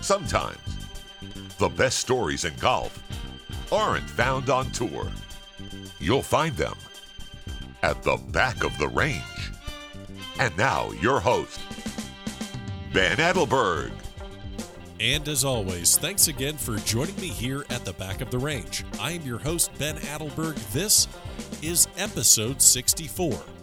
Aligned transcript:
Sometimes 0.00 0.58
the 1.58 1.68
best 1.68 1.98
stories 1.98 2.44
in 2.44 2.54
golf 2.56 3.02
aren't 3.72 4.08
found 4.08 4.50
on 4.50 4.70
tour. 4.70 5.10
You'll 5.98 6.22
find 6.22 6.56
them 6.56 6.76
at 7.82 8.02
the 8.02 8.16
back 8.28 8.62
of 8.64 8.76
the 8.78 8.88
range. 8.88 9.22
And 10.38 10.56
now, 10.56 10.90
your 10.92 11.18
host, 11.18 11.60
Ben 12.92 13.16
Adelberg. 13.16 13.90
And 15.00 15.28
as 15.28 15.44
always, 15.44 15.98
thanks 15.98 16.28
again 16.28 16.56
for 16.56 16.76
joining 16.78 17.16
me 17.16 17.28
here 17.28 17.64
at 17.70 17.84
the 17.84 17.92
back 17.94 18.20
of 18.20 18.30
the 18.30 18.38
range. 18.38 18.84
I 19.00 19.12
am 19.12 19.22
your 19.22 19.38
host, 19.38 19.70
Ben 19.78 19.96
Adelberg. 19.96 20.56
This 20.72 21.08
is 21.62 21.88
episode 21.98 22.62
64. 22.62 23.55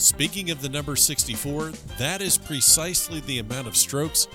Speaking 0.00 0.50
of 0.50 0.62
the 0.62 0.68
number 0.70 0.96
64, 0.96 1.72
that 1.98 2.22
is 2.22 2.38
precisely 2.38 3.20
the 3.20 3.40
amount 3.40 3.68
of 3.68 3.76
strokes 3.76 4.28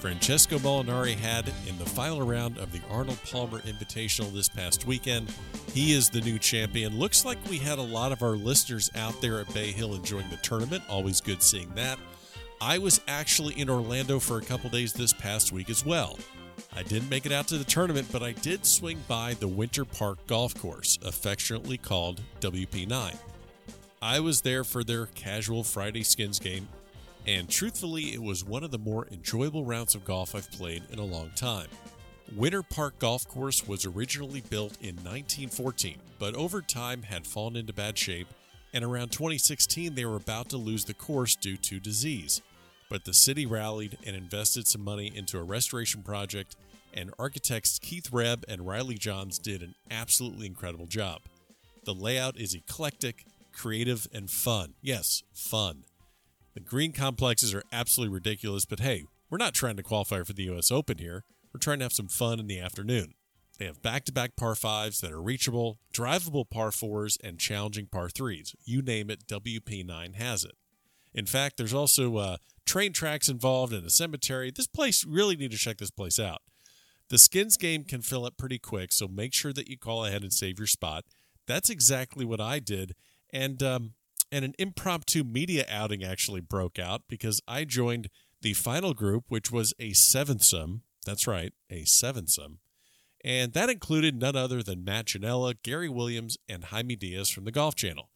Francesco 0.00 0.58
Molinari 0.58 1.14
had 1.14 1.46
in 1.68 1.78
the 1.78 1.86
final 1.86 2.22
round 2.22 2.58
of 2.58 2.72
the 2.72 2.80
Arnold 2.90 3.20
Palmer 3.30 3.60
Invitational 3.60 4.32
this 4.32 4.48
past 4.48 4.84
weekend. 4.84 5.32
He 5.72 5.92
is 5.92 6.10
the 6.10 6.22
new 6.22 6.40
champion. 6.40 6.98
Looks 6.98 7.24
like 7.24 7.38
we 7.48 7.58
had 7.58 7.78
a 7.78 7.82
lot 7.82 8.10
of 8.10 8.24
our 8.24 8.34
listeners 8.34 8.90
out 8.96 9.20
there 9.20 9.38
at 9.38 9.54
Bay 9.54 9.70
Hill 9.70 9.94
enjoying 9.94 10.28
the 10.28 10.38
tournament. 10.38 10.82
Always 10.90 11.20
good 11.20 11.40
seeing 11.40 11.72
that. 11.76 12.00
I 12.60 12.78
was 12.78 13.00
actually 13.06 13.54
in 13.54 13.70
Orlando 13.70 14.18
for 14.18 14.38
a 14.38 14.42
couple 14.42 14.70
days 14.70 14.92
this 14.92 15.12
past 15.12 15.52
week 15.52 15.70
as 15.70 15.86
well. 15.86 16.18
I 16.74 16.82
didn't 16.82 17.10
make 17.10 17.26
it 17.26 17.32
out 17.32 17.46
to 17.48 17.58
the 17.58 17.64
tournament, 17.64 18.08
but 18.10 18.24
I 18.24 18.32
did 18.32 18.66
swing 18.66 19.00
by 19.06 19.34
the 19.34 19.46
Winter 19.46 19.84
Park 19.84 20.18
Golf 20.26 20.60
Course, 20.60 20.98
affectionately 21.04 21.78
called 21.78 22.20
WP9. 22.40 23.16
I 24.02 24.18
was 24.18 24.40
there 24.40 24.64
for 24.64 24.82
their 24.82 25.06
casual 25.06 25.62
Friday 25.62 26.02
skins 26.02 26.40
game, 26.40 26.68
and 27.24 27.48
truthfully, 27.48 28.12
it 28.12 28.20
was 28.20 28.44
one 28.44 28.64
of 28.64 28.72
the 28.72 28.78
more 28.78 29.06
enjoyable 29.12 29.64
rounds 29.64 29.94
of 29.94 30.04
golf 30.04 30.34
I've 30.34 30.50
played 30.50 30.82
in 30.90 30.98
a 30.98 31.04
long 31.04 31.30
time. 31.36 31.68
Winter 32.34 32.64
Park 32.64 32.98
Golf 32.98 33.28
Course 33.28 33.64
was 33.68 33.86
originally 33.86 34.40
built 34.40 34.76
in 34.80 34.96
1914, 34.96 35.98
but 36.18 36.34
over 36.34 36.60
time 36.60 37.02
had 37.02 37.28
fallen 37.28 37.54
into 37.54 37.72
bad 37.72 37.96
shape, 37.96 38.26
and 38.74 38.84
around 38.84 39.12
2016 39.12 39.94
they 39.94 40.04
were 40.04 40.16
about 40.16 40.48
to 40.48 40.56
lose 40.56 40.84
the 40.84 40.94
course 40.94 41.36
due 41.36 41.56
to 41.58 41.78
disease. 41.78 42.42
But 42.88 43.04
the 43.04 43.14
city 43.14 43.46
rallied 43.46 43.98
and 44.04 44.16
invested 44.16 44.66
some 44.66 44.82
money 44.82 45.12
into 45.14 45.38
a 45.38 45.44
restoration 45.44 46.02
project, 46.02 46.56
and 46.92 47.14
architects 47.20 47.78
Keith 47.78 48.10
Rhebb 48.10 48.42
and 48.48 48.66
Riley 48.66 48.96
Johns 48.96 49.38
did 49.38 49.62
an 49.62 49.76
absolutely 49.92 50.46
incredible 50.46 50.86
job. 50.86 51.20
The 51.84 51.94
layout 51.94 52.36
is 52.36 52.52
eclectic, 52.52 53.26
creative, 53.52 54.06
and 54.12 54.30
fun. 54.30 54.74
Yes, 54.80 55.22
fun. 55.32 55.84
The 56.54 56.60
green 56.60 56.92
complexes 56.92 57.54
are 57.54 57.62
absolutely 57.72 58.14
ridiculous, 58.14 58.64
but 58.64 58.80
hey, 58.80 59.04
we're 59.30 59.38
not 59.38 59.54
trying 59.54 59.76
to 59.76 59.82
qualify 59.82 60.22
for 60.22 60.32
the 60.32 60.50
US 60.50 60.70
Open 60.70 60.98
here. 60.98 61.24
We're 61.52 61.60
trying 61.60 61.78
to 61.78 61.84
have 61.84 61.92
some 61.92 62.08
fun 62.08 62.40
in 62.40 62.46
the 62.46 62.60
afternoon. 62.60 63.14
They 63.58 63.66
have 63.66 63.82
back 63.82 64.04
to 64.06 64.12
back 64.12 64.36
par 64.36 64.54
fives 64.54 65.00
that 65.00 65.12
are 65.12 65.22
reachable, 65.22 65.78
drivable 65.94 66.48
par 66.48 66.72
fours, 66.72 67.18
and 67.22 67.38
challenging 67.38 67.86
par 67.86 68.08
threes. 68.08 68.54
You 68.64 68.82
name 68.82 69.10
it, 69.10 69.26
WP9 69.26 70.16
has 70.16 70.44
it. 70.44 70.56
In 71.14 71.26
fact, 71.26 71.58
there's 71.58 71.74
also 71.74 72.16
uh, 72.16 72.36
train 72.64 72.92
tracks 72.92 73.28
involved 73.28 73.72
and 73.72 73.86
a 73.86 73.90
cemetery. 73.90 74.50
This 74.50 74.66
place, 74.66 75.04
really 75.04 75.36
need 75.36 75.50
to 75.50 75.58
check 75.58 75.78
this 75.78 75.90
place 75.90 76.18
out. 76.18 76.42
The 77.08 77.18
skins 77.18 77.56
game 77.56 77.84
can 77.84 78.00
fill 78.00 78.24
up 78.24 78.38
pretty 78.38 78.58
quick, 78.58 78.90
so 78.92 79.06
make 79.06 79.34
sure 79.34 79.52
that 79.52 79.68
you 79.68 79.76
call 79.76 80.06
ahead 80.06 80.22
and 80.22 80.32
save 80.32 80.58
your 80.58 80.66
spot. 80.66 81.04
That's 81.46 81.68
exactly 81.68 82.24
what 82.24 82.40
I 82.40 82.58
did. 82.58 82.94
And 83.32 83.62
um, 83.62 83.94
and 84.30 84.44
an 84.44 84.54
impromptu 84.58 85.24
media 85.24 85.64
outing 85.68 86.02
actually 86.02 86.40
broke 86.40 86.78
out 86.78 87.02
because 87.08 87.40
I 87.46 87.64
joined 87.64 88.08
the 88.40 88.54
final 88.54 88.94
group, 88.94 89.24
which 89.28 89.50
was 89.52 89.74
a 89.78 89.90
sevensome. 89.90 90.80
That's 91.04 91.26
right, 91.26 91.52
a 91.70 91.82
sevensome. 91.82 92.56
And 93.24 93.52
that 93.52 93.70
included 93.70 94.18
none 94.20 94.34
other 94.34 94.62
than 94.62 94.84
Matt 94.84 95.06
Janella, 95.06 95.54
Gary 95.62 95.88
Williams, 95.88 96.38
and 96.48 96.64
Jaime 96.64 96.96
Diaz 96.96 97.28
from 97.28 97.44
the 97.44 97.52
Golf 97.52 97.76
Channel. 97.76 98.10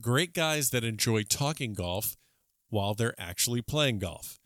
Great 0.00 0.34
guys 0.34 0.70
that 0.70 0.84
enjoy 0.84 1.22
talking 1.22 1.74
golf 1.74 2.16
while 2.68 2.94
they're 2.94 3.18
actually 3.18 3.60
playing 3.60 3.98
golf. 3.98 4.38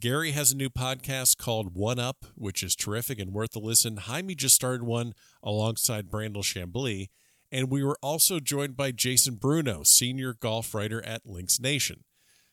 Gary 0.00 0.30
has 0.30 0.52
a 0.52 0.56
new 0.56 0.70
podcast 0.70 1.38
called 1.38 1.74
One 1.74 1.98
Up, 1.98 2.24
which 2.34 2.62
is 2.62 2.76
terrific 2.76 3.18
and 3.18 3.32
worth 3.32 3.54
a 3.56 3.58
listen. 3.58 3.96
Jaime 3.96 4.34
just 4.34 4.54
started 4.54 4.84
one 4.84 5.12
alongside 5.42 6.08
Brandel 6.08 6.44
Chamblee, 6.44 7.08
and 7.50 7.70
we 7.70 7.82
were 7.82 7.98
also 8.02 8.40
joined 8.40 8.76
by 8.76 8.92
Jason 8.92 9.36
Bruno, 9.36 9.82
senior 9.82 10.34
golf 10.34 10.74
writer 10.74 11.04
at 11.04 11.26
Links 11.26 11.60
Nation. 11.60 12.04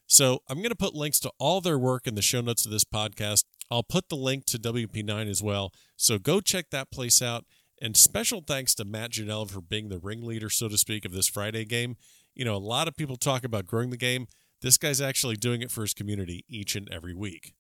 So 0.08 0.40
I'm 0.48 0.58
going 0.58 0.70
to 0.70 0.76
put 0.76 0.94
links 0.94 1.20
to 1.22 1.32
all 1.40 1.62
their 1.62 1.80
work 1.80 2.06
in 2.08 2.16
the 2.16 2.22
show 2.22 2.42
notes 2.42 2.66
of 2.66 2.72
this 2.72 2.84
podcast. 2.84 3.44
I'll 3.72 3.84
put 3.84 4.10
the 4.10 4.16
link 4.16 4.46
to 4.46 4.60
WP9 4.60 5.30
as 5.30 5.42
well. 5.42 5.72
So 5.98 6.20
go 6.20 6.42
check 6.42 6.70
that 6.70 6.92
place 6.92 7.22
out. 7.22 7.46
And 7.82 7.98
special 7.98 8.42
thanks 8.46 8.74
to 8.76 8.86
Matt 8.86 9.12
Janelle 9.12 9.50
for 9.50 9.62
being 9.62 9.90
the 9.90 10.00
ringleader, 10.00 10.50
so 10.50 10.70
to 10.70 10.78
speak, 10.78 11.04
of 11.04 11.12
this 11.12 11.28
Friday 11.28 11.66
game. 11.66 11.98
You 12.34 12.46
know, 12.46 12.56
a 12.56 12.58
lot 12.58 12.88
of 12.88 12.96
people 12.96 13.18
talk 13.18 13.44
about 13.44 13.66
growing 13.66 13.90
the 13.90 13.98
game. 13.98 14.28
This 14.62 14.78
guy's 14.78 15.02
actually 15.02 15.36
doing 15.36 15.62
it 15.62 15.72
for 15.72 15.82
his 15.82 15.94
community 15.94 16.46
each 16.48 16.76
and 16.76 16.90
every 16.92 17.14
week. 17.14 17.54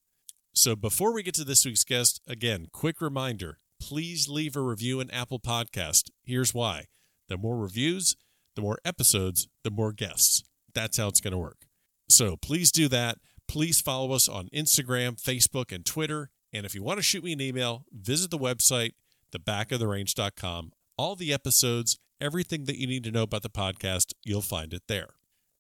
So 0.54 0.76
before 0.76 1.14
we 1.14 1.24
get 1.24 1.36
to 1.36 1.44
this 1.44 1.66
week's 1.66 1.84
guest, 1.84 2.22
again, 2.28 2.68
quick 2.72 3.02
reminder 3.02 3.60
please 3.80 4.30
leave 4.30 4.56
a 4.56 4.62
review 4.62 5.02
in 5.02 5.12
Apple 5.12 5.40
Podcast. 5.40 6.10
Here's 6.24 6.54
why 6.54 6.86
the 7.30 7.38
more 7.38 7.58
reviews, 7.58 8.16
the 8.56 8.62
more 8.62 8.80
episodes, 8.86 9.48
the 9.64 9.72
more 9.72 9.92
guests. 9.92 10.44
That's 10.74 10.98
how 10.98 11.08
it's 11.08 11.22
going 11.22 11.32
to 11.32 11.38
work. 11.38 11.68
So 12.10 12.36
please 12.38 12.72
do 12.72 12.88
that. 12.90 13.18
Please 13.48 13.82
follow 13.82 14.12
us 14.14 14.28
on 14.28 14.50
Instagram, 14.54 15.22
Facebook, 15.22 15.72
and 15.72 15.86
Twitter. 15.86 16.30
And 16.54 16.66
if 16.66 16.74
you 16.74 16.84
want 16.84 16.98
to 16.98 17.04
shoot 17.04 17.24
me 17.24 17.34
an 17.34 17.42
email, 17.42 17.86
visit 17.92 18.32
the 18.32 18.38
website, 18.38 18.94
thebackoftherange.com. 19.32 20.72
All 20.98 21.16
the 21.16 21.34
episodes, 21.34 22.00
everything 22.22 22.66
that 22.66 22.80
you 22.80 22.88
need 22.88 23.04
to 23.04 23.12
know 23.12 23.24
about 23.24 23.44
the 23.44 23.50
podcast, 23.50 24.14
you'll 24.24 24.42
find 24.42 24.74
it 24.74 24.84
there. 24.88 25.10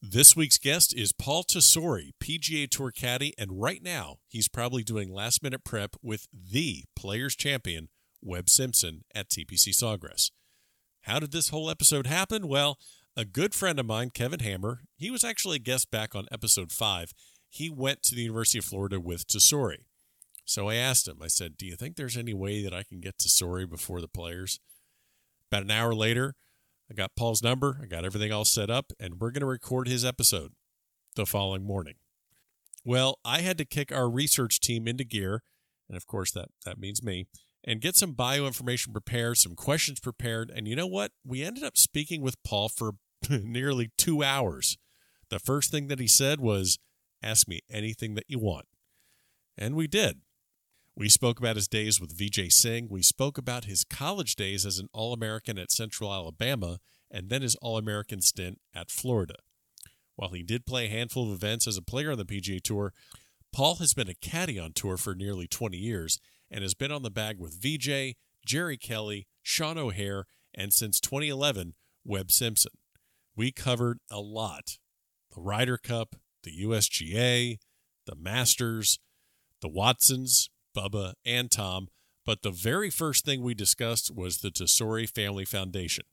This 0.01 0.35
week's 0.35 0.57
guest 0.57 0.93
is 0.95 1.11
Paul 1.11 1.43
Tesori, 1.43 2.11
PGA 2.23 2.69
Tour 2.69 2.91
caddy, 2.91 3.33
and 3.37 3.59
right 3.59 3.81
now 3.81 4.17
he's 4.27 4.47
probably 4.47 4.83
doing 4.83 5.11
last 5.11 5.41
minute 5.41 5.63
prep 5.63 5.95
with 6.01 6.27
the 6.31 6.83
Players 6.95 7.35
Champion, 7.35 7.89
Webb 8.21 8.49
Simpson, 8.49 9.03
at 9.15 9.29
TPC 9.29 9.69
Sawgrass. 9.69 10.29
How 11.05 11.19
did 11.19 11.31
this 11.31 11.49
whole 11.49 11.69
episode 11.69 12.07
happen? 12.07 12.47
Well, 12.47 12.79
a 13.15 13.25
good 13.25 13.53
friend 13.53 13.79
of 13.79 13.85
mine, 13.85 14.09
Kevin 14.09 14.39
Hammer, 14.39 14.81
he 14.97 15.11
was 15.11 15.23
actually 15.23 15.57
a 15.57 15.59
guest 15.59 15.91
back 15.91 16.15
on 16.15 16.25
episode 16.31 16.71
five. 16.71 17.13
He 17.47 17.69
went 17.69 18.01
to 18.03 18.15
the 18.15 18.23
University 18.23 18.57
of 18.57 18.65
Florida 18.65 18.99
with 18.99 19.27
Tesori. 19.27 19.83
So 20.45 20.67
I 20.67 20.75
asked 20.75 21.07
him, 21.07 21.19
I 21.21 21.27
said, 21.27 21.57
Do 21.57 21.67
you 21.67 21.75
think 21.75 21.95
there's 21.95 22.17
any 22.17 22.33
way 22.33 22.63
that 22.63 22.73
I 22.73 22.81
can 22.81 23.01
get 23.01 23.19
Tesori 23.19 23.69
before 23.69 24.01
the 24.01 24.07
players? 24.07 24.59
About 25.51 25.61
an 25.61 25.69
hour 25.69 25.93
later, 25.93 26.33
I 26.89 26.95
got 26.95 27.15
Paul's 27.15 27.43
number, 27.43 27.79
I 27.83 27.85
got 27.85 28.03
everything 28.03 28.31
all 28.31 28.43
set 28.43 28.71
up, 28.71 28.91
and 28.99 29.19
we're 29.19 29.31
going 29.31 29.41
to 29.41 29.45
record 29.45 29.87
his 29.87 30.03
episode 30.03 30.53
the 31.15 31.27
following 31.27 31.63
morning. 31.63 31.95
Well, 32.83 33.19
I 33.23 33.41
had 33.41 33.59
to 33.59 33.65
kick 33.65 33.91
our 33.91 34.09
research 34.09 34.59
team 34.59 34.87
into 34.87 35.03
gear, 35.03 35.43
and 35.87 35.95
of 35.95 36.07
course 36.07 36.31
that 36.31 36.49
that 36.65 36.79
means 36.79 37.03
me, 37.03 37.27
and 37.65 37.81
get 37.81 37.95
some 37.95 38.13
bio 38.13 38.45
information 38.45 38.93
prepared, 38.93 39.37
some 39.37 39.55
questions 39.55 39.99
prepared. 39.99 40.51
And 40.55 40.67
you 40.67 40.75
know 40.75 40.87
what? 40.87 41.11
We 41.25 41.43
ended 41.43 41.63
up 41.63 41.77
speaking 41.77 42.21
with 42.21 42.41
Paul 42.43 42.69
for 42.69 42.91
nearly 43.29 43.91
two 43.97 44.23
hours. 44.23 44.77
The 45.29 45.39
first 45.39 45.71
thing 45.71 45.87
that 45.87 45.99
he 45.99 46.07
said 46.07 46.39
was, 46.39 46.77
Ask 47.23 47.47
me 47.47 47.61
anything 47.71 48.13
that 48.13 48.25
you 48.27 48.37
want. 48.37 48.67
And 49.57 49.75
we 49.75 49.87
did. 49.87 50.21
We 50.95 51.09
spoke 51.09 51.39
about 51.39 51.55
his 51.55 51.67
days 51.67 51.99
with 51.99 52.15
Vijay 52.15 52.51
Singh. 52.51 52.87
We 52.89 53.01
spoke 53.01 53.37
about 53.37 53.65
his 53.65 53.83
college 53.83 54.35
days 54.35 54.65
as 54.65 54.77
an 54.77 54.87
All 54.93 55.11
American 55.11 55.57
at 55.57 55.71
Central 55.71 56.13
Alabama 56.13 56.77
and 57.09 57.29
then 57.29 57.41
his 57.41 57.55
All 57.55 57.77
American 57.77 58.21
stint 58.21 58.59
at 58.75 58.91
Florida. 58.91 59.35
While 60.15 60.29
he 60.29 60.43
did 60.43 60.65
play 60.65 60.85
a 60.85 60.89
handful 60.89 61.27
of 61.27 61.33
events 61.33 61.67
as 61.67 61.77
a 61.77 61.81
player 61.81 62.11
on 62.11 62.17
the 62.17 62.25
PGA 62.25 62.61
Tour, 62.61 62.93
Paul 63.51 63.75
has 63.75 63.93
been 63.93 64.09
a 64.09 64.15
caddy 64.15 64.59
on 64.59 64.73
tour 64.73 64.97
for 64.97 65.15
nearly 65.15 65.47
20 65.47 65.77
years 65.77 66.19
and 66.49 66.61
has 66.61 66.73
been 66.73 66.91
on 66.91 67.03
the 67.03 67.11
bag 67.11 67.39
with 67.39 67.61
VJ, 67.61 68.15
Jerry 68.45 68.77
Kelly, 68.77 69.27
Sean 69.41 69.77
O'Hair, 69.77 70.25
and 70.53 70.73
since 70.73 70.99
2011, 70.99 71.73
Webb 72.03 72.31
Simpson. 72.31 72.71
We 73.35 73.51
covered 73.51 73.99
a 74.09 74.19
lot 74.19 74.77
the 75.33 75.41
Ryder 75.41 75.77
Cup, 75.77 76.15
the 76.43 76.63
USGA, 76.63 77.57
the 78.05 78.15
Masters, 78.15 78.99
the 79.61 79.67
Watsons, 79.67 80.49
Bubba, 80.75 81.13
and 81.25 81.51
Tom. 81.51 81.89
But 82.25 82.41
the 82.41 82.51
very 82.51 82.89
first 82.89 83.25
thing 83.25 83.41
we 83.41 83.53
discussed 83.53 84.15
was 84.15 84.37
the 84.37 84.49
Tesori 84.49 85.09
Family 85.09 85.45
Foundation. 85.45 86.05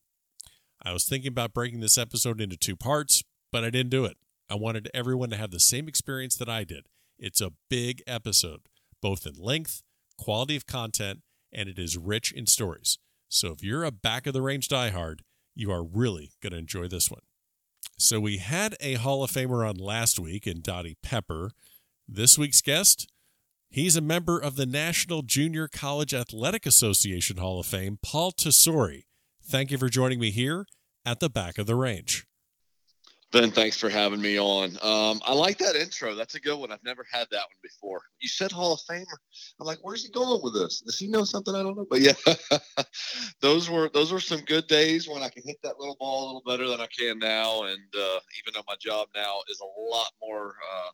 I 0.82 0.92
was 0.92 1.04
thinking 1.04 1.28
about 1.28 1.54
breaking 1.54 1.80
this 1.80 1.96
episode 1.96 2.40
into 2.40 2.56
two 2.56 2.76
parts, 2.76 3.22
but 3.52 3.64
I 3.64 3.70
didn't 3.70 3.90
do 3.90 4.04
it. 4.04 4.16
I 4.50 4.56
wanted 4.56 4.90
everyone 4.92 5.30
to 5.30 5.36
have 5.36 5.52
the 5.52 5.60
same 5.60 5.88
experience 5.88 6.36
that 6.36 6.48
I 6.48 6.64
did. 6.64 6.86
It's 7.18 7.40
a 7.40 7.52
big 7.70 8.02
episode, 8.06 8.62
both 9.00 9.26
in 9.26 9.34
length, 9.34 9.82
quality 10.22 10.56
of 10.56 10.66
content, 10.66 11.20
and 11.52 11.68
it 11.68 11.78
is 11.78 11.98
rich 11.98 12.32
in 12.32 12.46
stories. 12.46 12.98
So 13.28 13.52
if 13.52 13.62
you're 13.62 13.82
a 13.82 13.90
back 13.90 14.26
of 14.26 14.34
the 14.34 14.42
range 14.42 14.68
diehard, 14.68 15.20
you 15.54 15.72
are 15.72 15.82
really 15.82 16.30
going 16.40 16.52
to 16.52 16.58
enjoy 16.58 16.86
this 16.86 17.10
one. 17.10 17.22
So 17.98 18.20
we 18.20 18.38
had 18.38 18.76
a 18.80 18.94
Hall 18.94 19.24
of 19.24 19.30
Famer 19.32 19.68
on 19.68 19.76
last 19.76 20.20
week 20.20 20.46
in 20.46 20.60
Dottie 20.60 20.96
Pepper. 21.02 21.50
This 22.06 22.38
week's 22.38 22.60
guest, 22.60 23.10
he's 23.68 23.96
a 23.96 24.00
member 24.00 24.38
of 24.38 24.56
the 24.56 24.66
National 24.66 25.22
Junior 25.22 25.66
College 25.66 26.14
Athletic 26.14 26.66
Association 26.66 27.38
Hall 27.38 27.58
of 27.58 27.66
Fame, 27.66 27.98
Paul 28.02 28.32
Tesori. 28.32 29.06
Thank 29.44 29.70
you 29.70 29.78
for 29.78 29.88
joining 29.88 30.20
me 30.20 30.30
here 30.30 30.66
at 31.04 31.20
the 31.20 31.30
back 31.30 31.58
of 31.58 31.66
the 31.66 31.74
range. 31.74 32.26
Ben, 33.32 33.50
thanks 33.50 33.78
for 33.78 33.88
having 33.88 34.20
me 34.20 34.38
on. 34.38 34.76
Um, 34.82 35.22
I 35.24 35.32
like 35.32 35.56
that 35.58 35.74
intro. 35.74 36.14
That's 36.14 36.34
a 36.34 36.40
good 36.40 36.58
one. 36.58 36.70
I've 36.70 36.84
never 36.84 37.06
had 37.10 37.26
that 37.30 37.38
one 37.38 37.56
before. 37.62 38.02
You 38.20 38.28
said 38.28 38.52
Hall 38.52 38.74
of 38.74 38.80
Famer. 38.80 39.06
I'm 39.58 39.66
like, 39.66 39.78
where's 39.80 40.04
he 40.04 40.10
going 40.10 40.42
with 40.42 40.52
this? 40.52 40.82
Does 40.82 40.98
he 40.98 41.08
know 41.08 41.24
something 41.24 41.54
I 41.54 41.62
don't 41.62 41.74
know? 41.74 41.86
But 41.88 42.02
yeah, 42.02 42.12
those 43.40 43.70
were 43.70 43.88
those 43.94 44.12
were 44.12 44.20
some 44.20 44.40
good 44.40 44.66
days 44.66 45.08
when 45.08 45.22
I 45.22 45.30
could 45.30 45.44
hit 45.46 45.56
that 45.62 45.78
little 45.78 45.96
ball 45.98 46.24
a 46.24 46.26
little 46.26 46.42
better 46.46 46.68
than 46.68 46.80
I 46.80 46.86
can 46.86 47.18
now. 47.18 47.62
And 47.62 47.80
uh, 47.96 48.20
even 48.38 48.52
though 48.52 48.64
my 48.68 48.76
job 48.78 49.08
now 49.14 49.38
is 49.48 49.60
a 49.60 49.80
lot 49.80 50.10
more 50.20 50.48
uh, 50.70 50.90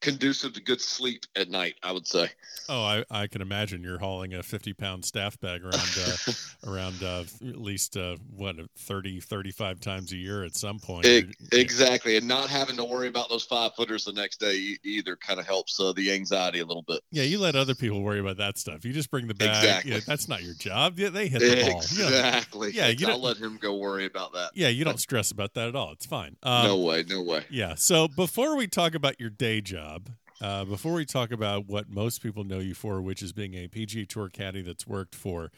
conducive 0.00 0.54
to 0.54 0.62
good 0.62 0.80
sleep 0.80 1.24
at 1.36 1.50
night, 1.50 1.74
I 1.82 1.92
would 1.92 2.06
say. 2.06 2.30
Oh, 2.68 2.82
I, 2.82 3.04
I 3.10 3.26
can 3.26 3.42
imagine 3.42 3.82
you're 3.82 3.98
hauling 3.98 4.32
a 4.32 4.42
50 4.42 4.72
pound 4.72 5.04
staff 5.04 5.38
bag 5.38 5.62
around 5.62 5.98
uh, 5.98 6.32
around 6.66 7.02
uh, 7.02 7.24
at 7.46 7.60
least 7.60 7.98
uh, 7.98 8.16
what 8.34 8.56
30 8.78 9.20
35 9.20 9.80
times 9.80 10.12
a 10.12 10.16
year 10.16 10.44
at 10.44 10.56
some 10.56 10.78
point. 10.78 11.04
It, 11.04 11.36
exactly, 11.52 11.73
and 11.80 12.28
not 12.28 12.48
having 12.48 12.76
to 12.76 12.84
worry 12.84 13.08
about 13.08 13.28
those 13.28 13.44
five 13.44 13.74
footers 13.74 14.04
the 14.04 14.12
next 14.12 14.40
day 14.40 14.76
either 14.84 15.16
kind 15.16 15.40
of 15.40 15.46
helps 15.46 15.78
uh, 15.80 15.92
the 15.92 16.12
anxiety 16.12 16.60
a 16.60 16.66
little 16.66 16.82
bit. 16.82 17.00
Yeah, 17.10 17.22
you 17.22 17.38
let 17.38 17.56
other 17.56 17.74
people 17.74 18.02
worry 18.02 18.20
about 18.20 18.36
that 18.38 18.58
stuff. 18.58 18.84
You 18.84 18.92
just 18.92 19.10
bring 19.10 19.26
the 19.26 19.34
bag. 19.34 19.48
Exactly. 19.48 19.92
Yeah, 19.92 20.00
that's 20.06 20.28
not 20.28 20.42
your 20.42 20.54
job. 20.54 20.98
Yeah, 20.98 21.10
they 21.10 21.28
hit 21.28 21.40
the 21.40 21.70
ball. 21.70 21.78
Exactly. 21.78 22.72
Yeah, 22.72 22.88
you 22.88 23.06
I'll 23.08 23.20
let 23.20 23.36
him 23.36 23.58
go 23.60 23.76
worry 23.76 24.06
about 24.06 24.32
that. 24.32 24.50
Yeah, 24.54 24.68
you 24.68 24.84
don't 24.84 25.00
stress 25.00 25.30
about 25.30 25.54
that 25.54 25.68
at 25.68 25.76
all. 25.76 25.92
It's 25.92 26.06
fine. 26.06 26.36
Um, 26.42 26.66
no 26.66 26.78
way. 26.78 27.04
No 27.08 27.22
way. 27.22 27.44
Yeah. 27.50 27.74
So 27.74 28.08
before 28.08 28.56
we 28.56 28.66
talk 28.66 28.94
about 28.94 29.20
your 29.20 29.30
day 29.30 29.60
job, 29.60 30.10
uh, 30.40 30.64
before 30.64 30.94
we 30.94 31.04
talk 31.04 31.30
about 31.30 31.66
what 31.66 31.88
most 31.88 32.22
people 32.22 32.44
know 32.44 32.58
you 32.58 32.74
for, 32.74 33.00
which 33.00 33.22
is 33.22 33.32
being 33.32 33.54
a 33.54 33.68
PGA 33.68 34.08
Tour 34.08 34.28
caddy 34.28 34.62
that's 34.62 34.86
worked 34.86 35.14
for 35.14 35.50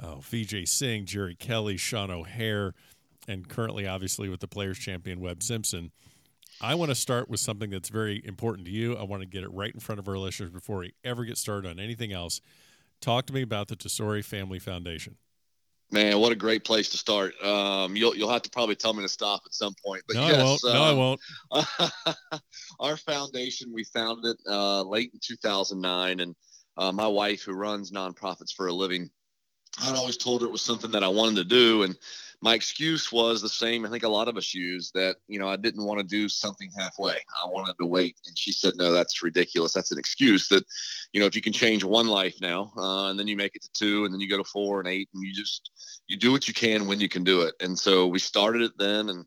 oh, 0.00 0.20
Vijay 0.20 0.68
Singh, 0.68 1.06
Jerry 1.06 1.34
Kelly, 1.34 1.76
Sean 1.76 2.10
O'Hair, 2.10 2.74
and 3.28 3.48
currently, 3.48 3.86
obviously, 3.86 4.28
with 4.28 4.40
the 4.40 4.48
Players 4.48 4.78
Champion 4.78 5.20
Webb 5.20 5.42
Simpson. 5.42 5.92
I 6.60 6.74
want 6.74 6.90
to 6.90 6.96
start 6.96 7.28
with 7.28 7.38
something 7.38 7.70
that's 7.70 7.88
very 7.88 8.20
important 8.24 8.66
to 8.66 8.72
you. 8.72 8.96
I 8.96 9.04
want 9.04 9.22
to 9.22 9.28
get 9.28 9.44
it 9.44 9.52
right 9.52 9.72
in 9.72 9.78
front 9.78 10.00
of 10.00 10.08
our 10.08 10.18
listeners 10.18 10.50
before 10.50 10.78
we 10.78 10.94
ever 11.04 11.24
get 11.24 11.38
started 11.38 11.70
on 11.70 11.78
anything 11.78 12.12
else. 12.12 12.40
Talk 13.00 13.26
to 13.26 13.32
me 13.32 13.42
about 13.42 13.68
the 13.68 13.76
Tesori 13.76 14.24
Family 14.24 14.58
Foundation. 14.58 15.16
Man, 15.90 16.18
what 16.18 16.32
a 16.32 16.36
great 16.36 16.64
place 16.64 16.90
to 16.90 16.96
start. 16.98 17.40
Um, 17.42 17.96
you'll 17.96 18.14
you'll 18.14 18.30
have 18.30 18.42
to 18.42 18.50
probably 18.50 18.74
tell 18.74 18.92
me 18.92 19.02
to 19.02 19.08
stop 19.08 19.42
at 19.46 19.54
some 19.54 19.74
point. 19.84 20.02
But 20.06 20.16
no, 20.16 20.26
yes, 20.26 20.64
I 20.64 20.92
won't. 20.92 21.20
Um, 21.52 21.64
no, 21.82 22.02
I 22.02 22.12
won't. 22.12 22.42
our 22.80 22.96
foundation, 22.96 23.72
we 23.72 23.84
founded 23.84 24.34
it 24.34 24.36
uh, 24.46 24.82
late 24.82 25.12
in 25.14 25.20
2009, 25.22 26.20
and 26.20 26.34
uh, 26.76 26.92
my 26.92 27.06
wife, 27.06 27.42
who 27.42 27.54
runs 27.54 27.90
nonprofits 27.90 28.52
for 28.54 28.66
a 28.66 28.72
living, 28.72 29.08
I'd 29.80 29.96
always 29.96 30.18
told 30.18 30.42
her 30.42 30.46
it 30.46 30.52
was 30.52 30.60
something 30.62 30.90
that 30.90 31.04
I 31.04 31.08
wanted 31.08 31.36
to 31.36 31.44
do, 31.44 31.84
and 31.84 31.96
my 32.40 32.54
excuse 32.54 33.10
was 33.10 33.42
the 33.42 33.48
same. 33.48 33.84
I 33.84 33.90
think 33.90 34.04
a 34.04 34.08
lot 34.08 34.28
of 34.28 34.36
us 34.36 34.54
use 34.54 34.92
that, 34.92 35.16
you 35.26 35.40
know, 35.40 35.48
I 35.48 35.56
didn't 35.56 35.84
want 35.84 35.98
to 35.98 36.06
do 36.06 36.28
something 36.28 36.70
halfway. 36.78 37.14
I 37.14 37.48
wanted 37.48 37.74
to 37.80 37.86
wait. 37.86 38.16
And 38.26 38.38
she 38.38 38.52
said, 38.52 38.74
no, 38.76 38.92
that's 38.92 39.22
ridiculous. 39.22 39.72
That's 39.72 39.90
an 39.90 39.98
excuse 39.98 40.46
that, 40.48 40.64
you 41.12 41.20
know, 41.20 41.26
if 41.26 41.34
you 41.34 41.42
can 41.42 41.52
change 41.52 41.82
one 41.82 42.06
life 42.06 42.36
now 42.40 42.72
uh, 42.76 43.10
and 43.10 43.18
then 43.18 43.26
you 43.26 43.36
make 43.36 43.56
it 43.56 43.62
to 43.62 43.72
two 43.72 44.04
and 44.04 44.14
then 44.14 44.20
you 44.20 44.28
go 44.28 44.36
to 44.36 44.44
four 44.44 44.78
and 44.78 44.88
eight 44.88 45.08
and 45.14 45.22
you 45.22 45.34
just, 45.34 45.70
you 46.06 46.16
do 46.16 46.30
what 46.30 46.46
you 46.46 46.54
can 46.54 46.86
when 46.86 47.00
you 47.00 47.08
can 47.08 47.24
do 47.24 47.42
it. 47.42 47.54
And 47.60 47.76
so 47.76 48.06
we 48.06 48.20
started 48.20 48.62
it 48.62 48.78
then. 48.78 49.08
And 49.08 49.26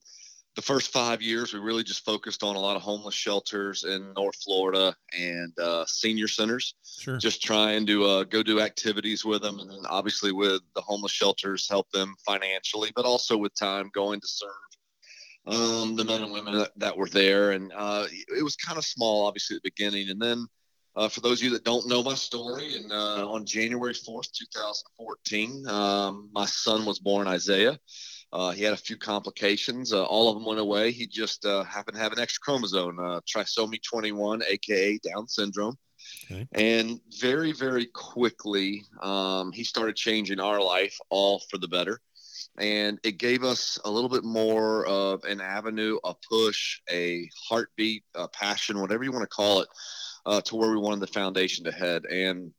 the 0.56 0.62
first 0.62 0.92
five 0.92 1.22
years, 1.22 1.54
we 1.54 1.60
really 1.60 1.84
just 1.84 2.04
focused 2.04 2.44
on 2.44 2.56
a 2.56 2.60
lot 2.60 2.76
of 2.76 2.82
homeless 2.82 3.16
shelters 3.16 3.86
in 3.86 4.14
North 4.14 4.36
Florida 4.44 4.94
and 5.18 5.58
uh, 5.60 5.86
senior 5.88 6.28
centers. 6.28 6.76
Sure. 7.00 7.18
Just 7.18 7.42
trying 7.42 7.86
to 7.86 8.04
uh, 8.04 8.24
go 8.26 8.44
do 8.44 8.60
activities 8.60 9.24
with 9.24 9.42
them, 9.42 9.60
and 9.60 9.70
then 9.70 9.80
obviously 9.88 10.32
with 10.34 10.62
the 10.76 10.82
homeless 10.82 11.14
shelters, 11.14 11.70
help 11.70 11.90
them 11.92 12.16
financially, 12.26 12.92
but 12.96 13.06
also 13.06 13.38
with 13.38 13.56
time 13.56 13.90
going 13.94 14.20
to 14.20 14.28
serve 14.28 14.50
um, 15.48 15.96
the 15.96 16.04
men 16.04 16.22
and 16.22 16.34
women 16.34 16.58
that, 16.58 16.72
that 16.78 16.98
were 16.98 17.10
there. 17.10 17.52
And 17.52 17.72
uh, 17.74 18.08
it 18.10 18.44
was 18.44 18.58
kind 18.58 18.78
of 18.78 18.84
small, 18.84 19.26
obviously, 19.26 19.56
at 19.56 19.64
the 19.64 19.72
beginning, 19.76 20.10
and 20.10 20.22
then. 20.22 20.46
Uh, 20.94 21.08
for 21.08 21.22
those 21.22 21.40
of 21.40 21.46
you 21.46 21.52
that 21.52 21.64
don't 21.64 21.88
know 21.88 22.04
my 22.04 22.14
story, 22.14 22.76
and 22.76 22.92
uh, 22.92 23.26
on 23.32 23.46
January 23.46 23.94
4th, 23.94 24.30
2014, 24.34 25.66
um, 25.70 26.30
my 26.34 26.46
son 26.46 26.84
was 26.84 27.00
born, 27.00 27.30
Isaiah. 27.30 27.80
Uh, 28.34 28.52
he 28.52 28.64
had 28.64 28.74
a 28.74 28.78
few 28.78 28.98
complications. 28.98 29.92
Uh, 29.92 30.06
all 30.06 30.30
of 30.30 30.36
them 30.36 30.46
went 30.46 30.60
away. 30.60 30.92
He 30.92 31.06
just 31.06 31.46
uh, 31.46 31.64
happened 31.64 31.98
to 31.98 32.04
have 32.04 32.14
an 32.14 32.20
extra 32.20 32.42
chromosome, 32.42 33.00
uh, 33.00 33.20
trisomy 33.22 33.82
21, 33.82 34.42
aka 34.48 34.98
Down 35.00 35.28
syndrome. 35.28 35.78
Okay. 36.32 36.48
And 36.54 37.00
very, 37.20 37.52
very 37.52 37.86
quickly, 37.88 38.84
um, 39.02 39.52
he 39.52 39.64
started 39.64 39.96
changing 39.96 40.40
our 40.40 40.62
life 40.62 40.98
all 41.10 41.42
for 41.50 41.58
the 41.58 41.68
better. 41.68 42.00
And 42.58 43.00
it 43.04 43.18
gave 43.18 43.44
us 43.44 43.80
a 43.86 43.92
little 43.92 44.10
bit 44.10 44.24
more 44.24 44.86
of 44.86 45.24
an 45.24 45.42
avenue, 45.42 45.98
a 46.04 46.14
push, 46.30 46.80
a 46.90 47.30
heartbeat, 47.48 48.04
a 48.16 48.28
passion, 48.28 48.80
whatever 48.82 49.04
you 49.04 49.12
want 49.12 49.24
to 49.24 49.36
call 49.36 49.62
it, 49.62 49.68
uh, 50.26 50.42
to 50.42 50.56
where 50.56 50.72
we 50.72 50.78
wanted 50.78 51.00
the 51.00 51.08
foundation 51.08 51.66
to 51.66 51.72
head. 51.72 52.06
And 52.06 52.54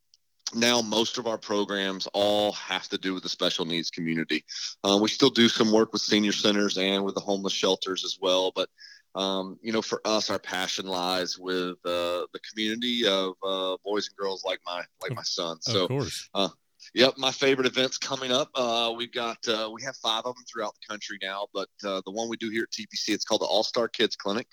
now 0.54 0.82
most 0.82 1.18
of 1.18 1.26
our 1.26 1.38
programs 1.38 2.06
all 2.12 2.52
have 2.52 2.88
to 2.88 2.98
do 2.98 3.14
with 3.14 3.22
the 3.22 3.28
special 3.28 3.64
needs 3.64 3.90
community. 3.90 4.44
Uh, 4.84 4.98
we 5.00 5.08
still 5.08 5.30
do 5.30 5.48
some 5.48 5.72
work 5.72 5.92
with 5.92 6.02
senior 6.02 6.32
centers 6.32 6.78
and 6.78 7.04
with 7.04 7.14
the 7.14 7.20
homeless 7.20 7.52
shelters 7.52 8.04
as 8.04 8.18
well, 8.20 8.52
but 8.54 8.68
um, 9.14 9.58
you 9.62 9.72
know, 9.72 9.82
for 9.82 10.00
us, 10.04 10.30
our 10.30 10.38
passion 10.38 10.86
lies 10.86 11.38
with 11.38 11.76
uh, 11.84 12.24
the 12.32 12.40
community 12.50 13.06
of 13.06 13.34
uh, 13.42 13.76
boys 13.84 14.08
and 14.08 14.16
girls 14.16 14.42
like 14.44 14.60
my 14.64 14.82
like 15.02 15.14
my 15.14 15.22
son. 15.22 15.60
So, 15.60 15.82
of 15.84 15.88
course. 15.88 16.28
Uh, 16.32 16.48
yep, 16.94 17.14
my 17.18 17.30
favorite 17.30 17.66
events 17.66 17.98
coming 17.98 18.32
up. 18.32 18.48
Uh, 18.54 18.92
we've 18.96 19.12
got 19.12 19.36
uh, 19.46 19.68
we 19.72 19.82
have 19.82 19.96
five 19.96 20.22
of 20.24 20.34
them 20.34 20.44
throughout 20.50 20.74
the 20.80 20.86
country 20.88 21.18
now, 21.20 21.46
but 21.52 21.68
the 21.82 22.02
one 22.06 22.28
we 22.28 22.36
do 22.38 22.48
here 22.48 22.62
at 22.62 22.70
TPC, 22.70 23.10
it's 23.12 23.24
called 23.24 23.42
the 23.42 23.46
All 23.46 23.64
Star 23.64 23.86
Kids 23.86 24.16
Clinic. 24.16 24.46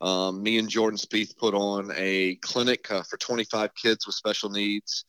Um, 0.00 0.42
me 0.42 0.58
and 0.58 0.68
Jordan 0.68 0.98
Spieth 0.98 1.36
put 1.36 1.54
on 1.54 1.92
a 1.94 2.36
clinic 2.36 2.88
for 2.88 3.16
25 3.16 3.74
kids 3.74 4.06
with 4.06 4.16
special 4.16 4.50
needs. 4.50 5.04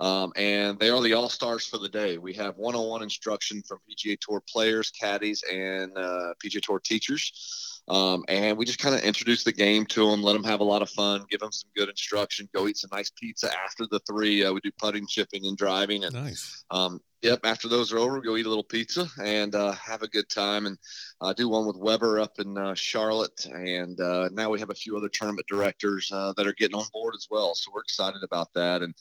Um, 0.00 0.32
and 0.34 0.78
they 0.78 0.88
are 0.88 1.00
the 1.02 1.12
all 1.12 1.28
stars 1.28 1.66
for 1.66 1.76
the 1.76 1.88
day. 1.88 2.16
We 2.16 2.32
have 2.34 2.56
one 2.56 2.74
on 2.74 2.88
one 2.88 3.02
instruction 3.02 3.62
from 3.68 3.78
PGA 3.88 4.18
Tour 4.18 4.42
players, 4.50 4.90
caddies, 4.90 5.44
and 5.52 5.96
uh, 5.96 6.32
PGA 6.42 6.62
Tour 6.62 6.80
teachers. 6.80 7.80
Um, 7.88 8.24
and 8.28 8.56
we 8.56 8.64
just 8.64 8.78
kind 8.78 8.94
of 8.94 9.02
introduce 9.02 9.42
the 9.42 9.52
game 9.52 9.84
to 9.86 10.10
them, 10.10 10.22
let 10.22 10.34
them 10.34 10.44
have 10.44 10.60
a 10.60 10.64
lot 10.64 10.80
of 10.80 10.88
fun, 10.90 11.24
give 11.28 11.40
them 11.40 11.50
some 11.50 11.70
good 11.76 11.88
instruction, 11.88 12.48
go 12.54 12.68
eat 12.68 12.76
some 12.76 12.90
nice 12.92 13.10
pizza 13.10 13.50
after 13.64 13.84
the 13.90 14.00
three. 14.08 14.44
Uh, 14.44 14.52
we 14.52 14.60
do 14.60 14.70
putting, 14.78 15.06
chipping, 15.06 15.46
and 15.46 15.56
driving. 15.56 16.04
And, 16.04 16.14
nice. 16.14 16.64
Um, 16.70 17.00
yep, 17.20 17.40
after 17.42 17.68
those 17.68 17.92
are 17.92 17.98
over, 17.98 18.20
go 18.20 18.36
eat 18.36 18.46
a 18.46 18.48
little 18.48 18.64
pizza 18.64 19.08
and 19.22 19.54
uh, 19.54 19.72
have 19.72 20.02
a 20.02 20.08
good 20.08 20.28
time. 20.28 20.66
And 20.66 20.78
uh, 21.20 21.32
do 21.32 21.48
one 21.48 21.66
with 21.66 21.76
Weber 21.76 22.20
up 22.20 22.38
in 22.38 22.56
uh, 22.56 22.74
Charlotte. 22.74 23.44
And 23.46 24.00
uh, 24.00 24.28
now 24.32 24.50
we 24.50 24.60
have 24.60 24.70
a 24.70 24.74
few 24.74 24.96
other 24.96 25.08
tournament 25.08 25.46
directors 25.48 26.10
uh, 26.12 26.32
that 26.36 26.46
are 26.46 26.54
getting 26.54 26.76
on 26.76 26.86
board 26.92 27.14
as 27.16 27.26
well. 27.28 27.54
So 27.56 27.72
we're 27.74 27.82
excited 27.82 28.22
about 28.22 28.54
that. 28.54 28.82
And 28.82 28.94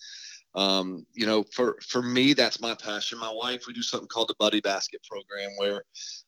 um, 0.55 1.05
you 1.13 1.25
know, 1.25 1.43
for 1.53 1.77
for 1.81 2.01
me, 2.01 2.33
that's 2.33 2.59
my 2.59 2.75
passion. 2.75 3.19
My 3.19 3.31
wife, 3.31 3.65
we 3.67 3.73
do 3.73 3.83
something 3.83 4.07
called 4.07 4.29
the 4.29 4.35
Buddy 4.39 4.61
Basket 4.61 5.01
program, 5.09 5.51
where 5.57 5.83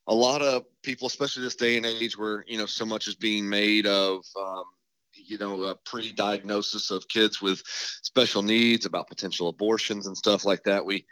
a 0.08 0.14
lot 0.14 0.42
of 0.42 0.64
people, 0.84 1.08
especially 1.08 1.44
this 1.44 1.56
day 1.56 1.78
and 1.78 1.86
age, 1.86 2.18
where 2.18 2.46
you 2.48 2.58
know 2.58 2.68
so 2.68 2.86
much 2.86 3.08
is 3.08 3.16
being 3.16 3.48
made 3.50 3.88
of. 3.88 4.24
Um, 4.40 4.64
you 5.14 5.38
know, 5.38 5.64
a 5.64 5.76
pre-diagnosis 5.76 6.90
of 6.90 7.08
kids 7.10 7.42
with 7.42 7.62
special 7.66 8.42
needs 8.42 8.86
about 8.86 9.10
potential 9.10 9.50
abortions 9.50 10.08
and 10.08 10.18
stuff 10.18 10.46
like 10.46 10.64
that. 10.64 10.86
We, 10.86 11.06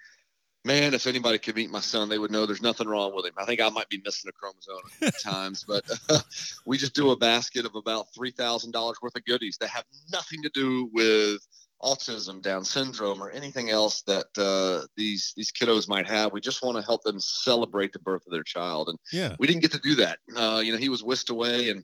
man, 0.63 0.93
if 0.93 1.05
anybody 1.05 1.37
could 1.37 1.55
meet 1.55 1.69
my 1.69 1.81
son, 1.81 2.07
they 2.07 2.17
would 2.17 2.31
know 2.31 2.45
there's 2.45 2.61
nothing 2.61 2.87
wrong 2.87 3.13
with 3.13 3.25
him. 3.25 3.33
I 3.37 3.45
think 3.45 3.59
I 3.59 3.69
might 3.69 3.89
be 3.89 4.01
missing 4.03 4.29
a 4.29 4.31
chromosome 4.31 4.89
at 5.01 5.19
times, 5.23 5.65
but 5.67 5.83
uh, 6.09 6.19
we 6.65 6.77
just 6.77 6.95
do 6.95 7.11
a 7.11 7.17
basket 7.17 7.65
of 7.65 7.75
about 7.75 8.07
three 8.15 8.31
thousand 8.31 8.71
dollars 8.71 8.97
worth 9.01 9.15
of 9.17 9.25
goodies 9.25 9.57
that 9.59 9.69
have 9.69 9.85
nothing 10.11 10.41
to 10.43 10.49
do 10.53 10.89
with 10.93 11.45
autism, 11.81 12.41
Down 12.41 12.63
syndrome, 12.63 13.21
or 13.21 13.29
anything 13.31 13.69
else 13.69 14.01
that 14.03 14.27
uh, 14.37 14.85
these 14.95 15.33
these 15.35 15.51
kiddos 15.51 15.87
might 15.87 16.07
have. 16.07 16.33
We 16.33 16.41
just 16.41 16.63
want 16.63 16.77
to 16.77 16.83
help 16.83 17.03
them 17.03 17.19
celebrate 17.19 17.93
the 17.93 17.99
birth 17.99 18.23
of 18.25 18.31
their 18.31 18.43
child, 18.43 18.89
and 18.89 18.97
yeah, 19.11 19.35
we 19.39 19.47
didn't 19.47 19.61
get 19.61 19.71
to 19.73 19.79
do 19.79 19.95
that. 19.95 20.19
Uh, 20.35 20.61
you 20.63 20.71
know, 20.71 20.77
he 20.77 20.89
was 20.89 21.03
whisked 21.03 21.29
away, 21.29 21.69
and 21.69 21.83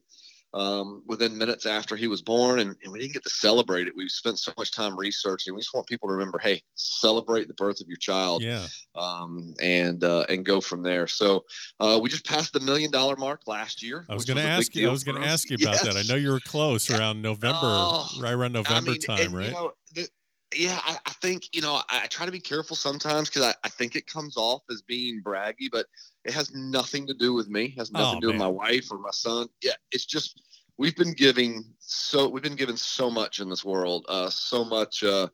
um, 0.55 1.03
within 1.05 1.37
minutes 1.37 1.65
after 1.65 1.97
he 1.97 2.07
was 2.07 2.21
born, 2.21 2.59
and, 2.59 2.77
and, 2.81 2.93
we 2.93 2.99
didn't 2.99 3.11
get 3.11 3.23
to 3.23 3.29
celebrate 3.29 3.87
it. 3.87 3.93
We 3.95 4.07
spent 4.07 4.39
so 4.39 4.53
much 4.57 4.71
time 4.71 4.97
researching. 4.97 5.53
We 5.53 5.59
just 5.59 5.73
want 5.73 5.85
people 5.85 6.07
to 6.07 6.13
remember, 6.13 6.39
hey, 6.39 6.61
celebrate 6.75 7.49
the 7.49 7.53
birth 7.55 7.81
of 7.81 7.87
your 7.87 7.97
child, 7.97 8.41
yeah, 8.41 8.65
um, 8.95 9.53
and 9.61 10.01
uh, 10.01 10.25
and 10.29 10.45
go 10.45 10.61
from 10.61 10.81
there. 10.81 11.07
So 11.07 11.43
uh, 11.81 11.99
we 12.01 12.09
just 12.09 12.25
passed 12.25 12.53
the 12.53 12.61
million 12.61 12.89
dollar 12.89 13.17
mark 13.17 13.41
last 13.47 13.83
year. 13.83 14.05
I 14.09 14.13
was 14.13 14.23
going 14.23 14.37
to 14.37 14.43
ask 14.43 14.73
you. 14.75 14.87
I 14.87 14.91
was 14.91 15.03
going 15.03 15.21
to 15.21 15.27
ask 15.27 15.49
you 15.49 15.57
about 15.61 15.73
yes. 15.73 15.83
that. 15.83 15.97
I 15.97 16.03
know 16.03 16.15
you 16.15 16.31
were 16.31 16.39
close 16.39 16.89
around 16.89 17.21
November, 17.21 17.59
uh, 17.61 18.05
right 18.21 18.33
around 18.33 18.53
November 18.53 18.91
I 18.91 18.93
mean, 18.93 19.01
time, 19.01 19.19
and, 19.19 19.35
right? 19.35 19.47
You 19.47 19.51
know, 19.51 19.71
the, 19.93 20.07
yeah, 20.55 20.79
I, 20.83 20.97
I, 21.05 21.11
think 21.21 21.49
you 21.53 21.61
know 21.61 21.81
I, 21.89 22.03
I, 22.03 22.07
try 22.07 22.25
to 22.25 22.31
be 22.31 22.39
careful 22.39 22.75
sometimes 22.75 23.29
because 23.29 23.43
I, 23.43 23.53
I 23.63 23.69
think 23.69 23.95
it 23.95 24.07
comes 24.07 24.37
off 24.37 24.63
as 24.69 24.81
being 24.81 25.21
braggy, 25.23 25.69
but 25.71 25.87
it 26.23 26.33
has 26.33 26.53
nothing 26.53 27.07
to 27.07 27.13
do 27.13 27.33
with 27.33 27.49
me. 27.49 27.65
It 27.65 27.79
has 27.79 27.91
nothing 27.91 28.17
oh, 28.17 28.19
to 28.19 28.21
do 28.21 28.27
man. 28.27 28.35
with 28.35 28.41
my 28.41 28.47
wife 28.47 28.91
or 28.91 28.99
my 28.99 29.11
son. 29.11 29.47
Yeah, 29.61 29.73
it's 29.91 30.05
just 30.05 30.41
we've 30.77 30.95
been 30.95 31.13
giving 31.13 31.63
so 31.79 32.27
we've 32.27 32.43
been 32.43 32.55
given 32.55 32.77
so 32.77 33.09
much 33.09 33.39
in 33.39 33.49
this 33.49 33.63
world, 33.63 34.05
uh, 34.09 34.29
so 34.29 34.65
much, 34.65 35.03
uh, 35.03 35.27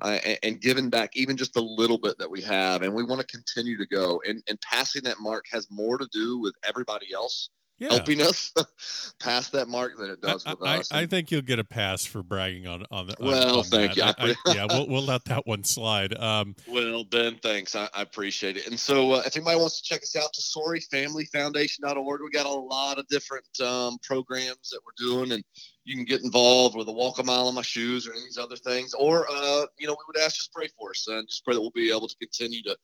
uh, 0.00 0.18
and, 0.42 0.60
giving 0.60 0.88
back 0.88 1.10
even 1.16 1.36
just 1.36 1.56
a 1.56 1.60
little 1.60 1.98
bit 1.98 2.16
that 2.18 2.30
we 2.30 2.40
have, 2.40 2.82
and 2.82 2.94
we 2.94 3.02
want 3.02 3.20
to 3.20 3.26
continue 3.26 3.76
to 3.76 3.86
go. 3.86 4.20
And 4.26 4.42
and 4.48 4.60
passing 4.60 5.02
that 5.04 5.20
mark 5.20 5.46
has 5.50 5.66
more 5.70 5.98
to 5.98 6.08
do 6.12 6.38
with 6.38 6.54
everybody 6.66 7.12
else 7.12 7.50
Yeah. 7.78 7.90
helping 7.90 8.20
us 8.20 8.52
pass 9.20 9.50
that 9.50 9.68
mark 9.68 9.96
than 9.98 10.10
it 10.10 10.20
does 10.20 10.44
I, 10.44 10.50
with 10.50 10.62
I, 10.68 10.78
us. 10.78 10.92
I 10.92 11.06
think 11.06 11.30
you'll 11.30 11.42
get 11.42 11.58
a 11.58 11.64
pass 11.64 12.04
for 12.04 12.22
bragging 12.22 12.66
on 12.66 12.84
on 12.90 13.06
the. 13.06 13.14
Well, 13.20 13.58
on 13.58 13.64
thank 13.64 13.94
that. 13.94 14.18
you. 14.18 14.34
I- 14.46 14.54
yeah, 14.54 14.66
we'll 14.68 14.88
we'll 14.88 15.04
let 15.04 15.24
that 15.26 15.46
one 15.46 15.62
slide. 15.64 16.14
Um, 16.18 16.56
Well, 16.66 17.04
Ben, 17.04 17.38
thanks. 17.42 17.76
I, 17.76 17.88
I 17.94 18.02
appreciate 18.02 18.56
it. 18.56 18.66
And 18.66 18.78
so, 18.78 19.12
uh, 19.12 19.22
if 19.24 19.36
anybody 19.36 19.58
wants 19.58 19.80
to 19.80 19.88
check 19.88 20.02
us 20.02 20.16
out, 20.16 20.30
TesoriFamilyFoundation.org, 20.34 22.20
we 22.22 22.30
got 22.30 22.46
a 22.46 22.48
lot 22.48 22.98
of 22.98 23.06
different 23.08 23.46
um, 23.60 23.98
programs 24.02 24.70
that 24.70 24.80
we're 24.84 25.06
doing, 25.06 25.32
and 25.32 25.44
you 25.84 25.96
can 25.96 26.04
get 26.04 26.22
involved 26.22 26.76
with 26.76 26.88
a 26.88 26.92
walk 26.92 27.18
a 27.18 27.24
mile 27.24 27.48
in 27.48 27.54
my 27.54 27.62
shoes 27.62 28.06
or 28.06 28.12
any 28.12 28.20
of 28.20 28.26
these 28.26 28.38
other 28.38 28.56
things. 28.56 28.92
Or, 28.94 29.26
uh, 29.30 29.66
you 29.78 29.86
know, 29.86 29.92
we 29.94 30.04
would 30.06 30.18
ask 30.18 30.36
just 30.36 30.52
pray 30.52 30.68
for 30.78 30.90
us 30.90 31.06
and 31.08 31.26
just 31.28 31.44
pray 31.44 31.54
that 31.54 31.60
we'll 31.60 31.70
be 31.70 31.90
able 31.90 32.08
to 32.08 32.16
continue 32.16 32.62
to 32.64 32.76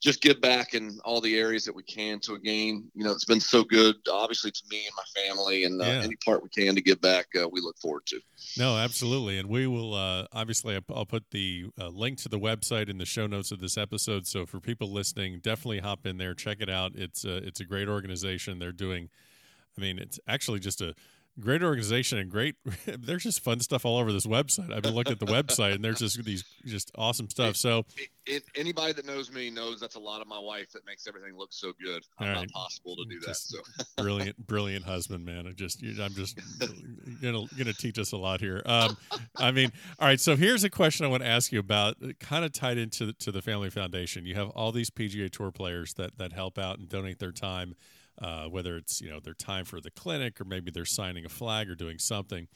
just 0.00 0.22
give 0.22 0.40
back 0.40 0.74
in 0.74 0.96
all 1.04 1.20
the 1.20 1.36
areas 1.36 1.64
that 1.64 1.74
we 1.74 1.82
can 1.82 2.20
to 2.20 2.34
a 2.34 2.38
game. 2.38 2.88
You 2.94 3.02
know, 3.04 3.10
it's 3.10 3.24
been 3.24 3.40
so 3.40 3.64
good, 3.64 3.96
obviously, 4.10 4.50
to 4.52 4.62
me 4.70 4.82
and 4.86 4.92
my 4.96 5.22
family, 5.26 5.64
and 5.64 5.82
uh, 5.82 5.84
Yeah. 5.86 6.02
any 6.04 6.14
part 6.24 6.42
we 6.42 6.48
can 6.50 6.74
to 6.76 6.80
give 6.80 7.00
back, 7.00 7.26
uh, 7.36 7.48
we 7.48 7.60
look 7.60 7.76
forward 7.78 8.06
to. 8.06 8.20
No, 8.56 8.76
absolutely, 8.76 9.38
and 9.38 9.48
we 9.48 9.66
will 9.66 9.94
uh, 9.94 10.26
obviously. 10.32 10.74
I'll- 10.76 11.06
put 11.08 11.24
the 11.30 11.64
uh, 11.80 11.88
link 11.88 12.18
to 12.18 12.28
the 12.28 12.38
website 12.38 12.88
in 12.90 12.98
the 12.98 13.06
show 13.06 13.26
notes 13.26 13.50
of 13.50 13.60
this 13.60 13.78
episode. 13.78 14.26
So 14.26 14.44
for 14.44 14.60
people 14.60 14.92
listening, 14.92 15.40
definitely 15.40 15.78
hop 15.78 16.04
in 16.06 16.18
there, 16.18 16.34
check 16.34 16.58
it 16.60 16.68
out. 16.68 16.92
It's 16.94 17.24
a, 17.24 17.36
it's 17.38 17.60
a 17.60 17.64
great 17.64 17.88
organization. 17.88 18.58
They're 18.58 18.72
doing, 18.72 19.08
I 19.76 19.80
mean, 19.80 19.98
it's 19.98 20.20
actually 20.28 20.60
just 20.60 20.82
a 20.82 20.94
great 21.40 21.62
organization 21.62 22.18
and 22.18 22.30
great. 22.30 22.56
there's 22.86 23.22
just 23.22 23.40
fun 23.40 23.60
stuff 23.60 23.84
all 23.84 23.98
over 23.98 24.12
this 24.12 24.26
website. 24.26 24.72
I've 24.72 24.82
been 24.82 24.94
looking 24.94 25.12
at 25.12 25.20
the 25.20 25.26
website, 25.26 25.74
and 25.74 25.84
there's 25.84 25.98
just 25.98 26.22
these 26.24 26.44
just 26.64 26.90
awesome 26.96 27.28
stuff. 27.30 27.56
So 27.56 27.84
it, 27.96 28.08
it, 28.26 28.42
anybody 28.54 28.92
that 28.92 29.06
knows 29.06 29.30
me 29.30 29.50
knows 29.50 29.80
that's 29.80 29.94
a 29.94 30.00
lot 30.00 30.20
of 30.20 30.28
my 30.28 30.38
wife 30.38 30.70
that 30.72 30.84
makes 30.86 31.06
everything 31.06 31.36
look 31.36 31.52
so 31.52 31.72
good. 31.82 32.02
I'm 32.18 32.28
All 32.28 32.34
not 32.34 32.50
possible 32.50 32.96
to 32.96 33.04
do 33.08 33.20
that. 33.26 33.36
So 33.36 33.58
brilliant, 34.02 34.46
brilliant 34.46 34.84
husband, 34.84 35.24
man. 35.24 35.46
i 35.46 35.52
just 35.52 35.82
i'm 35.82 36.14
just 36.14 36.38
gonna 37.22 37.44
gonna 37.56 37.72
teach 37.72 37.98
us 37.98 38.12
a 38.12 38.16
lot 38.16 38.40
here. 38.40 38.62
Um, 38.66 38.96
I 39.36 39.50
mean, 39.50 39.72
all 39.98 40.08
right. 40.08 40.20
So 40.20 40.36
here's 40.36 40.64
a 40.64 40.70
question 40.70 41.06
I 41.06 41.08
want 41.08 41.22
to 41.22 41.28
ask 41.28 41.52
you 41.52 41.58
about, 41.58 41.96
kind 42.20 42.44
of 42.44 42.52
tied 42.52 42.78
into 42.78 43.06
the, 43.06 43.12
to 43.14 43.32
the 43.32 43.42
Family 43.42 43.70
Foundation. 43.70 44.26
You 44.26 44.34
have 44.34 44.50
all 44.50 44.72
these 44.72 44.90
PGA 44.90 45.30
Tour 45.30 45.50
players 45.50 45.94
that 45.94 46.18
that 46.18 46.32
help 46.32 46.58
out 46.58 46.78
and 46.78 46.88
donate 46.88 47.18
their 47.18 47.32
time, 47.32 47.74
uh, 48.20 48.46
whether 48.46 48.76
it's 48.76 49.00
you 49.00 49.08
know 49.10 49.20
their 49.20 49.34
time 49.34 49.64
for 49.64 49.80
the 49.80 49.90
clinic 49.90 50.40
or 50.40 50.44
maybe 50.44 50.70
they're 50.70 50.84
signing 50.84 51.24
a 51.24 51.28
flag 51.28 51.68
or 51.70 51.74
doing 51.74 51.98
something. 51.98 52.48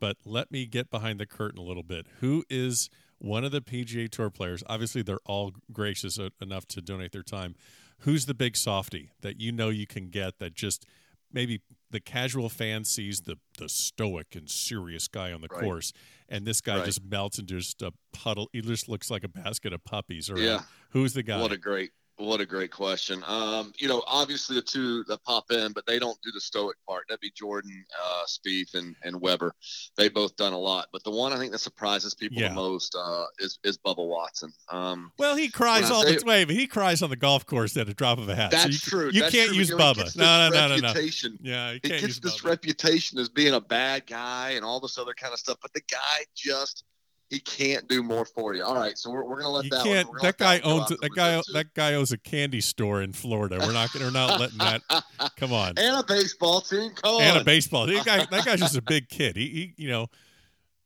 But 0.00 0.16
let 0.24 0.50
me 0.50 0.66
get 0.66 0.90
behind 0.90 1.20
the 1.20 1.26
curtain 1.26 1.58
a 1.58 1.62
little 1.62 1.82
bit. 1.84 2.06
Who 2.20 2.44
is 2.50 2.90
one 3.18 3.44
of 3.44 3.52
the 3.52 3.60
PGA 3.60 4.08
Tour 4.10 4.28
players? 4.28 4.62
Obviously, 4.66 5.02
they're 5.02 5.20
all 5.24 5.52
gracious 5.72 6.18
enough 6.40 6.66
to 6.68 6.80
donate 6.82 7.12
their 7.12 7.22
time. 7.22 7.54
Who's 8.00 8.26
the 8.26 8.34
big 8.34 8.56
softy 8.56 9.10
that 9.22 9.40
you 9.40 9.52
know 9.52 9.68
you 9.70 9.86
can 9.86 10.10
get 10.10 10.38
that 10.40 10.54
just 10.54 10.84
maybe 11.32 11.60
the 11.90 12.00
casual 12.00 12.48
fan 12.48 12.84
sees 12.84 13.20
the 13.22 13.36
the 13.58 13.68
stoic 13.68 14.34
and 14.34 14.50
serious 14.50 15.06
guy 15.08 15.32
on 15.32 15.40
the 15.40 15.48
Right. 15.50 15.60
course, 15.62 15.92
and 16.28 16.44
this 16.44 16.60
guy 16.60 16.76
Right. 16.78 16.84
just 16.86 17.02
melts 17.04 17.38
into 17.38 17.54
just 17.58 17.80
a 17.82 17.92
puddle. 18.12 18.50
He 18.52 18.60
just 18.62 18.88
looks 18.88 19.10
like 19.10 19.22
a 19.24 19.28
basket 19.28 19.72
of 19.72 19.84
puppies. 19.84 20.28
Or 20.28 20.38
Yeah. 20.38 20.62
who's 20.90 21.14
the 21.14 21.22
guy? 21.22 21.40
what 21.40 21.52
a 21.52 21.56
great 21.56 21.92
what 22.16 22.40
a 22.40 22.46
great 22.46 22.70
question. 22.70 23.22
Um, 23.26 23.72
you 23.76 23.88
know, 23.88 24.02
obviously 24.06 24.54
the 24.56 24.62
two 24.62 25.02
that 25.04 25.22
pop 25.24 25.50
in, 25.50 25.72
but 25.72 25.84
they 25.86 25.98
don't 25.98 26.16
do 26.22 26.30
the 26.32 26.40
stoic 26.40 26.76
part. 26.88 27.04
That'd 27.08 27.20
be 27.20 27.32
Jordan, 27.34 27.84
uh, 28.02 28.22
Spieth, 28.26 28.74
and 28.74 28.94
and 29.02 29.20
Weber. 29.20 29.52
They 29.96 30.08
both 30.08 30.36
done 30.36 30.52
a 30.52 30.58
lot, 30.58 30.88
but 30.92 31.02
the 31.04 31.10
one 31.10 31.32
I 31.32 31.38
think 31.38 31.50
that 31.52 31.58
surprises 31.58 32.14
people 32.14 32.38
Yeah. 32.40 32.50
the 32.50 32.54
most 32.54 32.94
uh, 32.94 33.24
is 33.40 33.58
is 33.64 33.78
Bubba 33.78 34.06
Watson. 34.06 34.52
Um, 34.70 35.10
well, 35.18 35.34
he 35.36 35.48
cries 35.48 35.90
all 35.90 36.02
say- 36.04 36.16
the 36.16 36.24
way, 36.24 36.44
but 36.44 36.54
he 36.54 36.66
cries 36.66 37.02
on 37.02 37.10
the 37.10 37.16
golf 37.16 37.46
course 37.46 37.76
at 37.76 37.88
a 37.88 37.94
drop 37.94 38.18
of 38.18 38.28
a 38.28 38.34
hat. 38.36 38.52
So 38.52 38.58
that's 38.58 38.72
you, 38.86 38.90
true. 38.90 39.10
You 39.12 39.20
That's 39.22 39.34
can't 39.34 39.48
true, 39.48 39.56
use 39.58 39.70
you 39.70 39.76
know, 39.76 39.84
Bubba. 39.92 40.16
No, 40.16 40.24
no, 40.24 40.50
no, 40.50 40.68
no, 40.68 40.76
no. 40.76 40.88
reputation- 40.88 41.38
Yeah, 41.42 41.72
He 41.72 41.80
can't 41.80 42.00
gets 42.00 42.20
this 42.20 42.40
Bubba. 42.40 42.50
reputation 42.50 43.18
as 43.18 43.28
being 43.28 43.54
a 43.54 43.60
bad 43.60 44.06
guy 44.06 44.50
and 44.50 44.64
all 44.64 44.78
this 44.80 44.98
other 44.98 45.14
kind 45.14 45.32
of 45.32 45.38
stuff, 45.40 45.58
but 45.60 45.72
the 45.72 45.82
guy 45.90 46.24
just 46.36 46.84
he 47.30 47.40
can't 47.40 47.88
do 47.88 48.02
more 48.02 48.24
for 48.24 48.54
you. 48.54 48.62
All 48.64 48.74
right, 48.74 48.96
so 48.96 49.10
we're, 49.10 49.24
we're 49.24 49.36
gonna 49.36 49.50
let 49.50 49.64
you 49.64 49.70
that. 49.70 49.84
can't. 49.84 50.08
we're 50.08 50.20
That 50.20 50.38
guy 50.38 50.60
one 50.60 50.80
owns 50.80 50.88
that 50.88 51.10
guy. 51.14 51.40
That 51.52 51.74
guy 51.74 51.94
owns 51.94 52.12
a 52.12 52.18
candy 52.18 52.60
store 52.60 53.02
in 53.02 53.12
Florida. 53.12 53.58
We're 53.60 53.72
not. 53.72 53.90
We're 53.94 54.10
not 54.10 54.40
letting 54.40 54.58
that. 54.58 54.82
Come 55.36 55.52
on. 55.52 55.74
and 55.78 55.96
a 55.96 56.04
baseball 56.06 56.60
team. 56.60 56.92
Come 56.92 57.20
And 57.20 57.38
a 57.38 57.44
baseball. 57.44 57.86
That 57.86 58.04
guy. 58.04 58.26
That 58.30 58.44
guy's 58.44 58.60
just 58.60 58.76
a 58.76 58.82
big 58.86 59.08
kid. 59.08 59.36
He. 59.36 59.48
he 59.48 59.74
you 59.76 59.88
know. 59.88 60.08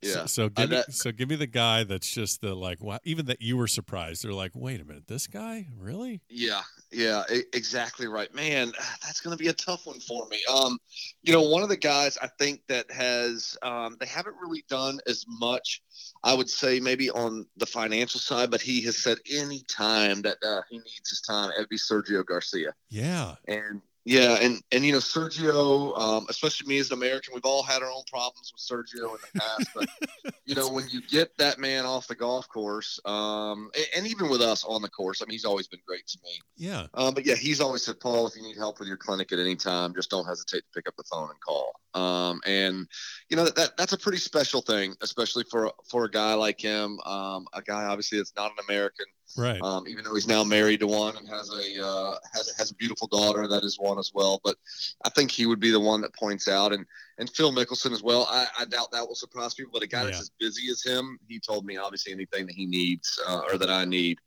So, 0.04 0.09
Yeah. 0.21 0.26
so 0.26 0.45
Uh, 0.45 0.49
give 0.49 0.71
me. 0.71 0.83
So 0.90 1.12
give 1.12 1.28
me 1.28 1.35
the 1.35 1.49
guy 1.49 1.83
that's 1.83 2.09
just 2.09 2.40
the 2.40 2.54
like. 2.54 2.80
Wow. 2.80 3.00
Even 3.04 3.26
that 3.26 3.42
you 3.42 3.57
were 3.57 3.66
surprised. 3.66 4.23
They're 4.23 4.33
like, 4.33 4.52
wait 4.54 4.80
a 4.80 4.85
minute. 4.85 5.09
This 5.09 5.26
guy 5.26 5.66
really? 5.76 6.21
Yeah, 6.28 6.62
yeah, 6.92 7.25
exactly 7.52 8.07
right, 8.07 8.33
man. 8.35 8.73
That's 9.02 9.21
going 9.21 9.37
to 9.37 9.42
be 9.42 9.49
a 9.49 9.52
tough 9.54 9.87
one 9.87 10.00
for 10.00 10.26
me. 10.28 10.40
Um, 10.52 10.78
you 11.23 11.33
know, 11.33 11.42
one 11.42 11.62
of 11.62 11.68
the 11.68 11.76
guys 11.76 12.16
I 12.23 12.28
think 12.38 12.61
that 12.68 12.90
has 12.90 13.57
um, 13.62 13.97
they 14.00 14.07
haven't 14.07 14.37
really 14.40 14.64
done 14.68 15.00
as 15.07 15.25
much. 15.28 15.83
I 16.25 16.35
would 16.35 16.51
say 16.51 16.81
maybe 16.81 17.11
on 17.11 17.47
the 17.57 17.67
financial 17.67 18.21
side, 18.21 18.51
but 18.51 18.61
he 18.61 18.83
has 18.83 18.97
said 18.97 19.19
any 19.33 19.61
time 19.69 20.23
that 20.23 20.39
uh, 20.45 20.63
he 20.69 20.79
needs 20.79 21.11
his 21.11 21.21
time, 21.21 21.51
it'd 21.57 21.69
be 21.69 21.79
Sergio 21.79 22.25
Garcia. 22.25 22.73
Yeah. 22.89 23.35
And 23.47 23.83
yeah, 24.05 24.38
and 24.40 24.62
and 24.73 24.85
you 24.85 24.93
know 24.93 24.99
Sergio, 24.99 25.99
um, 25.99 26.26
especially 26.31 26.67
me 26.67 26.78
as 26.78 26.90
an 26.90 26.99
American, 26.99 27.35
we've 27.35 27.45
all 27.45 27.62
had 27.62 27.83
our 27.83 27.90
own 27.90 28.02
problems 28.11 28.52
with 28.52 28.62
Sergio 28.62 29.11
in 29.11 29.19
the 29.35 29.40
past. 29.40 29.69
But 29.75 30.35
you 30.47 30.55
know, 30.55 30.69
when 30.71 30.88
you 30.88 31.02
get 31.02 31.37
that 31.38 31.59
man 31.59 31.85
off 31.85 32.07
the 32.07 32.14
golf 32.14 32.49
course, 32.49 32.99
um, 33.05 33.71
and, 33.76 33.87
and 33.97 34.07
even 34.07 34.31
with 34.31 34.40
us 34.40 34.64
on 34.64 34.83
the 34.83 34.88
course, 34.88 35.21
I 35.21 35.26
mean, 35.26 35.33
he's 35.33 35.45
always 35.45 35.67
been 35.67 35.81
great 35.87 36.07
to 36.07 36.19
me. 36.25 36.40
Yeah. 36.57 36.87
Um, 36.95 37.12
but 37.12 37.26
yeah, 37.26 37.35
he's 37.35 37.61
always 37.61 37.85
said, 37.85 38.00
Paul, 38.00 38.26
if 38.26 38.37
you 38.37 38.43
need 38.43 38.57
help 38.57 38.78
with 38.78 38.88
your 38.88 38.97
clinic 38.97 39.31
at 39.33 39.38
any 39.38 39.57
time, 39.57 39.95
just 39.95 40.11
don't 40.11 40.26
hesitate 40.26 40.61
to 40.61 40.71
pick 40.75 40.88
up 40.88 40.97
the 40.97 41.05
phone 41.05 41.28
and 41.28 41.40
call. 41.40 41.73
Um, 41.95 42.40
and 42.47 42.87
you 43.28 43.37
know 43.37 43.45
that, 43.45 43.57
that 43.57 43.76
that's 43.76 43.93
a 43.93 43.99
pretty 43.99 44.19
special 44.19 44.61
thing, 44.61 44.95
especially 45.02 45.45
for 45.50 45.73
for 45.90 46.05
a 46.05 46.11
guy 46.11 46.35
like 46.35 46.61
him, 46.61 46.99
um, 47.05 47.47
a 47.52 47.62
guy 47.62 47.85
obviously 47.85 48.19
that's 48.19 48.33
not 48.37 48.52
an 48.52 48.64
American, 48.69 49.07
Right. 49.38 49.62
um, 49.62 49.87
even 49.87 50.02
though 50.02 50.14
he's 50.14 50.26
now 50.26 50.42
married 50.42 50.80
to 50.80 50.88
one 50.88 51.16
and 51.16 51.28
has 51.28 51.49
a 51.50 51.87
uh, 51.87 52.16
has 52.33 52.52
has 52.59 52.73
a 52.73 52.75
beautiful 52.75 53.07
daughter 53.07 53.47
that 53.47 53.62
is 53.62 53.78
one 53.78 53.99
as 53.99 54.11
well. 54.12 54.40
But 54.42 54.57
I 55.04 55.11
think 55.11 55.30
he 55.30 55.47
would 55.47 55.61
be 55.61 55.71
the 55.71 55.78
one 55.78 56.00
that 56.00 56.12
points 56.14 56.49
out, 56.49 56.73
and 56.73 56.85
and 57.18 57.30
Phil 57.30 57.52
Mickelson 57.52 57.92
as 57.92 58.02
well. 58.02 58.26
I, 58.28 58.47
I 58.59 58.64
doubt 58.64 58.90
that 58.90 59.07
will 59.07 59.14
surprise 59.14 59.54
people, 59.54 59.71
but 59.73 59.83
a 59.83 59.87
guy 59.87 60.04
that's 60.04 60.21
as 60.21 60.30
busy 60.40 60.71
as 60.71 60.83
him, 60.83 61.18
he 61.28 61.38
told 61.38 61.64
me 61.64 61.76
obviously 61.76 62.12
anything 62.12 62.47
that 62.47 62.54
he 62.54 62.66
needs 62.66 63.18
uh, 63.28 63.42
or 63.50 63.59
that 63.59 63.71
I 63.71 63.85
need, 63.85 64.18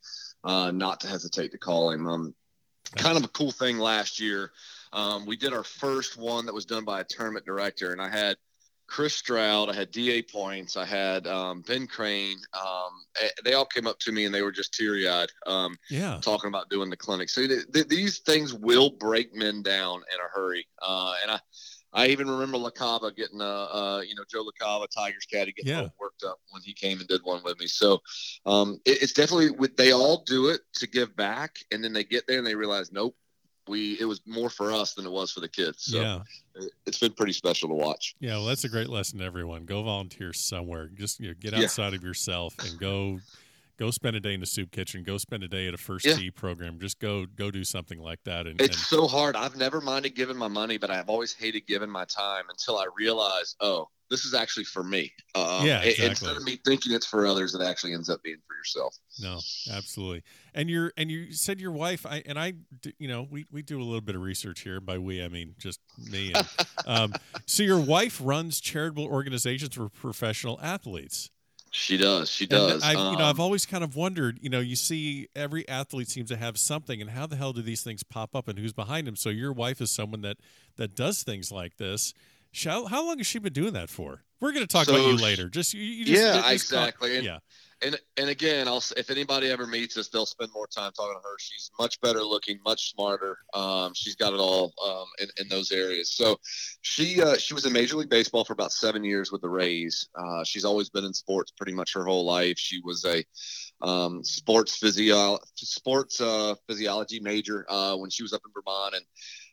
uh, 0.46 0.72
not 0.72 1.02
to 1.02 1.08
hesitate 1.08 1.52
to 1.52 1.58
call 1.58 1.92
him. 1.92 2.08
Um, 2.08 2.34
kind 2.96 3.18
of 3.18 3.24
a 3.24 3.30
cool 3.30 3.52
thing 3.52 3.78
last 3.78 4.20
year. 4.20 4.52
Um, 4.94 5.26
we 5.26 5.38
did 5.38 5.54
our 5.54 5.64
first 5.64 6.18
one 6.18 6.46
that 6.46 6.54
was 6.54 6.66
done 6.66 6.86
by 6.86 7.02
a 7.02 7.06
tournament 7.06 7.46
director, 7.46 7.92
and 7.92 8.02
I 8.02 8.10
had 8.10 8.38
Chris 8.92 9.16
Stroud, 9.16 9.70
I 9.70 9.74
had 9.74 9.90
D.A. 9.92 10.22
Points, 10.22 10.76
I 10.76 10.84
had 10.84 11.26
um, 11.26 11.62
Ben 11.62 11.88
Crane. 11.88 12.38
Um, 12.54 12.90
eh, 13.22 13.30
they 13.46 13.54
all 13.54 13.66
came 13.66 13.88
up 13.88 13.98
to 14.00 14.12
me 14.12 14.26
and 14.26 14.36
they 14.36 14.42
were 14.42 14.52
just 14.52 14.74
teary 14.74 15.08
eyed. 15.08 15.30
Um, 15.48 15.78
yeah. 15.90 16.20
talking 16.22 16.50
about 16.50 16.70
doing 16.70 16.90
the 16.90 16.98
clinic. 16.98 17.30
So 17.30 17.48
th- 17.48 17.72
th- 17.74 17.88
these 17.88 18.20
things 18.20 18.54
will 18.54 18.90
break 18.90 19.34
men 19.34 19.62
down 19.62 19.96
in 20.14 20.20
a 20.20 20.28
hurry. 20.38 20.68
Uh, 20.82 21.14
and 21.22 21.32
I, 21.32 21.40
I 21.94 22.08
even 22.08 22.30
remember 22.30 22.58
LaCava 22.58 23.16
getting 23.16 23.40
a, 23.40 23.46
uh, 23.46 24.02
you 24.06 24.14
know, 24.14 24.24
Joe 24.30 24.44
LaCava, 24.46 24.88
Tigers 24.94 25.26
caddy, 25.26 25.54
getting 25.54 25.72
Yeah. 25.72 25.82
all 25.84 25.96
worked 25.98 26.26
up 26.26 26.40
when 26.50 26.62
he 26.62 26.74
came 26.74 27.00
and 27.00 27.08
did 27.08 27.22
one 27.24 27.42
with 27.46 27.60
me. 27.62 27.68
So 27.68 28.02
um, 28.46 28.78
it, 28.84 29.02
it's 29.04 29.14
definitely 29.14 29.52
with, 29.52 29.78
they 29.78 29.94
all 29.94 30.24
do 30.26 30.50
it 30.50 30.60
to 30.76 30.88
give 30.88 31.16
back, 31.16 31.60
and 31.72 31.82
then 31.82 31.94
they 31.94 32.04
get 32.04 32.28
there 32.28 32.40
and 32.40 32.48
they 32.48 32.56
realize, 32.56 32.92
nope, 32.92 33.16
we 33.68 34.00
it 34.00 34.06
was 34.06 34.22
more 34.26 34.50
for 34.50 34.72
us 34.72 34.94
than 34.94 35.06
it 35.06 35.12
was 35.12 35.32
for 35.32 35.40
the 35.40 35.48
kids. 35.48 35.84
So 35.86 36.02
yeah. 36.02 36.20
it, 36.56 36.72
it's 36.86 37.00
been 37.00 37.14
pretty 37.14 37.34
special 37.34 37.70
to 37.70 37.76
watch. 37.76 38.16
Yeah, 38.20 38.34
well, 38.34 38.46
that's 38.46 38.64
a 38.64 38.70
great 38.70 38.90
lesson 38.90 39.20
to 39.20 39.26
everyone. 39.26 39.66
Go 39.66 39.84
volunteer 39.84 40.34
somewhere. 40.34 40.88
Just 40.88 41.20
you 41.20 41.30
know, 41.30 41.34
get 41.40 41.54
Yeah. 41.54 41.64
outside 41.64 41.94
of 41.94 42.04
yourself 42.04 42.56
and 42.60 42.80
go 42.80 43.20
go 43.78 43.90
spend 43.90 44.16
a 44.16 44.20
day 44.20 44.34
in 44.34 44.40
the 44.40 44.46
soup 44.46 44.72
kitchen. 44.72 45.04
Go 45.04 45.18
spend 45.18 45.44
a 45.44 45.48
day 45.48 45.68
at 45.68 45.74
a 45.74 45.78
first 45.78 46.06
Yeah. 46.06 46.16
tee 46.16 46.32
program. 46.32 46.80
Just 46.80 47.00
go 47.00 47.26
go 47.26 47.50
do 47.52 47.64
something 47.64 48.00
like 48.00 48.24
that. 48.26 48.48
And, 48.48 48.62
It's 48.62 48.76
and 48.76 48.86
so 48.86 49.08
hard. 49.08 49.36
I've 49.36 49.56
never 49.56 49.82
minded 49.82 50.16
giving 50.16 50.38
my 50.38 50.48
money, 50.48 50.78
but 50.78 50.90
I've 50.92 51.10
always 51.10 51.34
hated 51.34 51.66
giving 51.68 51.90
my 51.90 52.06
time 52.06 52.46
until 52.50 52.78
I 52.78 52.86
realized, 52.96 53.56
oh, 53.60 53.90
this 54.12 54.26
is 54.26 54.36
actually 54.36 54.66
for 54.66 54.84
me. 54.84 55.12
Um, 55.34 55.66
Yeah, 55.66 55.82
exactly. 55.82 56.06
Instead 56.08 56.38
of 56.38 56.44
me 56.44 56.60
thinking 56.66 56.92
it's 56.94 57.06
for 57.08 57.26
others, 57.26 57.56
it 57.56 57.62
actually 57.62 57.94
ends 57.94 58.10
up 58.10 58.22
being 58.22 58.38
for 58.48 58.56
yourself. 58.56 58.96
no, 59.20 59.40
absolutely. 59.76 60.22
And 60.54 60.70
you're 60.70 60.92
and 60.98 61.10
you 61.10 61.32
said 61.32 61.60
your 61.60 61.72
wife. 61.72 62.06
I 62.06 62.22
and 62.28 62.38
I, 62.38 62.54
you 63.00 63.08
know, 63.08 63.28
we 63.32 63.46
we 63.52 63.64
do 63.64 63.80
a 63.82 63.84
little 63.84 64.02
bit 64.02 64.16
of 64.16 64.22
research 64.22 64.62
here. 64.62 64.80
By 64.80 65.00
we, 65.00 65.24
I 65.24 65.30
mean 65.30 65.56
just 65.58 65.80
me. 65.98 66.34
And, 66.34 66.48
um, 66.86 67.14
so 67.48 67.64
your 67.64 67.80
wife 67.80 68.20
runs 68.24 68.62
charitable 68.62 69.06
organizations 69.06 69.74
for 69.76 69.90
professional 69.90 70.60
athletes. 70.62 71.32
She 71.74 71.96
does. 71.96 72.30
She 72.30 72.46
does. 72.46 72.84
I've, 72.84 72.98
you 72.98 73.18
know, 73.18 73.24
I've 73.24 73.40
Um, 73.40 73.46
always 73.46 73.66
kind 73.66 73.82
of 73.82 73.96
wondered. 73.96 74.40
You 74.42 74.50
know, 74.50 74.60
you 74.60 74.76
see 74.76 75.30
every 75.34 75.66
athlete 75.70 76.10
seems 76.10 76.30
to 76.30 76.36
have 76.36 76.58
something, 76.60 77.00
and 77.02 77.12
how 77.12 77.28
the 77.28 77.38
hell 77.38 77.54
do 77.54 77.62
these 77.62 77.82
things 77.82 78.04
pop 78.04 78.36
up, 78.36 78.50
and 78.50 78.60
who's 78.60 78.74
behind 78.74 79.08
them? 79.08 79.16
So 79.16 79.30
your 79.30 79.54
wife 79.54 79.80
is 79.80 79.90
someone 79.90 80.22
that 80.24 80.38
that 80.76 80.96
does 80.96 81.24
things 81.24 81.50
like 81.50 81.78
this. 81.78 82.14
How, 82.66 82.86
how 82.86 83.06
long 83.06 83.18
has 83.18 83.28
she 83.28 83.40
been 83.40 83.54
doing 83.54 83.74
that 83.74 83.90
for? 83.90 84.24
We're 84.40 84.52
going 84.54 84.66
to 84.66 84.72
talk 84.72 84.86
so, 84.86 84.96
about 84.96 85.08
you 85.08 85.18
later. 85.18 85.50
Just 85.50 85.74
you, 85.74 85.82
you 85.82 86.06
just, 86.06 86.22
yeah, 86.22 86.34
just 86.52 86.72
exactly. 86.72 87.16
and, 87.16 87.26
yeah, 87.26 87.38
and 87.84 88.00
and 88.18 88.30
again, 88.30 88.68
I'll 88.68 88.84
if 88.98 89.10
anybody 89.10 89.50
ever 89.50 89.68
meets 89.68 89.98
us, 89.98 90.10
they'll 90.10 90.26
spend 90.26 90.52
more 90.54 90.68
time 90.68 90.92
talking 90.94 91.14
to 91.14 91.22
her. 91.22 91.36
She's 91.40 91.72
much 91.80 92.00
better 92.02 92.24
looking, 92.24 92.60
much 92.66 92.92
smarter. 92.92 93.38
Um, 93.54 93.94
she's 93.94 94.16
got 94.16 94.34
it 94.34 94.40
all 94.40 94.74
um, 94.84 95.06
in, 95.20 95.28
in 95.40 95.48
those 95.48 95.72
areas. 95.72 96.12
So 96.12 96.38
she 96.82 97.22
uh, 97.22 97.38
she 97.38 97.54
was 97.54 97.66
in 97.66 97.74
Major 97.74 97.98
League 97.98 98.10
Baseball 98.10 98.44
for 98.44 98.54
about 98.54 98.72
seven 98.72 99.04
years 99.04 99.32
with 99.32 99.42
the 99.42 99.50
Rays. 99.50 100.10
Uh, 100.16 100.44
she's 100.44 100.66
always 100.66 100.90
been 100.90 101.06
in 101.06 101.14
sports 101.14 101.52
pretty 101.52 101.74
much 101.74 101.94
her 101.94 102.06
whole 102.06 102.26
life. 102.26 102.58
She 102.58 102.82
was 102.84 103.06
a 103.06 103.24
um, 103.86 104.24
sports 104.24 104.78
physio 104.78 105.40
sports 105.56 106.20
uh, 106.20 106.56
physiology 106.68 107.20
major 107.20 107.66
uh, 107.70 107.96
when 107.96 108.10
she 108.10 108.24
was 108.24 108.34
up 108.34 108.42
in 108.46 108.52
Vermont 108.54 108.96
and. 108.96 109.06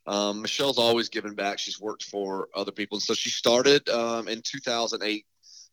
Um, 0.08 0.42
Michelle's 0.42 0.78
always 0.78 1.08
given 1.08 1.34
back. 1.34 1.58
She's 1.58 1.80
worked 1.80 2.04
for 2.04 2.48
other 2.54 2.72
people. 2.72 2.96
And 2.96 3.02
so 3.02 3.14
she 3.14 3.30
started 3.30 3.88
um, 3.88 4.26
in 4.26 4.42
2008 4.42 5.24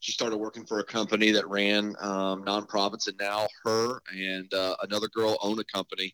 she 0.06 0.12
started 0.12 0.38
working 0.38 0.65
for 0.65 0.80
a 0.80 0.84
company 0.84 1.32
that 1.32 1.50
ran 1.50 1.96
um, 2.00 2.44
nonprofits, 2.44 3.08
and 3.08 3.18
now 3.20 3.48
her 3.63 4.01
and 4.13 4.54
uh, 4.54 4.75
another 4.84 5.08
girl 5.08 5.36
own 5.42 5.58
a 5.60 5.63
company, 5.63 6.13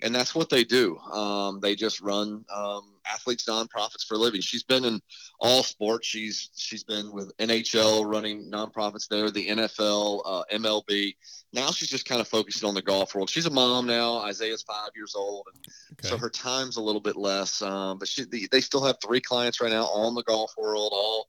and 0.00 0.14
that's 0.14 0.32
what 0.32 0.48
they 0.48 0.62
do. 0.62 0.96
Um, 0.98 1.58
they 1.58 1.74
just 1.74 2.00
run 2.00 2.44
um, 2.54 2.94
athletes 3.06 3.44
nonprofits 3.44 4.06
for 4.06 4.14
a 4.14 4.18
living. 4.18 4.40
She's 4.40 4.62
been 4.62 4.84
in 4.84 5.00
all 5.40 5.62
sports. 5.62 6.06
She's 6.06 6.50
she's 6.54 6.84
been 6.84 7.12
with 7.12 7.36
NHL 7.38 8.10
running 8.10 8.50
nonprofits 8.50 9.08
there, 9.08 9.30
the 9.30 9.48
NFL, 9.48 10.22
uh, 10.24 10.42
MLB. 10.52 11.14
Now 11.52 11.70
she's 11.70 11.88
just 11.88 12.06
kind 12.06 12.20
of 12.20 12.28
focusing 12.28 12.68
on 12.68 12.74
the 12.74 12.82
golf 12.82 13.14
world. 13.14 13.30
She's 13.30 13.46
a 13.46 13.50
mom 13.50 13.86
now. 13.86 14.18
Isaiah's 14.18 14.62
five 14.62 14.90
years 14.94 15.14
old, 15.14 15.46
okay. 15.92 16.08
so 16.08 16.16
her 16.16 16.30
time's 16.30 16.76
a 16.76 16.82
little 16.82 17.00
bit 17.00 17.16
less. 17.16 17.60
Um, 17.62 17.98
but 17.98 18.08
she, 18.08 18.24
they 18.50 18.60
still 18.60 18.84
have 18.84 18.96
three 19.04 19.20
clients 19.20 19.60
right 19.60 19.70
now 19.70 19.84
on 19.84 20.14
the 20.14 20.22
golf 20.22 20.52
world, 20.56 20.92
all 20.94 21.28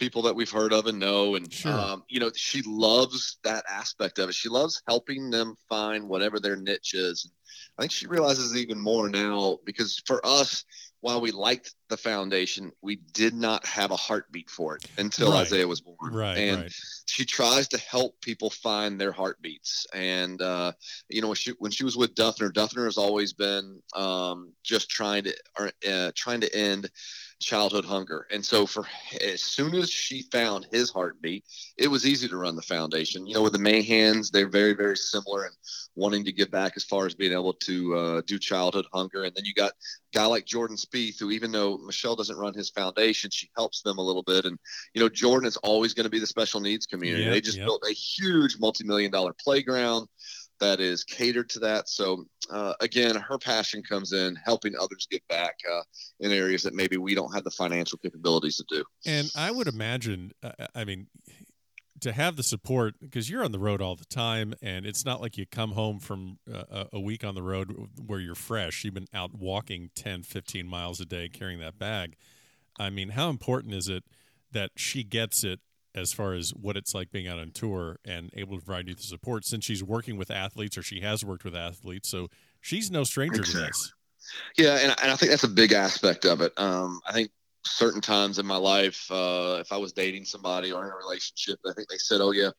people 0.00 0.22
that 0.22 0.34
we've 0.34 0.50
heard 0.50 0.72
of 0.72 0.86
and 0.86 0.98
know. 0.98 1.36
And, 1.36 1.52
sure. 1.52 1.72
um, 1.72 2.02
you 2.08 2.18
know, 2.18 2.30
she 2.34 2.62
loves 2.62 3.38
that 3.44 3.64
aspect 3.70 4.18
of 4.18 4.30
it. 4.30 4.34
She 4.34 4.48
loves 4.48 4.82
helping 4.88 5.30
them 5.30 5.54
find 5.68 6.08
whatever 6.08 6.40
their 6.40 6.56
niche 6.56 6.94
is. 6.94 7.24
And 7.24 7.32
I 7.78 7.82
think 7.82 7.92
she 7.92 8.06
realizes 8.06 8.56
even 8.56 8.80
more 8.80 9.08
now 9.08 9.58
because 9.64 10.02
for 10.06 10.24
us, 10.26 10.64
while 11.00 11.20
we 11.20 11.30
liked 11.30 11.74
the 11.88 11.96
foundation, 11.96 12.72
we 12.82 12.96
did 12.96 13.34
not 13.34 13.64
have 13.66 13.90
a 13.90 13.96
heartbeat 13.96 14.50
for 14.50 14.76
it 14.76 14.84
until 14.98 15.32
right. 15.32 15.40
Isaiah 15.40 15.66
was 15.66 15.80
born. 15.80 15.96
Right. 16.12 16.36
And 16.36 16.62
right. 16.62 16.72
she 17.06 17.24
tries 17.24 17.68
to 17.68 17.78
help 17.78 18.20
people 18.20 18.50
find 18.50 19.00
their 19.00 19.12
heartbeats. 19.12 19.86
And, 19.94 20.40
uh, 20.42 20.72
you 21.08 21.22
know, 21.22 21.28
when 21.28 21.36
she, 21.36 21.52
when 21.58 21.72
she 21.72 21.84
was 21.84 21.96
with 21.96 22.14
Dufner, 22.14 22.52
Dufner 22.52 22.84
has 22.84 22.98
always 22.98 23.32
been 23.32 23.80
um, 23.94 24.52
just 24.62 24.90
trying 24.90 25.24
to, 25.24 25.34
uh, 25.88 26.12
trying 26.14 26.42
to 26.42 26.54
end 26.54 26.90
childhood 27.40 27.84
hunger. 27.84 28.26
And 28.30 28.44
so 28.44 28.66
for 28.66 28.84
as 29.20 29.42
soon 29.42 29.74
as 29.74 29.90
she 29.90 30.22
found 30.30 30.66
his 30.70 30.90
heartbeat, 30.90 31.44
it 31.76 31.88
was 31.88 32.06
easy 32.06 32.28
to 32.28 32.36
run 32.36 32.54
the 32.54 32.62
foundation. 32.62 33.26
You 33.26 33.34
know, 33.34 33.42
with 33.42 33.54
the 33.54 33.58
Mahans, 33.58 34.30
they're 34.30 34.48
very, 34.48 34.74
very 34.74 34.96
similar 34.96 35.44
and 35.44 35.54
wanting 35.96 36.24
to 36.26 36.32
give 36.32 36.50
back 36.50 36.74
as 36.76 36.84
far 36.84 37.06
as 37.06 37.14
being 37.14 37.32
able 37.32 37.54
to 37.54 37.94
uh, 37.96 38.22
do 38.26 38.38
childhood 38.38 38.86
hunger. 38.92 39.24
And 39.24 39.34
then 39.34 39.44
you 39.44 39.54
got 39.54 39.72
a 39.72 40.18
guy 40.18 40.26
like 40.26 40.44
Jordan 40.44 40.76
Spieth, 40.76 41.18
who 41.18 41.30
even 41.30 41.50
though 41.50 41.78
Michelle 41.78 42.14
doesn't 42.14 42.36
run 42.36 42.54
his 42.54 42.70
foundation, 42.70 43.30
she 43.30 43.50
helps 43.56 43.82
them 43.82 43.98
a 43.98 44.02
little 44.02 44.22
bit. 44.22 44.44
And, 44.44 44.58
you 44.94 45.00
know, 45.00 45.08
Jordan 45.08 45.48
is 45.48 45.56
always 45.58 45.94
going 45.94 46.04
to 46.04 46.10
be 46.10 46.20
the 46.20 46.26
special 46.26 46.60
needs 46.60 46.86
community. 46.86 47.24
Yep, 47.24 47.32
they 47.32 47.40
just 47.40 47.58
yep. 47.58 47.66
built 47.66 47.84
a 47.88 47.92
huge 47.92 48.58
multi-million 48.60 49.10
dollar 49.10 49.34
playground 49.42 50.06
that 50.60 50.80
is 50.80 51.04
catered 51.04 51.48
to 51.50 51.58
that. 51.60 51.88
So 51.88 52.24
uh, 52.50 52.74
again, 52.80 53.16
her 53.16 53.38
passion 53.38 53.82
comes 53.82 54.12
in 54.12 54.36
helping 54.36 54.74
others 54.76 55.06
get 55.10 55.26
back 55.28 55.56
uh, 55.70 55.82
in 56.20 56.32
areas 56.32 56.62
that 56.62 56.74
maybe 56.74 56.96
we 56.96 57.14
don't 57.14 57.32
have 57.34 57.44
the 57.44 57.50
financial 57.50 57.98
capabilities 57.98 58.56
to 58.56 58.64
do. 58.68 58.84
And 59.06 59.30
I 59.36 59.50
would 59.50 59.66
imagine, 59.66 60.32
uh, 60.42 60.52
I 60.74 60.84
mean, 60.84 61.08
to 62.00 62.12
have 62.12 62.36
the 62.36 62.42
support 62.42 62.94
because 63.00 63.28
you're 63.28 63.44
on 63.44 63.52
the 63.52 63.58
road 63.58 63.82
all 63.82 63.94
the 63.94 64.06
time, 64.06 64.54
and 64.62 64.86
it's 64.86 65.04
not 65.04 65.20
like 65.20 65.36
you 65.36 65.46
come 65.46 65.72
home 65.72 65.98
from 65.98 66.38
uh, 66.52 66.84
a 66.92 67.00
week 67.00 67.24
on 67.24 67.34
the 67.34 67.42
road 67.42 67.88
where 68.06 68.20
you're 68.20 68.34
fresh. 68.34 68.84
You've 68.84 68.94
been 68.94 69.08
out 69.12 69.34
walking 69.34 69.90
10, 69.94 70.22
15 70.22 70.66
miles 70.66 71.00
a 71.00 71.04
day 71.04 71.28
carrying 71.28 71.60
that 71.60 71.78
bag. 71.78 72.16
I 72.78 72.88
mean, 72.88 73.10
how 73.10 73.28
important 73.28 73.74
is 73.74 73.88
it 73.88 74.04
that 74.52 74.70
she 74.76 75.04
gets 75.04 75.44
it 75.44 75.60
as 75.94 76.12
far 76.12 76.34
as 76.34 76.50
what 76.50 76.76
it's 76.76 76.94
like 76.94 77.10
being 77.10 77.28
out 77.28 77.38
on 77.38 77.50
tour 77.50 77.98
and 78.04 78.30
able 78.36 78.58
to 78.58 78.64
provide 78.64 78.88
you 78.88 78.94
the 78.94 79.02
support 79.02 79.44
since 79.44 79.64
she's 79.64 79.82
working 79.82 80.16
with 80.16 80.30
athletes 80.30 80.78
or 80.78 80.82
she 80.82 81.00
has 81.00 81.24
worked 81.24 81.44
with 81.44 81.54
athletes. 81.54 82.08
So 82.08 82.28
she's 82.60 82.90
no 82.90 83.04
stranger 83.04 83.40
exactly. 83.40 83.62
to 83.62 83.66
this. 83.66 83.92
Yeah, 84.56 84.74
and, 84.76 84.94
and 85.02 85.10
I 85.10 85.16
think 85.16 85.30
that's 85.30 85.44
a 85.44 85.48
big 85.48 85.72
aspect 85.72 86.24
of 86.24 86.40
it. 86.40 86.52
Um, 86.56 87.00
I 87.08 87.12
think 87.12 87.30
certain 87.64 88.00
times 88.00 88.38
in 88.38 88.46
my 88.46 88.56
life, 88.56 89.10
uh, 89.10 89.58
if 89.60 89.72
I 89.72 89.76
was 89.76 89.92
dating 89.92 90.24
somebody 90.24 90.72
or 90.72 90.84
in 90.84 90.92
a 90.92 90.96
relationship, 90.96 91.58
I 91.66 91.72
think 91.72 91.88
they 91.88 91.98
said, 91.98 92.20
"Oh 92.20 92.30
yeah, 92.30 92.50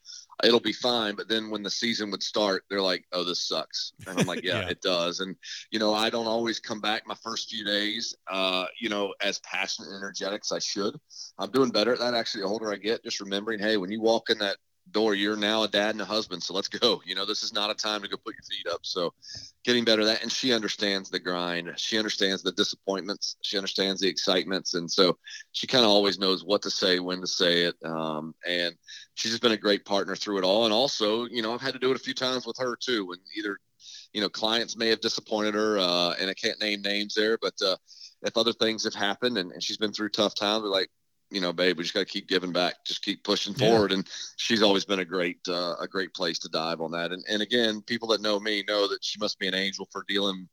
it'll 0.43 0.59
be 0.59 0.73
fine." 0.73 1.15
But 1.15 1.27
then 1.27 1.49
when 1.49 1.63
the 1.63 1.69
season 1.69 2.11
would 2.11 2.23
start, 2.23 2.63
they're 2.69 2.81
like, 2.81 3.05
"Oh, 3.11 3.23
this 3.23 3.47
sucks," 3.47 3.93
and 4.07 4.19
I'm 4.19 4.25
like, 4.25 4.43
"Yeah, 4.43 4.61
yeah. 4.61 4.69
it 4.69 4.81
does." 4.81 5.19
And 5.19 5.35
you 5.71 5.79
know, 5.79 5.93
I 5.93 6.09
don't 6.09 6.27
always 6.27 6.59
come 6.59 6.81
back 6.81 7.07
my 7.07 7.15
first 7.23 7.49
few 7.49 7.65
days, 7.65 8.15
uh, 8.29 8.65
you 8.79 8.89
know, 8.89 9.13
as 9.21 9.39
passionate 9.39 9.89
and 9.89 9.97
energetic 9.97 10.41
as 10.45 10.51
I 10.51 10.59
should. 10.59 10.95
I'm 11.37 11.51
doing 11.51 11.71
better 11.71 11.93
at 11.93 11.99
that 11.99 12.13
actually. 12.13 12.41
The 12.41 12.47
older 12.47 12.71
I 12.71 12.77
get, 12.77 13.03
just 13.03 13.19
remembering, 13.19 13.59
hey, 13.59 13.77
when 13.77 13.91
you 13.91 14.01
walk 14.01 14.29
in 14.29 14.37
that 14.39 14.57
door. 14.89 15.15
You're 15.15 15.37
now 15.37 15.63
a 15.63 15.67
dad 15.67 15.91
and 15.91 16.01
a 16.01 16.05
husband 16.05 16.43
so 16.43 16.53
let's 16.53 16.67
go. 16.67 17.01
You 17.11 17.15
know 17.15 17.25
this 17.25 17.43
is 17.43 17.53
not 17.53 17.69
a 17.69 17.73
time 17.73 18.01
to 18.01 18.07
go 18.07 18.17
put 18.17 18.35
your 18.35 18.43
feet 18.43 18.67
up. 18.71 18.81
So 18.83 19.13
getting 19.63 19.83
better 19.83 20.01
at 20.01 20.05
that 20.05 20.21
and 20.21 20.31
she 20.31 20.53
understands 20.53 21.09
the 21.09 21.19
grind. 21.19 21.71
She 21.77 21.97
understands 21.97 22.41
the 22.41 22.51
disappointments. 22.53 23.35
She 23.41 23.57
understands 23.57 23.99
the 23.99 24.07
excitements. 24.07 24.73
And 24.75 24.89
so 24.89 25.17
she 25.51 25.67
kind 25.67 25.83
of 25.83 25.91
always 25.91 26.19
knows 26.19 26.43
what 26.43 26.61
to 26.63 26.71
say 26.71 26.99
when 26.99 27.21
to 27.21 27.27
say 27.27 27.63
it. 27.63 27.75
Um, 27.83 28.33
and 28.47 28.75
she's 29.15 29.31
just 29.31 29.41
been 29.41 29.51
a 29.51 29.57
great 29.57 29.85
partner 29.85 30.15
through 30.15 30.37
it 30.37 30.43
all. 30.43 30.65
And 30.65 30.73
also 30.73 31.25
you 31.25 31.41
know 31.41 31.53
i've 31.53 31.61
had 31.61 31.73
to 31.73 31.79
do 31.79 31.91
it 31.91 31.97
a 31.97 32.03
few 32.03 32.13
times 32.13 32.45
with 32.45 32.57
her 32.59 32.75
too 32.75 33.07
when 33.07 33.19
either 33.37 33.57
you 34.13 34.21
know 34.21 34.29
clients 34.29 34.77
may 34.77 34.87
have 34.87 35.01
disappointed 35.01 35.53
her 35.53 35.77
uh, 35.79 36.13
and 36.19 36.29
i 36.29 36.33
can't 36.33 36.61
name 36.61 36.81
names 36.81 37.13
there. 37.13 37.37
But 37.41 37.55
uh, 37.65 37.75
if 38.23 38.37
other 38.37 38.53
things 38.53 38.83
have 38.83 38.93
happened 38.93 39.37
and, 39.37 39.51
and 39.51 39.63
she's 39.63 39.77
been 39.77 39.91
through 39.91 40.09
tough 40.09 40.35
times 40.35 40.63
like 40.65 40.89
you 41.31 41.39
know, 41.39 41.53
babe, 41.53 41.77
we 41.77 41.83
just 41.83 41.93
got 41.93 42.01
to 42.01 42.05
keep 42.05 42.27
giving 42.27 42.51
back, 42.51 42.75
just 42.85 43.01
keep 43.01 43.23
pushing 43.23 43.53
yeah. 43.55 43.69
forward. 43.69 43.91
And 43.91 44.07
she's 44.35 44.61
always 44.61 44.85
been 44.85 44.99
a 44.99 45.05
great, 45.05 45.39
uh, 45.47 45.75
a 45.79 45.87
great 45.87 46.13
place 46.13 46.37
to 46.39 46.49
dive 46.49 46.81
on 46.81 46.91
that. 46.91 47.11
And, 47.11 47.23
and 47.29 47.41
again, 47.41 47.81
people 47.81 48.09
that 48.09 48.21
know 48.21 48.39
me 48.39 48.63
know 48.67 48.87
that 48.87 49.03
she 49.03 49.17
must 49.17 49.39
be 49.39 49.47
an 49.47 49.53
angel 49.53 49.87
for 49.91 50.03
dealing 50.07 50.47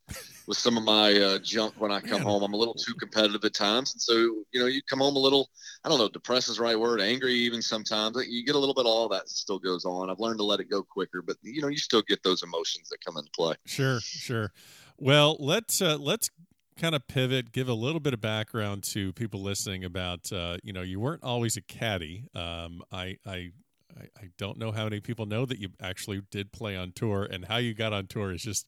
with 0.46 0.56
some 0.56 0.78
of 0.78 0.84
my 0.84 1.12
uh, 1.14 1.38
junk 1.40 1.74
when 1.78 1.90
I 1.90 2.00
come 2.00 2.18
Man. 2.18 2.22
home. 2.22 2.42
I'm 2.42 2.54
a 2.54 2.56
little 2.56 2.74
too 2.74 2.94
competitive 2.94 3.44
at 3.44 3.54
times. 3.54 3.92
And 3.92 4.00
so, 4.00 4.14
you 4.14 4.60
know, 4.60 4.66
you 4.66 4.80
come 4.88 5.00
home 5.00 5.16
a 5.16 5.20
little, 5.20 5.50
I 5.84 5.88
don't 5.88 5.98
know, 5.98 6.08
depressed 6.08 6.48
is 6.48 6.56
the 6.56 6.62
right 6.62 6.78
word, 6.78 7.00
angry 7.00 7.34
even 7.34 7.60
sometimes. 7.60 8.16
You 8.28 8.44
get 8.46 8.54
a 8.54 8.58
little 8.58 8.74
bit 8.74 8.86
of 8.86 8.92
all 8.92 9.08
that 9.08 9.28
still 9.28 9.58
goes 9.58 9.84
on. 9.84 10.10
I've 10.10 10.20
learned 10.20 10.38
to 10.38 10.44
let 10.44 10.60
it 10.60 10.70
go 10.70 10.82
quicker, 10.82 11.22
but 11.22 11.36
you 11.42 11.60
know, 11.60 11.68
you 11.68 11.76
still 11.76 12.02
get 12.02 12.22
those 12.22 12.42
emotions 12.42 12.88
that 12.90 13.04
come 13.04 13.16
into 13.16 13.30
play. 13.32 13.56
Sure, 13.66 14.00
sure. 14.00 14.52
Well, 14.96 15.36
let's 15.38 15.80
uh, 15.80 15.96
let's 15.98 16.30
kind 16.78 16.94
of 16.94 17.06
pivot, 17.08 17.52
give 17.52 17.68
a 17.68 17.74
little 17.74 18.00
bit 18.00 18.14
of 18.14 18.20
background 18.20 18.82
to 18.84 19.12
people 19.12 19.42
listening 19.42 19.84
about, 19.84 20.32
uh, 20.32 20.56
you 20.62 20.72
know, 20.72 20.82
you 20.82 21.00
weren't 21.00 21.22
always 21.22 21.56
a 21.56 21.60
caddy. 21.60 22.24
Um, 22.34 22.82
I, 22.90 23.18
I, 23.26 23.50
I 23.98 24.28
don't 24.38 24.58
know 24.58 24.72
how 24.72 24.84
many 24.84 25.00
people 25.00 25.26
know 25.26 25.44
that 25.44 25.58
you 25.58 25.70
actually 25.80 26.22
did 26.30 26.52
play 26.52 26.76
on 26.76 26.92
tour, 26.92 27.28
and 27.30 27.46
how 27.46 27.56
you 27.56 27.74
got 27.74 27.92
on 27.92 28.06
tour 28.06 28.32
is 28.32 28.42
just, 28.42 28.66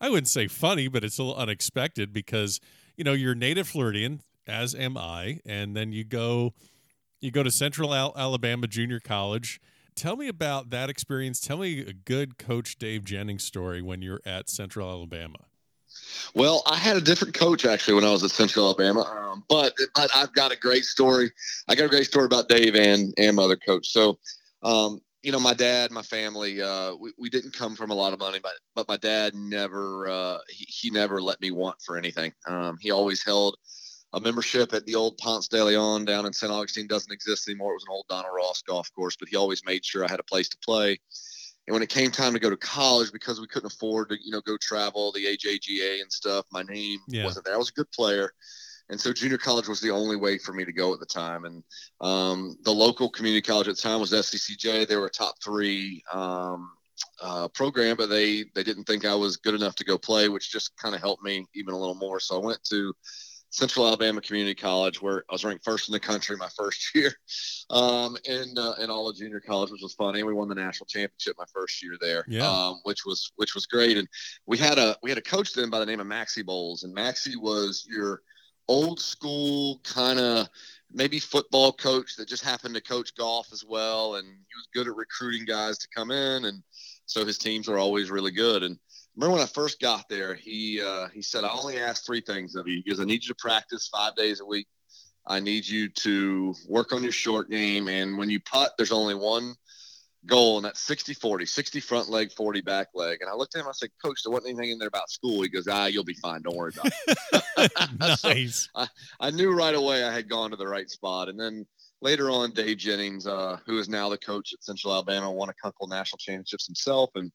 I 0.00 0.08
wouldn't 0.08 0.28
say 0.28 0.46
funny, 0.46 0.88
but 0.88 1.04
it's 1.04 1.18
a 1.18 1.22
little 1.24 1.38
unexpected 1.38 2.12
because 2.12 2.60
you 2.96 3.04
know 3.04 3.12
you're 3.12 3.34
native 3.34 3.68
Floridian, 3.68 4.22
as 4.46 4.74
am 4.74 4.96
I, 4.96 5.40
and 5.44 5.76
then 5.76 5.92
you 5.92 6.04
go, 6.04 6.54
you 7.20 7.30
go 7.30 7.42
to 7.42 7.50
Central 7.50 7.92
Al- 7.94 8.14
Alabama 8.16 8.66
Junior 8.66 9.00
College. 9.00 9.60
Tell 9.96 10.16
me 10.16 10.28
about 10.28 10.70
that 10.70 10.88
experience. 10.88 11.40
Tell 11.40 11.58
me 11.58 11.80
a 11.80 11.92
good 11.92 12.38
Coach 12.38 12.78
Dave 12.78 13.04
Jennings 13.04 13.44
story 13.44 13.82
when 13.82 14.02
you're 14.02 14.22
at 14.24 14.48
Central 14.48 14.88
Alabama. 14.88 15.49
Well, 16.34 16.62
I 16.66 16.76
had 16.76 16.96
a 16.96 17.00
different 17.00 17.34
coach 17.34 17.64
actually 17.64 17.94
when 17.94 18.04
I 18.04 18.10
was 18.10 18.22
at 18.22 18.30
Central 18.30 18.66
Alabama, 18.66 19.02
um, 19.02 19.44
but 19.48 19.74
I, 19.96 20.06
have 20.12 20.32
got 20.32 20.52
a 20.52 20.56
great 20.56 20.84
story. 20.84 21.30
I 21.68 21.74
got 21.74 21.86
a 21.86 21.88
great 21.88 22.06
story 22.06 22.26
about 22.26 22.48
Dave 22.48 22.74
and 22.74 23.12
and 23.18 23.36
my 23.36 23.42
other 23.42 23.56
coach. 23.56 23.88
So, 23.88 24.18
um, 24.62 25.00
you 25.22 25.32
know, 25.32 25.40
my 25.40 25.54
dad, 25.54 25.90
my 25.90 26.02
family, 26.02 26.62
uh, 26.62 26.94
we, 26.94 27.12
we 27.18 27.30
didn't 27.30 27.52
come 27.52 27.74
from 27.74 27.90
a 27.90 27.94
lot 27.94 28.12
of 28.12 28.20
money, 28.20 28.38
but 28.42 28.52
but 28.74 28.88
my 28.88 28.96
dad 28.96 29.34
never 29.34 30.08
uh, 30.08 30.38
he, 30.48 30.66
he 30.68 30.90
never 30.90 31.20
let 31.20 31.40
me 31.40 31.50
want 31.50 31.80
for 31.82 31.98
anything. 31.98 32.32
Um, 32.46 32.78
he 32.80 32.90
always 32.90 33.24
held 33.24 33.56
a 34.12 34.20
membership 34.20 34.72
at 34.72 34.86
the 34.86 34.94
old 34.94 35.18
Ponce 35.18 35.48
de 35.48 35.64
Leon 35.64 36.04
down 36.04 36.26
in 36.26 36.32
St. 36.32 36.52
Augustine. 36.52 36.86
Doesn't 36.86 37.12
exist 37.12 37.48
anymore. 37.48 37.72
It 37.72 37.76
was 37.76 37.84
an 37.84 37.92
old 37.92 38.06
Donald 38.08 38.34
Ross 38.34 38.62
golf 38.62 38.92
course, 38.94 39.16
but 39.16 39.28
he 39.28 39.36
always 39.36 39.64
made 39.64 39.84
sure 39.84 40.04
I 40.04 40.10
had 40.10 40.20
a 40.20 40.24
place 40.24 40.48
to 40.48 40.58
play. 40.64 40.98
And 41.70 41.74
when 41.74 41.84
it 41.84 41.88
came 41.88 42.10
time 42.10 42.32
to 42.32 42.40
go 42.40 42.50
to 42.50 42.56
college, 42.56 43.12
because 43.12 43.40
we 43.40 43.46
couldn't 43.46 43.72
afford 43.72 44.08
to, 44.08 44.16
you 44.20 44.32
know, 44.32 44.40
go 44.40 44.56
travel 44.56 45.12
the 45.12 45.24
AJGA 45.24 46.00
and 46.02 46.12
stuff, 46.12 46.44
my 46.50 46.64
name 46.64 46.98
yeah. 47.06 47.22
wasn't 47.22 47.44
there. 47.44 47.54
I 47.54 47.58
was 47.58 47.68
a 47.68 47.74
good 47.74 47.88
player. 47.92 48.32
And 48.88 49.00
so 49.00 49.12
junior 49.12 49.38
college 49.38 49.68
was 49.68 49.80
the 49.80 49.92
only 49.92 50.16
way 50.16 50.36
for 50.36 50.52
me 50.52 50.64
to 50.64 50.72
go 50.72 50.92
at 50.92 50.98
the 50.98 51.06
time. 51.06 51.44
And 51.44 51.62
um, 52.00 52.58
the 52.64 52.72
local 52.72 53.08
community 53.08 53.40
college 53.40 53.68
at 53.68 53.76
the 53.76 53.82
time 53.82 54.00
was 54.00 54.10
SCCJ. 54.10 54.88
They 54.88 54.96
were 54.96 55.06
a 55.06 55.10
top 55.10 55.36
three 55.44 56.02
um, 56.12 56.72
uh, 57.22 57.46
program, 57.54 57.96
but 57.96 58.08
they, 58.08 58.46
they 58.56 58.64
didn't 58.64 58.82
think 58.82 59.04
I 59.04 59.14
was 59.14 59.36
good 59.36 59.54
enough 59.54 59.76
to 59.76 59.84
go 59.84 59.96
play, 59.96 60.28
which 60.28 60.50
just 60.50 60.76
kind 60.76 60.96
of 60.96 61.00
helped 61.00 61.22
me 61.22 61.46
even 61.54 61.72
a 61.72 61.78
little 61.78 61.94
more. 61.94 62.18
So 62.18 62.34
I 62.34 62.44
went 62.44 62.64
to 62.64 62.92
Central 63.50 63.86
Alabama 63.86 64.20
Community 64.20 64.54
College, 64.54 65.02
where 65.02 65.24
I 65.28 65.32
was 65.32 65.44
ranked 65.44 65.64
first 65.64 65.88
in 65.88 65.92
the 65.92 66.00
country 66.00 66.36
my 66.36 66.48
first 66.56 66.90
year, 66.94 67.12
um, 67.68 68.16
in 68.24 68.56
uh, 68.56 68.74
in 68.80 68.90
all 68.90 69.08
of 69.08 69.16
junior 69.16 69.40
college, 69.40 69.70
which 69.70 69.82
was 69.82 69.94
funny. 69.94 70.22
We 70.22 70.32
won 70.32 70.48
the 70.48 70.54
national 70.54 70.86
championship 70.86 71.36
my 71.36 71.44
first 71.52 71.82
year 71.82 71.96
there, 72.00 72.24
yeah. 72.28 72.48
um, 72.48 72.80
which 72.84 73.04
was 73.04 73.32
which 73.36 73.54
was 73.54 73.66
great. 73.66 73.96
And 73.98 74.08
we 74.46 74.56
had 74.56 74.78
a 74.78 74.96
we 75.02 75.10
had 75.10 75.18
a 75.18 75.22
coach 75.22 75.52
then 75.52 75.68
by 75.68 75.80
the 75.80 75.86
name 75.86 76.00
of 76.00 76.06
Maxie 76.06 76.42
Bowles, 76.42 76.84
and 76.84 76.94
Maxie 76.94 77.36
was 77.36 77.86
your 77.90 78.22
old 78.68 79.00
school 79.00 79.80
kind 79.82 80.20
of 80.20 80.48
maybe 80.92 81.18
football 81.18 81.72
coach 81.72 82.14
that 82.16 82.28
just 82.28 82.44
happened 82.44 82.74
to 82.74 82.80
coach 82.80 83.14
golf 83.16 83.48
as 83.52 83.64
well, 83.64 84.14
and 84.14 84.26
he 84.26 84.56
was 84.56 84.68
good 84.72 84.86
at 84.86 84.94
recruiting 84.94 85.44
guys 85.44 85.76
to 85.78 85.88
come 85.94 86.12
in, 86.12 86.44
and 86.44 86.62
so 87.06 87.26
his 87.26 87.36
teams 87.38 87.66
were 87.66 87.78
always 87.78 88.12
really 88.12 88.30
good. 88.30 88.62
And 88.62 88.78
remember 89.16 89.34
when 89.34 89.42
I 89.42 89.46
first 89.46 89.80
got 89.80 90.08
there, 90.08 90.34
he 90.34 90.80
uh, 90.80 91.08
he 91.08 91.22
said, 91.22 91.44
"I 91.44 91.50
only 91.50 91.78
ask 91.78 92.04
three 92.04 92.20
things 92.20 92.54
of 92.54 92.66
you 92.68 92.82
because 92.84 93.00
I 93.00 93.04
need 93.04 93.22
you 93.24 93.28
to 93.28 93.34
practice 93.38 93.88
five 93.88 94.14
days 94.16 94.40
a 94.40 94.44
week. 94.44 94.66
I 95.26 95.40
need 95.40 95.66
you 95.66 95.88
to 95.88 96.54
work 96.68 96.92
on 96.92 97.02
your 97.02 97.12
short 97.12 97.50
game, 97.50 97.88
and 97.88 98.16
when 98.18 98.30
you 98.30 98.40
putt, 98.40 98.72
there's 98.76 98.92
only 98.92 99.14
one 99.14 99.54
goal, 100.26 100.58
and 100.58 100.64
that's 100.64 100.80
60 100.80 101.14
40, 101.14 101.46
60 101.46 101.80
front 101.80 102.08
leg, 102.08 102.32
40 102.32 102.60
back 102.60 102.88
leg. 102.94 103.18
And 103.20 103.30
I 103.30 103.34
looked 103.34 103.54
at 103.54 103.60
him, 103.60 103.68
I 103.68 103.72
said, 103.72 103.90
Coach, 104.04 104.20
there 104.24 104.32
wasn't 104.32 104.50
anything 104.50 104.72
in 104.72 104.78
there 104.78 104.88
about 104.88 105.10
school. 105.10 105.42
He 105.42 105.48
goes, 105.48 105.66
Ah, 105.68 105.86
you'll 105.86 106.04
be 106.04 106.14
fine. 106.14 106.42
Don't 106.42 106.56
worry 106.56 106.72
about 106.76 106.92
it. 107.06 107.72
nice. 108.24 108.68
so 108.74 108.82
I, 108.82 108.88
I 109.20 109.30
knew 109.30 109.52
right 109.52 109.74
away 109.74 110.04
I 110.04 110.12
had 110.12 110.28
gone 110.28 110.50
to 110.50 110.56
the 110.56 110.66
right 110.66 110.88
spot. 110.90 111.28
And 111.28 111.38
then 111.38 111.66
later 112.02 112.30
on, 112.30 112.52
Dave 112.52 112.78
Jennings, 112.78 113.26
uh, 113.26 113.58
who 113.66 113.78
is 113.78 113.88
now 113.88 114.08
the 114.08 114.18
coach 114.18 114.52
at 114.52 114.62
Central 114.62 114.92
Alabama, 114.92 115.30
won 115.30 115.48
a 115.48 115.54
couple 115.54 115.86
national 115.86 116.18
championships 116.18 116.66
himself. 116.66 117.10
And 117.14 117.30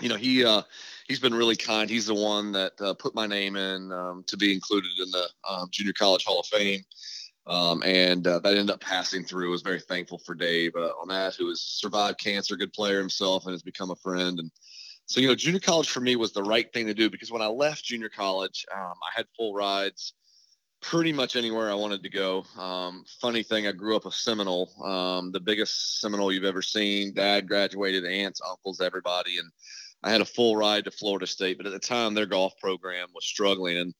you 0.00 0.08
know 0.08 0.16
he 0.16 0.44
uh, 0.44 0.62
he's 1.08 1.20
been 1.20 1.34
really 1.34 1.56
kind. 1.56 1.90
He's 1.90 2.06
the 2.06 2.14
one 2.14 2.52
that 2.52 2.72
uh, 2.80 2.94
put 2.94 3.14
my 3.14 3.26
name 3.26 3.56
in 3.56 3.92
um, 3.92 4.24
to 4.26 4.36
be 4.36 4.52
included 4.52 4.90
in 4.98 5.10
the 5.10 5.28
um, 5.48 5.68
Junior 5.70 5.92
College 5.92 6.24
Hall 6.24 6.40
of 6.40 6.46
Fame. 6.46 6.82
Um, 7.46 7.82
and 7.84 8.26
uh, 8.26 8.38
that 8.40 8.50
ended 8.50 8.70
up 8.70 8.80
passing 8.80 9.24
through. 9.24 9.48
I 9.48 9.50
was 9.50 9.62
very 9.62 9.80
thankful 9.80 10.18
for 10.18 10.34
Dave 10.34 10.72
uh, 10.76 10.92
on 11.00 11.08
that, 11.08 11.34
who 11.34 11.48
has 11.48 11.60
survived 11.60 12.20
cancer, 12.20 12.54
good 12.54 12.72
player 12.72 12.98
himself, 12.98 13.44
and 13.44 13.52
has 13.52 13.62
become 13.62 13.90
a 13.90 13.96
friend. 13.96 14.38
And 14.38 14.50
so, 15.06 15.20
you 15.20 15.26
know, 15.26 15.34
junior 15.34 15.58
college 15.58 15.90
for 15.90 16.00
me 16.00 16.14
was 16.16 16.32
the 16.32 16.42
right 16.42 16.72
thing 16.72 16.86
to 16.86 16.94
do 16.94 17.10
because 17.10 17.32
when 17.32 17.42
I 17.42 17.46
left 17.46 17.84
junior 17.84 18.10
college, 18.10 18.64
um, 18.72 18.92
I 19.02 19.16
had 19.16 19.26
full 19.36 19.54
rides 19.54 20.12
pretty 20.80 21.12
much 21.12 21.36
anywhere 21.36 21.70
I 21.70 21.74
wanted 21.74 22.02
to 22.02 22.08
go. 22.08 22.44
Um, 22.56 23.04
funny 23.20 23.42
thing, 23.42 23.66
I 23.66 23.72
grew 23.72 23.96
up 23.96 24.06
a 24.06 24.12
Seminole, 24.12 24.70
um, 24.84 25.32
the 25.32 25.40
biggest 25.40 26.00
Seminole 26.00 26.32
you've 26.32 26.44
ever 26.44 26.62
seen. 26.62 27.12
Dad 27.12 27.48
graduated, 27.48 28.04
aunts, 28.04 28.40
uncles, 28.48 28.80
everybody, 28.80 29.38
and 29.38 29.50
I 30.02 30.10
had 30.10 30.20
a 30.20 30.26
full 30.26 30.56
ride 30.56 30.84
to 30.84 30.90
Florida 30.90 31.26
State. 31.26 31.58
But 31.58 31.66
at 31.66 31.72
the 31.72 31.78
time, 31.78 32.14
their 32.14 32.26
golf 32.26 32.54
program 32.58 33.08
was 33.14 33.26
struggling, 33.26 33.78
and 33.78 33.94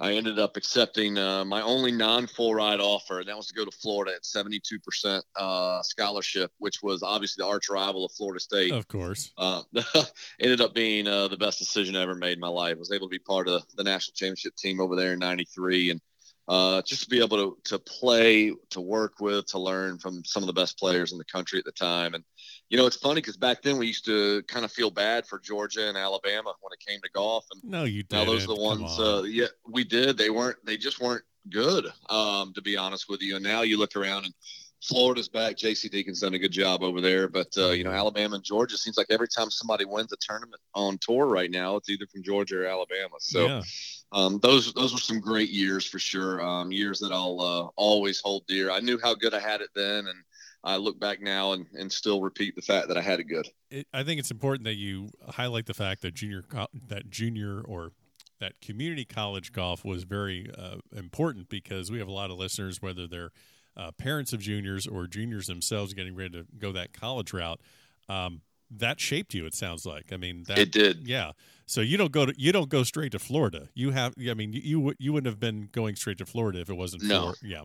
I 0.00 0.12
ended 0.14 0.38
up 0.38 0.56
accepting 0.56 1.18
uh, 1.18 1.44
my 1.44 1.60
only 1.62 1.90
non-full 1.90 2.54
ride 2.54 2.78
offer, 2.78 3.18
and 3.18 3.28
that 3.28 3.36
was 3.36 3.48
to 3.48 3.54
go 3.54 3.64
to 3.64 3.70
Florida 3.70 4.12
at 4.14 4.22
72% 4.22 5.22
uh, 5.36 5.82
scholarship, 5.82 6.52
which 6.58 6.82
was 6.82 7.02
obviously 7.02 7.42
the 7.42 7.48
arch 7.48 7.68
rival 7.68 8.04
of 8.04 8.12
Florida 8.12 8.38
State. 8.38 8.70
Of 8.70 8.86
course. 8.86 9.32
Uh, 9.36 9.62
ended 10.40 10.60
up 10.60 10.72
being 10.72 11.08
uh, 11.08 11.26
the 11.28 11.36
best 11.36 11.58
decision 11.58 11.96
I 11.96 12.02
ever 12.02 12.14
made 12.14 12.34
in 12.34 12.40
my 12.40 12.48
life. 12.48 12.76
I 12.76 12.78
was 12.78 12.92
able 12.92 13.08
to 13.08 13.10
be 13.10 13.18
part 13.18 13.48
of 13.48 13.64
the 13.76 13.84
national 13.84 14.14
championship 14.14 14.54
team 14.54 14.80
over 14.80 14.94
there 14.94 15.14
in 15.14 15.18
'93, 15.18 15.90
and 15.90 16.00
uh, 16.46 16.80
just 16.82 17.02
to 17.02 17.08
be 17.08 17.20
able 17.20 17.36
to 17.36 17.58
to 17.64 17.78
play, 17.80 18.52
to 18.70 18.80
work 18.80 19.14
with, 19.18 19.46
to 19.46 19.58
learn 19.58 19.98
from 19.98 20.24
some 20.24 20.44
of 20.44 20.46
the 20.46 20.52
best 20.52 20.78
players 20.78 21.10
in 21.10 21.18
the 21.18 21.24
country 21.24 21.58
at 21.58 21.64
the 21.64 21.72
time, 21.72 22.14
and 22.14 22.22
you 22.70 22.76
know, 22.76 22.86
it's 22.86 22.96
funny 22.96 23.16
because 23.16 23.36
back 23.36 23.62
then 23.62 23.78
we 23.78 23.86
used 23.86 24.04
to 24.04 24.42
kind 24.42 24.64
of 24.64 24.70
feel 24.70 24.90
bad 24.90 25.26
for 25.26 25.38
Georgia 25.38 25.88
and 25.88 25.96
Alabama 25.96 26.52
when 26.60 26.72
it 26.72 26.80
came 26.86 27.00
to 27.00 27.10
golf. 27.10 27.46
And 27.52 27.70
no, 27.70 27.84
you 27.84 28.02
did. 28.02 28.12
Now 28.12 28.24
those 28.24 28.44
are 28.44 28.54
the 28.54 28.60
ones. 28.60 28.98
Uh, 28.98 29.22
yeah, 29.26 29.46
we 29.66 29.84
did. 29.84 30.18
They 30.18 30.30
weren't. 30.30 30.58
They 30.64 30.76
just 30.76 31.00
weren't 31.00 31.24
good. 31.50 31.86
Um, 32.10 32.52
to 32.54 32.62
be 32.62 32.76
honest 32.76 33.08
with 33.08 33.22
you. 33.22 33.36
And 33.36 33.44
now 33.44 33.62
you 33.62 33.78
look 33.78 33.96
around 33.96 34.26
and 34.26 34.34
Florida's 34.82 35.28
back. 35.28 35.56
J.C. 35.56 35.88
Deacon's 35.88 36.20
done 36.20 36.34
a 36.34 36.38
good 36.38 36.52
job 36.52 36.82
over 36.82 37.00
there. 37.00 37.26
But 37.26 37.48
uh, 37.56 37.70
you 37.70 37.84
know, 37.84 37.90
Alabama 37.90 38.36
and 38.36 38.44
Georgia 38.44 38.76
seems 38.76 38.98
like 38.98 39.08
every 39.10 39.28
time 39.28 39.50
somebody 39.50 39.86
wins 39.86 40.12
a 40.12 40.16
tournament 40.20 40.60
on 40.74 40.98
tour 40.98 41.26
right 41.26 41.50
now, 41.50 41.76
it's 41.76 41.88
either 41.88 42.06
from 42.06 42.22
Georgia 42.22 42.62
or 42.62 42.66
Alabama. 42.66 43.14
So. 43.18 43.46
Yeah. 43.46 43.62
Um, 44.10 44.38
those 44.42 44.72
those 44.72 44.94
were 44.94 45.00
some 45.00 45.20
great 45.20 45.50
years 45.50 45.84
for 45.84 45.98
sure. 45.98 46.40
Um, 46.40 46.72
years 46.72 46.98
that 47.00 47.12
I'll 47.12 47.40
uh, 47.42 47.68
always 47.76 48.22
hold 48.22 48.46
dear. 48.46 48.70
I 48.70 48.80
knew 48.80 48.98
how 49.02 49.14
good 49.14 49.34
I 49.34 49.38
had 49.38 49.60
it 49.60 49.68
then, 49.74 50.06
and 50.06 50.24
I 50.64 50.76
look 50.76 50.98
back 50.98 51.20
now 51.20 51.52
and, 51.52 51.66
and 51.74 51.90
still 51.90 52.20
repeat 52.20 52.56
the 52.56 52.62
fact 52.62 52.88
that 52.88 52.96
I 52.96 53.00
had 53.00 53.20
it 53.20 53.24
good. 53.24 53.48
It, 53.70 53.86
I 53.92 54.02
think 54.02 54.18
it's 54.18 54.30
important 54.30 54.64
that 54.64 54.76
you 54.76 55.10
highlight 55.28 55.66
the 55.66 55.74
fact 55.74 56.02
that 56.02 56.14
junior 56.14 56.44
that 56.88 57.10
junior 57.10 57.60
or 57.60 57.92
that 58.40 58.60
community 58.60 59.04
college 59.04 59.52
golf 59.52 59.84
was 59.84 60.04
very 60.04 60.50
uh, 60.56 60.76
important 60.96 61.48
because 61.48 61.90
we 61.90 61.98
have 61.98 62.08
a 62.08 62.12
lot 62.12 62.30
of 62.30 62.38
listeners, 62.38 62.80
whether 62.82 63.06
they're 63.06 63.30
uh, 63.76 63.92
parents 63.92 64.32
of 64.32 64.40
juniors 64.40 64.86
or 64.86 65.06
juniors 65.06 65.46
themselves 65.46 65.94
getting 65.94 66.14
ready 66.14 66.30
to 66.30 66.46
go 66.58 66.72
that 66.72 66.92
college 66.92 67.32
route. 67.32 67.60
Um, 68.08 68.42
that 68.70 69.00
shaped 69.00 69.34
you. 69.34 69.46
It 69.46 69.54
sounds 69.54 69.86
like. 69.86 70.12
I 70.12 70.16
mean, 70.16 70.44
that, 70.48 70.58
it 70.58 70.72
did. 70.72 71.06
Yeah. 71.06 71.32
So 71.66 71.80
you 71.80 71.96
don't 71.96 72.12
go 72.12 72.26
to 72.26 72.34
you 72.36 72.52
don't 72.52 72.68
go 72.68 72.82
straight 72.82 73.12
to 73.12 73.18
Florida. 73.18 73.68
You 73.74 73.90
have. 73.92 74.14
I 74.28 74.34
mean, 74.34 74.52
you 74.52 74.94
you 74.98 75.12
wouldn't 75.12 75.30
have 75.30 75.40
been 75.40 75.68
going 75.72 75.96
straight 75.96 76.18
to 76.18 76.26
Florida 76.26 76.60
if 76.60 76.68
it 76.68 76.74
wasn't. 76.74 77.04
No. 77.04 77.32
For, 77.32 77.46
yeah. 77.46 77.62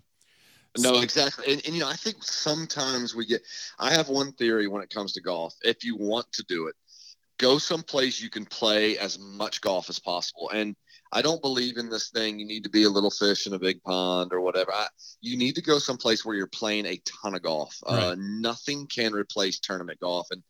No, 0.80 1.02
exactly. 1.02 1.54
And, 1.54 1.62
and, 1.66 1.76
you 1.76 1.82
know, 1.82 1.88
I 1.88 1.96
think 1.96 2.24
sometimes 2.24 3.14
we 3.16 3.26
get, 3.26 3.42
I 3.78 3.92
have 3.94 4.10
one 4.10 4.32
theory 4.34 4.68
when 4.68 4.82
it 4.82 4.90
comes 4.90 5.14
to 5.14 5.22
golf. 5.22 5.56
If 5.62 5.84
you 5.84 5.96
want 5.96 6.32
to 6.34 6.44
do 6.48 6.68
it, 6.68 6.76
go 7.38 7.58
someplace 7.58 8.22
you 8.22 8.30
can 8.30 8.46
play 8.46 8.98
as 8.98 9.20
much 9.20 9.62
golf 9.62 9.90
as 9.90 10.00
possible. 10.00 10.50
And 10.52 10.76
I 11.12 11.22
don't 11.22 11.42
believe 11.44 11.78
in 11.78 11.90
this 11.90 12.10
thing. 12.10 12.40
You 12.40 12.48
need 12.48 12.64
to 12.64 12.72
be 12.72 12.84
a 12.84 12.90
little 12.90 13.12
fish 13.12 13.46
in 13.46 13.54
a 13.54 13.60
big 13.60 13.84
pond 13.84 14.34
or 14.34 14.42
whatever. 14.42 14.74
I, 14.74 14.88
you 15.22 15.38
need 15.38 15.54
to 15.56 15.62
go 15.62 15.78
someplace 15.78 16.26
where 16.26 16.36
you're 16.36 16.48
playing 16.48 16.88
a 16.88 17.00
ton 17.22 17.36
of 17.36 17.44
golf. 17.44 17.78
Uh, 17.88 17.94
right. 17.94 18.04
Uh, 18.04 18.16
nothing 18.18 18.88
can 18.88 19.14
replace 19.14 19.60
tournament 19.60 20.00
golf. 20.00 20.28
And, 20.32 20.42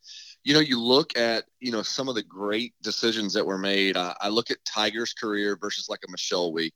you 0.46 0.54
know, 0.54 0.62
you 0.62 0.80
look 0.80 1.18
at, 1.18 1.44
you 1.60 1.74
know, 1.74 1.82
some 1.82 2.08
of 2.08 2.16
the 2.16 2.24
great 2.24 2.74
decisions 2.82 3.34
that 3.34 3.46
were 3.46 3.58
made. 3.58 3.98
I, 3.98 4.16
I 4.22 4.30
look 4.30 4.52
at 4.52 4.64
Tiger's 4.64 5.14
career 5.14 5.58
versus 5.60 5.90
like 5.90 6.00
a 6.08 6.12
Michelle 6.12 6.54
Wie 6.54 6.72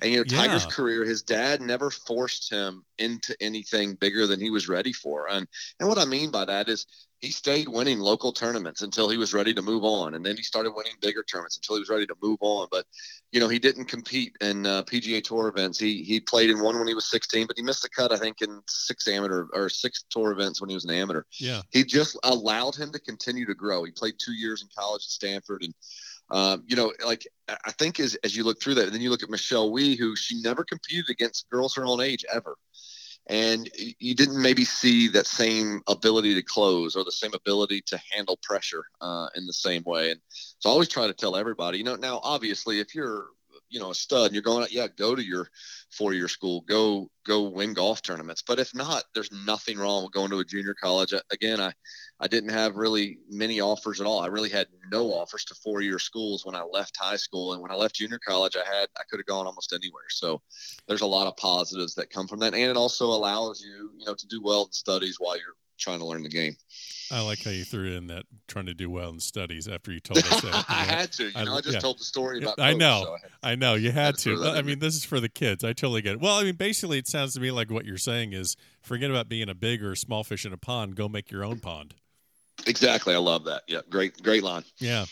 and 0.00 0.10
you 0.10 0.18
know, 0.18 0.24
yeah. 0.26 0.38
Tiger's 0.38 0.66
career, 0.66 1.04
his 1.04 1.22
dad 1.22 1.60
never 1.60 1.90
forced 1.90 2.50
him 2.50 2.84
into 2.98 3.36
anything 3.40 3.94
bigger 3.94 4.26
than 4.26 4.40
he 4.40 4.50
was 4.50 4.68
ready 4.68 4.92
for. 4.92 5.28
And 5.30 5.46
and 5.80 5.88
what 5.88 5.98
I 5.98 6.04
mean 6.04 6.30
by 6.30 6.44
that 6.44 6.68
is 6.68 6.86
he 7.18 7.30
stayed 7.30 7.66
winning 7.66 7.98
local 7.98 8.30
tournaments 8.30 8.82
until 8.82 9.08
he 9.08 9.16
was 9.16 9.32
ready 9.32 9.54
to 9.54 9.62
move 9.62 9.84
on, 9.84 10.14
and 10.14 10.24
then 10.24 10.36
he 10.36 10.42
started 10.42 10.72
winning 10.72 10.92
bigger 11.00 11.22
tournaments 11.22 11.56
until 11.56 11.76
he 11.76 11.80
was 11.80 11.88
ready 11.88 12.06
to 12.06 12.14
move 12.22 12.38
on. 12.40 12.68
But 12.70 12.84
you 13.32 13.40
know, 13.40 13.48
he 13.48 13.58
didn't 13.58 13.86
compete 13.86 14.36
in 14.42 14.66
uh, 14.66 14.82
PGA 14.82 15.24
Tour 15.24 15.48
events. 15.48 15.78
He 15.78 16.02
he 16.02 16.20
played 16.20 16.50
in 16.50 16.60
one 16.60 16.78
when 16.78 16.88
he 16.88 16.94
was 16.94 17.10
16, 17.10 17.46
but 17.46 17.56
he 17.56 17.62
missed 17.62 17.82
the 17.82 17.88
cut, 17.88 18.12
I 18.12 18.18
think, 18.18 18.42
in 18.42 18.60
six 18.68 19.08
amateur 19.08 19.46
or 19.54 19.70
six 19.70 20.04
tour 20.10 20.32
events 20.32 20.60
when 20.60 20.68
he 20.68 20.74
was 20.74 20.84
an 20.84 20.90
amateur. 20.90 21.22
Yeah, 21.40 21.62
he 21.70 21.84
just 21.84 22.18
allowed 22.22 22.74
him 22.74 22.92
to 22.92 23.00
continue 23.00 23.46
to 23.46 23.54
grow. 23.54 23.84
He 23.84 23.92
played 23.92 24.14
two 24.18 24.34
years 24.34 24.60
in 24.60 24.68
college 24.76 25.02
at 25.06 25.10
Stanford 25.10 25.62
and 25.62 25.74
um, 26.30 26.64
you 26.66 26.76
know, 26.76 26.92
like 27.04 27.26
I 27.48 27.72
think 27.72 28.00
as 28.00 28.16
as 28.24 28.36
you 28.36 28.44
look 28.44 28.60
through 28.60 28.74
that, 28.74 28.86
and 28.86 28.92
then 28.94 29.00
you 29.00 29.10
look 29.10 29.22
at 29.22 29.30
Michelle 29.30 29.70
Wie, 29.70 29.96
who 29.96 30.16
she 30.16 30.40
never 30.42 30.64
competed 30.64 31.08
against 31.10 31.48
girls 31.50 31.74
her 31.76 31.86
own 31.86 32.00
age 32.00 32.24
ever, 32.32 32.56
and 33.28 33.70
you 33.76 34.14
didn't 34.14 34.40
maybe 34.40 34.64
see 34.64 35.08
that 35.08 35.26
same 35.26 35.82
ability 35.86 36.34
to 36.34 36.42
close 36.42 36.96
or 36.96 37.04
the 37.04 37.12
same 37.12 37.32
ability 37.34 37.82
to 37.86 38.00
handle 38.12 38.38
pressure 38.42 38.84
uh, 39.00 39.28
in 39.36 39.46
the 39.46 39.52
same 39.52 39.82
way. 39.84 40.10
And 40.12 40.20
so 40.58 40.68
I 40.68 40.72
always 40.72 40.88
try 40.88 41.06
to 41.06 41.14
tell 41.14 41.36
everybody, 41.36 41.78
you 41.78 41.84
know, 41.84 41.96
now 41.96 42.20
obviously 42.22 42.80
if 42.80 42.94
you're 42.94 43.26
you 43.68 43.80
know 43.80 43.90
a 43.90 43.94
stud 43.94 44.26
and 44.26 44.34
you're 44.34 44.42
going 44.42 44.66
yeah, 44.70 44.86
go 44.96 45.14
to 45.14 45.24
your 45.24 45.48
four 45.90 46.12
year 46.12 46.28
school, 46.28 46.62
go 46.62 47.10
go 47.26 47.42
win 47.42 47.74
golf 47.74 48.02
tournaments. 48.02 48.42
But 48.46 48.58
if 48.58 48.74
not, 48.74 49.04
there's 49.14 49.32
nothing 49.32 49.78
wrong 49.78 50.04
with 50.04 50.12
going 50.12 50.30
to 50.30 50.40
a 50.40 50.44
junior 50.44 50.74
college. 50.74 51.12
Again, 51.30 51.60
I 51.60 51.72
I 52.18 52.28
didn't 52.28 52.50
have 52.50 52.76
really 52.76 53.18
many 53.28 53.60
offers 53.60 54.00
at 54.00 54.06
all. 54.06 54.20
I 54.20 54.28
really 54.28 54.48
had 54.48 54.68
no 54.90 55.12
offers 55.12 55.44
to 55.46 55.54
four 55.54 55.82
year 55.82 55.98
schools 55.98 56.46
when 56.46 56.54
I 56.54 56.62
left 56.62 56.96
high 56.98 57.16
school. 57.16 57.52
And 57.52 57.60
when 57.60 57.70
I 57.70 57.74
left 57.74 57.96
junior 57.96 58.18
college, 58.26 58.56
I 58.56 58.64
had, 58.64 58.88
I 58.96 59.02
could 59.10 59.18
have 59.18 59.26
gone 59.26 59.46
almost 59.46 59.74
anywhere. 59.74 60.08
So 60.08 60.40
there's 60.88 61.02
a 61.02 61.06
lot 61.06 61.26
of 61.26 61.36
positives 61.36 61.94
that 61.96 62.08
come 62.08 62.26
from 62.26 62.40
that. 62.40 62.54
And 62.54 62.70
it 62.70 62.76
also 62.76 63.06
allows 63.06 63.60
you, 63.60 63.90
you 63.98 64.06
know, 64.06 64.14
to 64.14 64.26
do 64.28 64.40
well 64.42 64.64
in 64.64 64.72
studies 64.72 65.16
while 65.18 65.36
you're 65.36 65.56
trying 65.78 65.98
to 66.00 66.06
learn 66.06 66.22
the 66.22 66.28
game. 66.28 66.56
I 67.10 67.20
like 67.20 67.42
how 67.44 67.50
you 67.50 67.64
threw 67.64 67.92
in 67.92 68.08
that 68.08 68.24
trying 68.48 68.66
to 68.66 68.74
do 68.74 68.90
well 68.90 69.10
in 69.10 69.20
studies 69.20 69.68
after 69.68 69.92
you 69.92 70.00
told 70.00 70.18
us 70.18 70.40
that. 70.42 70.64
I 70.68 70.84
had 70.84 71.12
to. 71.12 71.26
You 71.26 71.44
know, 71.44 71.54
I, 71.54 71.58
I 71.58 71.60
just 71.60 71.74
yeah. 71.74 71.80
told 71.80 71.98
the 71.98 72.04
story 72.04 72.42
about. 72.42 72.58
I 72.58 72.74
know. 72.74 73.02
So 73.04 73.16
I, 73.42 73.52
I, 73.52 73.54
know 73.54 73.74
you 73.74 73.92
had, 73.92 74.06
had 74.06 74.18
to. 74.18 74.44
I 74.44 74.62
mean, 74.62 74.80
this 74.80 74.96
is 74.96 75.04
for 75.04 75.20
the 75.20 75.28
kids. 75.28 75.62
I 75.62 75.68
totally 75.68 76.02
get 76.02 76.14
it. 76.14 76.20
Well, 76.20 76.36
I 76.36 76.42
mean, 76.42 76.56
basically, 76.56 76.98
it 76.98 77.06
sounds 77.06 77.34
to 77.34 77.40
me 77.40 77.50
like 77.50 77.70
what 77.70 77.84
you're 77.84 77.96
saying 77.96 78.32
is 78.32 78.56
forget 78.82 79.10
about 79.10 79.28
being 79.28 79.48
a 79.48 79.54
big 79.54 79.84
or 79.84 79.94
small 79.94 80.24
fish 80.24 80.44
in 80.44 80.52
a 80.52 80.58
pond. 80.58 80.96
Go 80.96 81.08
make 81.08 81.30
your 81.30 81.44
own 81.44 81.60
pond. 81.60 81.94
Exactly. 82.66 83.14
I 83.14 83.18
love 83.18 83.44
that. 83.44 83.62
Yeah. 83.68 83.80
Great. 83.88 84.22
Great 84.22 84.42
line. 84.42 84.64
Yeah. 84.78 85.04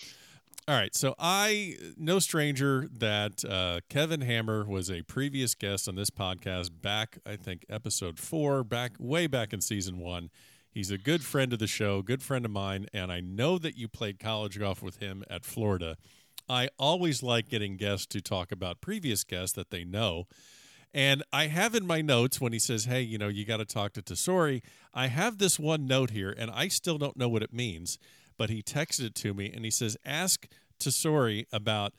All 0.66 0.74
right. 0.74 0.94
So 0.94 1.14
I, 1.18 1.77
no 1.98 2.18
stranger 2.18 2.88
that 2.98 3.44
uh, 3.44 3.81
Kevin 3.90 4.22
Hammer 4.22 4.64
was 4.64 4.90
a 4.90 5.03
previous 5.03 5.55
guest 5.55 5.88
on 5.88 5.94
this 5.94 6.09
podcast 6.09 6.70
back, 6.81 7.18
I 7.27 7.37
think, 7.37 7.66
episode 7.68 8.18
four, 8.18 8.64
back 8.64 8.92
way 8.98 9.27
back 9.27 9.53
in 9.53 9.61
season 9.61 9.98
one. 9.98 10.31
He's 10.74 10.90
a 10.90 10.98
good 10.98 11.22
friend 11.22 11.52
of 11.52 11.60
the 11.60 11.68
show, 11.68 12.02
good 12.02 12.20
friend 12.20 12.44
of 12.44 12.50
mine, 12.50 12.88
and 12.92 13.12
I 13.12 13.20
know 13.20 13.58
that 13.58 13.78
you 13.78 13.87
played 13.87 14.18
college 14.18 14.58
golf 14.58 14.82
with 14.82 14.96
him 14.96 15.22
at 15.30 15.44
Florida. 15.44 15.96
I 16.48 16.68
always 16.80 17.22
like 17.22 17.48
getting 17.48 17.76
guests 17.76 18.06
to 18.06 18.20
talk 18.20 18.50
about 18.50 18.80
previous 18.80 19.22
guests 19.22 19.54
that 19.54 19.70
they 19.70 19.84
know. 19.84 20.26
And 20.92 21.22
I 21.32 21.46
have 21.46 21.76
in 21.76 21.87
my 21.87 22.02
notes 22.02 22.40
when 22.40 22.52
he 22.52 22.58
says, 22.58 22.87
Hey, 22.87 23.02
you 23.02 23.18
know, 23.18 23.28
you 23.28 23.44
got 23.44 23.58
to 23.58 23.64
talk 23.64 23.92
to 23.92 24.02
Tesori. 24.02 24.62
I 24.92 25.06
have 25.06 25.38
this 25.38 25.60
one 25.60 25.87
note 25.87 26.10
here, 26.10 26.34
and 26.37 26.50
I 26.50 26.66
still 26.66 26.98
don't 26.98 27.16
know 27.16 27.28
what 27.28 27.44
it 27.44 27.52
means, 27.52 27.96
but 28.37 28.50
he 28.50 28.60
texted 28.60 29.04
it 29.04 29.14
to 29.16 29.32
me 29.32 29.52
and 29.54 29.64
he 29.64 29.70
says, 29.70 29.96
Ask 30.04 30.48
Tesori 30.80 31.46
about 31.52 31.94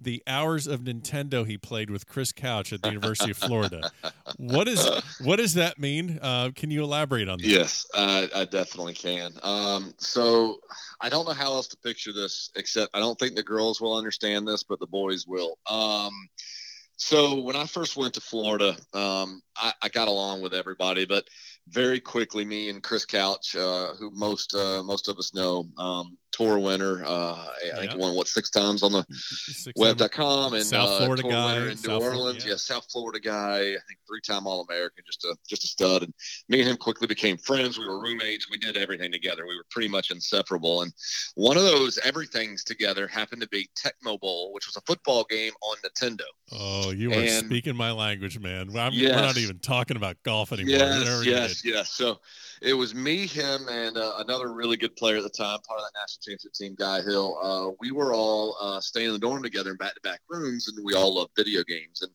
the 0.00 0.22
hours 0.26 0.66
of 0.66 0.80
Nintendo 0.80 1.46
he 1.46 1.58
played 1.58 1.90
with 1.90 2.06
Chris 2.06 2.32
Couch 2.32 2.72
at 2.72 2.82
the 2.82 2.88
University 2.88 3.30
of 3.30 3.36
Florida. 3.36 3.90
What 4.36 4.68
is 4.68 4.86
what 5.22 5.36
does 5.36 5.54
that 5.54 5.78
mean? 5.78 6.18
Uh, 6.20 6.50
can 6.54 6.70
you 6.70 6.82
elaborate 6.84 7.28
on 7.28 7.38
that? 7.38 7.46
Yes, 7.46 7.86
I 7.94 8.46
definitely 8.50 8.94
can. 8.94 9.32
Um, 9.42 9.94
so 9.98 10.58
I 11.00 11.08
don't 11.08 11.26
know 11.26 11.32
how 11.32 11.52
else 11.52 11.68
to 11.68 11.76
picture 11.78 12.12
this, 12.12 12.50
except 12.56 12.94
I 12.94 13.00
don't 13.00 13.18
think 13.18 13.34
the 13.34 13.42
girls 13.42 13.80
will 13.80 13.96
understand 13.96 14.46
this, 14.46 14.62
but 14.62 14.80
the 14.80 14.86
boys 14.86 15.26
will. 15.26 15.58
Um, 15.68 16.12
so 16.96 17.40
when 17.40 17.54
I 17.54 17.64
first 17.64 17.96
went 17.96 18.14
to 18.14 18.20
Florida, 18.20 18.76
um, 18.92 19.40
I, 19.56 19.72
I, 19.82 19.88
got 19.88 20.08
along 20.08 20.42
with 20.42 20.52
everybody, 20.52 21.06
but 21.06 21.28
very 21.68 22.00
quickly, 22.00 22.44
me 22.44 22.70
and 22.70 22.82
Chris 22.82 23.06
Couch, 23.06 23.54
uh, 23.54 23.94
who 23.94 24.10
most 24.10 24.52
uh, 24.52 24.82
most 24.82 25.06
of 25.06 25.16
us 25.16 25.32
know, 25.32 25.68
um, 25.78 26.18
tour 26.32 26.58
winner. 26.58 27.04
Uh, 27.04 27.46
I 27.74 27.78
think 27.78 27.92
he 27.92 27.98
won 27.98 28.14
what 28.14 28.28
six 28.28 28.50
times 28.50 28.82
on 28.82 28.92
the 28.92 29.04
web.com 29.76 30.54
and 30.54 30.64
South 30.64 30.88
uh, 30.88 30.98
Florida 30.98 31.22
guy 31.22 31.56
in 31.68 31.76
South 31.76 32.02
New 32.02 32.08
Orleans. 32.08 32.44
Yeah. 32.44 32.52
yeah. 32.52 32.56
South 32.56 32.86
Florida 32.90 33.20
guy. 33.20 33.58
I 33.58 33.78
think 33.86 33.98
three 34.06 34.20
time 34.20 34.46
All 34.46 34.66
American, 34.68 35.04
just 35.06 35.24
a 35.24 35.36
just 35.48 35.64
a 35.64 35.66
stud. 35.66 36.02
And 36.02 36.14
me 36.48 36.60
and 36.60 36.68
him 36.68 36.76
quickly 36.76 37.06
became 37.06 37.36
friends. 37.36 37.78
We 37.78 37.86
were 37.86 38.00
roommates. 38.00 38.50
We 38.50 38.58
did 38.58 38.76
everything 38.76 39.12
together. 39.12 39.46
We 39.46 39.56
were 39.56 39.66
pretty 39.70 39.88
much 39.88 40.10
inseparable. 40.10 40.82
And 40.82 40.92
one 41.34 41.56
of 41.56 41.64
those 41.64 41.98
everything's 41.98 42.64
together 42.64 43.06
happened 43.06 43.42
to 43.42 43.48
be 43.48 43.68
Tecmo 43.76 44.18
Bowl, 44.20 44.52
which 44.52 44.66
was 44.66 44.76
a 44.76 44.80
football 44.82 45.24
game 45.28 45.52
on 45.62 45.76
Nintendo. 45.84 46.24
Oh, 46.52 46.90
you 46.90 47.12
are 47.12 47.20
and, 47.20 47.46
speaking 47.46 47.76
my 47.76 47.92
language, 47.92 48.38
man. 48.38 48.76
I'm, 48.76 48.92
yes. 48.92 49.14
We're 49.14 49.22
not 49.22 49.36
even 49.36 49.58
talking 49.58 49.96
about 49.96 50.16
golf 50.22 50.52
anymore. 50.52 50.76
Yes, 50.78 51.26
yes, 51.26 51.64
yes. 51.64 51.90
So 51.90 52.20
it 52.62 52.74
was 52.74 52.94
me, 52.94 53.26
him, 53.26 53.68
and 53.68 53.96
uh, 53.96 54.14
another 54.18 54.52
really 54.52 54.76
good 54.76 54.96
player 54.96 55.16
at 55.18 55.22
the 55.22 55.30
time, 55.30 55.58
part 55.66 55.80
of 55.80 55.86
that 55.86 55.98
national 56.00 56.17
championship 56.20 56.52
team, 56.52 56.74
Guy 56.78 57.02
Hill. 57.02 57.38
Uh, 57.42 57.74
we 57.80 57.90
were 57.90 58.12
all 58.12 58.56
uh, 58.60 58.80
staying 58.80 59.06
in 59.06 59.12
the 59.12 59.18
dorm 59.18 59.42
together 59.42 59.70
in 59.70 59.76
back-to-back 59.76 60.20
rooms, 60.28 60.68
and 60.68 60.84
we 60.84 60.94
all 60.94 61.14
loved 61.14 61.32
video 61.36 61.62
games. 61.64 62.02
And 62.02 62.10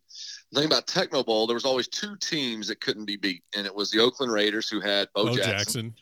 the 0.52 0.60
thing 0.60 0.68
about 0.68 0.88
Tecmo 0.88 1.26
Bowl, 1.26 1.48
there 1.48 1.56
was 1.56 1.66
always 1.66 1.88
two 1.88 2.16
teams 2.18 2.68
that 2.68 2.82
couldn't 2.82 3.06
be 3.06 3.18
beat, 3.18 3.44
and 3.56 3.66
it 3.66 3.74
was 3.74 3.92
the 3.92 4.00
Oakland 4.00 4.32
Raiders 4.32 4.70
who 4.70 4.80
had 4.80 5.08
Bo, 5.13 5.26
Bo 5.26 5.36
Jackson. 5.36 5.52
Jackson. 5.52 5.94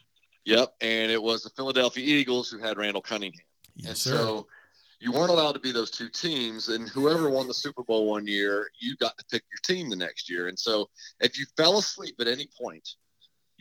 Yep, 0.45 0.73
and 0.81 1.11
it 1.11 1.21
was 1.21 1.43
the 1.43 1.51
Philadelphia 1.51 2.03
Eagles 2.03 2.49
who 2.49 2.57
had 2.57 2.77
Randall 2.77 3.01
Cunningham. 3.01 3.45
Yes, 3.75 3.89
and 3.89 3.97
sir. 3.97 4.11
so 4.11 4.47
you 4.99 5.11
weren't 5.11 5.31
allowed 5.31 5.53
to 5.53 5.59
be 5.59 5.71
those 5.71 5.91
two 5.91 6.09
teams, 6.09 6.69
and 6.69 6.87
whoever 6.89 7.29
won 7.29 7.47
the 7.47 7.53
Super 7.53 7.83
Bowl 7.83 8.07
one 8.07 8.27
year, 8.27 8.69
you 8.79 8.95
got 8.97 9.17
to 9.17 9.25
pick 9.31 9.43
your 9.51 9.75
team 9.75 9.89
the 9.89 9.95
next 9.95 10.29
year. 10.29 10.47
And 10.47 10.57
so 10.57 10.89
if 11.19 11.39
you 11.39 11.45
fell 11.57 11.79
asleep 11.79 12.15
at 12.19 12.27
any 12.27 12.47
point 12.59 12.87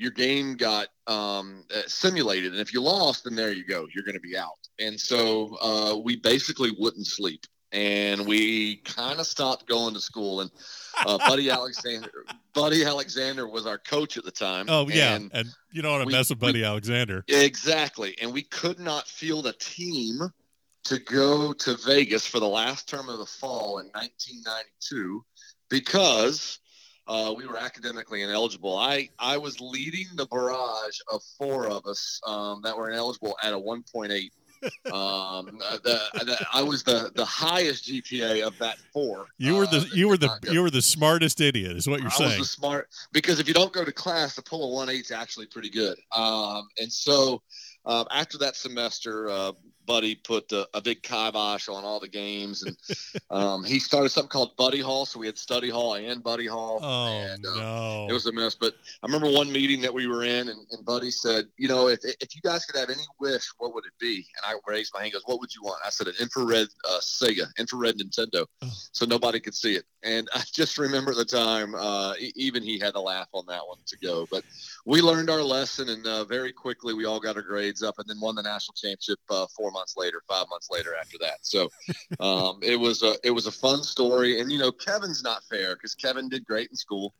your 0.00 0.10
game 0.10 0.56
got 0.56 0.88
um, 1.06 1.62
uh, 1.74 1.82
simulated. 1.86 2.52
And 2.52 2.60
if 2.60 2.72
you 2.72 2.80
lost, 2.80 3.24
then 3.24 3.34
there 3.34 3.52
you 3.52 3.66
go. 3.66 3.86
You're 3.94 4.04
going 4.04 4.14
to 4.14 4.20
be 4.20 4.34
out. 4.34 4.56
And 4.78 4.98
so 4.98 5.56
uh, 5.60 5.98
we 6.02 6.16
basically 6.16 6.70
wouldn't 6.78 7.06
sleep. 7.06 7.46
And 7.70 8.26
we 8.26 8.76
kind 8.78 9.20
of 9.20 9.26
stopped 9.26 9.68
going 9.68 9.92
to 9.92 10.00
school. 10.00 10.40
And 10.40 10.50
uh, 11.06 11.18
Buddy 11.28 11.50
Alexander, 11.50 12.10
Buddy 12.54 12.82
Alexander 12.82 13.46
was 13.46 13.66
our 13.66 13.76
coach 13.76 14.16
at 14.16 14.24
the 14.24 14.30
time. 14.30 14.66
Oh 14.68 14.88
yeah, 14.88 15.14
and, 15.14 15.30
and 15.34 15.48
you 15.70 15.82
don't 15.82 15.92
want 15.92 16.08
to 16.08 16.16
mess 16.16 16.30
with 16.30 16.40
Buddy 16.40 16.60
we, 16.60 16.64
Alexander. 16.64 17.22
Exactly. 17.28 18.16
And 18.20 18.32
we 18.32 18.42
could 18.42 18.80
not 18.80 19.06
field 19.06 19.46
a 19.46 19.52
team 19.52 20.18
to 20.84 20.98
go 20.98 21.52
to 21.52 21.76
Vegas 21.76 22.26
for 22.26 22.40
the 22.40 22.48
last 22.48 22.88
term 22.88 23.10
of 23.10 23.18
the 23.18 23.26
fall 23.26 23.78
in 23.78 23.86
1992 23.88 25.22
because 25.68 26.58
uh, 27.11 27.35
we 27.37 27.44
were 27.44 27.59
academically 27.59 28.23
ineligible. 28.23 28.79
I, 28.79 29.09
I 29.18 29.37
was 29.37 29.61
leading 29.61 30.07
the 30.14 30.27
barrage 30.27 31.01
of 31.12 31.20
four 31.37 31.66
of 31.66 31.85
us 31.85 32.20
um, 32.25 32.61
that 32.62 32.77
were 32.77 32.88
ineligible 32.88 33.37
at 33.42 33.53
a 33.53 33.59
1.8. 33.59 34.31
um, 34.92 35.59
the, 35.83 36.01
the, 36.12 36.46
I 36.53 36.62
was 36.62 36.85
the, 36.85 37.11
the 37.16 37.25
highest 37.25 37.90
GPA 37.90 38.46
of 38.46 38.57
that 38.59 38.77
four. 38.92 39.27
You 39.38 39.57
were 39.57 39.66
the 39.66 39.79
uh, 39.79 39.85
you 39.94 40.07
were 40.07 40.18
the 40.18 40.38
you 40.53 40.61
were 40.61 40.70
the 40.70 40.83
smartest 40.83 41.40
idiot, 41.40 41.79
is 41.79 41.88
what 41.88 42.01
you're 42.01 42.11
I 42.11 42.14
saying. 42.14 42.33
I 42.33 42.38
was 42.38 42.49
the 42.49 42.53
smart 42.61 42.88
because 43.11 43.40
if 43.40 43.49
you 43.49 43.55
don't 43.55 43.73
go 43.73 43.87
to 43.87 43.92
class, 43.92 44.37
the 44.37 44.42
pull 44.42 44.68
of 44.68 44.75
one 44.75 44.90
eight 44.90 45.07
is 45.07 45.12
actually 45.12 45.46
pretty 45.46 45.70
good. 45.70 45.96
Um, 46.14 46.68
and 46.79 46.92
so 46.92 47.40
uh, 47.87 48.05
after 48.12 48.37
that 48.37 48.55
semester, 48.55 49.31
uh, 49.31 49.53
Buddy 49.86 50.14
put 50.14 50.50
a, 50.52 50.68
a, 50.74 50.80
big 50.80 51.02
kibosh 51.02 51.68
on 51.68 51.84
all 51.84 52.00
the 52.00 52.08
games, 52.08 52.62
and 52.62 52.76
um, 53.30 53.64
he 53.64 53.78
started 53.78 54.10
something 54.10 54.28
called 54.28 54.56
Buddy 54.56 54.80
Hall. 54.80 55.06
So 55.06 55.18
we 55.18 55.26
had 55.26 55.38
Study 55.38 55.68
Hall 55.68 55.94
and 55.94 56.22
Buddy 56.22 56.46
Hall. 56.46 56.78
Oh 56.82 57.06
and, 57.08 57.44
uh, 57.44 57.54
no, 57.54 58.06
it 58.08 58.12
was 58.12 58.26
a 58.26 58.32
mess. 58.32 58.54
But 58.54 58.74
I 59.02 59.06
remember 59.06 59.30
one 59.30 59.50
meeting 59.50 59.80
that 59.82 59.92
we 59.92 60.06
were 60.06 60.24
in, 60.24 60.48
and, 60.48 60.66
and, 60.70 60.84
Buddy 60.84 61.10
said, 61.10 61.46
"You 61.56 61.68
know, 61.68 61.88
if 61.88 62.00
if 62.04 62.34
you 62.34 62.40
guys 62.42 62.64
could 62.64 62.78
have 62.78 62.90
any 62.90 63.02
wish, 63.18 63.44
what 63.58 63.74
would 63.74 63.84
it 63.84 63.92
be?" 63.98 64.26
And 64.42 64.54
I 64.54 64.70
raised 64.70 64.92
my 64.94 65.00
hand. 65.00 65.12
Goes, 65.12 65.22
"What 65.26 65.40
would 65.40 65.54
you 65.54 65.62
want?" 65.62 65.80
I 65.84 65.90
said, 65.90 66.06
"An 66.06 66.14
infrared 66.20 66.68
uh, 66.88 67.00
Sega, 67.00 67.46
infrared 67.58 67.96
Nintendo, 67.98 68.46
oh. 68.62 68.70
so 68.92 69.06
nobody 69.06 69.40
could 69.40 69.54
see 69.54 69.74
it." 69.74 69.84
And 70.02 70.28
I 70.34 70.42
just 70.52 70.78
remember 70.78 71.14
the 71.14 71.24
time, 71.24 71.74
uh, 71.74 72.14
even 72.36 72.62
he 72.62 72.78
had 72.78 72.94
to 72.94 73.00
laugh 73.00 73.28
on 73.32 73.46
that 73.46 73.66
one 73.66 73.78
to 73.86 73.96
go. 73.98 74.26
But 74.30 74.44
we 74.86 75.00
learned 75.00 75.30
our 75.30 75.42
lesson, 75.42 75.88
and 75.88 76.06
uh, 76.06 76.24
very 76.24 76.52
quickly 76.52 76.94
we 76.94 77.04
all 77.04 77.20
got 77.20 77.36
our 77.36 77.42
grades 77.42 77.82
up, 77.82 77.96
and 77.98 78.08
then 78.08 78.20
won 78.20 78.34
the 78.34 78.42
national 78.42 78.74
championship 78.74 79.18
uh, 79.30 79.46
four 79.56 79.69
months 79.70 79.94
later, 79.96 80.22
five 80.28 80.46
months 80.50 80.68
later 80.70 80.94
after 80.98 81.18
that. 81.20 81.38
So 81.42 81.68
um, 82.20 82.61
it 82.62 82.76
was 82.76 83.02
a 83.02 83.16
it 83.24 83.30
was 83.30 83.46
a 83.46 83.52
fun 83.52 83.83
story, 83.83 84.40
and 84.40 84.50
you 84.50 84.59
know 84.59 84.72
Kevin's 84.72 85.22
not 85.22 85.42
fair 85.44 85.74
because 85.76 85.94
Kevin 85.94 86.28
did 86.28 86.44
great 86.44 86.70
in 86.70 86.76
school. 86.76 87.14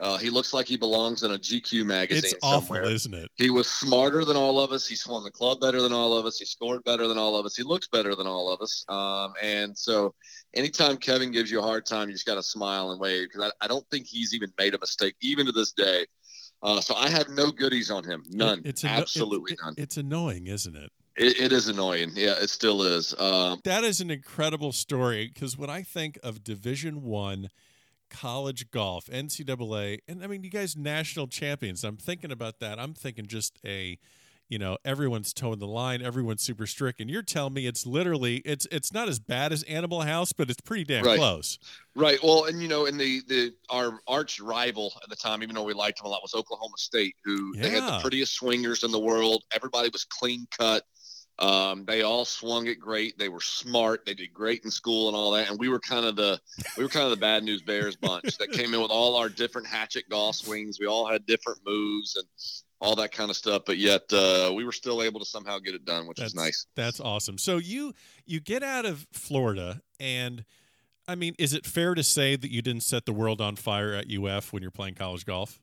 Uh, 0.00 0.16
he 0.16 0.30
looks 0.30 0.52
like 0.52 0.66
he 0.66 0.76
belongs 0.76 1.22
in 1.22 1.30
a 1.30 1.38
GQ 1.38 1.84
magazine. 1.84 2.24
It's 2.24 2.34
awful, 2.42 2.74
somewhere. 2.74 2.90
isn't 2.90 3.14
it? 3.14 3.30
He 3.36 3.50
was 3.50 3.68
smarter 3.68 4.24
than 4.24 4.36
all 4.36 4.58
of 4.58 4.72
us. 4.72 4.84
He 4.86 4.96
swung 4.96 5.22
the 5.22 5.30
club 5.30 5.60
better 5.60 5.80
than 5.80 5.92
all 5.92 6.16
of 6.16 6.26
us. 6.26 6.38
He 6.38 6.44
scored 6.44 6.82
better 6.82 7.06
than 7.06 7.18
all 7.18 7.36
of 7.36 7.46
us. 7.46 7.54
He 7.54 7.62
looks 7.62 7.86
better 7.86 8.16
than 8.16 8.26
all 8.26 8.52
of 8.52 8.60
us. 8.60 8.84
Um, 8.88 9.34
and 9.40 9.78
so, 9.78 10.14
anytime 10.54 10.96
Kevin 10.96 11.30
gives 11.30 11.52
you 11.52 11.60
a 11.60 11.62
hard 11.62 11.86
time, 11.86 12.08
you 12.08 12.14
just 12.14 12.26
got 12.26 12.34
to 12.34 12.42
smile 12.42 12.90
and 12.90 13.00
wave 13.00 13.28
because 13.28 13.52
I, 13.60 13.64
I, 13.64 13.68
don't 13.68 13.86
think 13.90 14.06
he's 14.08 14.34
even 14.34 14.52
made 14.58 14.74
a 14.74 14.78
mistake, 14.78 15.14
even 15.20 15.46
to 15.46 15.52
this 15.52 15.70
day. 15.70 16.06
Uh, 16.64 16.80
so 16.80 16.94
I 16.94 17.08
have 17.08 17.28
no 17.28 17.52
goodies 17.52 17.90
on 17.90 18.02
him. 18.02 18.24
None. 18.30 18.62
It's 18.64 18.84
absolutely 18.84 19.52
it's, 19.52 19.62
none. 19.62 19.74
It's 19.76 19.96
annoying, 19.98 20.48
isn't 20.48 20.76
it? 20.76 20.90
It, 21.16 21.38
it 21.38 21.52
is 21.52 21.68
annoying. 21.68 22.12
Yeah, 22.14 22.34
it 22.40 22.50
still 22.50 22.82
is. 22.82 23.14
Um, 23.18 23.60
that 23.64 23.84
is 23.84 24.00
an 24.00 24.10
incredible 24.10 24.72
story 24.72 25.30
because 25.32 25.56
when 25.58 25.70
I 25.70 25.82
think 25.82 26.18
of 26.22 26.42
Division 26.42 27.02
One 27.02 27.50
college 28.12 28.70
golf, 28.70 29.06
NCAA, 29.06 30.00
and 30.06 30.22
I 30.22 30.26
mean, 30.26 30.44
you 30.44 30.50
guys 30.50 30.76
national 30.76 31.26
champions. 31.28 31.82
I'm 31.82 31.96
thinking 31.96 32.30
about 32.30 32.60
that. 32.60 32.78
I'm 32.78 32.94
thinking 32.94 33.26
just 33.26 33.58
a 33.64 33.98
you 34.52 34.58
know 34.58 34.76
everyone's 34.84 35.32
toeing 35.32 35.60
the 35.60 35.66
line 35.66 36.02
everyone's 36.02 36.42
super 36.42 36.66
strict 36.66 37.00
and 37.00 37.08
you're 37.08 37.22
telling 37.22 37.54
me 37.54 37.66
it's 37.66 37.86
literally 37.86 38.36
it's 38.44 38.66
it's 38.70 38.92
not 38.92 39.08
as 39.08 39.18
bad 39.18 39.50
as 39.50 39.62
animal 39.62 40.02
house 40.02 40.34
but 40.34 40.50
it's 40.50 40.60
pretty 40.60 40.84
damn 40.84 41.02
right. 41.02 41.18
close 41.18 41.58
right 41.94 42.18
well 42.22 42.44
and 42.44 42.60
you 42.60 42.68
know 42.68 42.84
and 42.84 43.00
the 43.00 43.22
the 43.28 43.54
our 43.70 43.98
arch 44.06 44.40
rival 44.40 44.92
at 45.02 45.08
the 45.08 45.16
time 45.16 45.42
even 45.42 45.54
though 45.54 45.62
we 45.62 45.72
liked 45.72 45.98
them 45.98 46.06
a 46.06 46.10
lot 46.10 46.20
was 46.20 46.34
oklahoma 46.34 46.76
state 46.76 47.16
who 47.24 47.54
yeah. 47.56 47.62
they 47.62 47.70
had 47.70 47.82
the 47.82 47.98
prettiest 48.02 48.34
swingers 48.34 48.82
in 48.82 48.90
the 48.90 49.00
world 49.00 49.42
everybody 49.54 49.88
was 49.90 50.04
clean 50.04 50.46
cut 50.50 50.82
um, 51.42 51.84
they 51.84 52.02
all 52.02 52.24
swung 52.24 52.68
it 52.68 52.78
great. 52.78 53.18
They 53.18 53.28
were 53.28 53.40
smart. 53.40 54.06
They 54.06 54.14
did 54.14 54.32
great 54.32 54.64
in 54.64 54.70
school 54.70 55.08
and 55.08 55.16
all 55.16 55.32
that. 55.32 55.50
And 55.50 55.58
we 55.58 55.68
were 55.68 55.80
kind 55.80 56.06
of 56.06 56.14
the 56.14 56.40
we 56.76 56.84
were 56.84 56.88
kind 56.88 57.04
of 57.04 57.10
the 57.10 57.16
bad 57.16 57.42
news 57.42 57.62
bears 57.62 57.96
bunch 57.96 58.38
that 58.38 58.52
came 58.52 58.72
in 58.72 58.80
with 58.80 58.92
all 58.92 59.16
our 59.16 59.28
different 59.28 59.66
hatchet 59.66 60.08
golf 60.08 60.36
swings. 60.36 60.78
We 60.78 60.86
all 60.86 61.04
had 61.04 61.26
different 61.26 61.58
moves 61.66 62.14
and 62.14 62.26
all 62.80 62.94
that 62.94 63.10
kind 63.10 63.28
of 63.28 63.36
stuff. 63.36 63.62
But 63.66 63.78
yet 63.78 64.02
uh, 64.12 64.52
we 64.54 64.64
were 64.64 64.72
still 64.72 65.02
able 65.02 65.18
to 65.18 65.26
somehow 65.26 65.58
get 65.58 65.74
it 65.74 65.84
done, 65.84 66.06
which 66.06 66.18
that's, 66.18 66.30
is 66.30 66.36
nice. 66.36 66.66
That's 66.76 67.00
awesome. 67.00 67.38
So 67.38 67.58
you 67.58 67.92
you 68.24 68.38
get 68.38 68.62
out 68.62 68.86
of 68.86 69.06
Florida 69.12 69.82
and. 70.00 70.44
I 71.08 71.16
mean, 71.16 71.34
is 71.36 71.52
it 71.52 71.66
fair 71.66 71.96
to 71.96 72.02
say 72.04 72.36
that 72.36 72.52
you 72.52 72.62
didn't 72.62 72.84
set 72.84 73.06
the 73.06 73.12
world 73.12 73.40
on 73.40 73.56
fire 73.56 73.92
at 73.92 74.06
UF 74.08 74.52
when 74.52 74.62
you're 74.62 74.70
playing 74.70 74.94
college 74.94 75.26
golf? 75.26 75.58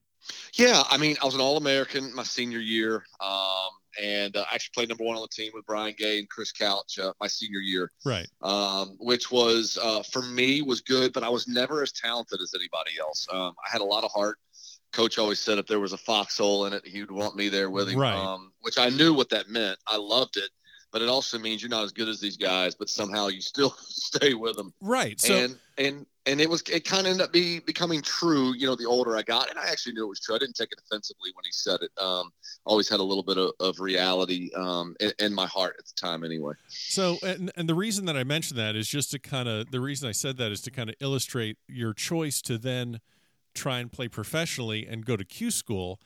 Yeah, 0.53 0.83
I 0.91 0.97
mean, 0.97 1.15
I 1.21 1.25
was 1.25 1.33
an 1.33 1.39
All 1.39 1.55
American 1.55 2.13
my 2.13 2.23
senior 2.23 2.59
year. 2.59 3.05
Um, 3.21 3.69
and 4.01 4.35
uh, 4.35 4.45
actually 4.51 4.71
played 4.73 4.89
number 4.89 5.03
one 5.03 5.15
on 5.15 5.21
the 5.21 5.27
team 5.27 5.51
with 5.53 5.65
Brian 5.65 5.95
Gay 5.97 6.19
and 6.19 6.29
Chris 6.29 6.51
Couch 6.51 6.99
uh, 6.99 7.13
my 7.19 7.27
senior 7.27 7.59
year. 7.59 7.91
Right. 8.05 8.27
Um, 8.41 8.95
which 8.99 9.31
was 9.31 9.77
uh, 9.81 10.03
for 10.03 10.21
me 10.21 10.61
was 10.61 10.81
good, 10.81 11.13
but 11.13 11.23
I 11.23 11.29
was 11.29 11.47
never 11.47 11.81
as 11.81 11.91
talented 11.91 12.39
as 12.41 12.53
anybody 12.53 12.91
else. 12.99 13.27
Um, 13.31 13.53
I 13.65 13.71
had 13.71 13.81
a 13.81 13.85
lot 13.85 14.03
of 14.03 14.11
heart. 14.11 14.37
Coach 14.91 15.19
always 15.19 15.39
said 15.39 15.59
if 15.59 15.67
there 15.67 15.79
was 15.79 15.93
a 15.93 15.97
foxhole 15.97 16.65
in 16.65 16.73
it, 16.73 16.85
he 16.85 17.01
would 17.01 17.11
want 17.11 17.35
me 17.35 17.47
there 17.49 17.69
with 17.69 17.89
him. 17.89 17.99
Right. 17.99 18.15
Um, 18.15 18.51
which 18.61 18.77
I 18.77 18.89
knew 18.89 19.13
what 19.13 19.29
that 19.29 19.47
meant. 19.47 19.77
I 19.85 19.97
loved 19.97 20.37
it, 20.37 20.49
but 20.91 21.01
it 21.01 21.09
also 21.09 21.37
means 21.37 21.61
you're 21.61 21.69
not 21.69 21.83
as 21.83 21.91
good 21.91 22.07
as 22.07 22.19
these 22.19 22.37
guys, 22.37 22.73
but 22.73 22.89
somehow 22.89 23.27
you 23.27 23.41
still 23.41 23.69
stay 23.79 24.33
with 24.33 24.55
them. 24.55 24.73
Right. 24.81 25.19
So 25.19 25.35
and 25.35 25.59
and 25.77 26.05
and 26.29 26.39
it 26.39 26.49
was 26.49 26.61
it 26.71 26.85
kind 26.85 27.01
of 27.01 27.11
ended 27.11 27.25
up 27.25 27.33
be 27.33 27.59
becoming 27.59 28.01
true. 28.01 28.53
You 28.53 28.67
know, 28.67 28.75
the 28.75 28.85
older 28.85 29.17
I 29.17 29.23
got, 29.23 29.49
and 29.49 29.57
I 29.57 29.67
actually 29.69 29.93
knew 29.93 30.05
it 30.05 30.09
was 30.09 30.19
true. 30.19 30.35
I 30.35 30.37
didn't 30.37 30.55
take 30.55 30.71
it 30.71 30.79
offensively 30.85 31.31
when 31.33 31.43
he 31.43 31.51
said 31.51 31.79
it. 31.81 31.91
Um, 32.01 32.31
always 32.65 32.87
had 32.87 32.99
a 32.99 33.03
little 33.03 33.23
bit 33.23 33.37
of, 33.37 33.51
of 33.59 33.79
reality 33.79 34.51
um, 34.55 34.95
in, 34.99 35.11
in, 35.19 35.33
my 35.33 35.47
heart 35.47 35.75
at 35.79 35.85
the 35.85 35.93
time, 35.95 36.23
anyway. 36.23 36.53
So, 36.67 37.17
and, 37.23 37.51
and 37.55 37.67
the 37.67 37.73
reason 37.73 38.05
that 38.05 38.15
I 38.15 38.23
mentioned 38.23 38.59
that 38.59 38.75
is 38.75 38.87
just 38.87 39.11
to 39.11 39.19
kind 39.19 39.49
of 39.49 39.71
the 39.71 39.79
reason 39.79 40.07
I 40.07 40.11
said 40.11 40.37
that 40.37 40.51
is 40.51 40.61
to 40.61 40.71
kind 40.71 40.89
of 40.89 40.95
illustrate 40.99 41.57
your 41.67 41.93
choice 41.93 42.41
to 42.43 42.57
then 42.57 42.99
try 43.55 43.79
and 43.79 43.91
play 43.91 44.07
professionally 44.07 44.85
and 44.87 45.05
go 45.05 45.17
to 45.17 45.25
Q 45.25 45.51
school. 45.51 45.99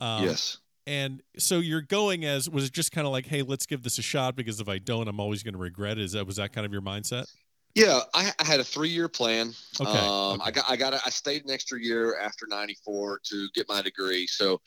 Um, 0.00 0.24
yes. 0.24 0.58
And 0.86 1.22
so 1.38 1.58
you're 1.58 1.82
going 1.82 2.24
as 2.24 2.48
was 2.48 2.64
it 2.64 2.72
just 2.72 2.90
kind 2.92 3.06
of 3.06 3.12
like, 3.12 3.26
hey, 3.26 3.42
let's 3.42 3.66
give 3.66 3.82
this 3.82 3.98
a 3.98 4.02
shot 4.02 4.34
because 4.36 4.60
if 4.60 4.68
I 4.68 4.78
don't, 4.78 5.08
I'm 5.08 5.20
always 5.20 5.42
going 5.42 5.54
to 5.54 5.60
regret 5.60 5.98
it. 5.98 6.04
Is 6.04 6.12
that 6.12 6.26
was 6.26 6.36
that 6.36 6.52
kind 6.52 6.66
of 6.66 6.72
your 6.72 6.82
mindset? 6.82 7.30
Yeah, 7.74 8.00
I, 8.14 8.32
I, 8.38 8.44
had 8.44 8.58
a 8.58 8.64
three-year 8.64 9.08
plan. 9.08 9.52
Okay, 9.80 9.90
um, 9.90 10.40
okay. 10.40 10.42
I 10.44 10.50
got, 10.50 10.64
I 10.68 10.76
got, 10.76 10.94
a, 10.94 11.00
I 11.06 11.10
stayed 11.10 11.44
an 11.44 11.50
extra 11.50 11.80
year 11.80 12.18
after 12.18 12.46
'94 12.48 13.20
to 13.24 13.48
get 13.54 13.68
my 13.68 13.80
degree. 13.80 14.26
So, 14.26 14.60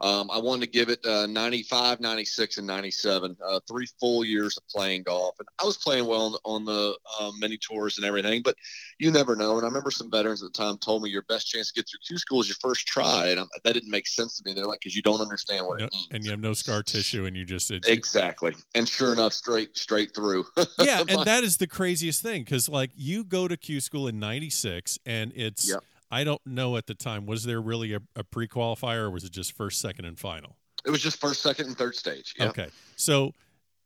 um, 0.00 0.30
I 0.30 0.38
wanted 0.38 0.64
to 0.64 0.70
give 0.70 0.88
it 0.88 1.04
uh, 1.04 1.26
95, 1.26 2.00
96, 2.00 2.58
and 2.58 2.66
97, 2.66 3.36
uh, 3.46 3.60
three 3.68 3.86
full 3.98 4.24
years 4.24 4.56
of 4.56 4.66
playing 4.68 5.02
golf. 5.02 5.36
And 5.38 5.48
I 5.60 5.64
was 5.64 5.76
playing 5.76 6.06
well 6.06 6.22
on, 6.22 6.34
on 6.44 6.64
the 6.64 6.96
um, 7.20 7.38
mini 7.38 7.58
tours 7.58 7.98
and 7.98 8.06
everything, 8.06 8.40
but 8.42 8.56
you 8.98 9.10
never 9.10 9.36
know. 9.36 9.56
And 9.56 9.64
I 9.64 9.68
remember 9.68 9.90
some 9.90 10.10
veterans 10.10 10.42
at 10.42 10.52
the 10.52 10.58
time 10.58 10.78
told 10.78 11.02
me 11.02 11.10
your 11.10 11.22
best 11.22 11.48
chance 11.48 11.70
to 11.70 11.74
get 11.74 11.88
through 11.88 11.98
Q 12.06 12.16
school 12.16 12.40
is 12.40 12.48
your 12.48 12.56
first 12.62 12.86
try. 12.86 13.28
And 13.28 13.40
I'm, 13.40 13.48
that 13.62 13.74
didn't 13.74 13.90
make 13.90 14.06
sense 14.06 14.38
to 14.38 14.42
me. 14.48 14.54
They're 14.54 14.64
like, 14.64 14.80
because 14.80 14.96
you 14.96 15.02
don't 15.02 15.20
understand 15.20 15.66
what 15.66 15.80
no, 15.80 15.86
it 15.86 15.92
means. 15.92 16.08
And 16.12 16.24
you 16.24 16.30
have 16.30 16.40
no 16.40 16.54
scar 16.54 16.82
tissue 16.82 17.26
and 17.26 17.36
you 17.36 17.44
just. 17.44 17.70
exactly. 17.70 18.54
And 18.74 18.88
sure 18.88 19.12
enough, 19.12 19.34
straight, 19.34 19.76
straight 19.76 20.14
through. 20.14 20.46
yeah. 20.78 21.02
and 21.06 21.24
that 21.26 21.44
is 21.44 21.58
the 21.58 21.66
craziest 21.66 22.22
thing 22.22 22.42
because, 22.42 22.70
like, 22.70 22.90
you 22.94 23.22
go 23.22 23.48
to 23.48 23.56
Q 23.56 23.80
school 23.80 24.08
in 24.08 24.18
96 24.18 24.98
and 25.04 25.32
it's. 25.34 25.68
Yep 25.68 25.84
I 26.10 26.24
don't 26.24 26.44
know 26.46 26.76
at 26.76 26.86
the 26.86 26.94
time. 26.94 27.26
Was 27.26 27.44
there 27.44 27.60
really 27.60 27.94
a, 27.94 28.00
a 28.16 28.24
pre 28.24 28.48
qualifier 28.48 29.02
or 29.02 29.10
was 29.10 29.24
it 29.24 29.32
just 29.32 29.56
first, 29.56 29.80
second, 29.80 30.04
and 30.04 30.18
final? 30.18 30.56
It 30.84 30.90
was 30.90 31.02
just 31.02 31.20
first, 31.20 31.42
second, 31.42 31.66
and 31.66 31.76
third 31.76 31.94
stage. 31.94 32.34
Yeah. 32.38 32.48
Okay. 32.48 32.68
So 32.96 33.34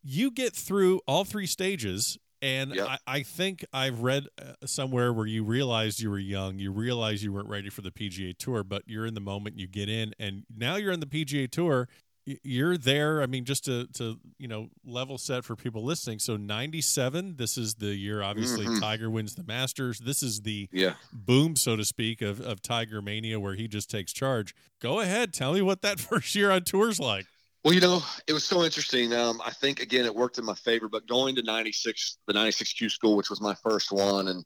you 0.03 0.31
get 0.31 0.55
through 0.55 1.01
all 1.07 1.25
three 1.25 1.47
stages. 1.47 2.19
And 2.43 2.75
yep. 2.75 2.89
I, 2.89 2.99
I, 3.07 3.23
think 3.23 3.65
I've 3.73 4.03
read 4.03 4.27
uh, 4.39 4.67
somewhere 4.67 5.15
where 5.15 5.25
you 5.25 5.45
realized 5.45 5.99
you 6.01 6.11
were 6.11 6.19
young, 6.19 6.59
you 6.59 6.73
realized 6.73 7.23
you 7.23 7.33
weren't 7.33 7.49
ready 7.49 7.71
for 7.71 7.81
the 7.81 7.91
PGA 7.91 8.37
Tour, 8.37 8.63
but 8.63 8.83
you're 8.85 9.07
in 9.07 9.15
the 9.15 9.21
moment, 9.21 9.59
you 9.59 9.67
get 9.67 9.89
in, 9.89 10.13
and 10.19 10.45
now 10.55 10.77
you're 10.77 10.93
on 10.93 11.01
the 11.01 11.07
PGA 11.07 11.51
Tour, 11.51 11.89
you're 12.27 12.77
there. 12.77 13.23
I 13.23 13.27
mean, 13.27 13.45
just 13.45 13.65
to 13.67 13.87
to 13.95 14.19
you 14.39 14.49
know 14.49 14.69
level 14.85 15.19
set 15.19 15.45
for 15.45 15.57
people 15.57 15.85
listening. 15.85 16.19
So 16.19 16.37
'97, 16.37 17.37
this 17.37 17.59
is 17.59 17.75
the 17.75 17.95
year. 17.95 18.23
Obviously, 18.23 18.67
mm-hmm. 18.67 18.81
Tiger 18.81 19.11
wins 19.11 19.35
the 19.35 19.45
Masters. 19.45 19.99
This 19.99 20.23
is 20.23 20.41
the 20.41 20.69
yeah. 20.73 20.95
boom, 21.13 21.57
so 21.57 21.77
to 21.77 21.85
speak, 21.85 22.23
of 22.23 22.41
of 22.41 22.63
Tiger 22.63 23.03
mania, 23.03 23.39
where 23.39 23.55
he 23.55 23.69
just 23.69 23.91
takes 23.91 24.13
charge. 24.13 24.55
Go 24.81 25.01
ahead, 25.01 25.33
tell 25.33 25.53
me 25.53 25.63
what 25.63 25.83
that 25.83 26.01
first 26.01 26.35
year 26.35 26.51
on 26.51 26.63
tour's 26.63 26.99
like. 26.99 27.27
Well, 27.63 27.73
you 27.73 27.81
know, 27.81 28.03
it 28.27 28.35
was 28.35 28.45
so 28.45 28.63
interesting. 28.63 29.15
Um, 29.15 29.41
I 29.45 29.51
think 29.51 29.81
again, 29.81 30.05
it 30.05 30.15
worked 30.15 30.39
in 30.39 30.45
my 30.45 30.55
favor. 30.55 30.89
But 30.89 31.07
going 31.07 31.35
to 31.37 31.43
'96, 31.43 32.19
the 32.27 32.33
'96 32.33 32.73
Q 32.75 32.89
school, 32.89 33.17
which 33.17 33.31
was 33.31 33.41
my 33.41 33.55
first 33.55 33.93
one, 33.93 34.29
and 34.29 34.45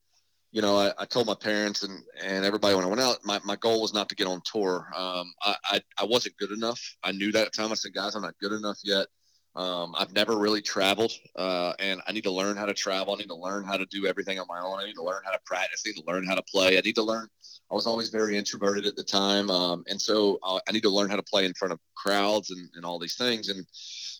you 0.51 0.63
know, 0.63 0.79
I, 0.79 0.93
I, 0.99 1.05
told 1.05 1.27
my 1.27 1.35
parents 1.35 1.83
and, 1.83 2.03
and 2.23 2.45
everybody 2.45 2.75
when 2.75 2.85
I 2.85 2.89
went 2.89 3.01
out, 3.01 3.19
my, 3.25 3.39
my 3.45 3.57
goal 3.57 3.83
was 3.83 3.93
not 3.93 4.09
to 4.09 4.15
get 4.15 4.27
on 4.27 4.41
tour. 4.45 4.87
Um, 4.97 5.33
I, 5.43 5.57
I, 5.65 5.81
I, 5.99 6.05
wasn't 6.05 6.39
good 6.39 6.53
enough. 6.53 6.81
I 7.03 7.13
knew 7.13 7.31
that 7.33 7.47
at 7.47 7.53
the 7.53 7.63
time. 7.63 7.71
I 7.71 7.75
said, 7.75 7.93
guys, 7.93 8.15
I'm 8.15 8.23
not 8.23 8.39
good 8.41 8.53
enough 8.53 8.79
yet. 8.83 9.07
Um, 9.55 9.95
I've 9.99 10.13
never 10.13 10.39
really 10.39 10.63
traveled, 10.63 11.13
uh, 11.35 11.73
and 11.81 12.01
I 12.07 12.13
need 12.13 12.23
to 12.25 12.31
learn 12.31 12.57
how 12.57 12.67
to 12.67 12.75
travel. 12.75 13.15
I 13.15 13.19
need 13.19 13.29
to 13.29 13.35
learn 13.35 13.65
how 13.65 13.77
to 13.77 13.87
do 13.87 14.07
everything 14.07 14.39
on 14.39 14.47
my 14.49 14.61
own. 14.61 14.79
I 14.79 14.85
need 14.85 14.95
to 14.95 15.03
learn 15.03 15.23
how 15.25 15.33
to 15.33 15.41
practice. 15.45 15.83
I 15.85 15.91
need 15.91 16.01
to 16.01 16.07
learn 16.07 16.25
how 16.27 16.37
to 16.37 16.43
play. 16.43 16.79
I 16.79 16.81
need 16.81 16.95
to 16.95 17.03
learn. 17.03 17.27
I 17.71 17.75
was 17.75 17.87
always 17.87 18.09
very 18.09 18.39
introverted 18.39 18.87
at 18.87 18.95
the 18.95 19.03
time, 19.03 19.51
um, 19.51 19.83
and 19.89 20.01
so 20.01 20.39
uh, 20.45 20.61
I 20.69 20.73
need 20.73 20.85
to 20.85 20.91
learn 20.91 21.11
how 21.11 21.17
to 21.17 21.25
play 21.25 21.45
in 21.45 21.55
front 21.55 21.73
of 21.73 21.81
crowds 21.97 22.51
and, 22.51 22.69
and 22.77 22.85
all 22.85 23.01
these 23.01 23.17
things. 23.17 23.49
And 23.49 23.67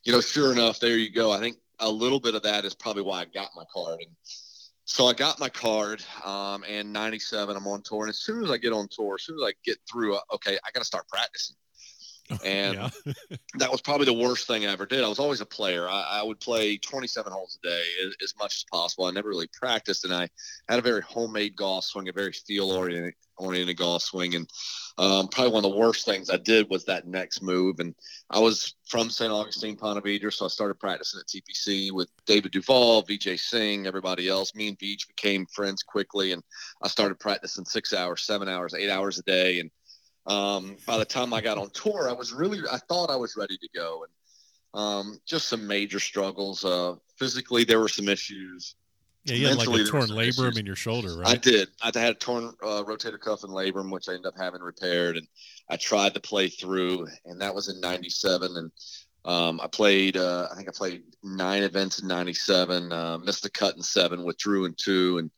you 0.05 0.13
know, 0.13 0.21
sure 0.21 0.51
enough, 0.51 0.81
there 0.81 0.97
you 0.97 1.13
go. 1.13 1.31
I 1.31 1.39
think 1.39 1.57
a 1.79 1.89
little 1.89 2.19
bit 2.19 2.35
of 2.35 2.43
that 2.43 2.65
is 2.65 2.75
probably 2.75 3.03
why 3.03 3.21
I 3.21 3.25
got 3.27 3.51
my 3.55 3.65
card. 3.73 4.01
And 4.01 4.11
so 4.89 5.07
I 5.07 5.13
got 5.13 5.39
my 5.39 5.51
card, 5.51 6.03
um, 6.25 6.65
and 6.67 6.91
97, 6.91 7.55
I'm 7.55 7.67
on 7.67 7.83
tour. 7.83 8.05
And 8.05 8.09
as 8.09 8.21
soon 8.21 8.43
as 8.43 8.51
I 8.51 8.57
get 8.57 8.73
on 8.73 8.89
tour, 8.91 9.17
as 9.17 9.25
soon 9.25 9.37
as 9.37 9.43
I 9.47 9.53
get 9.63 9.77
through, 9.89 10.17
uh, 10.17 10.21
okay, 10.33 10.59
I 10.67 10.71
got 10.73 10.81
to 10.81 10.87
start 10.87 11.07
practicing. 11.09 11.57
And 12.45 12.77
that 13.55 13.71
was 13.71 13.81
probably 13.81 14.07
the 14.07 14.13
worst 14.13 14.47
thing 14.47 14.67
I 14.67 14.73
ever 14.73 14.87
did. 14.87 15.03
I 15.03 15.09
was 15.09 15.19
always 15.19 15.41
a 15.41 15.47
player. 15.47 15.89
I, 15.89 16.21
I 16.21 16.23
would 16.23 16.41
play 16.41 16.77
27 16.77 17.33
holes 17.33 17.59
a 17.63 17.67
day 17.67 17.85
as, 18.07 18.15
as, 18.23 18.35
much 18.39 18.57
as 18.57 18.65
possible. 18.71 19.07
I 19.07 19.11
never 19.11 19.29
really 19.29 19.49
practiced, 19.53 20.05
and 20.05 20.15
I 20.15 20.29
had 20.69 20.79
a 20.79 20.83
very 20.83 21.03
homemade 21.03 21.57
golf 21.57 21.85
swing, 21.85 22.09
a 22.09 22.13
very 22.13 22.33
feel 22.33 22.71
oriented, 22.71 23.15
oriented 23.39 23.77
golf 23.77 24.03
swing. 24.03 24.35
And 24.35 24.49
um, 24.99 25.29
probably 25.29 25.53
one 25.53 25.65
of 25.65 25.71
the 25.71 25.79
worst 25.79 26.05
things 26.05 26.29
I 26.29 26.37
did 26.37 26.69
was 26.69 26.85
that 26.85 27.07
next 27.07 27.43
move. 27.43 27.81
And 27.81 27.95
I 28.31 28.41
was 28.41 28.75
from 28.87 29.11
St. 29.11 29.33
Augustine, 29.33 29.77
Ponte 29.77 30.05
Vedra, 30.05 30.33
so 30.33 30.45
I 30.45 30.49
started 30.49 30.79
practicing 30.79 31.21
at 31.21 31.27
TPC 31.27 31.93
with 31.93 32.09
David 32.27 32.53
Duval, 32.53 33.05
Vijay 33.05 33.39
Singh, 33.39 33.87
everybody 33.87 34.29
else. 34.29 34.55
Me 34.55 34.69
and 34.69 34.79
Vij 34.79 35.07
became 35.07 35.47
friends 35.47 35.83
quickly, 35.83 36.33
and 36.33 36.43
I 36.83 36.89
started 36.89 37.19
practicing 37.21 37.65
six 37.65 37.93
hours, 37.93 38.23
seven 38.23 38.49
hours, 38.49 38.75
eight 38.75 38.91
hours 38.91 39.19
a 39.19 39.23
day. 39.23 39.61
And 39.61 39.71
um, 40.29 40.77
by 40.87 40.99
the 40.99 41.05
time 41.05 41.33
I 41.33 41.41
got 41.41 41.59
on 41.59 41.71
tour, 41.71 42.09
I 42.09 42.13
was 42.13 42.33
really, 42.33 42.61
I 42.71 42.79
thought 42.89 43.11
I 43.11 43.17
was 43.17 43.37
ready 43.37 43.57
to 43.57 43.69
go. 43.75 44.05
And 44.05 44.13
um, 44.75 45.21
just 45.27 45.49
some 45.49 45.67
major 45.67 45.99
struggles. 45.99 46.65
Uh, 46.65 46.97
physically, 47.17 47.65
there 47.65 47.81
were 47.81 47.89
some 47.89 48.09
issues. 48.09 48.75
Yeah, 49.25 49.35
you 49.35 49.49
had 49.49 49.59
like 49.59 49.69
a 49.69 49.85
torn 49.85 50.09
labrum 50.09 50.59
in 50.59 50.65
your 50.65 50.77
shoulder, 50.77 51.19
right? 51.19 51.29
I 51.29 51.37
did. 51.37 51.69
I 51.83 51.87
had 51.99 52.13
a 52.13 52.15
torn 52.15 52.55
uh, 52.63 52.83
rotator 52.85 53.21
cuff 53.21 53.45
and 53.45 53.53
labrum, 53.53 53.91
which 53.91 54.09
I 54.09 54.13
ended 54.13 54.27
up 54.27 54.39
having 54.39 54.63
repaired, 54.63 55.17
and 55.17 55.27
I 55.69 55.77
tried 55.77 56.15
to 56.15 56.21
play 56.21 56.49
through, 56.49 57.07
and 57.27 57.41
that 57.41 57.55
was 57.55 57.69
in 57.69 57.81
'97, 57.81 58.57
and 58.57 58.71
um, 59.25 59.61
I 59.61 59.67
played. 59.67 60.17
Uh, 60.17 60.49
I 60.51 60.55
think 60.55 60.69
I 60.69 60.73
played 60.75 61.03
nine 61.23 61.63
events 61.63 61.99
in 61.99 62.09
'97, 62.09 62.93
uh, 62.93 63.19
missed 63.19 63.43
the 63.43 63.51
cut 63.51 63.77
in 63.77 63.83
seven, 63.83 64.25
withdrew 64.25 64.65
in 64.65 64.75
two, 64.79 65.19
and 65.19 65.31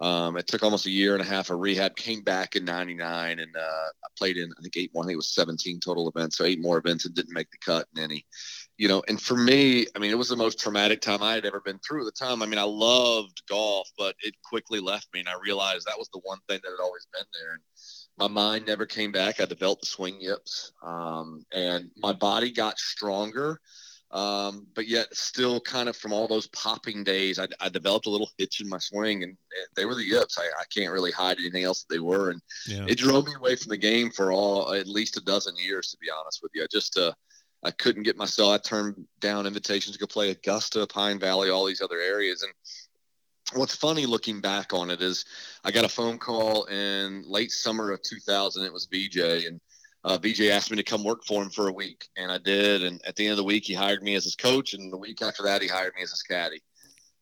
um, 0.00 0.36
it 0.36 0.46
took 0.46 0.62
almost 0.62 0.86
a 0.86 0.90
year 0.90 1.14
and 1.14 1.22
a 1.22 1.26
half 1.26 1.50
of 1.50 1.58
rehab. 1.58 1.96
Came 1.96 2.22
back 2.22 2.56
in 2.56 2.64
'99, 2.64 3.38
and 3.38 3.56
uh, 3.56 3.60
I 3.60 4.08
played 4.18 4.36
in 4.36 4.52
I 4.58 4.62
think 4.62 4.76
eight 4.76 4.90
more. 4.94 5.04
I 5.04 5.06
think 5.06 5.14
it 5.14 5.16
was 5.16 5.34
17 5.34 5.80
total 5.80 6.08
events, 6.08 6.36
so 6.36 6.44
eight 6.44 6.60
more 6.60 6.78
events, 6.78 7.04
and 7.04 7.14
didn't 7.14 7.34
make 7.34 7.50
the 7.50 7.58
cut 7.58 7.86
in 7.96 8.02
any 8.02 8.26
you 8.78 8.88
know, 8.88 9.02
and 9.08 9.20
for 9.20 9.36
me, 9.36 9.86
I 9.94 9.98
mean, 9.98 10.10
it 10.10 10.18
was 10.18 10.28
the 10.28 10.36
most 10.36 10.60
traumatic 10.60 11.00
time 11.00 11.22
I 11.22 11.34
had 11.34 11.46
ever 11.46 11.60
been 11.60 11.78
through 11.78 12.06
at 12.06 12.14
the 12.14 12.24
time. 12.24 12.42
I 12.42 12.46
mean, 12.46 12.58
I 12.58 12.64
loved 12.64 13.42
golf, 13.48 13.88
but 13.96 14.14
it 14.20 14.34
quickly 14.44 14.80
left 14.80 15.08
me. 15.14 15.20
And 15.20 15.28
I 15.28 15.34
realized 15.42 15.86
that 15.86 15.98
was 15.98 16.10
the 16.12 16.20
one 16.24 16.38
thing 16.46 16.60
that 16.62 16.70
had 16.70 16.82
always 16.82 17.06
been 17.12 17.24
there. 17.32 17.54
And 17.54 17.62
my 18.18 18.28
mind 18.28 18.66
never 18.66 18.84
came 18.84 19.12
back. 19.12 19.40
I 19.40 19.46
developed 19.46 19.82
the 19.82 19.86
swing 19.86 20.20
yips, 20.20 20.72
um, 20.82 21.44
and 21.52 21.90
my 21.96 22.12
body 22.12 22.52
got 22.52 22.78
stronger. 22.78 23.60
Um, 24.12 24.68
but 24.74 24.86
yet 24.86 25.14
still 25.14 25.60
kind 25.60 25.88
of 25.88 25.96
from 25.96 26.12
all 26.12 26.28
those 26.28 26.46
popping 26.48 27.02
days, 27.02 27.40
I, 27.40 27.48
I, 27.60 27.68
developed 27.68 28.06
a 28.06 28.10
little 28.10 28.30
hitch 28.38 28.60
in 28.60 28.68
my 28.68 28.78
swing 28.78 29.24
and 29.24 29.36
they 29.74 29.84
were 29.84 29.96
the 29.96 30.04
yips. 30.04 30.38
I, 30.38 30.44
I 30.44 30.64
can't 30.72 30.92
really 30.92 31.10
hide 31.10 31.38
anything 31.40 31.64
else 31.64 31.82
that 31.82 31.92
they 31.92 31.98
were. 31.98 32.30
And 32.30 32.40
yeah. 32.68 32.86
it 32.86 32.98
drove 32.98 33.26
me 33.26 33.34
away 33.34 33.56
from 33.56 33.70
the 33.70 33.76
game 33.76 34.12
for 34.12 34.30
all, 34.30 34.72
at 34.72 34.86
least 34.86 35.16
a 35.16 35.20
dozen 35.20 35.54
years, 35.58 35.90
to 35.90 35.98
be 36.00 36.06
honest 36.08 36.38
with 36.40 36.52
you. 36.54 36.62
I 36.62 36.66
just, 36.70 36.96
uh, 36.96 37.12
I 37.64 37.72
couldn't 37.72 38.04
get 38.04 38.16
myself. 38.16 38.54
I 38.54 38.58
turned 38.58 39.06
down 39.18 39.44
invitations 39.46 39.96
to 39.96 39.98
go 39.98 40.06
play 40.06 40.30
Augusta, 40.30 40.86
Pine 40.86 41.18
Valley, 41.18 41.50
all 41.50 41.64
these 41.64 41.82
other 41.82 41.98
areas. 41.98 42.44
And 42.44 42.52
what's 43.54 43.74
funny 43.74 44.06
looking 44.06 44.40
back 44.40 44.72
on 44.72 44.90
it 44.90 45.02
is 45.02 45.24
I 45.64 45.72
got 45.72 45.84
a 45.84 45.88
phone 45.88 46.18
call 46.18 46.64
in 46.66 47.24
late 47.26 47.50
summer 47.50 47.90
of 47.90 48.02
2000. 48.02 48.64
It 48.64 48.72
was 48.72 48.86
VJ, 48.86 49.46
and 49.46 49.60
uh, 50.06 50.18
VJ 50.18 50.42
asked 50.48 50.70
me 50.70 50.76
to 50.78 50.82
come 50.82 51.04
work 51.04 51.24
for 51.24 51.42
him 51.42 51.50
for 51.50 51.68
a 51.68 51.72
week, 51.72 52.08
and 52.16 52.32
I 52.32 52.38
did. 52.38 52.82
And 52.82 53.04
at 53.06 53.16
the 53.16 53.24
end 53.24 53.32
of 53.32 53.36
the 53.36 53.44
week, 53.44 53.64
he 53.64 53.74
hired 53.74 54.02
me 54.02 54.14
as 54.14 54.24
his 54.24 54.36
coach, 54.36 54.72
and 54.72 54.92
the 54.92 54.96
week 54.96 55.20
after 55.20 55.42
that, 55.42 55.60
he 55.60 55.68
hired 55.68 55.94
me 55.94 56.02
as 56.02 56.10
his 56.10 56.22
caddy 56.22 56.62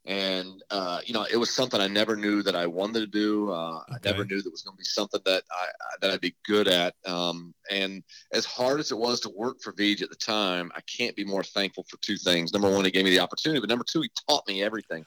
and 0.07 0.63
uh, 0.71 1.01
you 1.07 1.15
know 1.15 1.27
it 1.31 1.37
was 1.37 1.51
something 1.51 1.81
I 1.81 1.87
never 1.87 2.15
knew 2.15 2.43
that 2.43 2.55
I 2.55 2.67
wanted 2.67 3.01
to 3.01 3.07
do. 3.07 3.51
Uh, 3.51 3.79
okay. 3.79 3.85
I 3.91 3.99
never 4.11 4.25
knew 4.25 4.43
that 4.43 4.51
was 4.51 4.63
going 4.63 4.77
to 4.77 4.79
be 4.79 4.85
something 4.85 5.21
that 5.25 5.45
I 5.51 5.67
that 6.01 6.11
I'd 6.11 6.21
be 6.21 6.35
good 6.47 6.69
at. 6.69 6.95
Um, 7.07 7.55
and 7.71 8.03
as 8.33 8.45
hard 8.45 8.81
as 8.81 8.91
it 8.91 8.99
was 8.99 9.21
to 9.21 9.31
work 9.31 9.61
for 9.63 9.73
Vij 9.73 10.03
at 10.03 10.11
the 10.11 10.17
time, 10.17 10.71
I 10.77 10.81
can't 10.83 11.17
be 11.17 11.25
more 11.25 11.43
thankful 11.43 11.87
for 11.89 11.97
two 12.03 12.17
things. 12.17 12.53
Number 12.53 12.71
one, 12.71 12.85
he 12.85 12.91
gave 12.91 13.05
me 13.05 13.11
the 13.11 13.21
opportunity, 13.21 13.61
but 13.61 13.69
number 13.71 13.85
two, 13.89 14.03
he 14.03 14.11
taught 14.29 14.47
me 14.47 14.63
everything. 14.63 15.05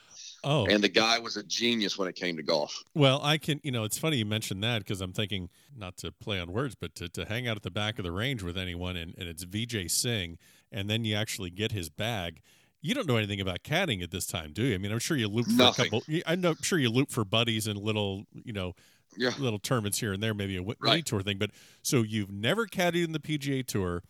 Oh, 0.50 0.66
and 0.68 0.82
the 0.84 0.90
guy 0.90 1.20
was 1.20 1.36
a 1.36 1.44
genius 1.44 1.98
when 1.98 2.08
it 2.08 2.16
came 2.16 2.38
to 2.38 2.44
golf. 2.44 2.84
Well, 2.96 3.20
I 3.22 3.38
can, 3.38 3.60
you 3.64 3.72
know, 3.72 3.84
it's 3.84 3.98
funny 3.98 4.18
you 4.18 4.26
mentioned 4.26 4.64
that 4.64 4.80
because 4.80 5.02
I'm 5.02 5.12
thinking 5.12 5.50
not 5.76 5.98
to 5.98 6.12
play 6.12 6.40
on 6.40 6.52
words, 6.54 6.74
but 6.74 6.96
to, 6.96 7.10
to 7.10 7.26
hang 7.26 7.48
out 7.48 7.58
at 7.58 7.64
the 7.64 7.72
back 7.72 8.00
of 8.00 8.06
the 8.06 8.12
range 8.12 8.44
with 8.44 8.58
anyone, 8.58 8.96
and, 8.96 9.14
and 9.18 9.28
it's 9.28 9.44
Vijay 9.44 9.92
Singh, 9.92 10.38
and 10.72 10.90
then 10.90 11.04
you 11.04 11.16
actually 11.16 11.50
get 11.50 11.72
his 11.72 11.90
bag 11.90 12.42
you 12.82 12.94
don't 12.94 13.08
know 13.08 13.18
anything 13.18 13.42
about 13.42 13.64
caddying 13.64 14.04
at 14.04 14.12
this 14.12 14.26
time, 14.26 14.54
do 14.54 14.64
you? 14.64 14.76
I 14.76 14.78
mean, 14.78 14.92
I'm 14.92 15.00
sure 15.00 15.18
you 15.18 15.28
loop 15.28 15.48
for 15.48 15.52
Nothing. 15.52 15.88
a 15.88 16.02
couple. 16.02 16.04
I'm 16.26 16.62
sure 16.62 16.78
you 16.78 16.90
loop 16.90 17.12
for 17.12 17.26
buddies 17.26 17.68
and 17.68 17.78
little, 17.78 18.26
you 18.32 18.54
know, 18.54 18.76
yeah. 19.18 19.32
little 19.40 19.60
tournaments 19.60 20.00
here 20.00 20.14
and 20.14 20.22
there, 20.22 20.34
maybe 20.34 20.58
a 20.58 20.62
mini 20.62 20.76
right. 20.80 21.06
tour 21.06 21.22
thing. 21.22 21.38
But 21.38 21.52
so 21.82 22.04
you've 22.04 22.32
never 22.32 22.68
caddied 22.68 23.04
in 23.04 23.14
the 23.14 23.20
PGA 23.20 23.66
Tour. 23.66 24.04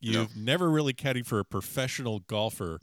You've 0.00 0.36
no. 0.36 0.42
never 0.42 0.70
really 0.70 0.92
caddied 0.92 1.26
for 1.26 1.40
a 1.40 1.44
professional 1.44 2.20
golfer, 2.20 2.78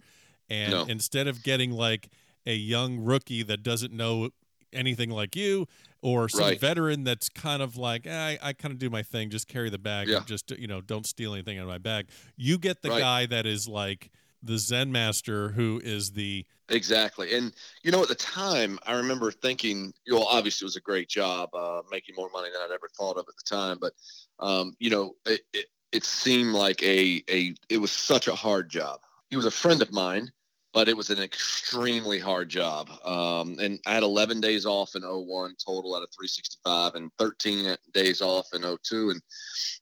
and 0.49 0.71
no. 0.71 0.85
instead 0.85 1.27
of 1.27 1.43
getting 1.43 1.71
like 1.71 2.09
a 2.47 2.55
young 2.55 2.99
rookie 2.99 3.43
that 3.43 3.63
doesn't 3.63 3.93
know 3.93 4.29
anything 4.73 5.09
like 5.09 5.35
you 5.35 5.67
or 6.01 6.29
some 6.29 6.39
Right. 6.39 6.59
veteran 6.59 7.03
that's 7.03 7.29
kind 7.29 7.61
of 7.61 7.77
like 7.77 8.05
eh, 8.05 8.37
I, 8.41 8.49
I 8.49 8.53
kind 8.53 8.71
of 8.71 8.79
do 8.79 8.89
my 8.89 9.03
thing, 9.03 9.29
just 9.29 9.47
carry 9.47 9.69
the 9.69 9.77
bag, 9.79 10.09
Yeah. 10.09 10.23
just 10.25 10.51
you 10.51 10.67
know 10.67 10.81
don't 10.81 11.05
steal 11.05 11.33
anything 11.33 11.57
out 11.57 11.63
of 11.63 11.67
my 11.69 11.77
bag. 11.77 12.09
You 12.35 12.57
get 12.57 12.81
the 12.81 12.89
Right. 12.89 12.99
guy 12.99 13.25
that 13.27 13.45
is 13.45 13.67
like 13.67 14.11
the 14.41 14.57
Zen 14.57 14.91
master 14.91 15.49
who 15.49 15.81
is 15.83 16.11
the 16.11 16.45
Exactly. 16.69 17.33
And, 17.33 17.55
you 17.83 17.91
know, 17.91 18.01
at 18.01 18.09
the 18.09 18.15
time, 18.15 18.77
I 18.85 18.93
remember 18.93 19.31
thinking, 19.31 19.93
you 20.05 20.13
know, 20.13 20.23
obviously 20.23 20.65
it 20.65 20.67
was 20.67 20.75
a 20.75 20.81
great 20.81 21.07
job, 21.07 21.49
uh, 21.55 21.81
making 21.89 22.15
more 22.15 22.29
money 22.29 22.49
than 22.51 22.61
I'd 22.61 22.73
ever 22.73 22.89
thought 22.97 23.15
of 23.17 23.25
at 23.29 23.35
the 23.37 23.43
time. 23.55 23.77
But, 23.79 23.93
um, 24.39 24.75
you 24.77 24.89
know, 24.89 25.15
it, 25.25 25.41
it, 25.53 25.67
it 25.93 26.03
seemed 26.03 26.53
like 26.53 26.83
a, 26.83 27.23
a, 27.29 27.55
it 27.69 27.77
was 27.77 27.91
such 27.91 28.27
a 28.27 28.35
hard 28.35 28.69
job. 28.69 28.99
He 29.29 29.37
was 29.37 29.45
a 29.45 29.51
friend 29.51 29.81
of 29.81 29.93
mine, 29.93 30.29
but 30.73 30.87
it 30.87 30.97
was 30.97 31.09
an 31.09 31.21
extremely 31.21 32.19
hard 32.19 32.49
job. 32.49 32.89
Um, 33.03 33.57
and 33.59 33.79
I 33.85 33.93
had 33.93 34.03
11 34.03 34.41
days 34.41 34.65
off 34.65 34.95
in 34.95 35.01
01 35.01 35.55
total 35.65 35.95
out 35.95 36.03
of 36.03 36.09
365 36.13 36.95
and 36.95 37.11
13 37.17 37.75
days 37.93 38.21
off 38.21 38.47
in 38.53 38.61
02. 38.61 39.09
And, 39.11 39.21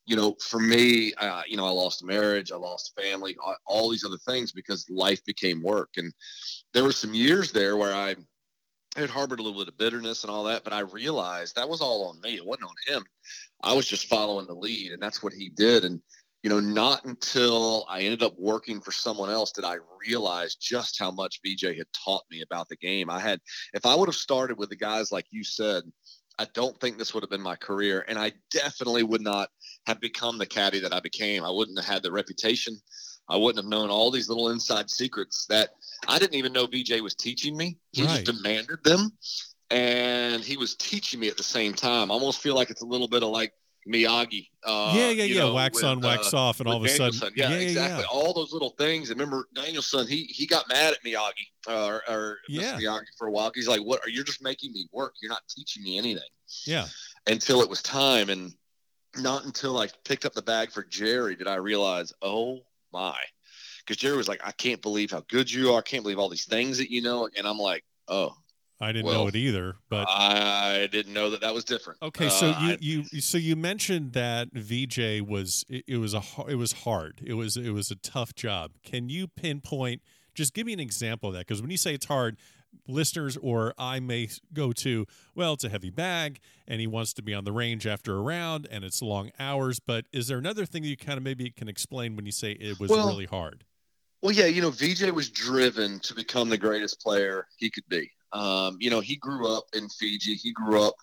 you 0.05 0.15
know, 0.15 0.35
for 0.41 0.59
me, 0.59 1.13
uh, 1.15 1.41
you 1.47 1.57
know, 1.57 1.65
I 1.65 1.71
lost 1.71 2.03
marriage, 2.03 2.51
I 2.51 2.55
lost 2.55 2.97
family, 2.99 3.35
all, 3.43 3.55
all 3.65 3.89
these 3.89 4.05
other 4.05 4.19
things 4.25 4.51
because 4.51 4.89
life 4.89 5.23
became 5.25 5.63
work. 5.63 5.89
And 5.97 6.13
there 6.73 6.83
were 6.83 6.91
some 6.91 7.13
years 7.13 7.51
there 7.51 7.77
where 7.77 7.93
I 7.93 8.15
had 8.95 9.09
harbored 9.09 9.39
a 9.39 9.43
little 9.43 9.59
bit 9.59 9.67
of 9.67 9.77
bitterness 9.77 10.23
and 10.23 10.31
all 10.31 10.45
that, 10.45 10.63
but 10.63 10.73
I 10.73 10.79
realized 10.79 11.55
that 11.55 11.67
was 11.67 11.81
all 11.81 12.07
on 12.07 12.21
me. 12.21 12.35
It 12.35 12.45
wasn't 12.45 12.69
on 12.69 12.95
him. 12.95 13.05
I 13.61 13.73
was 13.73 13.87
just 13.87 14.07
following 14.07 14.47
the 14.47 14.53
lead, 14.53 14.91
and 14.91 15.01
that's 15.01 15.21
what 15.21 15.33
he 15.33 15.49
did. 15.49 15.83
And 15.83 16.01
you 16.45 16.51
know, 16.51 16.59
not 16.59 17.03
until 17.05 17.87
I 17.89 18.01
ended 18.01 18.21
up 18.21 18.35
working 18.37 18.79
for 18.79 18.91
someone 18.91 19.31
else 19.31 19.51
did 19.51 19.65
I 19.65 19.77
realize 20.07 20.53
just 20.53 20.99
how 20.99 21.09
much 21.09 21.39
VJ 21.43 21.75
had 21.75 21.87
taught 21.91 22.21
me 22.29 22.43
about 22.43 22.69
the 22.69 22.75
game. 22.75 23.09
I 23.09 23.19
had, 23.19 23.39
if 23.73 23.83
I 23.83 23.95
would 23.95 24.07
have 24.07 24.15
started 24.15 24.59
with 24.59 24.69
the 24.69 24.75
guys 24.75 25.11
like 25.11 25.25
you 25.31 25.43
said, 25.43 25.81
I 26.37 26.45
don't 26.53 26.79
think 26.79 26.99
this 26.99 27.15
would 27.15 27.23
have 27.23 27.31
been 27.31 27.41
my 27.41 27.55
career, 27.55 28.05
and 28.07 28.19
I 28.19 28.31
definitely 28.51 29.01
would 29.01 29.21
not 29.21 29.49
have 29.87 29.99
become 29.99 30.37
the 30.37 30.45
caddy 30.45 30.79
that 30.81 30.93
I 30.93 30.99
became. 30.99 31.43
I 31.43 31.49
wouldn't 31.49 31.79
have 31.79 31.91
had 31.91 32.03
the 32.03 32.11
reputation. 32.11 32.77
I 33.27 33.37
wouldn't 33.37 33.65
have 33.65 33.71
known 33.71 33.89
all 33.89 34.11
these 34.11 34.29
little 34.29 34.49
inside 34.49 34.91
secrets 34.91 35.47
that 35.47 35.69
I 36.07 36.19
didn't 36.19 36.35
even 36.35 36.53
know 36.53 36.67
VJ 36.67 37.01
was 37.01 37.15
teaching 37.15 37.57
me. 37.57 37.79
He 37.91 38.03
Right. 38.03 38.23
just 38.23 38.37
demanded 38.37 38.83
them, 38.83 39.13
and 39.71 40.43
he 40.43 40.57
was 40.57 40.75
teaching 40.75 41.19
me 41.19 41.27
at 41.27 41.37
the 41.37 41.43
same 41.43 41.73
time. 41.73 42.11
I 42.11 42.13
almost 42.13 42.39
feel 42.39 42.53
like 42.53 42.69
it's 42.69 42.83
a 42.83 42.85
little 42.85 43.07
bit 43.07 43.23
of 43.23 43.29
like 43.29 43.51
Miyagi. 43.87 44.47
Uh, 44.63 44.93
yeah 44.95 45.09
yeah 45.11 45.23
yeah 45.25 45.39
know, 45.41 45.53
wax 45.53 45.75
with, 45.75 45.83
on 45.85 45.99
wax 46.01 46.33
uh, 46.33 46.37
off, 46.37 46.59
and 46.59 46.67
all 46.67 46.77
of 46.77 46.83
a 46.83 46.89
sudden 46.89 47.19
Daniel-san. 47.19 47.51
yeah, 47.51 47.57
exactly. 47.57 48.05
All 48.11 48.33
those 48.33 48.51
little 48.51 48.71
things. 48.71 49.11
And 49.11 49.19
remember 49.19 49.47
Daniel-san? 49.53 50.07
He 50.07 50.23
he 50.23 50.47
got 50.47 50.67
mad 50.69 50.93
at 50.93 51.03
Miyagi 51.03 51.47
uh, 51.67 51.85
or, 51.85 52.01
or 52.09 52.37
Yeah. 52.49 52.73
Mr. 52.73 52.81
Miyagi 52.81 53.05
for 53.17 53.27
a 53.27 53.31
while. 53.31 53.51
He's 53.53 53.67
like, 53.67 53.81
"What? 53.81 54.01
You're 54.07 54.23
just 54.23 54.41
making 54.41 54.71
me 54.73 54.87
work. 54.91 55.13
You're 55.21 55.29
not 55.31 55.41
teaching 55.49 55.83
me 55.83 55.97
anything." 55.97 56.23
yeah 56.65 56.85
Until 57.27 57.61
it 57.61 57.69
was 57.69 57.81
time, 57.81 58.29
and 58.29 58.53
not 59.17 59.45
until 59.45 59.77
I 59.77 59.87
picked 60.03 60.25
up 60.25 60.33
the 60.33 60.41
bag 60.41 60.71
for 60.71 60.83
Jerry 60.83 61.35
did 61.35 61.47
I 61.47 61.55
realize, 61.55 62.11
oh 62.21 62.59
my, 62.91 63.17
because 63.79 63.97
Jerry 63.97 64.17
was 64.17 64.27
like, 64.27 64.41
"I 64.43 64.51
can't 64.51 64.81
believe 64.81 65.11
how 65.11 65.23
good 65.29 65.51
you 65.51 65.73
are. 65.73 65.79
I 65.79 65.81
can't 65.81 66.03
believe 66.03 66.17
all 66.19 66.29
these 66.29 66.45
things 66.45 66.77
that 66.79 66.89
you 66.91 67.01
know." 67.01 67.29
And 67.37 67.47
I'm 67.47 67.59
like, 67.59 67.83
"Oh, 68.07 68.35
I 68.79 68.91
didn't 68.91 69.11
know 69.11 69.27
it 69.27 69.35
either, 69.35 69.75
but 69.89 70.07
I 70.09 70.87
didn't 70.91 71.13
know 71.13 71.29
that 71.29 71.41
that 71.41 71.53
was 71.53 71.63
different." 71.63 72.01
Okay, 72.01 72.29
so 72.29 72.47
Uh, 72.49 72.59
you, 72.79 73.01
I- 73.01 73.05
you 73.13 73.21
so 73.21 73.37
you 73.37 73.55
mentioned 73.55 74.13
that 74.13 74.49
VJ 74.53 75.21
was 75.21 75.63
it, 75.69 75.85
it 75.87 75.97
was 75.97 76.13
a 76.13 76.21
it 76.47 76.55
was 76.55 76.71
hard. 76.83 77.21
It 77.23 77.33
was 77.33 77.55
it 77.57 77.71
was 77.71 77.91
a 77.91 77.95
tough 77.95 78.35
job. 78.35 78.71
Can 78.83 79.09
you 79.09 79.27
pinpoint? 79.27 80.01
Just 80.33 80.53
give 80.53 80.65
me 80.67 80.73
an 80.73 80.79
example 80.81 81.29
of 81.29 81.35
that 81.35 81.47
because 81.47 81.61
when 81.61 81.71
you 81.71 81.77
say 81.77 81.93
it's 81.93 82.07
hard, 82.07 82.37
listeners 82.87 83.37
or 83.37 83.73
I 83.77 84.01
may 84.01 84.27
go 84.53 84.73
to 84.73 85.05
well, 85.33 85.53
it's 85.53 85.63
a 85.63 85.69
heavy 85.69 85.89
bag, 85.89 86.39
and 86.67 86.81
he 86.81 86.87
wants 86.87 87.13
to 87.13 87.21
be 87.21 87.33
on 87.33 87.45
the 87.45 87.53
range 87.53 87.87
after 87.87 88.17
a 88.17 88.21
round, 88.21 88.67
and 88.69 88.83
it's 88.83 89.01
long 89.01 89.31
hours. 89.39 89.79
But 89.79 90.05
is 90.11 90.27
there 90.27 90.37
another 90.37 90.65
thing 90.65 90.83
that 90.83 90.89
you 90.89 90.97
kind 90.97 91.17
of 91.17 91.23
maybe 91.23 91.49
can 91.51 91.69
explain 91.69 92.15
when 92.17 92.25
you 92.25 92.33
say 92.33 92.51
it 92.51 92.79
was 92.79 92.89
Well, 92.91 93.07
really 93.07 93.25
hard? 93.25 93.63
Well, 94.21 94.33
yeah, 94.33 94.45
you 94.47 94.61
know, 94.61 94.71
VJ 94.71 95.11
was 95.11 95.29
driven 95.29 95.99
to 96.01 96.15
become 96.15 96.49
the 96.49 96.57
greatest 96.57 96.99
player 96.99 97.47
he 97.57 97.69
could 97.69 97.87
be. 97.87 98.11
Um, 98.31 98.77
you 98.79 98.89
know, 98.89 98.99
he 98.99 99.15
grew 99.15 99.55
up 99.55 99.65
in 99.73 99.87
Fiji. 99.89 100.35
He 100.35 100.51
grew 100.51 100.81
up 100.81 100.95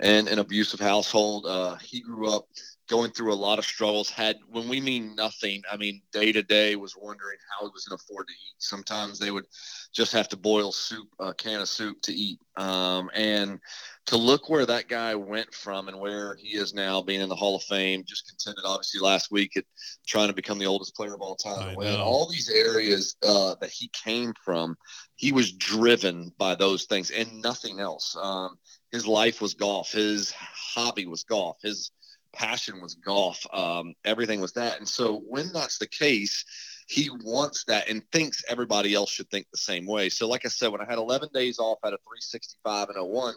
in 0.00 0.28
an 0.28 0.38
abusive 0.38 0.80
household. 0.80 1.46
Uh, 1.46 1.76
he 1.76 2.00
grew 2.00 2.32
up 2.34 2.46
going 2.88 3.10
through 3.10 3.32
a 3.32 3.34
lot 3.34 3.58
of 3.58 3.64
struggles. 3.64 4.10
Had 4.10 4.38
when 4.48 4.68
we 4.68 4.80
mean 4.80 5.14
nothing, 5.14 5.62
I 5.70 5.76
mean 5.76 6.02
day 6.12 6.32
to 6.32 6.42
day 6.42 6.76
was 6.76 6.96
wondering 6.96 7.38
how 7.50 7.66
he 7.66 7.70
was 7.72 7.84
going 7.84 7.98
to 7.98 8.04
afford 8.04 8.26
to 8.28 8.34
eat. 8.34 8.54
Sometimes 8.58 9.18
they 9.18 9.30
would 9.30 9.46
just 9.92 10.12
have 10.12 10.28
to 10.30 10.36
boil 10.36 10.72
soup, 10.72 11.08
a 11.20 11.34
can 11.34 11.60
of 11.60 11.68
soup 11.68 12.00
to 12.02 12.12
eat. 12.12 12.40
Um, 12.56 13.10
and 13.14 13.60
to 14.06 14.16
look 14.16 14.48
where 14.48 14.64
that 14.66 14.88
guy 14.88 15.14
went 15.14 15.54
from 15.54 15.88
and 15.88 16.00
where 16.00 16.34
he 16.36 16.56
is 16.56 16.72
now, 16.72 17.02
being 17.02 17.20
in 17.20 17.28
the 17.28 17.36
Hall 17.36 17.56
of 17.56 17.62
Fame, 17.64 18.04
just 18.06 18.28
contended 18.28 18.64
obviously 18.64 19.00
last 19.00 19.30
week 19.30 19.56
at 19.56 19.64
trying 20.06 20.28
to 20.28 20.34
become 20.34 20.58
the 20.58 20.66
oldest 20.66 20.96
player 20.96 21.14
of 21.14 21.20
all 21.20 21.36
time. 21.36 21.68
I 21.68 21.74
know. 21.74 22.02
All 22.02 22.28
these 22.28 22.48
areas 22.48 23.16
uh, 23.22 23.54
that 23.60 23.70
he 23.70 23.90
came 24.04 24.32
from, 24.42 24.76
he 25.16 25.32
was 25.32 25.52
driven 25.52 26.32
by 26.38 26.54
those 26.54 26.84
things 26.84 27.10
and 27.10 27.42
nothing 27.42 27.80
else. 27.80 28.16
Um, 28.20 28.56
his 28.92 29.06
life 29.06 29.42
was 29.42 29.52
golf. 29.52 29.92
His 29.92 30.32
hobby 30.32 31.06
was 31.06 31.24
golf. 31.24 31.58
His 31.62 31.90
passion 32.32 32.80
was 32.80 32.94
golf. 32.94 33.44
Um, 33.52 33.94
everything 34.04 34.40
was 34.40 34.52
that. 34.52 34.78
And 34.78 34.88
so 34.88 35.22
when 35.26 35.52
that's 35.52 35.78
the 35.78 35.86
case, 35.86 36.44
he 36.86 37.10
wants 37.22 37.64
that 37.64 37.88
and 37.88 38.02
thinks 38.12 38.42
everybody 38.48 38.94
else 38.94 39.10
should 39.10 39.30
think 39.30 39.46
the 39.50 39.58
same 39.58 39.86
way. 39.86 40.08
So, 40.08 40.26
like 40.26 40.46
I 40.46 40.48
said, 40.48 40.72
when 40.72 40.80
I 40.80 40.86
had 40.88 40.98
11 40.98 41.28
days 41.34 41.58
off 41.58 41.78
out 41.84 41.92
of 41.92 42.00
365 42.00 42.88
and 42.90 43.06
01, 43.06 43.34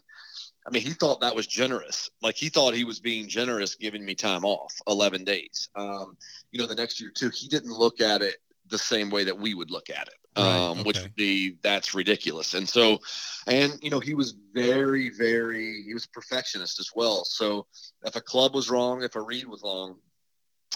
I 0.65 0.69
mean, 0.69 0.83
he 0.83 0.91
thought 0.91 1.21
that 1.21 1.35
was 1.35 1.47
generous. 1.47 2.09
Like 2.21 2.35
he 2.35 2.49
thought 2.49 2.75
he 2.75 2.85
was 2.85 2.99
being 2.99 3.27
generous, 3.27 3.75
giving 3.75 4.05
me 4.05 4.15
time 4.15 4.45
off, 4.45 4.73
11 4.87 5.25
days. 5.25 5.69
Um, 5.75 6.17
you 6.51 6.59
know, 6.59 6.67
the 6.67 6.75
next 6.75 7.01
year 7.01 7.11
too, 7.13 7.29
he 7.29 7.47
didn't 7.47 7.71
look 7.71 7.99
at 7.99 8.21
it 8.21 8.37
the 8.71 8.77
same 8.79 9.09
way 9.11 9.23
that 9.25 9.37
we 9.37 9.53
would 9.53 9.69
look 9.69 9.89
at 9.89 10.07
it, 10.07 10.15
Right, 10.37 10.57
um, 10.57 10.83
which 10.83 10.97
okay. 10.97 11.05
would 11.05 11.15
be 11.15 11.57
that's 11.61 11.93
ridiculous. 11.93 12.53
And 12.55 12.67
so, 12.67 12.99
and 13.47 13.77
you 13.81 13.89
know, 13.91 13.99
he 13.99 14.13
was 14.15 14.33
very, 14.53 15.09
very, 15.09 15.83
he 15.83 15.93
was 15.93 16.05
a 16.05 16.09
perfectionist 16.09 16.79
as 16.79 16.89
well. 16.95 17.23
So 17.25 17.67
if 18.03 18.15
a 18.15 18.21
club 18.21 18.55
was 18.55 18.69
wrong, 18.69 19.03
if 19.03 19.15
a 19.15 19.21
read 19.21 19.47
was 19.47 19.61
long, 19.61 19.97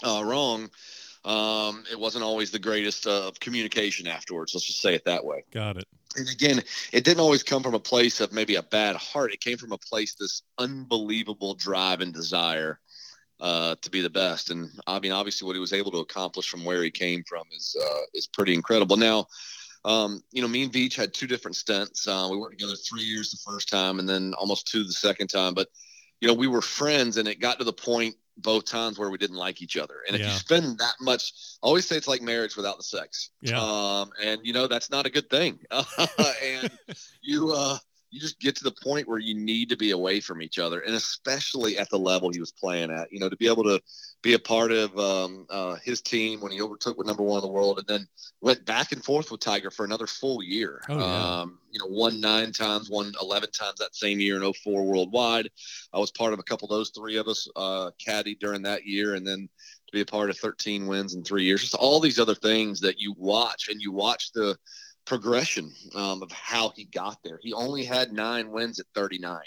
uh, 0.04 0.22
wrong, 0.24 0.70
um, 1.24 1.84
it 1.90 1.98
wasn't 1.98 2.22
always 2.22 2.50
the 2.52 2.58
greatest 2.58 3.06
uh, 3.06 3.26
of 3.26 3.40
communication 3.40 4.06
afterwards. 4.06 4.54
Let's 4.54 4.66
just 4.66 4.80
say 4.80 4.94
it 4.94 5.04
that 5.06 5.24
way 5.24 5.42
Got 5.50 5.76
it. 5.78 5.86
and 6.16 6.28
again, 6.28 6.62
it 6.92 7.04
didn't 7.04 7.20
always 7.20 7.42
come 7.42 7.62
from 7.62 7.74
a 7.74 7.80
place 7.80 8.20
of 8.20 8.32
maybe 8.32 8.54
a 8.54 8.62
bad 8.62 8.94
heart. 8.96 9.32
It 9.32 9.40
came 9.40 9.56
from 9.58 9.72
a 9.72 9.78
place 9.78 10.14
this 10.14 10.42
unbelievable 10.58 11.54
drive 11.54 12.00
and 12.00 12.14
desire 12.14 12.78
uh, 13.40 13.76
to 13.82 13.90
be 13.90 14.00
the 14.00 14.10
best. 14.10 14.50
And 14.50 14.70
I 14.86 14.98
mean, 15.00 15.12
obviously, 15.12 15.46
what 15.46 15.54
he 15.54 15.60
was 15.60 15.72
able 15.72 15.90
to 15.92 15.98
accomplish 15.98 16.48
from 16.48 16.64
where 16.64 16.82
he 16.82 16.90
came 16.90 17.22
from 17.28 17.44
is 17.52 17.76
uh, 17.80 18.00
is 18.14 18.26
pretty 18.26 18.54
incredible. 18.54 18.96
Now, 18.96 19.26
um, 19.84 20.22
you 20.32 20.42
know, 20.42 20.48
me 20.48 20.64
and 20.64 20.72
Vij 20.72 20.94
had 20.94 21.14
two 21.14 21.26
different 21.26 21.56
stints. 21.56 22.06
Uh, 22.08 22.28
we 22.30 22.36
worked 22.36 22.58
together 22.58 22.76
three 22.76 23.02
years 23.02 23.30
the 23.30 23.50
first 23.50 23.68
time, 23.68 23.98
and 23.98 24.08
then 24.08 24.34
almost 24.34 24.66
two 24.66 24.84
the 24.84 24.92
second 24.92 25.28
time. 25.28 25.54
But 25.54 25.68
you 26.20 26.28
know, 26.28 26.34
we 26.34 26.46
were 26.46 26.62
friends, 26.62 27.18
and 27.18 27.28
it 27.28 27.40
got 27.40 27.58
to 27.58 27.64
the 27.64 27.72
point 27.72 28.16
both 28.38 28.64
times 28.66 28.98
where 28.98 29.10
we 29.10 29.18
didn't 29.18 29.36
like 29.36 29.62
each 29.62 29.76
other. 29.76 29.96
And 30.06 30.14
if 30.14 30.20
Yeah. 30.20 30.28
you 30.28 30.32
spend 30.38 30.78
that 30.78 30.94
much, 31.00 31.32
I 31.62 31.66
always 31.66 31.86
say 31.86 31.96
it's 31.96 32.08
like 32.08 32.22
marriage 32.22 32.56
without 32.56 32.76
the 32.76 32.82
sex. 32.82 33.30
Yeah. 33.40 33.60
Um, 33.60 34.10
and 34.22 34.40
you 34.44 34.52
know 34.52 34.66
that's 34.66 34.90
not 34.90 35.06
a 35.06 35.10
good 35.10 35.30
thing. 35.30 35.58
and 35.70 36.70
you 37.22 37.52
uh, 37.52 37.78
you 38.10 38.20
just 38.20 38.40
get 38.40 38.56
to 38.56 38.64
the 38.64 38.74
point 38.82 39.08
where 39.08 39.18
you 39.18 39.34
need 39.34 39.68
to 39.68 39.76
be 39.76 39.90
away 39.90 40.20
from 40.20 40.40
each 40.40 40.58
other, 40.58 40.80
and 40.80 40.94
especially 40.94 41.78
at 41.78 41.90
the 41.90 41.98
level 41.98 42.30
he 42.30 42.40
was 42.40 42.52
playing 42.52 42.90
at. 42.90 43.12
You 43.12 43.20
know, 43.20 43.28
to 43.28 43.36
be 43.36 43.48
able 43.48 43.64
to 43.64 43.80
be 44.22 44.34
a 44.34 44.38
part 44.38 44.72
of 44.72 44.96
um, 44.98 45.46
uh, 45.50 45.76
his 45.84 46.00
team 46.00 46.40
when 46.40 46.52
he 46.52 46.60
overtook 46.60 46.96
with 46.96 47.06
number 47.06 47.22
one 47.22 47.38
in 47.38 47.42
the 47.42 47.52
world, 47.52 47.78
and 47.78 47.86
then 47.86 48.06
went 48.40 48.64
back 48.64 48.92
and 48.92 49.04
forth 49.04 49.30
with 49.30 49.40
Tiger 49.40 49.70
for 49.70 49.84
another 49.84 50.06
full 50.06 50.42
year. 50.42 50.80
Oh, 50.88 50.98
yeah. 50.98 51.40
um, 51.40 51.58
you 51.70 51.80
know, 51.80 51.86
won 51.86 52.20
nine 52.20 52.52
times, 52.52 52.88
won 52.88 53.12
11 53.20 53.50
times 53.50 53.78
that 53.78 53.94
same 53.94 54.20
year 54.20 54.42
in 54.42 54.52
04 54.52 54.84
worldwide. 54.84 55.50
I 55.92 55.98
was 55.98 56.10
part 56.10 56.32
of 56.32 56.38
a 56.38 56.44
couple 56.44 56.66
of 56.66 56.70
those 56.70 56.90
three 56.90 57.16
of 57.16 57.28
us, 57.28 57.48
uh, 57.54 57.90
caddy 58.02 58.34
during 58.34 58.62
that 58.62 58.86
year. 58.86 59.14
And 59.14 59.26
then 59.26 59.48
to 59.86 59.92
be 59.92 60.00
a 60.00 60.06
part 60.06 60.30
of 60.30 60.38
13 60.38 60.86
wins 60.86 61.14
in 61.14 61.22
three 61.22 61.44
years, 61.44 61.60
just 61.60 61.74
all 61.74 62.00
these 62.00 62.18
other 62.18 62.34
things 62.34 62.80
that 62.80 62.98
you 62.98 63.14
watch 63.18 63.68
and 63.68 63.80
you 63.80 63.92
watch 63.92 64.32
the 64.32 64.56
progression 65.06 65.72
um, 65.94 66.22
of 66.22 66.30
how 66.32 66.70
he 66.70 66.84
got 66.84 67.18
there. 67.24 67.38
He 67.42 67.52
only 67.52 67.84
had 67.84 68.12
nine 68.12 68.50
wins 68.50 68.78
at 68.80 68.86
39. 68.94 69.40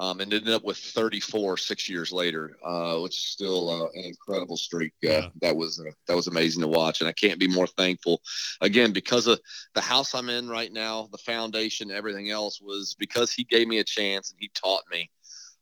Um, 0.00 0.20
and 0.20 0.32
ended 0.32 0.54
up 0.54 0.62
with 0.62 0.76
34 0.76 1.56
six 1.56 1.88
years 1.88 2.12
later, 2.12 2.56
uh, 2.64 2.98
which 2.98 3.18
is 3.18 3.24
still 3.24 3.68
uh, 3.68 3.88
an 3.98 4.04
incredible 4.04 4.56
streak. 4.56 4.92
Uh, 5.04 5.08
Yeah. 5.08 5.28
That 5.40 5.56
was 5.56 5.80
uh, 5.80 5.90
that 6.06 6.14
was 6.14 6.28
amazing 6.28 6.62
to 6.62 6.68
watch, 6.68 7.00
and 7.00 7.08
I 7.08 7.12
can't 7.12 7.40
be 7.40 7.48
more 7.48 7.66
thankful. 7.66 8.22
Again, 8.60 8.92
because 8.92 9.26
of 9.26 9.40
the 9.74 9.80
house 9.80 10.14
I'm 10.14 10.28
in 10.28 10.48
right 10.48 10.72
now, 10.72 11.08
the 11.10 11.18
foundation, 11.18 11.90
everything 11.90 12.30
else 12.30 12.60
was 12.60 12.94
because 12.96 13.32
he 13.32 13.42
gave 13.42 13.66
me 13.66 13.80
a 13.80 13.84
chance 13.84 14.30
and 14.30 14.38
he 14.40 14.48
taught 14.54 14.84
me. 14.88 15.10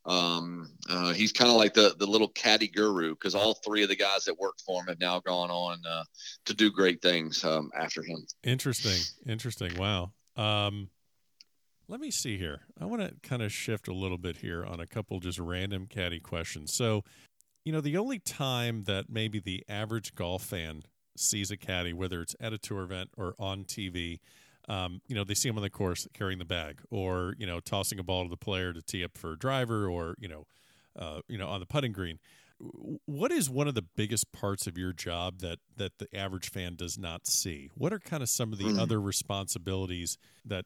Um, 0.06 0.70
uh, 0.88 1.12
he's 1.12 1.32
kind 1.32 1.50
of 1.50 1.56
like 1.56 1.74
the 1.74 1.96
the 1.98 2.06
little 2.06 2.28
caddy 2.28 2.68
guru 2.68 3.10
because 3.10 3.34
all 3.34 3.54
three 3.54 3.82
of 3.82 3.88
the 3.88 3.96
guys 3.96 4.24
that 4.24 4.38
worked 4.38 4.60
for 4.60 4.80
him 4.80 4.86
have 4.86 5.00
now 5.00 5.18
gone 5.20 5.50
on 5.50 5.78
uh, 5.84 6.04
to 6.44 6.54
do 6.54 6.70
great 6.70 7.02
things 7.02 7.44
um, 7.44 7.70
after 7.76 8.02
him. 8.02 8.24
Interesting. 8.44 9.00
Interesting. 9.28 9.76
Wow. 9.76 10.12
Um, 10.36 10.90
Let 11.88 12.00
me 12.00 12.10
see 12.10 12.38
here. 12.38 12.60
I 12.80 12.84
want 12.84 13.02
to 13.02 13.14
kind 13.28 13.42
of 13.42 13.52
shift 13.52 13.88
a 13.88 13.94
little 13.94 14.18
bit 14.18 14.38
here 14.38 14.64
on 14.64 14.80
a 14.80 14.86
couple 14.86 15.18
just 15.18 15.38
random 15.38 15.86
caddy 15.86 16.20
questions. 16.20 16.72
So, 16.74 17.02
you 17.64 17.72
know, 17.72 17.80
the 17.80 17.96
only 17.96 18.20
time 18.20 18.84
that 18.84 19.06
maybe 19.08 19.40
the 19.40 19.64
average 19.68 20.14
golf 20.14 20.44
fan 20.44 20.82
sees 21.16 21.50
a 21.50 21.56
caddy, 21.56 21.92
whether 21.92 22.22
it's 22.22 22.36
at 22.40 22.52
a 22.52 22.58
tour 22.58 22.82
event 22.82 23.10
or 23.16 23.34
on 23.38 23.64
TV, 23.64 24.20
um, 24.68 25.00
you 25.06 25.14
know, 25.14 25.24
they 25.24 25.34
see 25.34 25.48
him 25.48 25.56
on 25.56 25.62
the 25.62 25.70
course 25.70 26.08
carrying 26.12 26.38
the 26.38 26.44
bag, 26.44 26.80
or 26.90 27.34
you 27.38 27.46
know, 27.46 27.60
tossing 27.60 27.98
a 27.98 28.02
ball 28.02 28.24
to 28.24 28.30
the 28.30 28.36
player 28.36 28.72
to 28.72 28.82
tee 28.82 29.04
up 29.04 29.16
for 29.16 29.32
a 29.32 29.38
driver, 29.38 29.88
or 29.88 30.16
you 30.18 30.28
know, 30.28 30.46
uh, 30.98 31.20
you 31.28 31.38
know, 31.38 31.48
on 31.48 31.60
the 31.60 31.66
putting 31.66 31.92
green. 31.92 32.18
What 33.04 33.32
is 33.32 33.50
one 33.50 33.68
of 33.68 33.74
the 33.74 33.82
biggest 33.82 34.32
parts 34.32 34.66
of 34.66 34.78
your 34.78 34.92
job 34.92 35.40
that 35.40 35.58
that 35.76 35.98
the 35.98 36.08
average 36.16 36.50
fan 36.50 36.74
does 36.74 36.98
not 36.98 37.26
see? 37.26 37.70
What 37.74 37.92
are 37.92 37.98
kind 37.98 38.22
of 38.22 38.28
some 38.28 38.52
of 38.52 38.58
the 38.58 38.64
mm. 38.64 38.80
other 38.80 39.00
responsibilities 39.00 40.18
that 40.44 40.64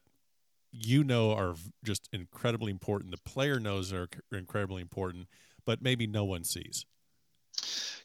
you 0.71 1.03
know 1.03 1.33
are 1.33 1.55
just 1.83 2.09
incredibly 2.11 2.71
important? 2.71 3.11
The 3.11 3.29
player 3.29 3.59
knows 3.59 3.93
are 3.93 4.07
incredibly 4.31 4.81
important, 4.81 5.27
but 5.65 5.81
maybe 5.81 6.07
no 6.07 6.23
one 6.23 6.43
sees. 6.43 6.85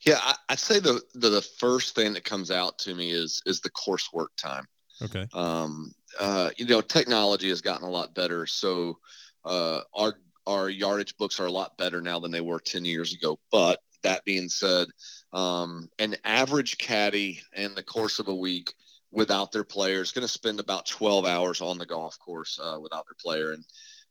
Yeah, 0.03 0.19
I, 0.21 0.35
would 0.51 0.59
say 0.59 0.79
the, 0.79 1.01
the, 1.15 1.31
the 1.31 1.43
first 1.43 1.95
thing 1.95 2.13
that 2.13 2.25
comes 2.25 2.51
out 2.51 2.79
to 2.81 2.95
me 2.95 3.13
is 3.13 3.41
is 3.47 3.61
the 3.61 3.71
coursework 3.71 4.29
time. 4.37 4.67
Okay. 5.03 5.27
Um, 5.33 5.93
uh, 6.19 6.51
you 6.57 6.67
know, 6.67 6.81
technology 6.81 7.49
has 7.49 7.61
gotten 7.61 7.87
a 7.87 7.91
lot 7.91 8.15
better, 8.15 8.47
so 8.47 8.99
uh, 9.45 9.81
our 9.95 10.15
our 10.47 10.71
yardage 10.71 11.17
books 11.17 11.41
are 11.41 11.47
a 11.47 11.53
lot 11.53 11.77
better 11.77 12.01
now 12.01 12.21
than 12.21 12.31
they 12.31 12.41
were 12.41 12.61
ten 12.61 12.85
years 12.85 13.13
ago. 13.13 13.39
But 13.51 13.81
that 14.03 14.25
being 14.25 14.49
said, 14.49 14.89
um, 15.33 15.89
an 15.99 16.17
average 16.25 16.79
caddy 16.79 17.43
in 17.55 17.75
the 17.75 17.83
course 17.83 18.19
of 18.19 18.29
a 18.29 18.35
week 18.35 18.73
without 19.11 19.53
their 19.53 19.65
player 19.65 20.01
is 20.01 20.13
going 20.13 20.27
to 20.27 20.33
spend 20.33 20.61
about 20.61 20.87
12 20.87 21.27
hours 21.27 21.61
on 21.61 21.79
the 21.79 21.87
golf 21.87 22.19
course 22.19 22.59
uh, 22.63 22.79
without 22.81 23.05
their 23.07 23.17
player. 23.21 23.53
And, 23.53 23.65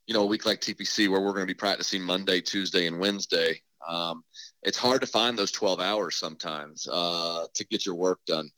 you 0.07 0.13
know, 0.13 0.23
a 0.23 0.27
week 0.27 0.45
like 0.45 0.61
TPC 0.61 1.09
where 1.09 1.21
we're 1.21 1.33
going 1.33 1.45
to 1.47 1.53
be 1.53 1.53
practicing 1.53 2.01
Monday, 2.01 2.41
Tuesday, 2.41 2.87
and 2.87 2.99
Wednesday, 2.99 3.61
um, 3.87 4.23
it's 4.63 4.77
hard 4.77 5.01
to 5.01 5.07
find 5.07 5.37
those 5.37 5.51
12 5.51 5.79
hours 5.79 6.15
sometimes 6.15 6.87
uh, 6.91 7.45
to 7.53 7.65
get 7.67 7.85
your 7.85 7.95
work 7.95 8.19
done. 8.25 8.49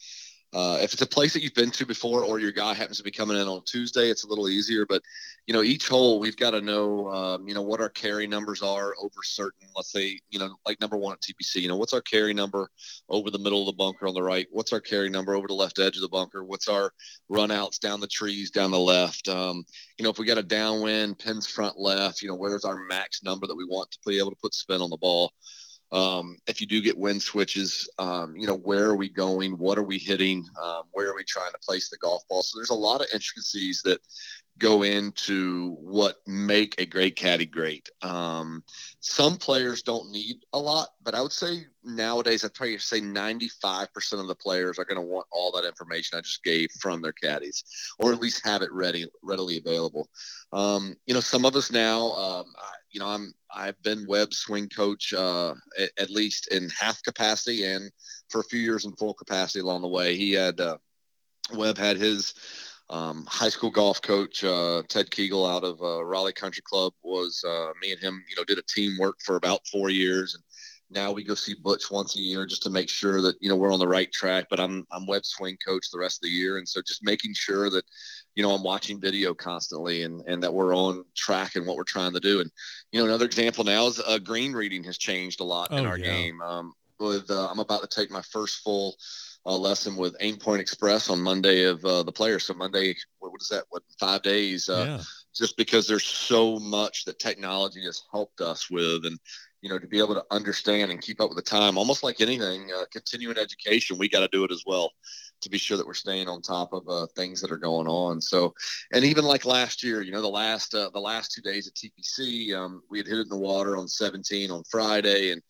Uh, 0.54 0.80
if 0.82 0.94
it's 0.94 1.02
a 1.02 1.08
place 1.08 1.34
that 1.34 1.44
you've 1.44 1.54
been 1.54 1.72
to 1.72 1.86
before, 1.86 2.24
or 2.24 2.40
your 2.40 2.54
guy 2.54 2.74
happens 2.74 2.98
to 2.98 3.04
be 3.04 3.12
coming 3.12 3.38
in 3.38 3.48
on 3.48 3.62
Tuesday, 3.66 4.10
it's 4.10 4.24
a 4.24 4.28
little 4.28 4.48
easier. 4.48 4.86
But 4.86 5.02
you 5.46 5.54
know, 5.54 5.62
each 5.62 5.88
hole 5.88 6.20
we've 6.20 6.38
got 6.38 6.52
to 6.52 6.62
know, 6.62 7.10
um, 7.10 7.48
you 7.48 7.54
know, 7.54 7.62
what 7.62 7.82
our 7.82 7.90
carry 7.90 8.28
numbers 8.28 8.62
are 8.62 8.94
over 9.02 9.24
certain. 9.24 9.68
Let's 9.76 9.92
say, 9.92 10.20
you 10.30 10.40
know, 10.40 10.56
like 10.66 10.80
number 10.80 10.98
one 10.98 11.14
at 11.14 11.22
TPC, 11.22 11.62
you 11.62 11.68
know, 11.68 11.76
what's 11.76 11.94
our 11.94 12.02
carry 12.02 12.34
number 12.34 12.70
over 13.10 13.30
the 13.30 13.40
middle 13.40 13.62
of 13.62 13.68
the 13.68 13.78
bunker 13.78 14.08
on 14.08 14.14
the 14.14 14.24
right? 14.24 14.48
What's 14.52 14.72
our 14.72 14.82
carry 14.82 15.10
number 15.10 15.36
over 15.36 15.48
the 15.48 15.54
left 15.54 15.80
edge 15.80 15.96
of 15.96 16.02
the 16.02 16.10
bunker? 16.10 16.44
What's 16.44 16.70
our 16.70 16.92
runouts 17.30 17.80
down 17.80 18.00
the 18.00 18.08
trees 18.08 18.50
down 18.50 18.72
the 18.72 18.80
left? 18.80 19.28
Um, 19.28 19.66
you 19.98 20.04
know, 20.04 20.10
if 20.10 20.18
we 20.18 20.26
got 20.26 20.38
a 20.38 20.44
downwind, 20.44 21.20
pins 21.20 21.46
front 21.48 21.78
left, 21.78 22.22
you 22.22 22.30
know, 22.30 22.36
where's 22.36 22.66
our 22.66 22.86
max 22.86 23.22
number 23.22 23.48
that 23.48 23.56
we 23.56 23.66
want 23.66 23.92
to 23.92 24.00
be 24.06 24.18
able 24.18 24.32
to 24.32 24.38
put 24.42 24.54
spin 24.54 24.82
on 24.82 24.90
the 24.90 24.98
ball? 24.98 25.34
Um, 25.92 26.38
if 26.48 26.60
you 26.60 26.68
do 26.68 26.82
get 26.82 26.98
wind 26.98 27.22
switches, 27.22 27.90
um, 27.98 28.36
you 28.36 28.48
know, 28.48 28.58
where 28.58 28.86
are 28.86 28.96
we 28.96 29.10
going? 29.10 29.58
What 29.58 29.78
are 29.78 29.84
we 29.84 29.98
hitting? 29.98 30.46
Um, 30.62 30.84
where 30.92 31.10
are 31.10 31.16
we 31.16 31.24
trying 31.24 31.52
to 31.52 31.60
place 31.60 31.90
the 31.90 31.98
golf 31.98 32.24
ball? 32.28 32.44
So 32.44 32.60
there's 32.60 32.72
a 32.72 32.76
lot 32.76 33.02
of 33.02 33.08
intricacies 33.14 33.82
that 33.84 34.02
go 34.58 34.84
into 34.84 35.76
what 35.80 36.18
make 36.26 36.76
a 36.80 36.86
great 36.86 37.16
caddy 37.16 37.46
great. 37.46 37.90
Um, 38.02 38.64
some 39.00 39.38
players 39.38 39.84
don't 39.84 40.12
need 40.12 40.38
a 40.54 40.60
lot, 40.60 40.90
but 41.04 41.16
I 41.16 41.22
would 41.22 41.32
say 41.32 41.66
nowadays, 41.84 42.44
I'd 42.44 42.54
probably 42.54 42.78
say 42.80 43.00
95% 43.00 43.88
of 44.20 44.28
the 44.28 44.36
players 44.36 44.80
are 44.80 44.86
going 44.86 45.00
to 45.00 45.08
want 45.08 45.28
all 45.32 45.52
that 45.54 45.68
information 45.68 46.18
I 46.18 46.22
just 46.22 46.44
gave 46.44 46.70
from 46.80 47.02
their 47.02 47.14
caddies, 47.14 47.64
or 48.00 48.12
at 48.12 48.20
least 48.20 48.46
have 48.46 48.62
it 48.62 48.72
ready, 48.72 49.06
readily 49.22 49.58
available. 49.58 50.10
Um, 50.52 50.96
you 51.06 51.14
know, 51.14 51.20
some 51.20 51.46
of 51.46 51.56
us 51.56 51.72
now, 51.72 52.12
um, 52.14 52.46
I, 52.58 52.72
you 52.98 53.04
know, 53.04 53.10
I'm 53.10 53.32
I've 53.56 53.80
been 53.84 54.08
Webb 54.08 54.34
swing 54.34 54.68
coach 54.70 55.14
uh, 55.14 55.54
at, 55.78 55.92
at, 56.00 56.10
least 56.10 56.48
in 56.48 56.68
half 56.70 57.04
capacity 57.04 57.64
and 57.64 57.92
for 58.32 58.42
a 58.42 58.44
few 58.46 58.60
years 58.60 58.86
in 58.86 58.92
full 58.94 59.14
capacity 59.14 59.60
along 59.60 59.84
the 59.84 59.88
way. 59.88 60.18
He 60.18 60.32
had 60.32 60.60
uh, 60.60 60.78
Webb 61.54 61.78
had 61.78 61.98
his 61.98 62.34
um, 62.90 63.24
high 63.28 63.50
school 63.50 63.70
golf 63.70 64.02
coach 64.02 64.44
uh, 64.44 64.82
Ted 64.90 65.12
Kegel 65.12 65.46
out 65.46 65.64
of 65.64 65.80
uh, 65.80 66.04
Raleigh 66.04 66.34
Country 66.34 66.64
Club 66.66 66.92
was 67.04 67.44
uh, 67.48 67.68
me 67.80 67.92
and 67.92 68.02
him. 68.02 68.24
You 68.28 68.36
know, 68.36 68.44
did 68.44 68.58
a 68.58 68.64
teamwork 68.64 69.18
for 69.24 69.36
about 69.36 69.68
four 69.68 69.92
years, 69.92 70.34
and 70.34 70.44
now 70.90 71.12
we 71.12 71.24
go 71.24 71.36
see 71.36 71.54
Butch 71.54 71.92
once 71.92 72.16
a 72.16 72.20
year 72.20 72.48
just 72.48 72.64
to 72.64 72.72
make 72.72 72.90
sure 72.90 73.22
that 73.22 73.36
you 73.42 73.48
know 73.48 73.58
we're 73.58 73.74
on 73.74 73.80
the 73.80 73.88
right 73.88 74.12
track. 74.12 74.48
But 74.50 74.60
I'm 74.60 74.88
I'm 74.92 75.06
Webb 75.06 75.24
swing 75.24 75.56
coach 75.64 75.92
the 75.92 76.00
rest 76.00 76.18
of 76.18 76.24
the 76.24 76.36
year, 76.36 76.58
and 76.58 76.68
so 76.68 76.82
just 76.82 77.04
making 77.04 77.36
sure 77.36 77.70
that 77.70 77.86
you 78.38 78.44
know 78.44 78.52
I'm 78.52 78.64
watching 78.64 79.02
video 79.02 79.34
constantly 79.34 80.04
and 80.04 80.22
and 80.28 80.44
that 80.44 80.54
we're 80.54 80.76
on 80.76 81.04
track 81.16 81.56
and 81.56 81.66
what 81.66 81.76
we're 81.76 81.84
trying 81.84 82.14
to 82.14 82.20
do. 82.20 82.40
And 82.40 82.52
you 82.92 83.00
know 83.00 83.06
another 83.08 83.26
example 83.26 83.64
now 83.64 83.88
is 83.88 84.00
uh, 84.00 84.20
green 84.20 84.54
reading 84.54 84.84
has 84.84 85.00
changed 85.00 85.42
a 85.42 85.44
lot 85.44 85.70
oh, 85.72 85.78
in 85.78 85.88
our 85.88 85.98
yeah. 85.98 86.06
game. 86.06 86.42
Um, 86.42 86.74
with 87.00 87.32
uh, 87.32 87.50
I'm 87.50 87.60
about 87.60 87.82
to 87.82 87.88
take 87.88 88.12
my 88.12 88.22
first 88.22 88.58
full 88.58 88.96
uh, 89.48 89.58
lesson 89.58 89.96
with 89.96 90.16
Aim 90.20 90.38
Point 90.38 90.62
Express 90.62 91.10
on 91.10 91.20
Monday 91.20 91.64
of 91.64 91.84
uh, 91.84 92.04
the 92.04 92.12
players. 92.12 92.46
So 92.46 92.54
Monday, 92.54 92.96
what, 93.18 93.32
what 93.32 93.42
is 93.42 93.50
that? 93.50 93.64
What 93.70 93.82
five 94.00 94.22
days? 94.22 94.70
Uh, 94.70 94.86
yeah. 94.88 95.04
Just 95.36 95.58
because 95.58 95.88
there's 95.88 96.06
so 96.06 96.60
much 96.60 97.06
that 97.06 97.20
technology 97.20 97.84
has 97.86 98.04
helped 98.12 98.42
us 98.42 98.70
with, 98.70 99.06
and 99.06 99.18
you 99.62 99.70
know, 99.70 99.80
to 99.80 99.88
be 99.88 99.98
able 99.98 100.14
to 100.14 100.26
understand 100.30 100.92
and 100.92 101.02
keep 101.02 101.20
up 101.22 101.30
with 101.30 101.38
the 101.38 101.44
time, 101.44 101.78
almost 101.78 102.04
like 102.04 102.22
anything, 102.22 102.70
uh, 102.76 102.86
continuing 102.92 103.38
education, 103.38 103.98
we 103.98 104.10
got 104.10 104.20
to 104.20 104.30
do 104.32 104.44
it 104.44 104.52
as 104.52 104.64
well 104.66 104.92
to 105.42 105.50
be 105.50 105.58
sure 105.58 105.78
that 105.78 105.86
we're 105.86 105.94
staying 105.94 106.28
on 106.28 106.42
top 106.42 106.74
of 106.74 106.88
uh, 106.88 107.08
things 107.16 107.42
that 107.42 107.52
are 107.52 107.58
going 107.58 107.88
on. 107.88 108.22
So, 108.22 108.54
and 108.92 109.04
even 109.04 109.26
like 109.26 109.46
last 109.46 109.84
year, 109.84 110.02
you 110.02 110.12
know, 110.12 110.22
the 110.22 110.28
last 110.28 110.74
uh, 110.74 110.90
the 110.94 111.00
last 111.00 111.32
two 111.32 111.42
days 111.42 111.68
at 111.68 111.76
TPC, 111.76 112.56
um, 112.56 112.82
we 112.90 112.98
had 112.98 113.08
hit 113.08 113.18
it 113.18 113.24
in 113.24 113.30
the 113.30 113.38
water 113.38 113.78
on 113.78 113.88
17 113.88 114.52
on 114.52 114.64
Friday, 114.70 115.32
and 115.32 115.42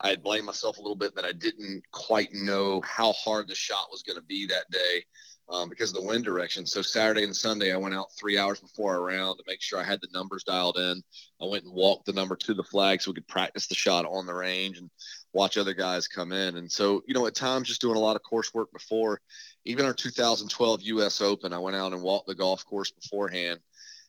I 0.00 0.08
had 0.08 0.22
blamed 0.22 0.46
myself 0.46 0.78
a 0.78 0.82
little 0.82 0.96
bit 0.96 1.14
that 1.14 1.24
I 1.24 1.32
didn't 1.32 1.82
quite 1.92 2.32
know 2.32 2.80
how 2.82 3.12
hard 3.12 3.48
the 3.48 3.54
shot 3.54 3.88
was 3.90 4.02
going 4.02 4.18
to 4.18 4.24
be 4.24 4.46
that 4.46 4.70
day 4.70 5.04
um, 5.48 5.68
because 5.68 5.90
of 5.90 5.96
the 5.96 6.06
wind 6.06 6.24
direction. 6.24 6.66
So 6.66 6.82
Saturday 6.82 7.24
and 7.24 7.36
Sunday, 7.36 7.72
I 7.72 7.76
went 7.76 7.94
out 7.94 8.08
three 8.18 8.38
hours 8.38 8.60
before 8.60 8.94
our 8.94 9.02
round 9.02 9.38
to 9.38 9.44
make 9.46 9.60
sure 9.60 9.78
I 9.78 9.84
had 9.84 10.00
the 10.00 10.08
numbers 10.12 10.44
dialed 10.44 10.78
in. 10.78 11.02
I 11.40 11.46
went 11.46 11.64
and 11.64 11.72
walked 11.72 12.06
the 12.06 12.12
number 12.12 12.36
to 12.36 12.54
the 12.54 12.64
flag 12.64 13.02
so 13.02 13.10
we 13.10 13.16
could 13.16 13.28
practice 13.28 13.66
the 13.66 13.74
shot 13.74 14.06
on 14.06 14.26
the 14.26 14.34
range 14.34 14.78
and 14.78 14.90
watch 15.34 15.58
other 15.58 15.74
guys 15.74 16.08
come 16.08 16.32
in. 16.32 16.56
And 16.56 16.70
so, 16.70 17.02
you 17.06 17.12
know, 17.12 17.26
at 17.26 17.34
times 17.34 17.68
just 17.68 17.82
doing 17.82 17.96
a 17.96 18.00
lot 18.00 18.16
of 18.16 18.22
coursework 18.22 18.72
before, 18.72 19.20
even 19.66 19.84
our 19.84 19.92
2012 19.92 20.82
U.S. 20.82 21.20
Open, 21.20 21.52
I 21.52 21.58
went 21.58 21.76
out 21.76 21.92
and 21.92 22.02
walked 22.02 22.28
the 22.28 22.34
golf 22.34 22.64
course 22.64 22.90
beforehand 22.90 23.60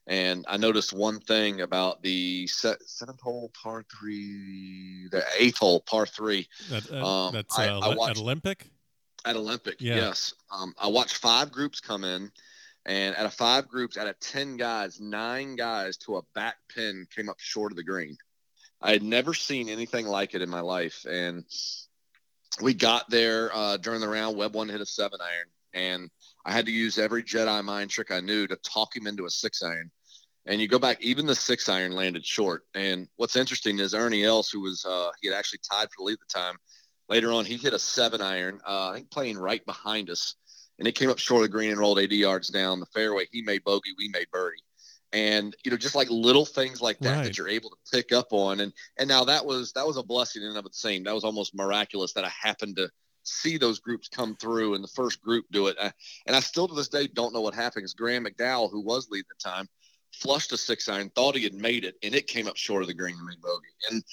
and 0.07 0.45
I 0.47 0.57
noticed 0.57 0.93
one 0.93 1.19
thing 1.19 1.61
about 1.61 2.03
the 2.03 2.47
seventh 2.47 3.21
hole 3.21 3.51
par 3.61 3.86
three, 3.91 5.07
the 5.11 5.23
eighth 5.38 5.57
hole 5.57 5.80
par 5.80 6.05
three. 6.05 6.47
That, 6.69 6.91
uh, 6.91 7.05
um, 7.05 7.34
that's 7.34 7.57
uh, 7.57 7.80
I 7.82 7.95
watched, 7.95 8.11
at 8.11 8.21
Olympic. 8.21 8.69
At 9.26 9.36
Olympic, 9.36 9.82
yeah. 9.82 9.95
yes. 9.95 10.34
Um, 10.51 10.73
I 10.80 10.88
watched 10.88 11.17
five 11.17 11.51
groups 11.51 11.80
come 11.80 12.03
in, 12.03 12.32
and 12.86 13.15
out 13.15 13.26
of 13.26 13.34
five 13.34 13.67
groups, 13.67 13.97
out 13.97 14.07
of 14.07 14.19
ten 14.19 14.57
guys, 14.57 15.01
nine 15.01 15.55
guys 15.55 15.97
to 15.97 16.17
a 16.17 16.21
back 16.36 16.57
pin 16.69 17.07
came 17.13 17.28
up 17.28 17.39
short 17.39 17.71
of 17.71 17.76
the 17.76 17.84
green. 17.84 18.15
I 18.86 18.91
had 18.91 19.01
never 19.01 19.33
seen 19.33 19.67
anything 19.67 20.05
like 20.05 20.36
it 20.36 20.43
in 20.43 20.49
my 20.49 20.59
life, 20.59 21.07
and 21.09 21.43
we 22.61 22.75
got 22.75 23.09
there 23.09 23.49
uh, 23.51 23.77
during 23.77 23.99
the 23.99 24.07
round. 24.07 24.38
Webb 24.38 24.53
one 24.53 24.69
hit 24.69 24.79
a 24.79 24.86
seven 24.86 25.17
iron, 25.19 25.47
and 25.73 26.11
I 26.45 26.51
had 26.51 26.67
to 26.67 26.71
use 26.71 26.99
every 26.99 27.23
Jedi 27.23 27.63
mind 27.63 27.89
trick 27.89 28.11
I 28.11 28.19
knew 28.19 28.45
to 28.45 28.55
talk 28.57 28.95
him 28.95 29.07
into 29.07 29.25
a 29.25 29.29
six 29.31 29.63
iron. 29.63 29.89
And 30.45 30.61
you 30.61 30.67
go 30.67 30.77
back, 30.77 31.01
even 31.01 31.25
the 31.25 31.33
six 31.33 31.67
iron 31.67 31.93
landed 31.93 32.27
short. 32.27 32.61
And 32.75 33.07
what's 33.15 33.36
interesting 33.36 33.79
is 33.79 33.95
Ernie 33.95 34.23
Els, 34.23 34.51
who 34.51 34.61
was 34.61 34.86
uh, 34.86 35.09
he 35.19 35.29
had 35.29 35.36
actually 35.36 35.61
tied 35.67 35.88
for 35.88 35.95
the 35.97 36.03
lead 36.03 36.13
at 36.13 36.19
the 36.19 36.39
time. 36.39 36.57
Later 37.09 37.31
on, 37.31 37.43
he 37.45 37.57
hit 37.57 37.73
a 37.73 37.79
seven 37.79 38.21
iron, 38.21 38.59
uh, 38.67 38.89
I 38.89 38.93
think 38.97 39.09
playing 39.09 39.39
right 39.39 39.65
behind 39.65 40.11
us, 40.11 40.36
and 40.77 40.88
it 40.88 40.93
came 40.93 41.09
up 41.09 41.17
short 41.17 41.41
of 41.41 41.49
the 41.49 41.51
green 41.51 41.71
and 41.71 41.79
rolled 41.79 41.97
80 41.97 42.17
yards 42.17 42.49
down 42.49 42.79
the 42.79 42.86
fairway. 42.86 43.25
He 43.31 43.41
made 43.41 43.63
bogey, 43.63 43.95
we 43.97 44.09
made 44.09 44.27
birdie, 44.31 44.61
and 45.16 45.55
you 45.63 45.72
know 45.72 45.78
just 45.78 45.95
like 45.95 46.09
little 46.09 46.45
things 46.45 46.82
like 46.82 46.99
that 46.99 47.16
right. 47.16 47.24
that 47.24 47.38
you're 47.38 47.47
able 47.47 47.70
to 47.70 47.78
pick 47.91 48.11
up 48.11 48.28
on. 48.32 48.59
And 48.59 48.74
and 48.97 49.07
now 49.07 49.24
that 49.24 49.45
was 49.45 49.72
that 49.72 49.88
was 49.88 49.97
a 49.97 50.03
blessing 50.03 50.43
in 50.43 50.49
and 50.49 50.57
of 50.57 50.66
itself. 50.66 51.03
That 51.05 51.16
was 51.16 51.24
almost 51.24 51.55
miraculous 51.55 52.13
that 52.13 52.26
I 52.26 52.30
happened 52.30 52.76
to 52.76 52.89
see 53.24 53.57
those 53.57 53.80
groups 53.80 54.09
come 54.09 54.36
through 54.36 54.76
and 54.76 54.84
the 54.84 54.89
first 54.89 55.22
group 55.22 55.45
do 55.51 55.68
it. 55.68 55.78
And 56.28 56.36
I 56.36 56.39
still 56.41 56.68
to 56.68 56.76
this 56.76 56.89
day 56.89 57.07
don't 57.07 57.34
know 57.34 57.41
what 57.41 57.55
happened 57.55 57.84
because 57.84 57.93
Graham 57.93 58.26
McDowell, 58.26 58.70
who 58.70 58.82
was 58.82 59.07
leading 59.09 59.26
at 59.32 59.38
the 59.41 59.49
time, 59.49 59.68
flushed 60.11 60.51
a 60.51 60.57
six 60.57 60.88
iron, 60.89 61.09
thought 61.09 61.36
he 61.36 61.43
had 61.43 61.53
made 61.53 61.86
it, 61.86 61.95
and 62.03 62.13
it 62.13 62.28
came 62.28 62.47
up 62.47 62.57
short 62.57 62.82
of 62.82 62.88
the 62.88 62.93
green 62.93 63.16
and 63.16 63.26
made 63.26 63.41
bogey. 63.41 63.68
And 63.89 64.03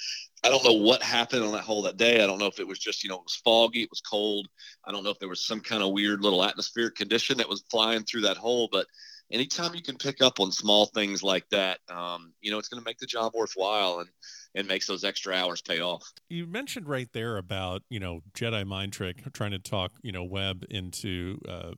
I 0.45 0.49
don't 0.49 0.65
know 0.65 0.73
what 0.73 1.03
happened 1.03 1.45
on 1.45 1.53
that 1.53 1.63
hole 1.63 1.83
that 1.83 1.97
day. 1.97 2.23
I 2.23 2.27
don't 2.27 2.39
know 2.39 2.47
if 2.47 2.59
it 2.61 2.67
was 2.67 2.79
just, 2.79 3.03
you 3.03 3.11
know, 3.11 3.17
it 3.17 3.25
was 3.25 3.41
foggy, 3.45 3.83
it 3.83 3.91
was 3.91 4.01
cold. 4.01 4.49
I 4.87 4.93
don't 4.93 5.05
know 5.05 5.11
if 5.11 5.19
there 5.19 5.29
was 5.29 5.47
some 5.47 5.61
kind 5.61 5.83
of 5.83 5.93
weird 5.93 6.23
little 6.23 6.45
atmospheric 6.45 6.95
condition 6.95 7.39
that 7.39 7.49
was 7.49 7.65
flying 7.71 8.05
through 8.05 8.23
that 8.23 8.37
hole. 8.37 8.69
But 8.71 8.87
anytime 9.33 9.75
you 9.75 9.83
can 9.83 9.97
pick 9.97 10.23
up 10.23 10.39
on 10.39 10.53
small 10.53 10.87
things 10.87 11.23
like 11.23 11.49
that, 11.51 11.81
um, 11.91 12.33
you 12.41 12.53
know, 12.53 12.59
it's 12.59 12.69
going 12.69 12.81
to 12.81 12.89
make 12.89 12.99
the 12.99 13.07
job 13.07 13.33
worthwhile. 13.35 14.01
And 14.01 14.09
and 14.55 14.69
makes 14.69 14.87
those 14.87 15.05
extra 15.05 15.35
hours 15.35 15.63
pay 15.63 15.81
off. 15.81 16.13
You 16.29 16.47
mentioned 16.47 16.89
right 16.89 17.09
there 17.13 17.37
about 17.37 17.83
you 17.89 18.01
know 18.01 18.21
Jedi 18.35 18.67
mind 18.67 18.93
trick 18.93 19.23
trying 19.33 19.53
to 19.53 19.59
talk 19.59 19.93
you 20.03 20.13
know 20.13 20.25
Webb 20.25 20.65
into 20.71 21.41
uh, 21.49 21.73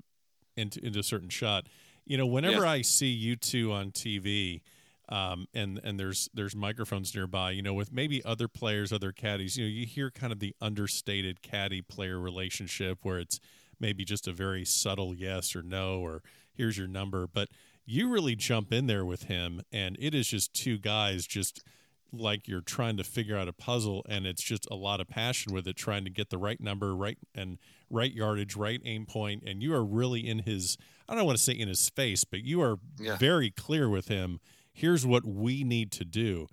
into 0.57 0.85
into 0.85 0.99
a 0.99 1.03
certain 1.03 1.29
shot. 1.29 1.67
You 2.07 2.19
know, 2.19 2.27
whenever 2.27 2.65
yeah. 2.65 2.73
I 2.73 2.83
see 2.83 3.09
you 3.09 3.37
two 3.37 3.73
on 3.73 3.91
TV, 3.91 4.61
um, 5.09 5.47
and 5.55 5.81
and 5.83 5.99
there's 5.99 6.29
there's 6.35 6.55
microphones 6.55 7.15
nearby. 7.15 7.53
You 7.53 7.63
know, 7.63 7.75
with 7.75 7.93
maybe 7.93 8.25
other 8.25 8.49
players, 8.49 8.93
other 8.93 9.13
caddies. 9.13 9.57
You 9.57 9.65
know, 9.65 9.71
you 9.71 9.87
hear 9.87 10.11
kind 10.11 10.33
of 10.33 10.41
the 10.41 10.55
understated 10.61 11.43
caddy 11.43 11.81
player 11.81 12.19
relationship 12.19 12.99
where 13.03 13.19
it's 13.19 13.41
maybe 13.81 14.05
just 14.05 14.29
a 14.29 14.33
very 14.33 14.65
subtle 14.65 15.15
yes 15.15 15.57
or 15.57 15.63
no 15.63 16.01
or 16.01 16.23
here's 16.55 16.79
your 16.79 16.89
number, 16.89 17.27
but 17.27 17.49
you 17.87 18.09
really 18.09 18.35
jump 18.35 18.73
in 18.73 18.87
there 18.87 19.05
with 19.05 19.25
him, 19.25 19.61
and 19.71 19.97
it 20.01 20.15
is 20.15 20.29
just 20.29 20.55
two 20.55 20.79
guys 20.79 21.27
just 21.27 21.63
like 22.13 22.47
you're 22.47 22.61
trying 22.61 22.97
to 22.97 23.05
figure 23.05 23.37
out 23.37 23.49
a 23.49 23.53
puzzle 23.53 24.05
and 24.09 24.27
it's 24.27 24.43
just 24.43 24.69
a 24.71 24.75
lot 24.75 25.01
of 25.01 25.09
passion 25.09 25.53
with 25.53 25.67
it 25.67 25.77
trying 25.77 26.05
to 26.05 26.11
get 26.11 26.31
the 26.31 26.39
right 26.39 26.61
number 26.61 26.95
right 26.95 27.19
and 27.35 27.59
right 27.91 28.13
yardage 28.13 28.57
right 28.57 28.81
aim 28.85 29.05
point 29.05 29.43
and 29.45 29.63
you 29.63 29.75
are 29.75 29.85
really 29.85 30.27
in 30.27 30.41
his 30.41 30.77
i 31.09 31.15
don't 31.15 31.25
want 31.25 31.37
to 31.37 31.43
say 31.43 31.53
in 31.53 31.69
his 31.69 31.89
face 31.91 32.25
but 32.25 32.43
you 32.43 32.63
are 32.63 32.79
yeah. 32.99 33.17
very 33.17 33.51
clear 33.51 33.89
with 33.89 34.09
him. 34.09 34.41
Here's 34.73 35.07
what 35.07 35.25
we 35.25 35.63
need 35.63 35.93
to 35.93 36.05
do. 36.05 36.49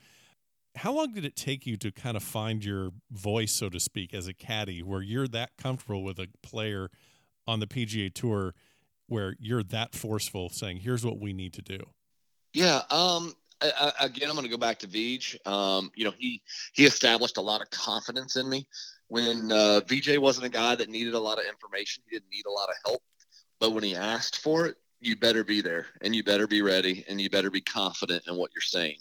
How 0.75 0.93
long 0.93 1.11
did 1.11 1.25
it 1.25 1.35
take 1.35 1.65
you 1.65 1.75
to 1.77 1.91
kind 1.91 2.15
of 2.15 2.23
find 2.23 2.63
your 2.63 2.91
voice 3.09 3.51
so 3.51 3.67
to 3.69 3.79
speak 3.79 4.13
as 4.13 4.27
a 4.27 4.33
caddy 4.33 4.83
where 4.83 5.01
you're 5.01 5.27
that 5.29 5.57
comfortable 5.57 6.03
with 6.03 6.19
a 6.19 6.27
player 6.43 6.89
on 7.47 7.59
the 7.59 7.67
pga 7.67 8.13
tour 8.13 8.53
where 9.11 9.35
you're 9.39 9.63
that 9.63 9.93
forceful 9.93 10.49
saying 10.49 10.77
here's 10.77 11.05
what 11.05 11.19
we 11.19 11.33
need 11.33 11.53
to 11.53 11.61
do 11.61 11.79
yeah 12.53 12.81
um 12.89 13.33
I, 13.63 13.91
again, 13.99 14.27
I'm 14.27 14.35
going 14.35 14.45
to 14.45 14.49
go 14.49 14.57
back 14.57 14.79
to 14.79 14.87
Vij. 14.87 15.35
Um, 15.45 15.91
you 15.95 16.03
know, 16.03 16.13
he 16.17 16.41
he 16.73 16.85
established 16.85 17.37
a 17.37 17.41
lot 17.41 17.61
of 17.61 17.69
confidence 17.69 18.35
in 18.35 18.49
me 18.49 18.67
when 19.07 19.51
uh, 19.51 19.81
VJ 19.87 20.17
wasn't 20.17 20.47
a 20.47 20.49
guy 20.49 20.73
that 20.75 20.89
needed 20.89 21.13
a 21.13 21.19
lot 21.19 21.37
of 21.37 21.45
information. 21.45 22.03
He 22.09 22.15
didn't 22.15 22.31
need 22.31 22.45
a 22.47 22.51
lot 22.51 22.69
of 22.69 22.75
help, 22.85 23.03
but 23.59 23.71
when 23.73 23.83
he 23.83 23.95
asked 23.95 24.41
for 24.41 24.65
it, 24.65 24.77
you 24.99 25.15
better 25.15 25.43
be 25.43 25.61
there 25.61 25.87
and 26.01 26.15
you 26.15 26.23
better 26.23 26.47
be 26.47 26.61
ready 26.61 27.03
and 27.09 27.19
you 27.19 27.29
better 27.29 27.49
be 27.49 27.61
confident 27.61 28.23
in 28.27 28.35
what 28.35 28.51
you're 28.55 28.61
saying. 28.61 28.97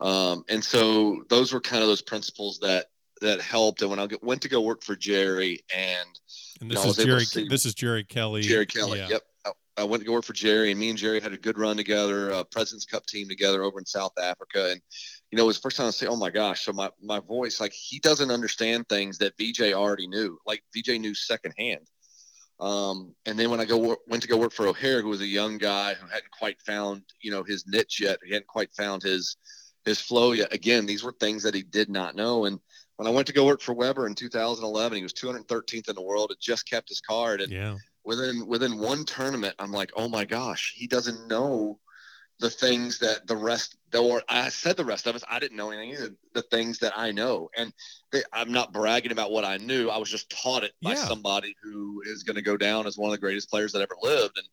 Um, 0.00 0.44
and 0.48 0.62
so 0.62 1.24
those 1.28 1.52
were 1.52 1.60
kind 1.60 1.82
of 1.82 1.88
those 1.88 2.02
principles 2.02 2.58
that 2.60 2.86
that 3.20 3.40
helped. 3.40 3.82
And 3.82 3.90
when 3.90 3.98
I 3.98 4.08
went 4.20 4.42
to 4.42 4.48
go 4.48 4.60
work 4.60 4.82
for 4.82 4.96
Jerry 4.96 5.64
and, 5.74 6.08
and 6.60 6.70
this 6.70 6.78
you 6.78 7.06
know, 7.06 7.16
is 7.16 7.28
Jerry, 7.34 7.48
this 7.48 7.66
is 7.66 7.74
Jerry 7.74 8.04
Kelly. 8.04 8.42
Jerry 8.42 8.66
Kelly. 8.66 8.98
Yeah. 8.98 9.08
Yep. 9.10 9.22
I 9.76 9.84
went 9.84 10.02
to 10.02 10.06
go 10.06 10.12
work 10.12 10.24
for 10.24 10.34
Jerry, 10.34 10.70
and 10.70 10.78
me 10.78 10.90
and 10.90 10.98
Jerry 10.98 11.20
had 11.20 11.32
a 11.32 11.38
good 11.38 11.58
run 11.58 11.76
together, 11.76 12.30
a 12.30 12.44
President's 12.44 12.84
Cup 12.84 13.06
team 13.06 13.28
together 13.28 13.62
over 13.62 13.78
in 13.78 13.86
South 13.86 14.12
Africa. 14.22 14.70
And 14.70 14.80
you 15.30 15.38
know, 15.38 15.44
it 15.44 15.46
was 15.46 15.58
first 15.58 15.76
time 15.78 15.86
I 15.86 15.90
say, 15.90 16.06
"Oh 16.06 16.16
my 16.16 16.30
gosh!" 16.30 16.64
So 16.64 16.72
my 16.72 16.90
my 17.02 17.20
voice, 17.20 17.60
like 17.60 17.72
he 17.72 17.98
doesn't 17.98 18.30
understand 18.30 18.88
things 18.88 19.18
that 19.18 19.34
VJ 19.38 19.72
already 19.72 20.06
knew, 20.06 20.38
like 20.46 20.62
VJ 20.76 21.00
knew 21.00 21.14
secondhand. 21.14 21.86
Um, 22.60 23.14
and 23.24 23.38
then 23.38 23.50
when 23.50 23.60
I 23.60 23.64
go 23.64 23.96
went 24.06 24.22
to 24.22 24.28
go 24.28 24.36
work 24.36 24.52
for 24.52 24.66
O'Hair, 24.66 25.00
who 25.00 25.08
was 25.08 25.22
a 25.22 25.26
young 25.26 25.56
guy 25.56 25.94
who 25.94 26.06
hadn't 26.06 26.30
quite 26.38 26.60
found 26.60 27.02
you 27.20 27.30
know 27.30 27.42
his 27.42 27.66
niche 27.66 28.00
yet, 28.00 28.18
he 28.24 28.32
hadn't 28.32 28.48
quite 28.48 28.74
found 28.74 29.02
his 29.02 29.36
his 29.86 30.00
flow 30.00 30.32
yet. 30.32 30.52
Again, 30.52 30.84
these 30.84 31.02
were 31.02 31.12
things 31.18 31.42
that 31.44 31.54
he 31.54 31.62
did 31.62 31.88
not 31.88 32.14
know. 32.14 32.44
And 32.44 32.60
when 32.96 33.08
I 33.08 33.10
went 33.10 33.26
to 33.28 33.32
go 33.32 33.46
work 33.46 33.62
for 33.62 33.72
Weber 33.72 34.06
in 34.06 34.14
2011, 34.14 34.96
he 34.96 35.02
was 35.02 35.14
213th 35.14 35.88
in 35.88 35.94
the 35.94 36.02
world. 36.02 36.30
Had 36.30 36.38
just 36.40 36.68
kept 36.68 36.90
his 36.90 37.00
card, 37.00 37.40
and 37.40 37.50
yeah 37.50 37.78
within 38.04 38.46
within 38.46 38.78
one 38.78 39.04
tournament, 39.04 39.54
I'm 39.58 39.72
like, 39.72 39.92
oh 39.96 40.08
my 40.08 40.24
gosh, 40.24 40.74
he 40.76 40.86
doesn't 40.86 41.28
know 41.28 41.78
the 42.42 42.50
things 42.50 42.98
that 42.98 43.26
the 43.26 43.36
rest 43.36 43.76
or 43.96 44.22
I 44.28 44.48
said 44.48 44.76
the 44.76 44.84
rest 44.84 45.06
of 45.06 45.14
us 45.14 45.22
I 45.30 45.38
didn't 45.38 45.56
know 45.56 45.70
anything 45.70 45.90
either, 45.90 46.14
the 46.34 46.42
things 46.42 46.78
that 46.80 46.92
I 46.96 47.12
know 47.12 47.48
and 47.56 47.72
they, 48.10 48.22
I'm 48.32 48.50
not 48.50 48.72
bragging 48.72 49.12
about 49.12 49.30
what 49.30 49.44
I 49.44 49.58
knew 49.58 49.88
I 49.88 49.98
was 49.98 50.10
just 50.10 50.28
taught 50.28 50.64
it 50.64 50.72
by 50.82 50.94
yeah. 50.94 51.04
somebody 51.06 51.54
who 51.62 52.02
is 52.04 52.24
going 52.24 52.36
to 52.36 52.42
go 52.42 52.56
down 52.56 52.86
as 52.86 52.98
one 52.98 53.10
of 53.10 53.12
the 53.12 53.20
greatest 53.20 53.48
players 53.48 53.72
that 53.72 53.82
ever 53.82 53.94
lived 54.02 54.38
and 54.38 54.46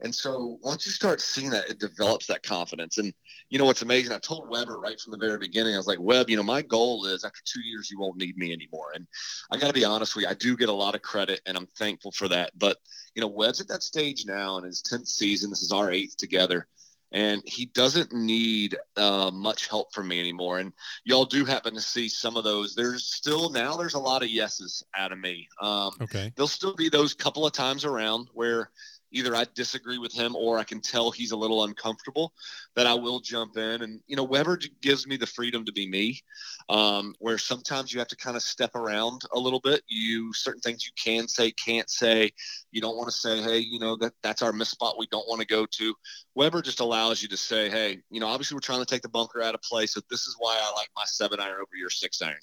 and 0.00 0.14
so 0.14 0.58
once 0.62 0.84
you 0.84 0.92
start 0.92 1.20
seeing 1.20 1.50
that, 1.50 1.70
it 1.70 1.78
develops 1.78 2.26
that 2.26 2.42
confidence. 2.42 2.98
And 2.98 3.14
you 3.48 3.58
know 3.58 3.64
what's 3.64 3.82
amazing? 3.82 4.12
I 4.12 4.18
told 4.18 4.48
Weber 4.50 4.78
right 4.78 5.00
from 5.00 5.12
the 5.12 5.26
very 5.26 5.38
beginning, 5.38 5.74
I 5.74 5.78
was 5.78 5.86
like, 5.86 6.00
Webb, 6.00 6.28
you 6.28 6.36
know, 6.36 6.42
my 6.42 6.62
goal 6.62 7.06
is 7.06 7.24
after 7.24 7.40
two 7.44 7.62
years, 7.62 7.90
you 7.90 7.98
won't 7.98 8.18
need 8.18 8.36
me 8.36 8.52
anymore. 8.52 8.92
And 8.94 9.06
I 9.50 9.56
got 9.56 9.68
to 9.68 9.72
be 9.72 9.84
honest 9.84 10.14
with 10.14 10.24
you, 10.24 10.30
I 10.30 10.34
do 10.34 10.56
get 10.56 10.68
a 10.68 10.72
lot 10.72 10.94
of 10.94 11.02
credit, 11.02 11.40
and 11.46 11.56
I'm 11.56 11.66
thankful 11.78 12.12
for 12.12 12.28
that. 12.28 12.52
But 12.58 12.76
you 13.14 13.22
know, 13.22 13.28
Webb's 13.28 13.60
at 13.60 13.68
that 13.68 13.82
stage 13.82 14.26
now 14.26 14.58
in 14.58 14.64
his 14.64 14.82
tenth 14.82 15.08
season. 15.08 15.50
This 15.50 15.62
is 15.62 15.72
our 15.72 15.90
eighth 15.90 16.16
together. 16.16 16.66
And 17.12 17.40
he 17.46 17.66
doesn't 17.66 18.12
need 18.12 18.76
uh, 18.96 19.30
much 19.32 19.68
help 19.68 19.94
from 19.94 20.08
me 20.08 20.18
anymore. 20.18 20.58
And 20.58 20.72
y'all 21.04 21.24
do 21.24 21.44
happen 21.44 21.72
to 21.74 21.80
see 21.80 22.08
some 22.08 22.36
of 22.36 22.42
those. 22.42 22.74
There's 22.74 23.06
still 23.06 23.48
now. 23.48 23.76
There's 23.76 23.94
a 23.94 23.98
lot 23.98 24.24
of 24.24 24.28
yeses 24.28 24.84
out 24.94 25.12
of 25.12 25.18
me. 25.18 25.48
Um, 25.62 25.92
okay. 26.02 26.32
There'll 26.34 26.48
still 26.48 26.74
be 26.74 26.88
those 26.88 27.14
couple 27.14 27.46
of 27.46 27.52
times 27.52 27.84
around 27.84 28.28
where 28.34 28.70
either 29.16 29.34
I 29.34 29.46
disagree 29.54 29.98
with 29.98 30.12
him 30.12 30.36
or 30.36 30.58
I 30.58 30.64
can 30.64 30.80
tell 30.80 31.10
he's 31.10 31.32
a 31.32 31.36
little 31.36 31.64
uncomfortable, 31.64 32.32
that 32.74 32.86
I 32.86 32.94
will 32.94 33.20
jump 33.20 33.56
in. 33.56 33.82
And, 33.82 34.00
you 34.06 34.16
know, 34.16 34.24
Weber 34.24 34.58
gives 34.82 35.06
me 35.06 35.16
the 35.16 35.26
freedom 35.26 35.64
to 35.64 35.72
be 35.72 35.88
me, 35.88 36.20
um, 36.68 37.14
where 37.18 37.38
sometimes 37.38 37.92
you 37.92 37.98
have 37.98 38.08
to 38.08 38.16
kind 38.16 38.36
of 38.36 38.42
step 38.42 38.74
around 38.74 39.22
a 39.32 39.38
little 39.38 39.60
bit. 39.60 39.82
You, 39.88 40.32
certain 40.34 40.60
things 40.60 40.84
you 40.84 40.92
can 41.02 41.28
say, 41.28 41.52
can't 41.52 41.88
say. 41.88 42.30
You 42.70 42.80
don't 42.80 42.96
want 42.96 43.08
to 43.08 43.16
say, 43.16 43.42
hey, 43.42 43.58
you 43.58 43.78
know, 43.78 43.96
that 43.96 44.12
that's 44.22 44.42
our 44.42 44.52
miss 44.52 44.70
spot 44.70 44.96
we 44.98 45.06
don't 45.10 45.28
want 45.28 45.40
to 45.40 45.46
go 45.46 45.64
to. 45.64 45.94
Weber 46.34 46.60
just 46.60 46.80
allows 46.80 47.22
you 47.22 47.28
to 47.28 47.36
say, 47.36 47.70
hey, 47.70 47.98
you 48.10 48.20
know, 48.20 48.26
obviously 48.26 48.54
we're 48.54 48.60
trying 48.60 48.80
to 48.80 48.86
take 48.86 49.02
the 49.02 49.08
bunker 49.08 49.42
out 49.42 49.54
of 49.54 49.62
play. 49.62 49.86
So 49.86 50.00
this 50.10 50.26
is 50.26 50.36
why 50.38 50.58
I 50.60 50.72
like 50.76 50.88
my 50.94 51.04
seven 51.06 51.40
iron 51.40 51.54
over 51.54 51.76
your 51.76 51.90
six 51.90 52.20
iron. 52.20 52.36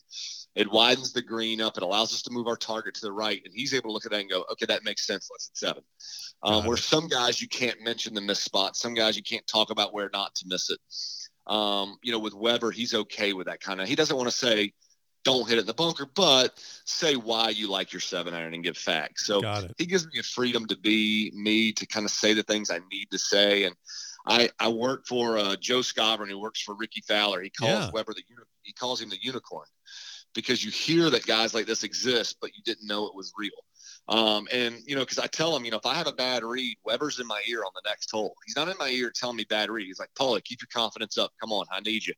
It 0.56 0.72
widens 0.72 1.14
the 1.14 1.22
green 1.22 1.62
up. 1.62 1.78
It 1.78 1.84
allows 1.84 2.14
us 2.14 2.22
to 2.24 2.32
move 2.32 2.48
our 2.48 2.56
target 2.56 2.94
to 2.96 3.02
the 3.02 3.12
right. 3.12 3.42
And 3.44 3.54
he's 3.54 3.74
able 3.74 3.90
to 3.90 3.94
look 3.94 4.06
at 4.06 4.12
that 4.12 4.22
and 4.22 4.30
go, 4.30 4.46
okay, 4.52 4.68
that 4.68 4.84
makes 4.84 5.08
sense. 5.08 5.30
Let's 5.32 5.48
hit 5.48 5.58
seven. 5.58 5.84
Um, 6.44 6.66
where 6.66 6.78
some 6.78 7.08
guys 7.08 7.42
you 7.42 7.48
can't 7.48 7.82
mention 7.82 8.14
the 8.14 8.22
miss 8.22 8.44
spot, 8.44 8.76
some 8.76 8.94
guys 8.94 9.18
you 9.18 9.24
can't 9.24 9.46
talk 9.48 9.72
about 9.72 9.94
where 9.94 10.10
not 10.14 10.36
to 10.36 10.46
miss 10.48 10.70
it. 10.70 10.80
Um, 11.48 11.98
you 12.04 12.12
know, 12.12 12.20
with 12.20 12.34
Weber, 12.34 12.72
he's 12.72 12.94
okay 12.94 13.34
with 13.34 13.48
that 13.48 13.62
kind 13.62 13.82
of. 13.82 13.88
He 13.88 13.96
doesn't 13.96 14.16
want 14.16 14.30
to 14.30 14.36
say, 14.36 14.74
"Don't 15.24 15.48
hit 15.48 15.58
it 15.58 15.62
in 15.62 15.68
the 15.68 15.74
bunker," 15.74 16.06
but 16.16 16.54
say 16.86 17.16
why 17.16 17.50
you 17.50 17.70
like 17.70 17.92
your 17.92 18.00
seven 18.00 18.34
iron 18.34 18.54
and 18.54 18.64
give 18.64 18.78
facts. 18.78 19.26
So 19.26 19.42
he 19.78 19.86
gives 19.86 20.06
me 20.06 20.20
a 20.20 20.24
freedom 20.24 20.68
to 20.68 20.78
be 20.78 21.32
me, 21.36 21.74
to 21.74 21.86
kind 21.86 22.06
of 22.06 22.12
say 22.12 22.34
the 22.34 22.44
things 22.44 22.70
I 22.70 22.80
need 22.92 23.10
to 23.12 23.20
say. 23.20 23.64
And 23.64 23.76
I 24.26 24.52
I 24.60 24.70
work 24.70 25.06
for 25.06 25.38
uh, 25.38 25.56
Joe 25.60 25.80
Skovron, 25.80 26.30
who 26.30 26.40
works 26.40 26.62
for 26.62 26.76
Rickie 26.76 27.04
Fowler. 27.08 27.42
He 27.42 27.50
calls 27.50 27.72
yeah. 27.72 27.92
Weber 27.92 28.14
the 28.14 28.24
he 28.62 28.72
calls 28.72 29.02
him 29.02 29.10
the 29.10 29.22
unicorn 29.22 29.68
because 30.34 30.64
you 30.64 30.72
hear 30.72 31.10
that 31.10 31.26
guys 31.26 31.54
like 31.54 31.66
this 31.66 31.84
exist, 31.84 32.38
but 32.42 32.52
you 32.56 32.64
didn't 32.64 32.88
know 32.88 33.06
it 33.06 33.16
was 33.16 33.34
real. 33.38 33.52
Um, 34.10 34.48
and 34.52 34.80
you 34.86 34.96
know, 34.96 35.02
because 35.02 35.20
I 35.20 35.28
tell 35.28 35.56
him, 35.56 35.64
you 35.64 35.72
know, 35.72 35.78
if 35.78 35.86
I 35.86 35.94
have 35.94 36.08
a 36.08 36.14
bad 36.14 36.44
read, 36.44 36.78
Weber's 36.84 37.20
in 37.20 37.28
my 37.28 37.42
ear 37.48 37.60
on 37.64 37.72
the 37.74 37.90
next 37.90 38.12
hole. 38.12 38.36
He's 38.46 38.56
not 38.56 38.68
in 38.68 38.76
my 38.78 38.90
ear 38.90 39.12
telling 39.14 39.38
me 39.38 39.46
bad 39.50 39.70
read. 39.70 39.86
He's 39.86 40.00
like, 40.00 40.10
Paulie, 40.20 40.44
keep 40.44 40.60
your 40.62 40.68
confidence 40.74 41.18
up. 41.18 41.32
Come 41.40 41.54
on, 41.54 41.66
I 41.72 41.80
need 41.80 42.06
you. 42.06 42.14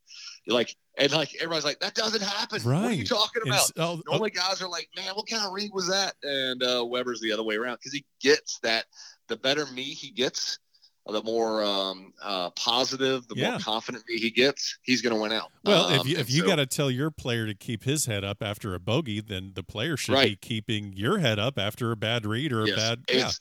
You're 0.45 0.55
like, 0.55 0.75
and 0.97 1.11
like 1.11 1.35
everybody's 1.35 1.65
like, 1.65 1.79
that 1.81 1.93
doesn't 1.93 2.23
happen. 2.23 2.61
Right. 2.63 2.81
What 2.81 2.91
are 2.91 2.93
you 2.93 3.05
talking 3.05 3.43
about? 3.45 3.69
Oh, 3.77 4.01
Normally, 4.07 4.31
oh. 4.35 4.39
guys 4.39 4.61
are 4.61 4.69
like, 4.69 4.89
man, 4.95 5.13
what 5.13 5.27
kind 5.27 5.45
of 5.45 5.53
read 5.53 5.69
was 5.73 5.87
that? 5.89 6.15
And 6.23 6.63
uh, 6.63 6.83
Weber's 6.85 7.21
the 7.21 7.31
other 7.31 7.43
way 7.43 7.55
around 7.55 7.75
because 7.75 7.93
he 7.93 8.05
gets 8.19 8.59
that. 8.59 8.85
The 9.27 9.37
better 9.37 9.65
me 9.67 9.83
he 9.83 10.11
gets, 10.11 10.59
the 11.07 11.21
more 11.21 11.63
um, 11.63 12.13
uh, 12.21 12.49
positive, 12.51 13.27
the 13.27 13.35
yeah. 13.35 13.51
more 13.51 13.59
confident 13.59 14.03
he 14.07 14.31
gets, 14.31 14.77
he's 14.81 15.01
going 15.01 15.15
to 15.15 15.21
win 15.21 15.31
out. 15.31 15.51
Well, 15.63 15.85
um, 15.85 15.93
if 15.99 16.07
you, 16.07 16.17
if 16.17 16.31
you 16.31 16.41
so, 16.41 16.47
got 16.47 16.55
to 16.55 16.65
tell 16.65 16.89
your 16.89 17.11
player 17.11 17.45
to 17.45 17.53
keep 17.53 17.83
his 17.83 18.07
head 18.07 18.23
up 18.23 18.41
after 18.41 18.73
a 18.73 18.79
bogey, 18.79 19.21
then 19.21 19.51
the 19.53 19.63
player 19.63 19.97
should 19.97 20.15
right. 20.15 20.29
be 20.29 20.35
keeping 20.35 20.93
your 20.93 21.19
head 21.19 21.37
up 21.37 21.59
after 21.59 21.91
a 21.91 21.95
bad 21.95 22.25
read 22.25 22.51
or 22.51 22.65
yes. 22.65 22.73
a 22.73 22.75
bad. 22.75 22.99
It's, 23.07 23.17
yeah. 23.17 23.31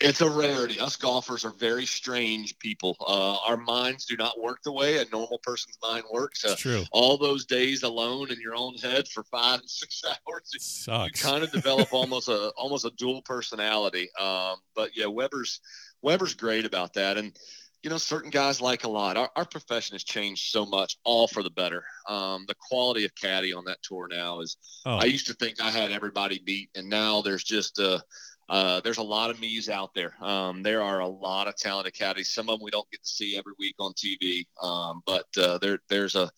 It's 0.00 0.20
a 0.20 0.30
rarity. 0.30 0.78
Us 0.78 0.94
golfers 0.94 1.44
are 1.44 1.50
very 1.50 1.84
strange 1.84 2.56
people. 2.60 2.96
Uh, 3.00 3.36
our 3.48 3.56
minds 3.56 4.04
do 4.04 4.16
not 4.16 4.40
work 4.40 4.62
the 4.62 4.70
way 4.70 4.98
a 4.98 5.04
normal 5.10 5.40
person's 5.42 5.76
mind 5.82 6.04
works. 6.12 6.44
Uh, 6.44 6.54
true. 6.56 6.84
All 6.92 7.18
those 7.18 7.46
days 7.46 7.82
alone 7.82 8.30
in 8.30 8.40
your 8.40 8.54
own 8.54 8.76
head 8.76 9.08
for 9.08 9.24
five 9.24 9.58
and 9.58 9.68
six 9.68 10.04
hours, 10.06 10.52
it 10.54 10.62
Sucks. 10.62 11.20
you 11.20 11.28
kind 11.28 11.42
of 11.42 11.50
develop 11.50 11.92
almost 11.92 12.28
a 12.28 12.50
almost 12.50 12.84
a 12.84 12.90
dual 12.90 13.22
personality. 13.22 14.08
Um, 14.20 14.58
but 14.76 14.96
yeah, 14.96 15.06
Weber's 15.06 15.60
Weber's 16.02 16.34
great 16.34 16.64
about 16.64 16.94
that. 16.94 17.16
And, 17.16 17.36
you 17.82 17.90
know, 17.90 17.98
certain 17.98 18.30
guys 18.30 18.60
like 18.60 18.84
a 18.84 18.88
lot. 18.88 19.16
Our, 19.16 19.30
our 19.36 19.44
profession 19.44 19.94
has 19.94 20.04
changed 20.04 20.50
so 20.50 20.66
much, 20.66 20.98
all 21.04 21.28
for 21.28 21.42
the 21.42 21.50
better. 21.50 21.84
Um, 22.08 22.44
the 22.48 22.56
quality 22.68 23.04
of 23.04 23.14
caddy 23.14 23.52
on 23.52 23.64
that 23.66 23.82
tour 23.82 24.08
now 24.10 24.40
is, 24.40 24.56
oh. 24.84 24.96
I 24.96 25.04
used 25.04 25.28
to 25.28 25.34
think 25.34 25.60
I 25.60 25.70
had 25.70 25.92
everybody 25.92 26.40
beat, 26.44 26.70
and 26.74 26.88
now 26.88 27.22
there's 27.22 27.44
just 27.44 27.78
a, 27.78 28.02
uh, 28.48 28.80
there's 28.80 28.98
a 28.98 29.02
lot 29.02 29.30
of 29.30 29.38
me's 29.40 29.68
out 29.68 29.94
there. 29.94 30.14
Um, 30.22 30.62
there 30.62 30.82
are 30.82 31.00
a 31.00 31.06
lot 31.06 31.48
of 31.48 31.56
talented 31.56 31.94
caddies. 31.94 32.30
Some 32.30 32.48
of 32.48 32.58
them 32.58 32.64
we 32.64 32.70
don't 32.70 32.90
get 32.90 33.02
to 33.02 33.08
see 33.08 33.36
every 33.36 33.52
week 33.58 33.76
on 33.78 33.92
TV, 33.92 34.46
um, 34.62 35.02
but 35.06 35.26
uh, 35.36 35.58
there 35.58 35.78
there's 35.88 36.14
a 36.14 36.30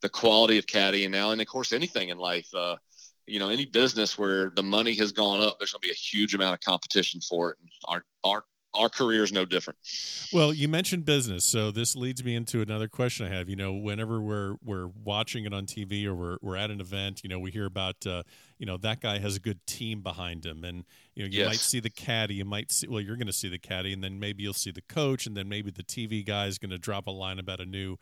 the 0.00 0.08
quality 0.08 0.58
of 0.58 0.66
caddy, 0.66 1.04
and 1.04 1.12
now, 1.12 1.32
and 1.32 1.40
of 1.40 1.46
course, 1.46 1.72
anything 1.72 2.08
in 2.08 2.18
life. 2.18 2.48
Uh, 2.54 2.76
you 3.26 3.38
know, 3.38 3.50
any 3.50 3.66
business 3.66 4.16
where 4.16 4.50
the 4.56 4.62
money 4.62 4.94
has 4.94 5.12
gone 5.12 5.42
up, 5.42 5.58
there's 5.58 5.72
going 5.72 5.82
to 5.82 5.86
be 5.86 5.92
a 5.92 5.94
huge 5.94 6.34
amount 6.34 6.54
of 6.54 6.60
competition 6.60 7.20
for 7.20 7.50
it. 7.50 7.58
And 7.60 7.70
our 7.84 8.04
our 8.24 8.44
our 8.74 8.88
career 8.88 9.22
is 9.24 9.32
no 9.32 9.44
different. 9.44 9.78
Well, 10.32 10.52
you 10.52 10.68
mentioned 10.68 11.04
business, 11.04 11.44
so 11.44 11.70
this 11.70 11.96
leads 11.96 12.22
me 12.22 12.34
into 12.36 12.60
another 12.60 12.86
question 12.88 13.26
I 13.26 13.30
have. 13.34 13.48
You 13.48 13.56
know, 13.56 13.72
whenever 13.72 14.20
we're 14.20 14.56
we're 14.62 14.88
watching 15.02 15.44
it 15.44 15.54
on 15.54 15.66
TV 15.66 16.04
or 16.04 16.14
we're 16.14 16.36
we're 16.42 16.56
at 16.56 16.70
an 16.70 16.80
event, 16.80 17.22
you 17.24 17.28
know, 17.30 17.38
we 17.38 17.50
hear 17.50 17.64
about 17.66 18.06
uh, 18.06 18.22
you 18.58 18.66
know 18.66 18.76
that 18.78 19.00
guy 19.00 19.18
has 19.18 19.36
a 19.36 19.40
good 19.40 19.64
team 19.66 20.02
behind 20.02 20.44
him, 20.44 20.64
and 20.64 20.84
you 21.14 21.22
know 21.24 21.28
you 21.30 21.38
Yes. 21.40 21.48
might 21.48 21.58
see 21.60 21.80
the 21.80 21.90
caddy, 21.90 22.34
you 22.34 22.44
might 22.44 22.70
see 22.70 22.86
well 22.86 23.00
you're 23.00 23.16
going 23.16 23.26
to 23.26 23.32
see 23.32 23.48
the 23.48 23.58
caddy, 23.58 23.92
and 23.92 24.04
then 24.04 24.18
maybe 24.20 24.42
you'll 24.42 24.52
see 24.52 24.70
the 24.70 24.82
coach, 24.82 25.26
and 25.26 25.36
then 25.36 25.48
maybe 25.48 25.70
the 25.70 25.82
TV 25.84 26.24
guy 26.24 26.46
is 26.46 26.58
going 26.58 26.70
to 26.70 26.78
drop 26.78 27.06
a 27.06 27.10
line 27.10 27.38
about 27.38 27.60
a 27.60 27.66
new, 27.66 27.96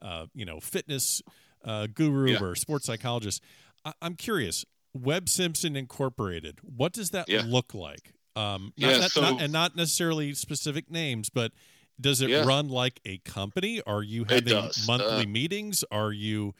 uh, 0.00 0.26
you 0.34 0.44
know, 0.44 0.60
fitness 0.60 1.20
uh, 1.64 1.86
guru 1.92 2.30
Yeah. 2.32 2.40
or 2.42 2.54
sports 2.54 2.86
psychologist. 2.86 3.42
I- 3.84 3.94
I'm 4.00 4.14
curious. 4.14 4.64
Webb 4.94 5.28
Simpson 5.28 5.74
Incorporated. 5.74 6.58
What 6.62 6.92
does 6.92 7.10
that 7.10 7.28
Yeah. 7.28 7.42
look 7.46 7.72
like? 7.74 8.12
Um, 8.34 8.72
Yeah, 8.76 8.98
not- 8.98 9.10
so- 9.10 9.20
not- 9.20 9.40
and 9.42 9.52
not 9.52 9.76
necessarily 9.76 10.34
specific 10.34 10.90
names, 10.90 11.28
but 11.28 11.52
does 12.00 12.20
it 12.20 12.30
Yeah. 12.30 12.44
run 12.44 12.68
like 12.68 13.00
a 13.04 13.18
company? 13.18 13.80
Are 13.82 14.02
you 14.02 14.24
having 14.24 14.70
monthly 14.86 15.24
Uh, 15.24 15.26
meetings? 15.26 15.84
Are 15.90 16.12
you 16.12 16.54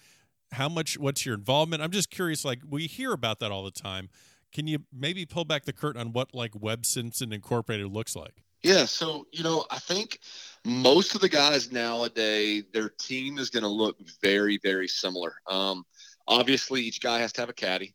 how 0.53 0.69
much? 0.69 0.99
What's 0.99 1.25
your 1.25 1.35
involvement? 1.35 1.83
I'm 1.83 1.91
just 1.91 2.11
curious. 2.11 2.45
Like 2.45 2.61
we 2.69 2.87
hear 2.87 3.13
about 3.13 3.41
that 3.41 3.51
all 3.51 3.65
the 3.65 3.71
time. 3.71 4.11
Can 4.53 4.67
you 4.67 4.85
maybe 4.93 5.25
pull 5.25 5.47
back 5.47 5.65
the 5.65 5.73
curtain 5.73 5.99
on 6.01 6.13
what 6.13 6.35
like 6.35 6.53
Webb 6.55 6.85
Simpson 6.85 7.33
Incorporated 7.33 7.87
looks 7.91 8.15
like? 8.15 8.43
Yeah, 8.63 8.85
so 8.85 9.27
you 9.33 9.43
know, 9.43 9.65
I 9.71 9.79
think 9.79 10.19
most 10.65 11.15
of 11.15 11.23
the 11.23 11.29
guys 11.31 11.73
nowadays, 11.73 12.65
their 12.73 12.91
team 12.91 13.39
is 13.39 13.49
going 13.49 13.63
to 13.63 13.69
look 13.69 13.97
very, 14.21 14.59
very 14.63 14.87
similar. 14.89 15.35
Um, 15.49 15.85
obviously, 16.29 16.83
each 16.83 17.01
guy 17.01 17.19
has 17.21 17.33
to 17.33 17.41
have 17.41 17.49
a 17.49 17.55
caddy. 17.55 17.95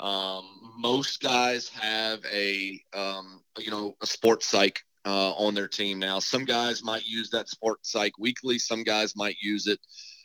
Um, 0.00 0.44
most 0.78 1.20
guys 1.20 1.68
have 1.70 2.20
a, 2.32 2.80
um, 2.94 3.42
you 3.58 3.70
know, 3.70 3.96
a 4.02 4.06
sports 4.06 4.46
psych 4.46 4.80
uh, 5.04 5.32
on 5.32 5.54
their 5.54 5.68
team 5.68 5.98
now. 5.98 6.18
Some 6.18 6.44
guys 6.44 6.82
might 6.82 7.04
use 7.06 7.30
that 7.30 7.48
sports 7.48 7.90
psych 7.92 8.18
weekly. 8.18 8.58
Some 8.58 8.84
guys 8.84 9.16
might 9.16 9.36
use 9.40 9.66
it 9.66 9.80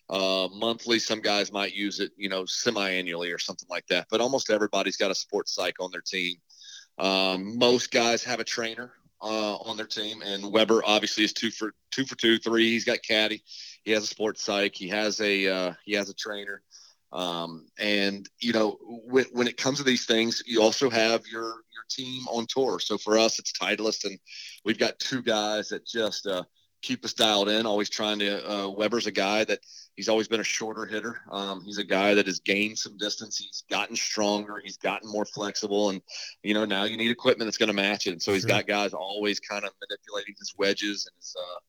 uh, 0.09 0.47
monthly. 0.53 0.99
Some 0.99 1.21
guys 1.21 1.51
might 1.51 1.73
use 1.73 1.99
it, 1.99 2.11
you 2.17 2.29
know, 2.29 2.45
semi-annually 2.45 3.31
or 3.31 3.39
something 3.39 3.67
like 3.69 3.87
that. 3.87 4.07
But 4.09 4.21
almost 4.21 4.49
everybody's 4.49 4.97
got 4.97 5.11
a 5.11 5.15
sports 5.15 5.53
psych 5.53 5.75
on 5.79 5.91
their 5.91 6.01
team. 6.01 6.37
Um, 6.97 7.57
most 7.57 7.91
guys 7.91 8.23
have 8.23 8.39
a 8.39 8.43
trainer 8.43 8.91
uh, 9.21 9.55
on 9.55 9.77
their 9.77 9.87
team, 9.87 10.21
and 10.21 10.51
Weber 10.51 10.83
obviously 10.85 11.23
is 11.23 11.33
two 11.33 11.49
for 11.49 11.73
two 11.91 12.05
for 12.05 12.15
two, 12.15 12.37
three. 12.37 12.71
He's 12.71 12.85
got 12.85 13.01
caddy, 13.01 13.41
he 13.83 13.91
has 13.91 14.03
a 14.03 14.07
sports 14.07 14.43
psych, 14.43 14.75
he 14.75 14.89
has 14.89 15.19
a 15.21 15.47
uh, 15.47 15.73
he 15.85 15.93
has 15.93 16.09
a 16.09 16.13
trainer, 16.13 16.61
um, 17.13 17.67
and 17.77 18.27
you 18.39 18.51
know 18.53 18.77
when, 19.05 19.25
when 19.31 19.47
it 19.47 19.55
comes 19.55 19.77
to 19.77 19.83
these 19.83 20.05
things, 20.05 20.41
you 20.45 20.61
also 20.61 20.89
have 20.89 21.25
your 21.27 21.43
your 21.45 21.85
team 21.89 22.27
on 22.27 22.47
tour. 22.47 22.79
So 22.79 22.97
for 22.97 23.17
us, 23.17 23.39
it's 23.39 23.53
Titleist, 23.53 24.05
and 24.05 24.19
we've 24.65 24.79
got 24.79 24.97
two 24.99 25.21
guys 25.21 25.69
that 25.69 25.85
just 25.85 26.25
uh, 26.25 26.43
keep 26.81 27.05
us 27.05 27.13
dialed 27.13 27.49
in. 27.49 27.65
Always 27.65 27.89
trying 27.89 28.19
to. 28.19 28.51
Uh, 28.51 28.69
Weber's 28.69 29.05
a 29.05 29.11
guy 29.11 29.43
that 29.43 29.59
he's 29.95 30.09
always 30.09 30.27
been 30.27 30.39
a 30.39 30.43
shorter 30.43 30.85
hitter. 30.85 31.21
Um, 31.31 31.63
he's 31.63 31.77
a 31.77 31.83
guy 31.83 32.15
that 32.15 32.25
has 32.25 32.39
gained 32.39 32.79
some 32.79 32.97
distance. 32.97 33.37
He's 33.37 33.63
gotten 33.69 33.95
stronger. 33.95 34.59
He's 34.63 34.77
gotten 34.77 35.11
more 35.11 35.25
flexible, 35.25 35.91
and 35.91 36.01
you 36.41 36.55
know 36.55 36.65
now 36.65 36.85
you 36.85 36.97
need 36.97 37.11
equipment 37.11 37.47
that's 37.47 37.57
going 37.57 37.67
to 37.67 37.73
match 37.73 38.07
it. 38.07 38.11
And 38.11 38.21
so 38.21 38.33
he's 38.33 38.41
Sure. 38.41 38.49
got 38.49 38.65
guys 38.65 38.93
always 38.93 39.39
kind 39.39 39.63
of 39.65 39.71
manipulating 39.81 40.33
his 40.39 40.53
wedges 40.57 41.05
and 41.05 41.15
his 41.19 41.35
uh, 41.39 41.59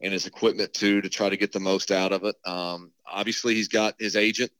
and 0.00 0.12
his 0.12 0.26
equipment 0.26 0.72
too 0.74 1.00
to 1.00 1.08
try 1.08 1.28
to 1.28 1.36
get 1.36 1.52
the 1.52 1.60
most 1.60 1.90
out 1.90 2.12
of 2.12 2.24
it. 2.24 2.36
Um, 2.44 2.92
obviously, 3.10 3.54
he's 3.54 3.68
got 3.68 3.94
his 3.98 4.16
agent 4.16 4.50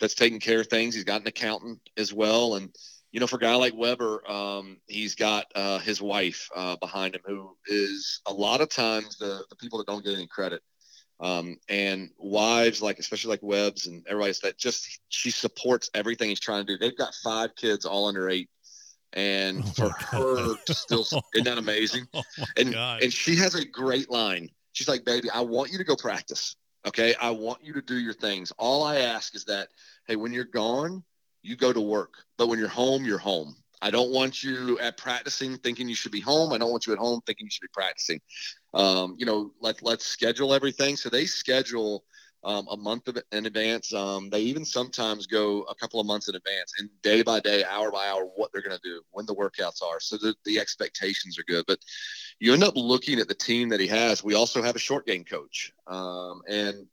that's 0.00 0.14
taking 0.14 0.40
care 0.40 0.60
of 0.60 0.66
things. 0.66 0.94
He's 0.94 1.04
got 1.04 1.20
an 1.20 1.26
accountant 1.26 1.80
as 1.96 2.12
well, 2.12 2.56
and 2.56 2.74
you 3.12 3.18
know, 3.18 3.26
for 3.26 3.36
a 3.36 3.40
guy 3.40 3.54
like 3.54 3.74
Weber, 3.74 4.28
um, 4.30 4.78
he's 4.86 5.14
got 5.14 5.46
uh, 5.54 5.78
his 5.80 6.00
wife 6.00 6.48
uh, 6.54 6.76
behind 6.76 7.16
him, 7.16 7.22
who 7.24 7.56
is 7.66 8.20
a 8.26 8.32
lot 8.32 8.60
of 8.60 8.68
times 8.68 9.18
the, 9.18 9.44
the 9.50 9.56
people 9.56 9.78
that 9.78 9.86
don't 9.86 10.04
get 10.04 10.14
any 10.14 10.28
credit. 10.28 10.62
Um, 11.18 11.58
and 11.68 12.10
wives, 12.18 12.80
like 12.80 12.98
especially 12.98 13.30
like 13.30 13.42
Webb's 13.42 13.86
and 13.86 14.06
everybody's 14.08 14.40
that 14.40 14.56
just 14.56 15.00
she 15.10 15.30
supports 15.30 15.90
everything 15.92 16.30
he's 16.30 16.40
trying 16.40 16.64
to 16.64 16.72
do. 16.72 16.78
They've 16.78 16.96
got 16.96 17.12
five 17.22 17.54
kids, 17.56 17.84
all 17.84 18.06
under 18.06 18.30
eight, 18.30 18.48
and 19.12 19.62
Oh 19.62 19.70
for 19.72 19.90
her 19.90 20.54
to 20.64 20.74
still 20.74 21.00
isn't 21.00 21.44
that 21.44 21.58
amazing? 21.58 22.06
Oh 22.14 22.22
and 22.56 22.72
god! 22.72 23.02
and 23.02 23.12
she 23.12 23.36
has 23.36 23.54
a 23.54 23.66
great 23.66 24.08
line. 24.10 24.48
She's 24.72 24.88
like, 24.88 25.04
"Baby, 25.04 25.28
I 25.30 25.42
want 25.42 25.72
you 25.72 25.78
to 25.78 25.84
go 25.84 25.94
practice. 25.94 26.56
Okay, 26.86 27.14
I 27.20 27.30
want 27.30 27.62
you 27.62 27.74
to 27.74 27.82
do 27.82 27.98
your 27.98 28.14
things. 28.14 28.52
All 28.58 28.82
I 28.82 29.00
ask 29.00 29.34
is 29.34 29.44
that, 29.44 29.68
hey, 30.06 30.16
when 30.16 30.32
you're 30.32 30.44
gone, 30.44 31.02
you 31.42 31.56
go 31.56 31.72
to 31.72 31.80
work. 31.80 32.14
But 32.38 32.48
when 32.48 32.58
you're 32.58 32.68
home, 32.68 33.04
you're 33.04 33.18
home. 33.18 33.54
I 33.82 33.90
don't 33.90 34.10
want 34.10 34.42
you 34.42 34.78
at 34.78 34.96
practicing 34.96 35.56
thinking 35.56 35.88
you 35.88 35.94
should 35.94 36.12
be 36.12 36.20
home. 36.20 36.52
I 36.52 36.58
don't 36.58 36.70
want 36.70 36.86
you 36.86 36.92
at 36.92 36.98
home 36.98 37.20
thinking 37.26 37.46
you 37.46 37.50
should 37.50 37.62
be 37.62 37.68
practicing. 37.72 38.20
Um, 38.74 39.16
you 39.18 39.24
know, 39.24 39.52
let 39.60 39.82
let's 39.82 40.04
schedule 40.06 40.52
everything. 40.52 40.96
So 40.96 41.08
they 41.08 41.24
schedule 41.24 42.04
um, 42.42 42.66
a 42.70 42.76
month 42.76 43.08
of, 43.08 43.18
in 43.32 43.46
advance. 43.46 43.92
Um, 43.92 44.30
they 44.30 44.40
even 44.40 44.64
sometimes 44.64 45.26
go 45.26 45.62
a 45.62 45.74
couple 45.74 46.00
of 46.00 46.06
months 46.06 46.28
in 46.28 46.34
advance, 46.34 46.74
and 46.78 46.88
day 47.02 47.22
by 47.22 47.40
day, 47.40 47.64
hour 47.64 47.90
by 47.90 48.08
hour, 48.08 48.24
what 48.36 48.50
they're 48.52 48.62
going 48.62 48.76
to 48.76 48.88
do, 48.88 49.02
when 49.10 49.26
the 49.26 49.34
workouts 49.34 49.82
are, 49.82 50.00
so 50.00 50.16
that 50.18 50.36
the 50.44 50.58
expectations 50.58 51.38
are 51.38 51.44
good. 51.44 51.64
But 51.66 51.78
you 52.38 52.52
end 52.52 52.64
up 52.64 52.74
looking 52.76 53.18
at 53.18 53.28
the 53.28 53.34
team 53.34 53.68
that 53.70 53.80
he 53.80 53.86
has. 53.88 54.24
We 54.24 54.34
also 54.34 54.62
have 54.62 54.76
a 54.76 54.80
short 54.80 55.06
game 55.06 55.24
coach, 55.24 55.72
um, 55.86 56.40
and 56.48 56.86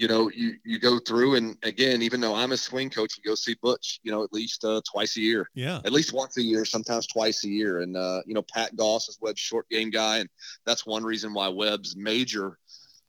you 0.00 0.08
know, 0.08 0.30
you 0.30 0.54
you 0.64 0.78
go 0.78 0.98
through, 0.98 1.34
and 1.34 1.58
again, 1.62 2.00
even 2.00 2.22
though 2.22 2.34
I'm 2.34 2.52
a 2.52 2.56
swing 2.56 2.88
coach, 2.88 3.18
we 3.18 3.28
go 3.28 3.34
see 3.34 3.54
Butch, 3.60 4.00
you 4.02 4.10
know, 4.10 4.24
at 4.24 4.32
least 4.32 4.64
uh, 4.64 4.80
twice 4.90 5.18
a 5.18 5.20
year 5.20 5.50
yeah, 5.54 5.80
at 5.84 5.92
least 5.92 6.14
once 6.14 6.38
a 6.38 6.42
year, 6.42 6.64
sometimes 6.64 7.06
twice 7.06 7.44
a 7.44 7.48
year. 7.50 7.80
And 7.82 7.94
uh, 7.98 8.22
you 8.24 8.32
know, 8.32 8.40
Pat 8.40 8.74
Goss 8.74 9.10
is 9.10 9.18
Webb's 9.20 9.40
short 9.40 9.68
game 9.68 9.90
guy, 9.90 10.18
and 10.18 10.28
that's 10.64 10.86
one 10.86 11.04
reason 11.04 11.34
why 11.34 11.48
Webb's 11.48 11.96
major 11.96 12.56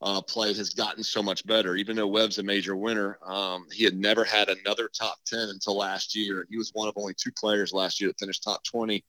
uh, 0.01 0.21
play 0.21 0.53
has 0.53 0.71
gotten 0.71 1.03
so 1.03 1.21
much 1.21 1.45
better. 1.45 1.75
Even 1.75 1.95
though 1.95 2.07
Webb's 2.07 2.39
a 2.39 2.43
major 2.43 2.75
winner, 2.75 3.19
um, 3.25 3.67
he 3.71 3.83
had 3.83 3.95
never 3.95 4.23
had 4.23 4.49
another 4.49 4.89
top 4.89 5.17
ten 5.25 5.49
until 5.49 5.77
last 5.77 6.15
year. 6.15 6.47
He 6.49 6.57
was 6.57 6.71
one 6.73 6.87
of 6.87 6.95
only 6.97 7.13
two 7.13 7.31
players 7.31 7.71
last 7.71 8.01
year 8.01 8.09
that 8.09 8.19
finished 8.19 8.43
top 8.43 8.63
twenty 8.63 9.03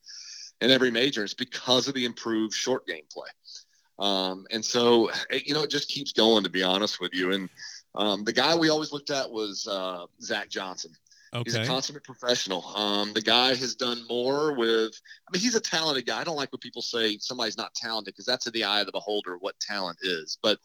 in 0.61 0.71
every 0.71 0.91
major. 0.91 1.23
It's 1.23 1.33
because 1.33 1.87
of 1.87 1.93
the 1.93 2.05
improved 2.05 2.53
short 2.53 2.85
game 2.85 3.03
play. 3.11 3.29
Um, 3.99 4.45
and 4.51 4.63
so, 4.63 5.11
it, 5.29 5.47
you 5.47 5.53
know, 5.53 5.63
it 5.63 5.69
just 5.69 5.89
keeps 5.89 6.11
going. 6.11 6.43
To 6.43 6.49
be 6.49 6.63
honest 6.63 6.99
with 6.99 7.13
you, 7.13 7.31
and 7.31 7.49
um, 7.95 8.23
the 8.23 8.33
guy 8.33 8.55
we 8.55 8.69
always 8.69 8.91
looked 8.91 9.11
at 9.11 9.29
was 9.29 9.67
uh, 9.67 10.05
Zach 10.21 10.49
Johnson. 10.49 10.91
He's 11.43 11.55
a 11.55 11.65
consummate 11.65 12.03
professional. 12.03 12.65
Um, 12.75 13.13
the 13.13 13.21
guy 13.21 13.49
has 13.49 13.75
done 13.75 14.05
more 14.07 14.53
with. 14.53 14.99
I 15.27 15.31
mean, 15.31 15.41
he's 15.41 15.55
a 15.55 15.59
talented 15.59 16.05
guy. 16.05 16.21
I 16.21 16.23
don't 16.23 16.35
like 16.35 16.51
when 16.51 16.59
people 16.59 16.81
say 16.81 17.17
somebody's 17.17 17.57
not 17.57 17.73
talented 17.73 18.13
because 18.13 18.25
that's 18.25 18.45
in 18.45 18.53
the 18.53 18.63
eye 18.63 18.81
of 18.81 18.85
the 18.85 18.91
beholder 18.91 19.37
what 19.37 19.59
talent 19.59 19.99
is. 20.01 20.37
But 20.41 20.59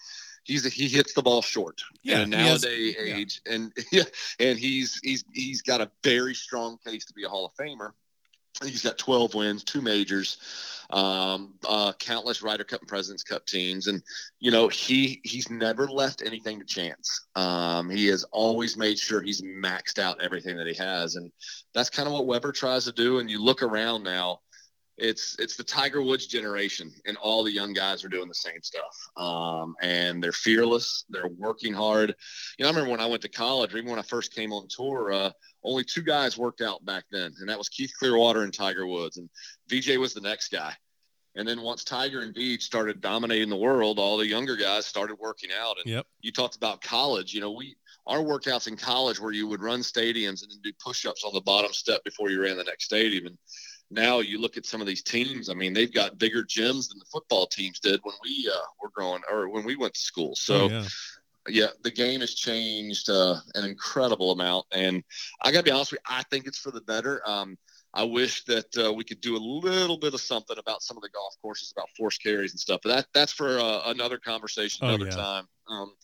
he's 0.44 0.66
a, 0.66 0.68
he 0.68 0.88
hits 0.88 1.12
the 1.12 1.22
ball 1.22 1.42
short 1.42 1.80
yeah. 2.02 2.20
in 2.20 2.32
a 2.32 2.36
he 2.36 2.42
has- 2.42 2.62
nowadays 2.62 2.96
yeah. 2.98 3.14
age, 3.14 3.40
and 3.46 3.72
yeah, 3.92 4.04
and 4.40 4.58
he's 4.58 5.00
he's 5.02 5.24
he's 5.32 5.62
got 5.62 5.80
a 5.80 5.90
very 6.02 6.34
strong 6.34 6.78
case 6.84 7.04
to 7.06 7.14
be 7.14 7.24
a 7.24 7.28
Hall 7.28 7.46
of 7.46 7.54
Famer. 7.54 7.92
He's 8.62 8.82
got 8.82 8.98
12 8.98 9.34
wins, 9.34 9.62
two 9.62 9.80
majors, 9.80 10.38
um, 10.90 11.54
uh, 11.66 11.92
countless 11.98 12.42
Ryder 12.42 12.64
Cup 12.64 12.80
and 12.80 12.88
Presidents 12.88 13.22
Cup 13.22 13.46
teams, 13.46 13.86
and 13.86 14.02
you 14.40 14.50
know 14.50 14.68
he 14.68 15.20
he's 15.22 15.50
never 15.50 15.86
left 15.86 16.22
anything 16.24 16.58
to 16.58 16.64
chance. 16.64 17.26
Um, 17.36 17.90
he 17.90 18.06
has 18.06 18.24
always 18.32 18.76
made 18.76 18.98
sure 18.98 19.20
he's 19.20 19.42
maxed 19.42 19.98
out 19.98 20.22
everything 20.22 20.56
that 20.56 20.66
he 20.66 20.74
has, 20.74 21.16
and 21.16 21.30
that's 21.74 21.90
kind 21.90 22.08
of 22.08 22.14
what 22.14 22.26
Weber 22.26 22.52
tries 22.52 22.84
to 22.86 22.92
do. 22.92 23.18
And 23.18 23.30
you 23.30 23.42
look 23.42 23.62
around 23.62 24.02
now, 24.02 24.40
it's 24.98 25.36
it's 25.38 25.56
the 25.56 25.64
Tiger 25.64 26.02
Woods 26.02 26.26
generation, 26.26 26.92
and 27.06 27.16
all 27.16 27.44
the 27.44 27.52
young 27.52 27.72
guys 27.72 28.04
are 28.04 28.08
doing 28.08 28.28
the 28.28 28.34
same 28.34 28.60
stuff. 28.62 28.96
Um, 29.16 29.74
and 29.80 30.22
they're 30.22 30.32
fearless, 30.32 31.04
they're 31.08 31.28
working 31.28 31.72
hard. 31.72 32.14
You 32.58 32.64
know, 32.64 32.68
I 32.68 32.70
remember 32.72 32.90
when 32.90 33.00
I 33.00 33.06
went 33.06 33.22
to 33.22 33.28
college, 33.28 33.74
or 33.74 33.78
even 33.78 33.90
when 33.90 33.98
I 33.98 34.02
first 34.02 34.34
came 34.34 34.52
on 34.52 34.66
tour. 34.68 35.12
Uh, 35.12 35.30
only 35.64 35.84
two 35.84 36.02
guys 36.02 36.38
worked 36.38 36.60
out 36.60 36.84
back 36.84 37.04
then, 37.10 37.32
and 37.40 37.48
that 37.48 37.58
was 37.58 37.68
Keith 37.68 37.92
Clearwater 37.98 38.42
and 38.42 38.52
Tiger 38.52 38.86
Woods. 38.86 39.18
And 39.18 39.28
VJ 39.68 39.98
was 39.98 40.14
the 40.14 40.20
next 40.20 40.48
guy. 40.48 40.74
And 41.34 41.46
then 41.46 41.62
once 41.62 41.84
Tiger 41.84 42.20
and 42.20 42.34
Vij 42.34 42.60
started 42.62 43.00
dominating 43.00 43.48
the 43.48 43.56
world, 43.56 43.98
all 43.98 44.16
the 44.16 44.26
younger 44.26 44.56
guys 44.56 44.86
started 44.86 45.16
working 45.20 45.50
out. 45.56 45.76
And 45.78 45.86
Yep. 45.86 46.06
you 46.20 46.32
talked 46.32 46.56
about 46.56 46.80
college. 46.80 47.32
You 47.32 47.40
know, 47.40 47.52
we 47.52 47.76
our 48.08 48.20
workouts 48.20 48.66
in 48.66 48.76
college 48.76 49.20
where 49.20 49.32
you 49.32 49.46
would 49.46 49.60
run 49.62 49.80
stadiums 49.80 50.42
and 50.42 50.50
then 50.50 50.58
do 50.64 50.72
push-ups 50.82 51.24
on 51.24 51.34
the 51.34 51.42
bottom 51.42 51.72
step 51.72 52.02
before 52.04 52.30
you 52.30 52.40
ran 52.40 52.56
the 52.56 52.64
next 52.64 52.84
stadium. 52.86 53.26
And 53.26 53.38
now 53.90 54.20
you 54.20 54.40
look 54.40 54.56
at 54.56 54.66
some 54.66 54.80
of 54.80 54.86
these 54.86 55.02
teams. 55.02 55.48
I 55.48 55.54
mean, 55.54 55.72
they've 55.72 55.92
got 55.92 56.18
bigger 56.18 56.42
gyms 56.42 56.88
than 56.88 56.98
the 56.98 57.06
football 57.10 57.46
teams 57.46 57.80
did 57.80 58.00
when 58.02 58.14
we 58.22 58.50
uh, 58.52 58.58
were 58.82 58.90
growing 58.90 59.22
or 59.30 59.48
when 59.48 59.64
we 59.64 59.76
went 59.76 59.94
to 59.94 60.00
school. 60.00 60.34
So 60.36 60.54
Oh, 60.54 60.68
yeah. 60.68 60.88
yeah, 61.48 61.68
the 61.82 61.90
game 61.90 62.20
has 62.20 62.34
changed 62.34 63.08
uh, 63.08 63.36
an 63.54 63.64
incredible 63.64 64.32
amount, 64.32 64.66
and 64.72 65.02
I 65.42 65.52
got 65.52 65.60
to 65.60 65.64
be 65.64 65.70
honest 65.70 65.92
with 65.92 66.00
you, 66.08 66.16
I 66.16 66.22
think 66.30 66.46
it's 66.46 66.58
for 66.58 66.70
the 66.70 66.82
better. 66.82 67.22
Um, 67.26 67.56
I 67.94 68.04
wish 68.04 68.44
that 68.44 68.76
uh, 68.76 68.92
we 68.92 69.02
could 69.02 69.22
do 69.22 69.34
a 69.34 69.38
little 69.38 69.96
bit 69.96 70.12
of 70.12 70.20
something 70.20 70.58
about 70.58 70.82
some 70.82 70.98
of 70.98 71.02
the 71.02 71.08
golf 71.08 71.34
courses 71.40 71.72
about 71.74 71.88
forced 71.96 72.22
carries 72.22 72.52
and 72.52 72.60
stuff, 72.60 72.80
but 72.84 72.90
that 72.90 73.06
that's 73.14 73.32
for 73.32 73.58
uh, 73.58 73.80
another 73.86 74.18
conversation 74.18 74.84
Oh, 74.84 74.90
another 74.90 75.06
yeah. 75.06 75.16
time. 75.16 75.48
Um, 75.70 75.94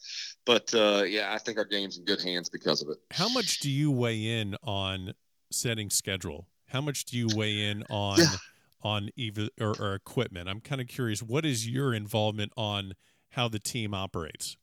but 0.46 0.74
uh, 0.74 1.04
yeah, 1.06 1.34
I 1.34 1.38
think 1.38 1.58
our 1.58 1.64
game's 1.66 1.98
in 1.98 2.06
good 2.06 2.22
hands 2.22 2.48
because 2.48 2.80
of 2.80 2.88
it. 2.88 2.96
How 3.10 3.28
much 3.28 3.60
do 3.60 3.70
you 3.70 3.90
weigh 3.90 4.40
in 4.40 4.56
on 4.62 5.12
setting 5.50 5.90
schedule? 5.90 6.48
How 6.74 6.80
much 6.80 7.04
do 7.04 7.16
you 7.16 7.28
weigh 7.36 7.70
in 7.70 7.84
on 7.88 8.18
Yeah. 8.18 8.36
on 8.82 9.08
either 9.14 9.48
or, 9.60 9.80
or 9.80 9.94
equipment. 9.94 10.48
I'm 10.48 10.60
kind 10.60 10.80
of 10.80 10.88
curious. 10.88 11.22
What 11.22 11.46
is 11.46 11.68
your 11.68 11.94
involvement 11.94 12.52
on 12.56 12.94
how 13.30 13.46
the 13.48 13.60
team 13.60 13.94
operates? 13.94 14.56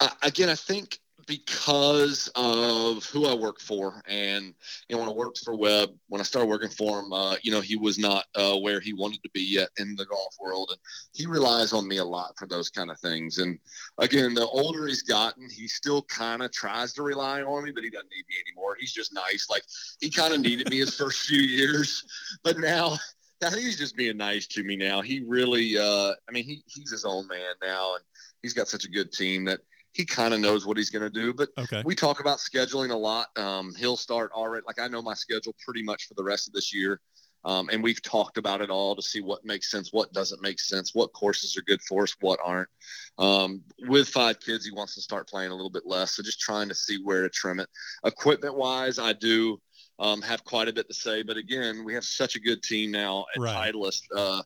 Uh, 0.00 0.08
again, 0.22 0.48
I 0.48 0.54
think 0.54 0.98
because 1.26 2.30
of 2.34 3.04
who 3.06 3.26
I 3.26 3.34
work 3.34 3.60
for. 3.60 4.02
And 4.06 4.54
you 4.88 4.96
know, 4.96 5.00
when 5.00 5.08
I 5.08 5.12
worked 5.12 5.38
for 5.38 5.56
Webb, 5.56 5.90
when 6.08 6.20
I 6.20 6.24
started 6.24 6.48
working 6.48 6.70
for 6.70 7.00
him, 7.00 7.12
uh, 7.12 7.36
you 7.42 7.52
know, 7.52 7.60
he 7.60 7.76
was 7.76 7.98
not 7.98 8.24
uh, 8.34 8.56
where 8.56 8.80
he 8.80 8.92
wanted 8.92 9.22
to 9.22 9.30
be 9.32 9.42
yet 9.42 9.70
in 9.78 9.94
the 9.96 10.06
golf 10.06 10.34
world, 10.40 10.68
and 10.70 10.78
he 11.12 11.26
relies 11.26 11.72
on 11.72 11.88
me 11.88 11.98
a 11.98 12.04
lot 12.04 12.34
for 12.38 12.46
those 12.46 12.70
kind 12.70 12.90
of 12.90 12.98
things. 13.00 13.38
And 13.38 13.58
again, 13.98 14.34
the 14.34 14.46
older 14.46 14.86
he's 14.86 15.02
gotten, 15.02 15.48
he 15.50 15.68
still 15.68 16.02
kind 16.02 16.42
of 16.42 16.52
tries 16.52 16.92
to 16.94 17.02
rely 17.02 17.42
on 17.42 17.64
me, 17.64 17.72
but 17.72 17.84
he 17.84 17.90
doesn't 17.90 18.10
need 18.10 18.24
me 18.28 18.36
anymore. 18.46 18.76
He's 18.78 18.92
just 18.92 19.14
nice. 19.14 19.46
Like 19.50 19.62
he 20.00 20.10
kind 20.10 20.34
of 20.34 20.40
needed 20.40 20.70
me 20.70 20.78
his 20.78 20.94
first 20.98 21.26
few 21.26 21.42
years, 21.42 22.04
but 22.42 22.58
now. 22.58 22.98
I 23.44 23.50
think 23.50 23.64
he's 23.64 23.76
just 23.76 23.96
being 23.96 24.16
nice 24.18 24.46
to 24.46 24.62
me 24.62 24.76
now. 24.76 25.00
He 25.00 25.24
really, 25.26 25.76
uh, 25.76 26.12
I 26.28 26.32
mean, 26.32 26.44
he, 26.44 26.62
he's 26.68 26.92
his 26.92 27.04
own 27.04 27.26
man 27.26 27.54
now, 27.60 27.96
and 27.96 28.04
he's 28.40 28.54
got 28.54 28.68
such 28.68 28.84
a 28.84 28.88
good 28.88 29.10
team 29.10 29.44
that 29.46 29.58
he 29.92 30.04
kind 30.04 30.32
of 30.32 30.40
knows 30.40 30.66
what 30.66 30.76
he's 30.76 30.90
going 30.90 31.02
to 31.02 31.10
do. 31.10 31.34
But 31.34 31.50
okay. 31.58 31.82
we 31.84 31.94
talk 31.94 32.20
about 32.20 32.38
scheduling 32.38 32.90
a 32.90 32.96
lot. 32.96 33.28
Um, 33.38 33.74
he'll 33.76 33.96
start 33.96 34.32
already. 34.32 34.64
Like 34.66 34.80
I 34.80 34.88
know 34.88 35.02
my 35.02 35.14
schedule 35.14 35.54
pretty 35.64 35.82
much 35.82 36.08
for 36.08 36.14
the 36.14 36.24
rest 36.24 36.48
of 36.48 36.54
this 36.54 36.74
year. 36.74 37.00
Um, 37.44 37.68
and 37.72 37.82
we've 37.82 38.00
talked 38.00 38.38
about 38.38 38.60
it 38.60 38.70
all 38.70 38.94
to 38.94 39.02
see 39.02 39.20
what 39.20 39.44
makes 39.44 39.68
sense, 39.70 39.92
what 39.92 40.12
doesn't 40.12 40.40
make 40.42 40.60
sense, 40.60 40.94
what 40.94 41.12
courses 41.12 41.56
are 41.56 41.62
good 41.62 41.82
for 41.82 42.04
us, 42.04 42.14
what 42.20 42.38
aren't. 42.42 42.68
Um, 43.18 43.62
with 43.88 44.08
five 44.08 44.38
kids, 44.38 44.64
he 44.64 44.72
wants 44.72 44.94
to 44.94 45.00
start 45.00 45.28
playing 45.28 45.50
a 45.50 45.54
little 45.54 45.70
bit 45.70 45.82
less. 45.84 46.12
So 46.12 46.22
just 46.22 46.40
trying 46.40 46.68
to 46.68 46.74
see 46.74 47.00
where 47.02 47.22
to 47.22 47.28
trim 47.28 47.58
it. 47.58 47.68
Equipment 48.04 48.56
wise, 48.56 48.98
I 49.00 49.12
do 49.12 49.60
um, 49.98 50.22
have 50.22 50.44
quite 50.44 50.68
a 50.68 50.72
bit 50.72 50.86
to 50.88 50.94
say. 50.94 51.22
But 51.22 51.36
again, 51.36 51.84
we 51.84 51.94
have 51.94 52.04
such 52.04 52.36
a 52.36 52.40
good 52.40 52.62
team 52.62 52.92
now 52.92 53.26
at 53.34 53.40
right. 53.40 53.74
Titleist. 53.74 54.02
Uh, 54.16 54.42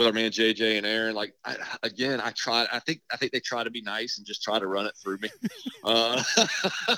with 0.00 0.06
our 0.06 0.14
man 0.14 0.30
JJ 0.30 0.78
and 0.78 0.86
Aaron. 0.86 1.14
Like 1.14 1.34
I, 1.44 1.56
again, 1.82 2.20
I 2.22 2.30
try. 2.30 2.66
I 2.72 2.78
think 2.80 3.02
I 3.12 3.16
think 3.16 3.32
they 3.32 3.40
try 3.40 3.62
to 3.62 3.70
be 3.70 3.82
nice 3.82 4.16
and 4.16 4.26
just 4.26 4.42
try 4.42 4.58
to 4.58 4.66
run 4.66 4.86
it 4.86 4.94
through 5.02 5.18
me. 5.18 5.28
uh, 5.84 6.22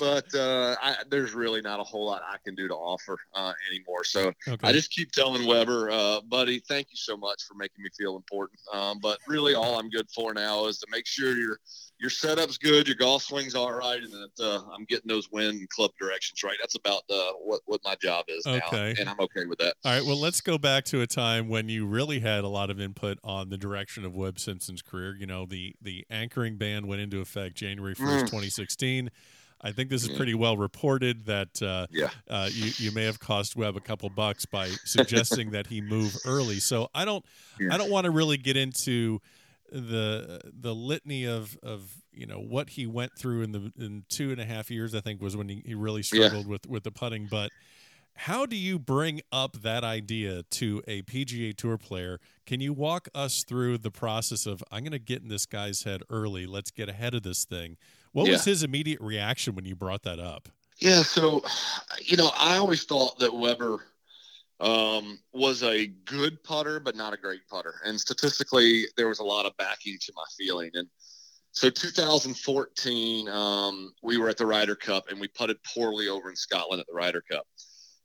but 0.00 0.34
uh, 0.34 0.74
I, 0.80 0.96
there's 1.10 1.34
really 1.34 1.60
not 1.60 1.80
a 1.80 1.82
whole 1.82 2.06
lot 2.06 2.22
I 2.26 2.36
can 2.42 2.54
do 2.54 2.66
to 2.66 2.74
offer 2.74 3.18
uh, 3.34 3.52
anymore. 3.70 4.04
So 4.04 4.32
okay. 4.48 4.66
I 4.66 4.72
just 4.72 4.90
keep 4.90 5.12
telling 5.12 5.46
Weber, 5.46 5.90
uh, 5.90 6.20
buddy, 6.22 6.60
thank 6.66 6.86
you 6.90 6.96
so 6.96 7.16
much 7.16 7.42
for 7.46 7.54
making 7.54 7.82
me 7.82 7.90
feel 7.96 8.16
important. 8.16 8.58
Um, 8.72 8.98
but 9.02 9.18
really, 9.28 9.54
all 9.54 9.78
I'm 9.78 9.90
good 9.90 10.08
for 10.14 10.32
now 10.32 10.66
is 10.66 10.78
to 10.78 10.86
make 10.90 11.06
sure 11.06 11.36
you're 11.36 11.60
your 12.00 12.10
setup's 12.10 12.56
good, 12.56 12.88
your 12.88 12.96
golf 12.96 13.22
swing's 13.22 13.54
all 13.54 13.72
right, 13.72 14.02
and 14.02 14.10
that 14.10 14.42
uh, 14.42 14.62
I'm 14.74 14.84
getting 14.84 15.08
those 15.08 15.30
wind 15.30 15.68
club 15.68 15.90
directions 16.00 16.42
right. 16.42 16.56
That's 16.58 16.74
about 16.74 17.02
uh, 17.10 17.32
what 17.42 17.60
what 17.66 17.80
my 17.84 17.94
job 17.96 18.24
is 18.28 18.46
okay. 18.46 18.94
now, 18.96 19.00
and 19.00 19.08
I'm 19.08 19.20
okay 19.20 19.44
with 19.44 19.58
that. 19.58 19.74
All 19.84 19.92
right. 19.92 20.04
Well, 20.04 20.18
let's 20.18 20.40
go 20.40 20.56
back 20.56 20.84
to 20.86 21.02
a 21.02 21.06
time 21.06 21.48
when 21.48 21.68
you 21.68 21.86
really 21.86 22.20
had 22.20 22.42
a 22.42 22.48
lot 22.48 22.70
of 22.70 22.80
input 22.80 23.18
on 23.22 23.50
the 23.50 23.58
direction 23.58 24.06
of 24.06 24.16
Webb 24.16 24.38
Simpson's 24.38 24.80
career. 24.80 25.14
You 25.14 25.26
know, 25.26 25.44
the 25.44 25.74
the 25.82 26.06
anchoring 26.10 26.56
ban 26.56 26.86
went 26.86 27.02
into 27.02 27.20
effect 27.20 27.54
January 27.54 27.94
first, 27.94 28.24
mm. 28.24 28.28
2016. 28.28 29.10
I 29.62 29.72
think 29.72 29.90
this 29.90 30.02
is 30.02 30.16
pretty 30.16 30.32
well 30.32 30.56
reported 30.56 31.26
that 31.26 31.60
uh, 31.62 31.86
yeah. 31.90 32.08
uh, 32.28 32.48
you 32.50 32.72
you 32.78 32.92
may 32.92 33.04
have 33.04 33.20
cost 33.20 33.56
Webb 33.56 33.76
a 33.76 33.80
couple 33.80 34.08
bucks 34.08 34.46
by 34.46 34.68
suggesting 34.84 35.50
that 35.50 35.66
he 35.66 35.82
move 35.82 36.16
early. 36.24 36.60
So 36.60 36.88
I 36.94 37.04
don't 37.04 37.24
yeah. 37.58 37.74
I 37.74 37.76
don't 37.76 37.90
want 37.90 38.06
to 38.06 38.10
really 38.10 38.38
get 38.38 38.56
into 38.56 39.20
the 39.72 40.40
the 40.44 40.74
litany 40.74 41.24
of 41.24 41.58
of 41.62 42.02
you 42.12 42.26
know 42.26 42.40
what 42.40 42.70
he 42.70 42.86
went 42.86 43.16
through 43.16 43.42
in 43.42 43.52
the 43.52 43.72
in 43.78 44.04
two 44.08 44.30
and 44.30 44.40
a 44.40 44.44
half 44.44 44.70
years 44.70 44.94
I 44.94 45.00
think 45.00 45.20
was 45.20 45.36
when 45.36 45.48
he, 45.48 45.62
he 45.64 45.74
really 45.74 46.02
struggled 46.02 46.46
yeah. 46.46 46.50
with 46.50 46.66
with 46.66 46.84
the 46.84 46.90
putting 46.90 47.26
but 47.26 47.50
how 48.14 48.44
do 48.44 48.56
you 48.56 48.78
bring 48.78 49.22
up 49.32 49.62
that 49.62 49.82
idea 49.82 50.42
to 50.42 50.82
a 50.86 51.00
PGA 51.02 51.56
Tour 51.56 51.78
player? 51.78 52.20
Can 52.44 52.60
you 52.60 52.74
walk 52.74 53.08
us 53.14 53.44
through 53.44 53.78
the 53.78 53.90
process 53.90 54.44
of 54.44 54.62
I'm 54.70 54.82
going 54.82 54.92
to 54.92 54.98
get 54.98 55.22
in 55.22 55.28
this 55.28 55.46
guy's 55.46 55.84
head 55.84 56.02
early. 56.10 56.44
Let's 56.44 56.70
get 56.70 56.90
ahead 56.90 57.14
of 57.14 57.22
this 57.22 57.44
thing. 57.44 57.78
What 58.12 58.26
yeah. 58.26 58.32
was 58.32 58.44
his 58.44 58.62
immediate 58.62 59.00
reaction 59.00 59.54
when 59.54 59.64
you 59.64 59.74
brought 59.74 60.02
that 60.02 60.18
up? 60.18 60.50
Yeah, 60.78 61.02
so 61.02 61.42
you 62.02 62.16
know, 62.16 62.30
I 62.38 62.56
always 62.56 62.84
thought 62.84 63.18
that 63.20 63.34
Weber 63.34 63.84
um, 64.60 65.18
was 65.32 65.62
a 65.62 65.86
good 65.86 66.42
putter, 66.44 66.80
but 66.80 66.94
not 66.94 67.14
a 67.14 67.16
great 67.16 67.40
putter. 67.48 67.74
And 67.84 67.98
statistically, 67.98 68.84
there 68.96 69.08
was 69.08 69.18
a 69.18 69.24
lot 69.24 69.46
of 69.46 69.56
backing 69.56 69.96
to 70.00 70.12
my 70.14 70.24
feeling. 70.38 70.70
And 70.74 70.86
so 71.52 71.70
2014, 71.70 73.28
um, 73.28 73.92
we 74.02 74.18
were 74.18 74.28
at 74.28 74.36
the 74.36 74.46
Ryder 74.46 74.76
Cup 74.76 75.08
and 75.08 75.20
we 75.20 75.28
putted 75.28 75.56
poorly 75.64 76.08
over 76.08 76.30
in 76.30 76.36
Scotland 76.36 76.80
at 76.80 76.86
the 76.86 76.94
Ryder 76.94 77.22
Cup. 77.22 77.46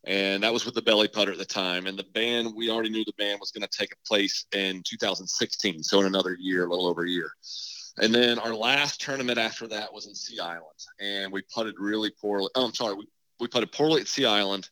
And 0.07 0.43
that 0.43 0.53
was 0.53 0.65
with 0.65 0.75
the 0.75 0.81
belly 0.81 1.07
putter 1.07 1.31
at 1.31 1.37
the 1.37 1.45
time. 1.45 1.87
And 1.87 1.97
the 1.97 2.05
ban, 2.13 2.53
we 2.55 2.69
already 2.69 2.89
knew 2.89 3.03
the 3.05 3.13
ban 3.17 3.37
was 3.39 3.51
going 3.51 3.67
to 3.67 3.77
take 3.77 3.91
place 4.05 4.45
in 4.53 4.81
2016. 4.85 5.83
So 5.83 5.99
in 5.99 6.05
another 6.05 6.37
year, 6.39 6.65
a 6.65 6.69
little 6.69 6.87
over 6.87 7.03
a 7.03 7.09
year. 7.09 7.31
And 7.97 8.13
then 8.13 8.39
our 8.39 8.53
last 8.53 9.01
tournament 9.01 9.37
after 9.37 9.67
that 9.67 9.93
was 9.93 10.07
in 10.07 10.13
Sea 10.13 10.39
Island. 10.39 10.79
And 10.99 11.31
we 11.31 11.41
putted 11.53 11.75
really 11.79 12.11
poorly. 12.21 12.49
Oh, 12.55 12.65
I'm 12.65 12.73
sorry. 12.73 12.95
We, 12.95 13.07
we 13.39 13.47
putted 13.47 13.71
poorly 13.71 14.01
at 14.01 14.07
Sea 14.07 14.25
Island 14.25 14.69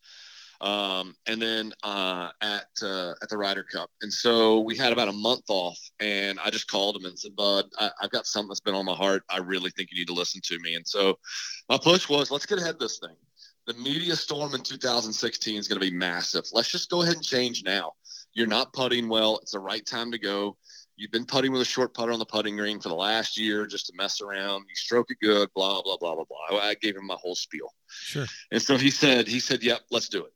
um, 0.62 1.16
and 1.28 1.41
then 1.41 1.74
uh, 1.84 2.30
at 2.41 2.68
uh, 2.82 3.14
at 3.22 3.30
the 3.30 3.38
Ryder 3.38 3.64
Cup. 3.64 3.89
And 4.01 4.12
so 4.12 4.60
we 4.62 4.78
had 4.78 4.93
about 4.93 5.08
a 5.08 5.14
month 5.14 5.43
off, 5.49 5.80
and 5.99 6.39
I 6.43 6.49
just 6.49 6.70
called 6.70 6.95
him 6.95 7.06
and 7.06 7.18
said, 7.18 7.36
"Bud, 7.36 7.66
I, 7.80 7.91
have 8.01 8.12
got 8.12 8.26
something 8.26 8.49
that's 8.49 8.60
been 8.60 8.76
on 8.76 8.86
my 8.86 8.95
heart. 8.95 9.24
I 9.30 9.39
really 9.39 9.72
think 9.72 9.89
you 9.91 9.99
need 9.99 10.08
to 10.08 10.14
listen 10.14 10.41
to 10.45 10.60
me." 10.60 10.76
And 10.76 10.88
so 10.88 11.18
my 11.70 11.78
push 11.78 12.10
was, 12.10 12.32
"Let's 12.32 12.45
get 12.45 12.60
ahead 12.60 12.76
of 12.76 12.80
this 12.80 12.99
thing. 12.99 13.16
The 13.68 13.74
media 13.76 14.16
storm 14.16 14.54
in 14.56 14.62
2016 14.62 15.58
is 15.58 15.68
going 15.68 15.80
to 15.80 15.91
be 15.91 15.95
massive. 15.95 16.43
Let's 16.51 16.70
just 16.70 16.89
go 16.89 17.01
ahead 17.01 17.16
and 17.16 17.24
change 17.24 17.64
now. 17.64 17.93
You're 18.34 18.47
not 18.47 18.74
putting 18.74 19.08
well. 19.08 19.39
It's 19.41 19.51
the 19.51 19.60
right 19.60 19.86
time 19.86 20.12
to 20.12 20.20
go." 20.20 20.58
You've 20.95 21.12
been 21.12 21.26
putting 21.26 21.51
with 21.51 21.62
a 21.62 21.66
short 21.66 21.93
putter 21.93 22.12
on 22.12 22.20
the 22.20 22.26
putting 22.26 22.56
green 22.56 22.80
for 22.80 22.89
the 22.89 22.95
last 22.95 23.38
year 23.38 23.66
just 23.66 23.88
to 23.88 23.93
mess 23.95 24.22
around. 24.22 24.66
You 24.70 24.76
stroke 24.76 25.10
it 25.10 25.18
good, 25.22 25.49
blah, 25.56 25.82
blah, 25.82 25.97
blah, 25.97 26.14
blah, 26.14 26.26
blah. 26.26 26.60
I 26.60 26.76
gave 26.76 26.95
him 26.95 27.08
my 27.08 27.18
whole 27.20 27.36
spiel. 27.36 27.74
Sure. 27.88 28.26
And 28.51 28.62
so 28.62 28.78
he 28.78 28.91
said, 28.91 29.28
he 29.28 29.39
said, 29.39 29.64
yep, 29.64 29.82
let's 29.89 30.08
do 30.08 30.24
it. 30.26 30.34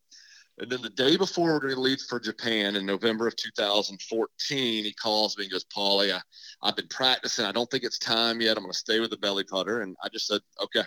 And 0.59 0.71
then 0.71 0.81
the 0.81 0.89
day 0.89 1.17
before 1.17 1.53
we're 1.53 1.59
going 1.59 1.75
to 1.75 1.79
leave 1.79 2.01
for 2.01 2.19
Japan 2.19 2.75
in 2.75 2.85
November 2.85 3.27
of 3.27 3.35
2014, 3.35 4.83
he 4.83 4.93
calls 4.93 5.37
me 5.37 5.43
and 5.43 5.51
goes, 5.51 5.65
Paulie, 5.65 6.19
I've 6.63 6.75
been 6.75 6.87
practicing. 6.87 7.45
I 7.45 7.51
don't 7.51 7.69
think 7.69 7.83
it's 7.83 7.99
time 7.99 8.41
yet. 8.41 8.57
I'm 8.57 8.63
going 8.63 8.73
to 8.73 8.77
stay 8.77 8.99
with 8.99 9.11
the 9.11 9.17
belly 9.17 9.43
putter. 9.43 9.81
And 9.81 9.95
I 10.03 10.09
just 10.09 10.25
said, 10.25 10.41
okay. 10.63 10.83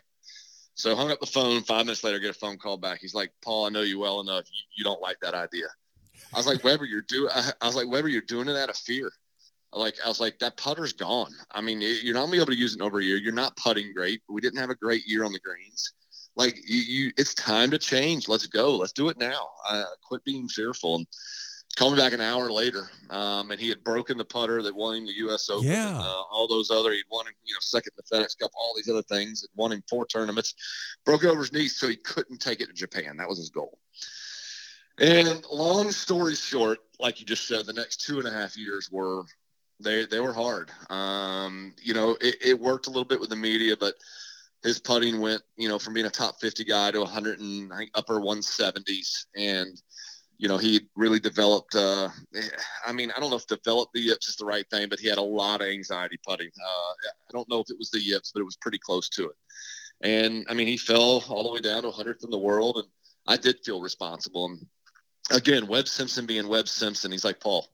So 0.74 0.96
hung 0.96 1.12
up 1.12 1.20
the 1.20 1.26
phone. 1.26 1.62
Five 1.62 1.86
minutes 1.86 2.02
later, 2.02 2.18
get 2.18 2.30
a 2.30 2.38
phone 2.38 2.58
call 2.58 2.78
back. 2.78 2.98
He's 3.00 3.14
like, 3.14 3.30
Paul, 3.44 3.66
I 3.66 3.68
know 3.68 3.82
you 3.82 4.00
well 4.00 4.20
enough. 4.20 4.44
You, 4.50 4.62
you 4.78 4.84
don't 4.84 5.00
like 5.00 5.18
that 5.20 5.34
idea. 5.34 5.66
I 6.34 6.36
was 6.36 6.46
like, 6.46 6.64
Weber, 6.64 6.84
you're 6.84 7.02
doing. 7.02 7.30
I, 7.60 7.66
was 7.66 7.76
like, 7.76 7.88
Weber, 7.88 8.08
you're 8.08 8.22
doing 8.22 8.48
it 8.48 8.56
out 8.56 8.70
of 8.70 8.76
fear. 8.76 9.12
Like 9.72 9.96
I 10.04 10.08
was 10.08 10.18
like, 10.18 10.38
that 10.40 10.56
putter's 10.56 10.92
gone. 10.92 11.32
I 11.52 11.60
mean, 11.60 11.80
you're 11.80 12.14
not 12.14 12.22
gonna 12.22 12.32
be 12.32 12.38
able 12.38 12.46
to 12.46 12.56
use 12.56 12.74
it 12.74 12.80
over 12.80 12.98
a 12.98 13.04
year. 13.04 13.18
You're 13.18 13.32
not 13.32 13.56
putting 13.56 13.92
great. 13.92 14.20
We 14.28 14.40
didn't 14.40 14.58
have 14.58 14.70
a 14.70 14.74
great 14.74 15.06
year 15.06 15.22
on 15.22 15.32
the 15.32 15.38
greens 15.38 15.92
like 16.36 16.56
you, 16.66 16.80
you, 16.80 17.12
it's 17.16 17.34
time 17.34 17.70
to 17.70 17.78
change. 17.78 18.28
Let's 18.28 18.46
go. 18.46 18.76
Let's 18.76 18.92
do 18.92 19.08
it 19.08 19.18
now. 19.18 19.48
Uh, 19.68 19.84
quit 20.02 20.24
being 20.24 20.48
fearful. 20.48 20.96
And 20.96 21.06
called 21.76 21.94
me 21.94 21.98
back 21.98 22.12
an 22.12 22.20
hour 22.20 22.50
later, 22.50 22.90
um, 23.10 23.50
and 23.50 23.60
he 23.60 23.68
had 23.68 23.82
broken 23.84 24.18
the 24.18 24.24
putter 24.24 24.62
that 24.62 24.74
won 24.74 24.96
him 24.96 25.06
the 25.06 25.12
U.S. 25.18 25.48
Open. 25.48 25.68
Yeah. 25.68 25.98
Uh, 25.98 26.22
all 26.30 26.48
those 26.48 26.70
other, 26.70 26.92
he'd 26.92 27.04
won, 27.10 27.26
you 27.44 27.54
know, 27.54 27.58
second 27.60 27.92
in 27.96 28.18
the 28.18 28.24
FedEx 28.24 28.38
Cup, 28.38 28.50
all 28.54 28.74
these 28.76 28.88
other 28.88 29.02
things. 29.02 29.42
Had 29.42 29.50
won 29.54 29.72
him 29.72 29.82
four 29.88 30.06
tournaments, 30.06 30.54
broke 31.04 31.24
over 31.24 31.40
his 31.40 31.52
knees, 31.52 31.76
so 31.76 31.88
he 31.88 31.96
couldn't 31.96 32.38
take 32.38 32.60
it 32.60 32.66
to 32.66 32.72
Japan. 32.72 33.16
That 33.16 33.28
was 33.28 33.38
his 33.38 33.50
goal. 33.50 33.78
And 34.98 35.44
long 35.50 35.90
story 35.92 36.34
short, 36.34 36.78
like 36.98 37.20
you 37.20 37.26
just 37.26 37.48
said, 37.48 37.64
the 37.64 37.72
next 37.72 38.04
two 38.04 38.18
and 38.18 38.28
a 38.28 38.32
half 38.32 38.56
years 38.56 38.90
were 38.92 39.22
they 39.82 40.04
they 40.04 40.20
were 40.20 40.34
hard. 40.34 40.70
Um, 40.90 41.74
you 41.82 41.94
know, 41.94 42.16
it, 42.20 42.36
it 42.44 42.60
worked 42.60 42.86
a 42.86 42.90
little 42.90 43.06
bit 43.06 43.20
with 43.20 43.30
the 43.30 43.36
media, 43.36 43.76
but 43.78 43.94
his 44.62 44.78
putting 44.78 45.20
went, 45.20 45.42
you 45.56 45.68
know, 45.68 45.78
from 45.78 45.94
being 45.94 46.06
a 46.06 46.10
top 46.10 46.40
50 46.40 46.64
guy 46.64 46.90
to 46.90 47.00
100 47.00 47.40
and 47.40 47.72
upper 47.94 48.20
170s. 48.20 49.26
And, 49.34 49.80
you 50.38 50.48
know, 50.48 50.58
he 50.58 50.88
really 50.96 51.20
developed, 51.20 51.74
uh, 51.74 52.08
I 52.86 52.92
mean, 52.92 53.10
I 53.16 53.20
don't 53.20 53.30
know 53.30 53.36
if 53.36 53.46
developed 53.46 53.92
the 53.94 54.00
yips 54.00 54.28
is 54.28 54.36
the 54.36 54.44
right 54.44 54.68
thing, 54.70 54.88
but 54.88 55.00
he 55.00 55.08
had 55.08 55.18
a 55.18 55.22
lot 55.22 55.62
of 55.62 55.68
anxiety 55.68 56.18
putting. 56.26 56.48
Uh, 56.48 56.92
I 57.28 57.32
don't 57.32 57.48
know 57.48 57.60
if 57.60 57.70
it 57.70 57.78
was 57.78 57.90
the 57.90 58.00
yips, 58.00 58.32
but 58.32 58.40
it 58.40 58.44
was 58.44 58.56
pretty 58.56 58.78
close 58.78 59.08
to 59.10 59.24
it. 59.24 59.36
And 60.02 60.46
I 60.48 60.54
mean, 60.54 60.66
he 60.66 60.76
fell 60.76 61.24
all 61.28 61.42
the 61.42 61.52
way 61.52 61.60
down 61.60 61.82
to 61.82 61.90
100th 61.90 62.24
in 62.24 62.30
the 62.30 62.38
world. 62.38 62.76
And 62.76 62.86
I 63.26 63.36
did 63.36 63.58
feel 63.64 63.80
responsible. 63.80 64.46
And 64.46 64.66
again, 65.30 65.66
Webb 65.66 65.88
Simpson 65.88 66.26
being 66.26 66.48
Webb 66.48 66.68
Simpson, 66.68 67.12
he's 67.12 67.24
like, 67.24 67.40
Paul, 67.40 67.68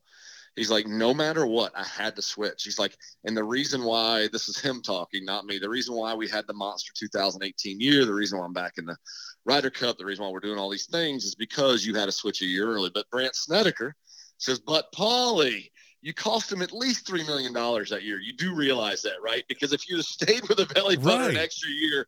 He's 0.57 0.71
like, 0.71 0.87
no 0.87 1.13
matter 1.13 1.47
what, 1.47 1.73
I 1.77 1.85
had 1.85 2.17
to 2.17 2.23
switch. 2.23 2.65
He's 2.65 2.79
like, 2.79 2.97
and 3.25 3.37
the 3.37 3.45
reason 3.45 3.85
why 3.85 4.29
this 4.33 4.49
is 4.49 4.59
him 4.59 4.81
talking, 4.81 5.25
not 5.25 5.45
me. 5.45 5.59
The 5.59 5.69
reason 5.69 5.95
why 5.95 6.15
we 6.15 6.29
had 6.29 6.47
the 6.47 6.55
monster 6.55 6.93
2018 6.99 7.79
year, 7.79 8.07
the 8.07 8.15
reason 8.15 8.39
why 8.39 8.47
I'm 8.47 8.55
back 8.55 8.75
in 8.79 8.87
the 8.87 8.97
Ryder 9.45 9.71
Cup, 9.71 9.99
the 9.99 10.07
reason 10.07 10.25
why 10.25 10.31
we're 10.31 10.41
doing 10.41 10.59
all 10.59 10.71
these 10.71 10.87
things 10.87 11.25
is 11.25 11.35
because 11.35 11.85
you 11.85 11.95
had 11.95 12.07
to 12.07 12.13
switch 12.13 12.41
a 12.41 12.47
year 12.47 12.67
early. 12.67 12.91
But 12.93 13.09
Brandt 13.11 13.37
Snedeker 13.37 13.95
says, 14.39 14.59
but 14.59 14.91
Paulie, 14.93 15.71
you 16.01 16.15
cost 16.15 16.51
him 16.51 16.63
at 16.63 16.73
least 16.73 17.07
three 17.07 17.25
million 17.25 17.53
dollars 17.53 17.91
that 17.91 18.03
year. 18.03 18.19
You 18.19 18.33
do 18.33 18.55
realize 18.55 19.03
that, 19.03 19.21
right? 19.23 19.45
Because 19.49 19.73
if 19.73 19.89
you 19.89 20.01
stayed 20.03 20.49
with 20.49 20.59
a 20.59 20.67
belly 20.67 20.97
putter 20.97 21.25
right. 21.25 21.31
an 21.31 21.37
extra 21.37 21.71
year, 21.71 22.07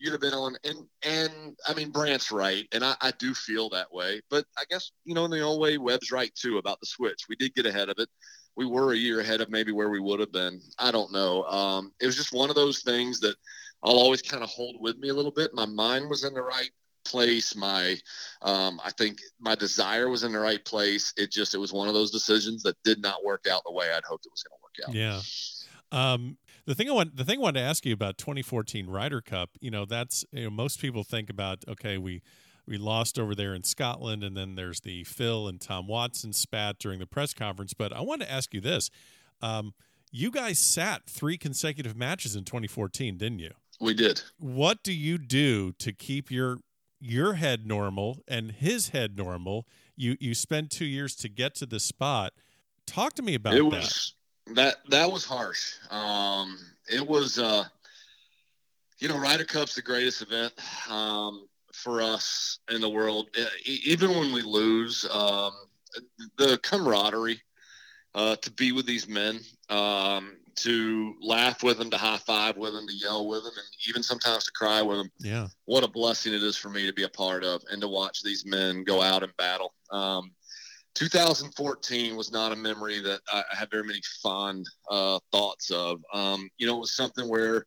you'd 0.00 0.12
have 0.12 0.20
been 0.20 0.34
on. 0.34 0.56
And 0.64 0.78
and 1.02 1.56
I 1.68 1.74
mean, 1.74 1.90
Brandt's 1.90 2.32
right, 2.32 2.66
and 2.72 2.84
I, 2.84 2.96
I 3.00 3.12
do 3.18 3.34
feel 3.34 3.68
that 3.70 3.92
way. 3.92 4.20
But 4.30 4.46
I 4.58 4.64
guess 4.68 4.90
you 5.04 5.14
know, 5.14 5.24
in 5.26 5.30
the 5.30 5.40
old 5.40 5.60
way, 5.60 5.78
Webb's 5.78 6.10
right 6.10 6.34
too 6.34 6.58
about 6.58 6.80
the 6.80 6.86
switch. 6.86 7.26
We 7.28 7.36
did 7.36 7.54
get 7.54 7.66
ahead 7.66 7.88
of 7.88 7.96
it. 7.98 8.08
We 8.56 8.66
were 8.66 8.92
a 8.92 8.96
year 8.96 9.20
ahead 9.20 9.40
of 9.40 9.50
maybe 9.50 9.72
where 9.72 9.90
we 9.90 10.00
would 10.00 10.20
have 10.20 10.32
been. 10.32 10.60
I 10.78 10.90
don't 10.90 11.12
know. 11.12 11.44
Um, 11.44 11.92
it 12.00 12.06
was 12.06 12.16
just 12.16 12.32
one 12.32 12.50
of 12.50 12.56
those 12.56 12.82
things 12.82 13.20
that 13.20 13.36
I'll 13.82 13.94
always 13.94 14.22
kind 14.22 14.42
of 14.42 14.50
hold 14.50 14.76
with 14.80 14.98
me 14.98 15.08
a 15.08 15.14
little 15.14 15.30
bit. 15.30 15.54
My 15.54 15.66
mind 15.66 16.10
was 16.10 16.24
in 16.24 16.34
the 16.34 16.42
right 16.42 16.70
place. 17.04 17.56
My, 17.56 17.96
um, 18.42 18.80
I 18.84 18.90
think 18.90 19.18
my 19.38 19.54
desire 19.54 20.10
was 20.10 20.24
in 20.24 20.32
the 20.32 20.40
right 20.40 20.62
place. 20.64 21.14
It 21.16 21.30
just, 21.30 21.54
it 21.54 21.58
was 21.58 21.72
one 21.72 21.88
of 21.88 21.94
those 21.94 22.10
decisions 22.10 22.62
that 22.64 22.76
did 22.84 23.00
not 23.00 23.24
work 23.24 23.46
out 23.50 23.62
the 23.64 23.72
way 23.72 23.86
I'd 23.90 24.04
hoped 24.04 24.26
it 24.26 24.32
was 24.32 24.42
going 24.42 24.58
to 24.58 24.62
work 24.62 24.88
out. 24.88 24.94
Yeah. 24.94 25.22
Um, 25.92 26.36
the 26.66 26.74
thing 26.74 26.88
I 26.88 26.92
want, 26.92 27.16
the 27.16 27.24
thing 27.24 27.38
I 27.38 27.42
wanted 27.42 27.60
to 27.60 27.66
ask 27.66 27.84
you 27.84 27.92
about 27.92 28.18
2014 28.18 28.86
Ryder 28.88 29.20
Cup, 29.20 29.50
you 29.60 29.70
know, 29.70 29.84
that's, 29.84 30.24
you 30.32 30.44
know, 30.44 30.50
most 30.50 30.80
people 30.80 31.04
think 31.04 31.30
about, 31.30 31.64
okay, 31.68 31.98
we, 31.98 32.22
we 32.66 32.78
lost 32.78 33.18
over 33.18 33.34
there 33.34 33.52
in 33.54 33.64
Scotland, 33.64 34.22
and 34.22 34.36
then 34.36 34.54
there's 34.54 34.80
the 34.80 35.04
Phil 35.04 35.48
and 35.48 35.60
Tom 35.60 35.86
Watson 35.88 36.32
spat 36.32 36.78
during 36.78 37.00
the 37.00 37.06
press 37.06 37.34
conference. 37.34 37.74
But 37.74 37.92
I 37.92 38.00
want 38.00 38.22
to 38.22 38.30
ask 38.30 38.54
you 38.54 38.60
this: 38.60 38.90
um, 39.42 39.74
you 40.12 40.30
guys 40.30 40.58
sat 40.58 41.06
three 41.06 41.36
consecutive 41.36 41.96
matches 41.96 42.36
in 42.36 42.44
2014, 42.44 43.16
didn't 43.16 43.40
you? 43.40 43.50
We 43.80 43.94
did. 43.94 44.22
What 44.38 44.82
do 44.82 44.92
you 44.92 45.18
do 45.18 45.72
to 45.72 45.92
keep 45.92 46.30
your 46.30 46.58
your 47.00 47.34
head 47.34 47.66
normal 47.66 48.22
and 48.28 48.52
his 48.52 48.90
head 48.90 49.16
normal? 49.16 49.66
You 49.96 50.16
you 50.20 50.34
spend 50.34 50.70
two 50.70 50.84
years 50.84 51.16
to 51.16 51.28
get 51.28 51.54
to 51.56 51.66
the 51.66 51.80
spot. 51.80 52.34
Talk 52.86 53.14
to 53.14 53.22
me 53.22 53.34
about 53.34 53.54
it 53.54 53.70
that. 53.70 53.82
was 53.82 54.14
that 54.54 54.76
that 54.88 55.10
was 55.10 55.24
harsh. 55.24 55.74
Um, 55.90 56.58
it 56.88 57.06
was 57.06 57.38
uh, 57.38 57.64
you 59.00 59.08
know, 59.08 59.18
Ryder 59.18 59.44
Cup's 59.44 59.74
the 59.74 59.82
greatest 59.82 60.22
event 60.22 60.52
um, 60.90 61.48
for 61.72 62.02
us 62.02 62.58
in 62.70 62.80
the 62.80 62.88
world. 62.88 63.28
Even 63.64 64.10
when 64.10 64.32
we 64.32 64.42
lose, 64.42 65.06
um, 65.10 65.52
the 66.36 66.58
camaraderie 66.62 67.40
uh, 68.14 68.36
to 68.36 68.50
be 68.52 68.72
with 68.72 68.86
these 68.86 69.08
men, 69.08 69.40
um, 69.70 70.36
to 70.56 71.14
laugh 71.22 71.62
with 71.62 71.78
them, 71.78 71.90
to 71.90 71.96
high 71.96 72.18
five 72.18 72.56
with 72.58 72.74
them, 72.74 72.86
to 72.86 72.94
yell 72.94 73.26
with 73.26 73.42
them, 73.42 73.52
and 73.56 73.88
even 73.88 74.02
sometimes 74.02 74.44
to 74.44 74.52
cry 74.52 74.82
with 74.82 74.98
them. 74.98 75.10
Yeah. 75.18 75.46
What 75.64 75.84
a 75.84 75.88
blessing 75.88 76.34
it 76.34 76.42
is 76.42 76.56
for 76.56 76.68
me 76.68 76.86
to 76.86 76.92
be 76.92 77.04
a 77.04 77.08
part 77.08 77.42
of 77.42 77.62
and 77.70 77.80
to 77.80 77.88
watch 77.88 78.22
these 78.22 78.44
men 78.44 78.84
go 78.84 79.00
out 79.00 79.22
and 79.22 79.34
battle. 79.38 79.72
Um, 79.90 80.32
2014 80.94 82.16
was 82.16 82.32
not 82.32 82.52
a 82.52 82.56
memory 82.56 83.00
that 83.00 83.20
I 83.32 83.42
have 83.52 83.70
very 83.70 83.84
many 83.84 84.00
fond 84.22 84.66
uh, 84.90 85.18
thoughts 85.32 85.70
of. 85.70 86.00
Um, 86.12 86.48
you 86.58 86.66
know, 86.66 86.76
it 86.76 86.80
was 86.80 86.94
something 86.94 87.28
where 87.28 87.66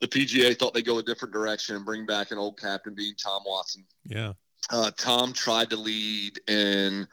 the 0.00 0.08
PGA 0.08 0.56
thought 0.56 0.74
they'd 0.74 0.84
go 0.84 0.98
a 0.98 1.02
different 1.02 1.32
direction 1.32 1.76
and 1.76 1.84
bring 1.84 2.06
back 2.06 2.30
an 2.30 2.38
old 2.38 2.58
captain, 2.58 2.94
being 2.94 3.14
Tom 3.22 3.42
Watson. 3.46 3.84
Yeah. 4.04 4.32
Uh, 4.70 4.90
Tom 4.96 5.32
tried 5.32 5.70
to 5.70 5.76
lead 5.76 6.38
in 6.48 7.06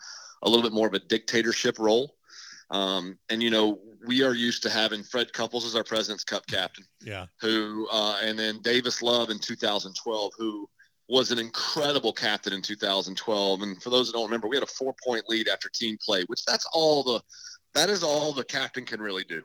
a 0.43 0.49
little 0.49 0.63
bit 0.63 0.73
more 0.73 0.87
of 0.87 0.93
a 0.93 0.99
dictatorship 0.99 1.79
role. 1.79 2.15
Um, 2.71 3.17
and 3.29 3.41
you 3.41 3.49
know, 3.49 3.79
we 4.05 4.23
are 4.23 4.33
used 4.33 4.63
to 4.63 4.69
having 4.69 5.03
Fred 5.03 5.31
Couples 5.33 5.65
as 5.65 5.75
our 5.75 5.83
President's 5.83 6.23
Cup 6.23 6.45
captain. 6.47 6.85
Yeah. 7.01 7.25
Who, 7.41 7.87
uh, 7.91 8.19
and 8.23 8.37
then 8.37 8.61
Davis 8.61 9.01
Love 9.01 9.29
in 9.29 9.39
2012, 9.39 10.31
who 10.37 10.67
was 11.07 11.31
an 11.31 11.39
incredible 11.39 12.11
captain 12.13 12.53
in 12.53 12.61
2012. 12.61 13.61
And 13.61 13.81
for 13.81 13.89
those 13.89 14.07
that 14.07 14.13
don't 14.13 14.25
remember, 14.25 14.47
we 14.47 14.55
had 14.55 14.63
a 14.63 14.67
four 14.67 14.95
point 15.05 15.23
lead 15.29 15.47
after 15.47 15.69
team 15.69 15.97
play, 16.03 16.23
which 16.27 16.43
that's 16.45 16.65
all 16.73 17.03
the, 17.03 17.21
that 17.73 17.89
is 17.89 18.03
all 18.03 18.33
the 18.33 18.43
captain 18.43 18.85
can 18.85 19.01
really 19.01 19.23
do 19.23 19.41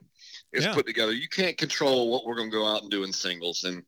is 0.53 0.65
Yeah. 0.65 0.75
put 0.75 0.87
together. 0.87 1.13
You 1.13 1.29
can't 1.29 1.59
control 1.59 2.11
what 2.11 2.25
we're 2.25 2.37
going 2.37 2.51
to 2.51 2.57
go 2.57 2.67
out 2.67 2.83
and 2.83 2.91
do 2.91 3.05
in 3.05 3.13
singles. 3.13 3.65
And 3.65 3.83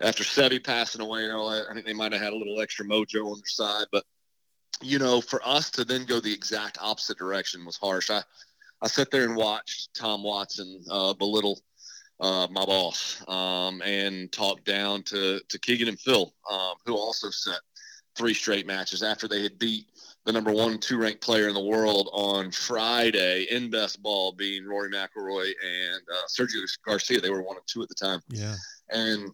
after 0.00 0.22
Seve 0.22 0.62
passing 0.62 1.00
away 1.00 1.24
and 1.24 1.32
all 1.32 1.50
that, 1.50 1.66
I 1.68 1.74
think 1.74 1.86
they 1.86 1.94
might 1.94 2.12
have 2.12 2.20
had 2.20 2.32
a 2.32 2.36
little 2.36 2.60
extra 2.60 2.86
mojo 2.86 3.32
on 3.32 3.38
their 3.38 3.46
side. 3.46 3.86
But, 3.90 4.04
you 4.82 4.98
know, 4.98 5.20
for 5.20 5.40
us 5.46 5.70
to 5.72 5.84
then 5.84 6.04
go 6.04 6.20
the 6.20 6.32
exact 6.32 6.78
opposite 6.80 7.18
direction 7.18 7.64
was 7.64 7.76
harsh. 7.76 8.10
I, 8.10 8.22
I 8.82 8.86
sat 8.88 9.10
there 9.10 9.24
and 9.24 9.34
watched 9.34 9.94
Tom 9.94 10.22
Watson 10.22 10.84
uh, 10.90 11.14
belittle 11.14 11.58
uh, 12.20 12.46
my 12.50 12.64
boss 12.64 13.22
um, 13.28 13.82
and 13.82 14.30
talked 14.32 14.64
down 14.64 15.02
to, 15.04 15.40
to 15.48 15.58
Keegan 15.58 15.88
and 15.88 15.98
Phil, 16.00 16.32
um, 16.50 16.74
who 16.84 16.94
also 16.96 17.30
set 17.30 17.58
three 18.16 18.34
straight 18.34 18.66
matches 18.66 19.02
after 19.02 19.28
they 19.28 19.42
had 19.42 19.58
beat 19.58 19.86
the 20.24 20.32
number 20.32 20.50
one 20.50 20.72
and 20.72 20.82
two 20.82 20.98
ranked 20.98 21.20
player 21.20 21.46
in 21.48 21.54
the 21.54 21.60
world 21.64 22.08
on 22.12 22.50
Friday 22.50 23.44
in 23.50 23.70
best 23.70 24.02
ball, 24.02 24.32
being 24.32 24.64
Rory 24.66 24.90
McIlroy 24.90 25.44
and 25.46 26.02
uh, 26.12 26.26
Sergio 26.28 26.62
Garcia. 26.84 27.20
They 27.20 27.30
were 27.30 27.42
one 27.42 27.56
and 27.56 27.66
two 27.66 27.82
at 27.82 27.88
the 27.88 27.94
time, 27.94 28.20
Yeah. 28.28 28.56
and 28.90 29.30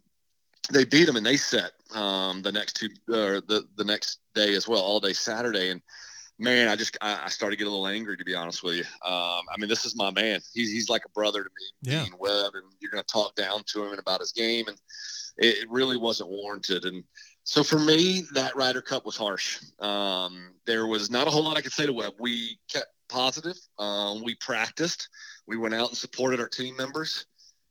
they 0.70 0.84
beat 0.84 1.06
them 1.06 1.16
and 1.16 1.24
they 1.24 1.36
set 1.36 1.72
um, 1.94 2.42
the 2.42 2.52
next 2.52 2.74
two 2.74 2.88
or 3.08 3.40
the 3.40 3.66
the 3.76 3.84
next 3.84 4.18
day 4.34 4.54
as 4.54 4.68
well, 4.68 4.82
all 4.82 5.00
day 5.00 5.12
Saturday. 5.12 5.70
And 5.70 5.80
man, 6.38 6.68
I 6.68 6.76
just 6.76 6.96
I, 7.00 7.28
started 7.28 7.56
getting 7.56 7.72
a 7.72 7.76
little 7.76 7.86
angry 7.86 8.16
to 8.16 8.24
be 8.24 8.34
honest 8.34 8.62
with 8.62 8.76
you. 8.76 8.84
Um, 9.04 9.42
I 9.52 9.56
mean, 9.58 9.68
this 9.68 9.84
is 9.84 9.96
my 9.96 10.10
man. 10.10 10.40
He's 10.52 10.70
he's 10.72 10.88
like 10.88 11.04
a 11.04 11.10
brother 11.10 11.44
to 11.44 11.50
me, 11.50 11.92
Yeah. 11.92 12.04
Dean 12.04 12.14
Webb, 12.18 12.52
and 12.54 12.64
you're 12.80 12.90
going 12.90 13.02
to 13.02 13.12
talk 13.12 13.34
down 13.34 13.62
to 13.66 13.84
him 13.84 13.90
and 13.90 14.00
about 14.00 14.20
his 14.20 14.32
game, 14.32 14.66
and 14.68 14.76
it, 15.38 15.58
it 15.64 15.70
really 15.70 15.96
wasn't 15.96 16.30
warranted. 16.30 16.84
And 16.84 17.04
so 17.44 17.62
for 17.62 17.78
me, 17.78 18.24
that 18.34 18.56
Ryder 18.56 18.82
Cup 18.82 19.04
was 19.04 19.16
harsh. 19.16 19.60
Um, 19.80 20.54
there 20.66 20.86
was 20.86 21.10
not 21.10 21.26
a 21.26 21.30
whole 21.30 21.44
lot 21.44 21.56
I 21.56 21.60
could 21.60 21.72
say 21.72 21.86
to 21.86 21.92
Webb. 21.92 22.14
We 22.18 22.58
kept 22.72 22.86
positive. 23.08 23.56
Um, 23.78 24.22
we 24.24 24.34
practiced. 24.36 25.08
We 25.46 25.56
went 25.56 25.74
out 25.74 25.88
and 25.88 25.96
supported 25.96 26.40
our 26.40 26.48
team 26.48 26.76
members. 26.76 27.26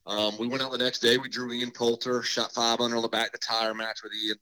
Um, 0.05 0.35
we 0.39 0.47
went 0.47 0.61
out 0.61 0.71
the 0.71 0.77
next 0.77 0.99
day. 0.99 1.17
We 1.17 1.29
drew 1.29 1.51
Ian 1.53 1.71
Poulter, 1.71 2.23
shot 2.23 2.51
five 2.53 2.79
under 2.79 2.95
on 2.95 3.01
the 3.01 3.07
back 3.07 3.27
of 3.27 3.33
the 3.33 3.37
tire 3.39 3.73
match 3.73 3.99
with 4.03 4.11
Ian. 4.13 4.37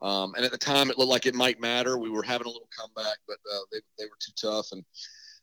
Um, 0.00 0.34
and 0.36 0.44
at 0.44 0.52
the 0.52 0.58
time, 0.58 0.90
it 0.90 0.98
looked 0.98 1.10
like 1.10 1.26
it 1.26 1.34
might 1.34 1.60
matter. 1.60 1.98
We 1.98 2.10
were 2.10 2.22
having 2.22 2.46
a 2.46 2.50
little 2.50 2.68
comeback, 2.78 3.16
but 3.26 3.38
uh, 3.52 3.58
they, 3.72 3.78
they 3.98 4.04
were 4.04 4.16
too 4.20 4.32
tough. 4.40 4.68
And 4.72 4.84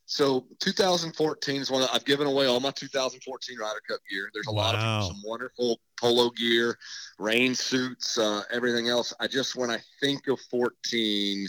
so 0.06 0.46
2014 0.60 1.62
is 1.62 1.72
one 1.72 1.82
that 1.82 1.90
I've 1.94 2.06
given 2.06 2.28
away 2.28 2.46
all 2.46 2.60
my 2.60 2.72
2014 2.72 3.58
Ryder 3.60 3.80
Cup 3.90 4.00
gear. 4.10 4.30
There's 4.34 4.48
a 4.48 4.52
lot 4.52 4.76
Wow. 4.76 5.00
of 5.00 5.08
some 5.08 5.22
wonderful 5.26 5.80
polo 6.00 6.30
gear, 6.30 6.78
rain 7.20 7.56
suits, 7.56 8.18
uh, 8.18 8.44
everything 8.52 8.88
else. 8.88 9.14
I 9.20 9.28
just, 9.28 9.56
when 9.56 9.72
I 9.72 9.80
think 10.00 10.28
of 10.28 10.40
14, 10.52 11.48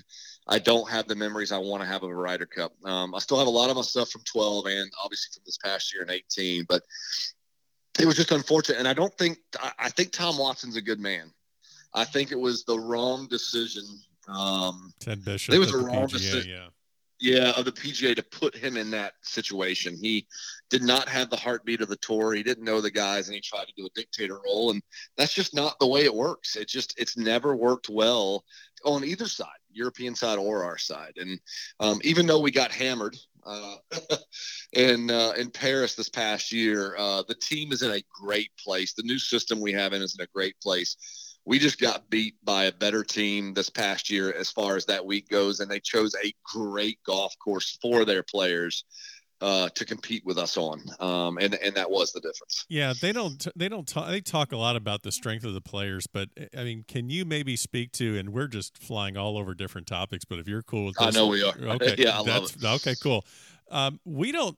I 0.49 0.59
don't 0.59 0.89
have 0.91 1.07
the 1.07 1.15
memories 1.17 1.53
I 1.53 1.59
want 1.59 1.83
to 1.83 1.87
have 1.87 2.03
of 2.03 2.11
a 2.11 2.15
Ryder 2.15 2.47
Cup. 2.47 2.73
Um, 2.85 3.15
I 3.15 3.19
still 3.19 3.39
have 3.39 3.47
a 3.49 3.51
lot 3.51 3.69
of 3.69 3.77
my 3.77 3.83
stuff 3.83 4.11
from 4.11 4.23
12 4.25 4.67
and 4.67 4.91
obviously 5.05 5.31
from 5.35 5.43
this 5.45 5.59
past 5.59 5.93
year 5.93 6.03
in 6.05 6.11
18, 6.11 6.65
but 6.69 6.83
it 8.01 8.07
was 8.07 8.17
just 8.17 8.31
unfortunate. 8.33 8.79
And 8.79 8.89
I 8.89 8.95
don't 8.95 9.13
think, 9.19 9.39
I, 9.61 9.73
I 9.79 9.91
think 9.91 10.13
Tom 10.13 10.39
Watson's 10.39 10.77
a 10.77 10.83
good 10.83 11.01
man. 11.01 11.31
I 11.95 12.05
think 12.05 12.33
it 12.33 12.39
was 12.39 12.65
the 12.65 12.79
wrong 12.79 13.27
decision. 13.29 13.85
Um, 14.29 14.93
Ted 15.01 15.25
Bishop. 15.25 15.55
It 15.55 15.59
was 15.59 15.73
a 15.73 15.79
the 15.79 15.85
wrong 15.85 16.07
PGA, 16.07 16.11
decision. 16.11 16.51
Yeah. 16.51 16.69
yeah, 17.21 17.51
of 17.53 17.65
the 17.65 17.73
PGA 17.73 18.15
to 18.17 18.23
put 18.23 18.57
him 18.57 18.77
in 18.77 18.91
that 18.91 19.15
situation. 19.23 19.97
He 20.01 20.27
did 20.69 20.83
not 20.83 21.09
have 21.09 21.31
the 21.31 21.37
heartbeat 21.37 21.81
of 21.81 21.89
the 21.89 21.97
tour. 21.97 22.35
He 22.35 22.43
didn't 22.43 22.65
know 22.65 22.81
the 22.81 22.91
guys, 22.91 23.29
and 23.29 23.35
he 23.35 23.41
tried 23.41 23.67
to 23.67 23.73
do 23.77 23.87
a 23.87 23.91
dictator 23.95 24.41
role, 24.45 24.71
and 24.71 24.83
that's 25.17 25.35
just 25.35 25.55
not 25.55 25.79
the 25.79 25.87
way 25.87 26.05
it 26.05 26.15
works. 26.15 26.57
It 26.57 26.69
just 26.69 26.95
it's 26.99 27.17
never 27.17 27.55
worked 27.55 27.89
well 27.89 28.45
on 28.85 29.05
either 29.05 29.27
side, 29.27 29.47
European 29.73 30.15
side 30.15 30.39
or 30.39 30.65
our 30.65 30.79
side. 30.79 31.13
And 31.17 31.41
um, 31.81 32.01
even 32.03 32.27
though 32.27 32.41
we 32.41 32.51
got 32.51 32.73
hammered 32.73 33.17
uh, 33.45 33.77
in 34.73 35.11
uh, 35.11 35.35
in 35.39 35.51
Paris 35.51 35.95
this 35.95 36.09
past 36.09 36.53
year, 36.53 36.97
uh, 36.99 37.23
the 37.29 37.37
team 37.37 37.71
is 37.71 37.83
in 37.83 37.93
a 37.93 38.03
great 38.13 38.51
place. 38.59 38.93
The 38.93 39.05
new 39.05 39.21
system 39.21 39.61
we 39.61 39.73
have 39.73 39.93
in 39.93 40.03
is 40.03 40.17
in 40.19 40.25
a 40.25 40.29
great 40.35 40.61
place 40.61 40.97
we 41.47 41.59
just 41.61 41.81
got 41.81 42.11
beat 42.11 42.35
by 42.45 42.65
a 42.65 42.73
better 42.73 43.05
team 43.05 43.55
this 43.55 43.71
past 43.71 44.11
year 44.11 44.33
as 44.33 44.51
far 44.51 44.77
as 44.77 44.85
that 44.87 45.07
week 45.07 45.29
goes, 45.29 45.61
and 45.61 45.71
they 45.71 45.81
chose 45.81 46.15
a 46.23 46.35
great 46.45 46.99
golf 47.07 47.35
course 47.39 47.79
for 47.81 48.05
their 48.05 48.25
players 48.25 48.85
uh, 49.41 49.69
to 49.75 49.85
compete 49.85 50.25
with 50.25 50.39
us 50.39 50.57
on, 50.57 50.83
um, 50.99 51.39
and 51.39 51.55
and 51.55 51.75
that 51.75 51.91
was 51.91 52.11
the 52.13 52.21
difference. 52.21 52.65
Yeah, 52.69 52.95
they 53.01 53.13
don't. 53.13 53.47
They 53.55 53.69
don't 53.69 53.87
talk. 53.87 54.09
They 54.09 54.21
talk 54.21 54.53
a 54.53 54.57
lot 54.57 54.77
about 54.77 55.03
the 55.03 55.13
strength 55.13 55.45
of 55.45 55.55
the 55.55 55.61
players, 55.61 56.07
but 56.07 56.31
I 56.57 56.65
mean, 56.65 56.85
can 56.89 57.11
you 57.11 57.25
maybe 57.25 57.55
speak 57.55 57.93
to? 57.93 58.19
And 58.19 58.31
we're 58.33 58.49
just 58.49 58.77
flying 58.79 59.17
all 59.17 59.39
over 59.39 59.55
different 59.55 59.87
topics, 59.87 60.25
but 60.25 60.39
if 60.39 60.49
you're 60.49 60.63
cool 60.63 60.87
with 60.87 60.97
I 60.99 61.11
know 61.11 61.29
we 61.29 61.43
are. 61.43 61.55
Okay, 61.57 61.95
Yeah, 61.99 62.19
I 62.19 62.23
love 62.23 62.59
that's 62.59 62.87
okay. 62.87 62.95
Cool. 63.01 63.25
Um, 63.71 64.01
we 64.05 64.33
don't. 64.33 64.57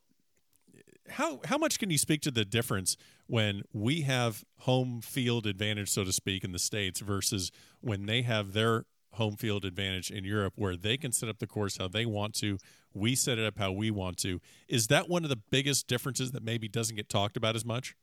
How 1.11 1.41
how 1.45 1.59
much 1.59 1.79
can 1.79 1.91
you 1.91 1.99
speak 1.99 2.21
to 2.23 2.31
the 2.31 2.45
difference 2.45 2.97
when 3.27 3.63
we 3.73 4.03
have 4.03 4.45
home 4.61 5.01
field 5.01 5.47
advantage, 5.47 5.91
so 5.91 6.05
to 6.05 6.13
speak, 6.13 6.45
in 6.45 6.53
the 6.53 6.59
states 6.59 7.01
versus 7.01 7.51
when 7.81 8.07
they 8.07 8.23
have 8.23 8.53
their 8.53 8.85
home 9.13 9.37
field 9.37 9.65
advantage 9.65 10.11
in 10.11 10.25
Europe, 10.25 10.55
where 10.57 10.77
they 10.77 10.97
can 10.97 11.13
set 11.13 11.29
up 11.29 11.39
the 11.39 11.47
course 11.47 11.77
how 11.77 11.89
they 11.89 12.07
want 12.07 12.35
to, 12.35 12.59
we 12.95 13.15
set 13.15 13.39
it 13.39 13.45
up 13.45 13.59
how 13.59 13.73
we 13.73 13.91
want 13.91 14.17
to. 14.19 14.41
Is 14.69 14.87
that 14.89 15.09
one 15.09 15.25
of 15.25 15.31
the 15.31 15.41
biggest 15.51 15.87
differences 15.87 16.33
that 16.33 16.43
maybe 16.43 16.69
doesn't 16.69 16.97
get 16.97 17.09
talked 17.09 17.37
about 17.37 17.57
as 17.57 17.65
much? 17.65 17.95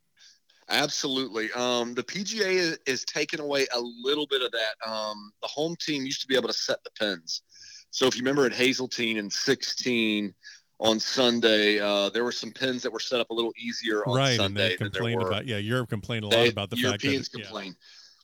Absolutely. 0.70 1.52
Um, 1.54 1.94
the 1.94 2.04
PGA 2.04 2.54
is, 2.54 2.80
is 2.88 3.06
taking 3.06 3.40
away 3.40 3.68
a 3.74 3.80
little 3.80 4.26
bit 4.28 4.42
of 4.42 4.52
that. 4.52 4.90
Um, 4.90 5.32
the 5.42 5.48
home 5.48 5.76
team 5.80 6.06
used 6.06 6.22
to 6.22 6.28
be 6.28 6.36
able 6.36 6.48
to 6.48 6.54
set 6.54 6.84
the 6.84 6.90
pins. 7.00 7.44
So 7.92 8.08
if 8.08 8.16
you 8.16 8.22
remember 8.22 8.46
at 8.46 8.54
Hazeltine 8.54 9.18
in 9.18 9.30
16 9.30 10.34
on 10.80 11.00
Sunday, 11.00 11.80
uh, 11.80 12.10
there 12.10 12.24
were 12.24 12.32
some 12.32 12.52
pins 12.52 12.84
that 12.84 12.92
were 12.92 13.00
set 13.00 13.20
up 13.20 13.30
a 13.30 13.34
little 13.34 13.54
easier 13.58 14.06
on 14.06 14.18
right, 14.18 14.38
Sunday 14.38 14.72
and 14.72 14.72
they 14.72 14.78
complained 14.78 15.22
about 15.22 15.46
yeah, 15.46 15.58
Europe 15.58 15.90
complained 15.90 16.26
a 16.26 16.28
lot 16.28 16.36
They- 16.36 16.50
about 16.50 16.70
the 16.70 16.78
Europeans 16.78 17.28
fact 17.28 17.32
that 17.32 17.40
yeah. 17.40 17.46
complain. 17.46 17.76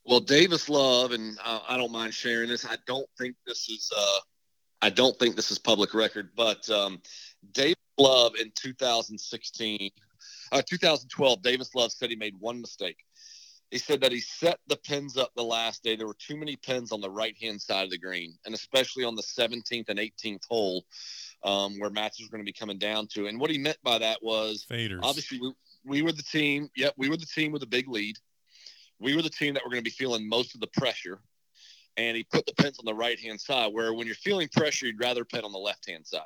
Well, 0.05 0.19
Davis 0.19 0.67
Love, 0.67 1.11
and 1.11 1.37
I, 1.43 1.61
I 1.69 1.77
don't 1.77 1.91
mind 1.91 2.13
sharing 2.13 2.49
this. 2.49 2.65
I 2.65 2.77
don't 2.87 3.07
think 3.17 3.35
this 3.45 3.69
is. 3.69 3.91
Uh, 3.95 4.19
I 4.81 4.89
don't 4.89 5.17
think 5.19 5.35
this 5.35 5.51
is 5.51 5.59
public 5.59 5.93
record, 5.93 6.31
but 6.35 6.67
um, 6.71 7.01
Davis 7.51 7.75
Love 7.99 8.33
in 8.35 8.51
2016, 8.55 9.91
uh, 10.51 10.61
2012, 10.67 11.41
Davis 11.43 11.75
Love 11.75 11.91
said 11.91 12.09
he 12.09 12.15
made 12.15 12.33
one 12.39 12.59
mistake. 12.59 12.97
He 13.69 13.77
said 13.77 14.01
that 14.01 14.11
he 14.11 14.19
set 14.19 14.59
the 14.67 14.75
pins 14.75 15.17
up 15.17 15.31
the 15.35 15.43
last 15.43 15.83
day. 15.83 15.95
There 15.95 16.07
were 16.07 16.15
too 16.15 16.35
many 16.35 16.57
pins 16.57 16.91
on 16.91 16.99
the 16.99 17.09
right 17.09 17.35
hand 17.39 17.61
side 17.61 17.85
of 17.85 17.91
the 17.91 17.97
green, 17.97 18.33
and 18.45 18.55
especially 18.55 19.05
on 19.05 19.15
the 19.15 19.21
17th 19.21 19.87
and 19.87 19.99
18th 19.99 20.45
hole, 20.49 20.83
um, 21.43 21.79
where 21.79 21.89
matches 21.89 22.27
were 22.27 22.37
going 22.37 22.45
to 22.45 22.49
be 22.49 22.57
coming 22.57 22.77
down 22.77 23.07
to. 23.13 23.27
And 23.27 23.39
what 23.39 23.49
he 23.49 23.57
meant 23.57 23.77
by 23.83 23.97
that 23.97 24.21
was 24.21 24.65
Faders. 24.69 24.99
obviously 25.03 25.39
we, 25.39 25.53
we 25.85 26.01
were 26.01 26.11
the 26.11 26.23
team. 26.23 26.69
Yep, 26.75 26.93
we 26.97 27.09
were 27.09 27.17
the 27.17 27.25
team 27.25 27.51
with 27.51 27.63
a 27.63 27.67
big 27.67 27.87
lead. 27.87 28.17
We 28.99 29.15
were 29.15 29.21
the 29.21 29.29
team 29.29 29.53
that 29.55 29.63
were 29.63 29.71
going 29.71 29.83
to 29.83 29.89
be 29.89 29.89
feeling 29.89 30.27
most 30.27 30.53
of 30.53 30.61
the 30.61 30.67
pressure. 30.67 31.19
And 31.97 32.15
he 32.15 32.23
put 32.23 32.45
the 32.45 32.53
pins 32.53 32.79
on 32.79 32.85
the 32.85 32.93
right 32.93 33.19
hand 33.19 33.41
side, 33.41 33.73
where 33.73 33.93
when 33.93 34.07
you're 34.07 34.15
feeling 34.15 34.47
pressure, 34.55 34.85
you'd 34.85 34.99
rather 34.99 35.25
pin 35.25 35.43
on 35.43 35.51
the 35.51 35.59
left 35.59 35.89
hand 35.89 36.07
side. 36.07 36.21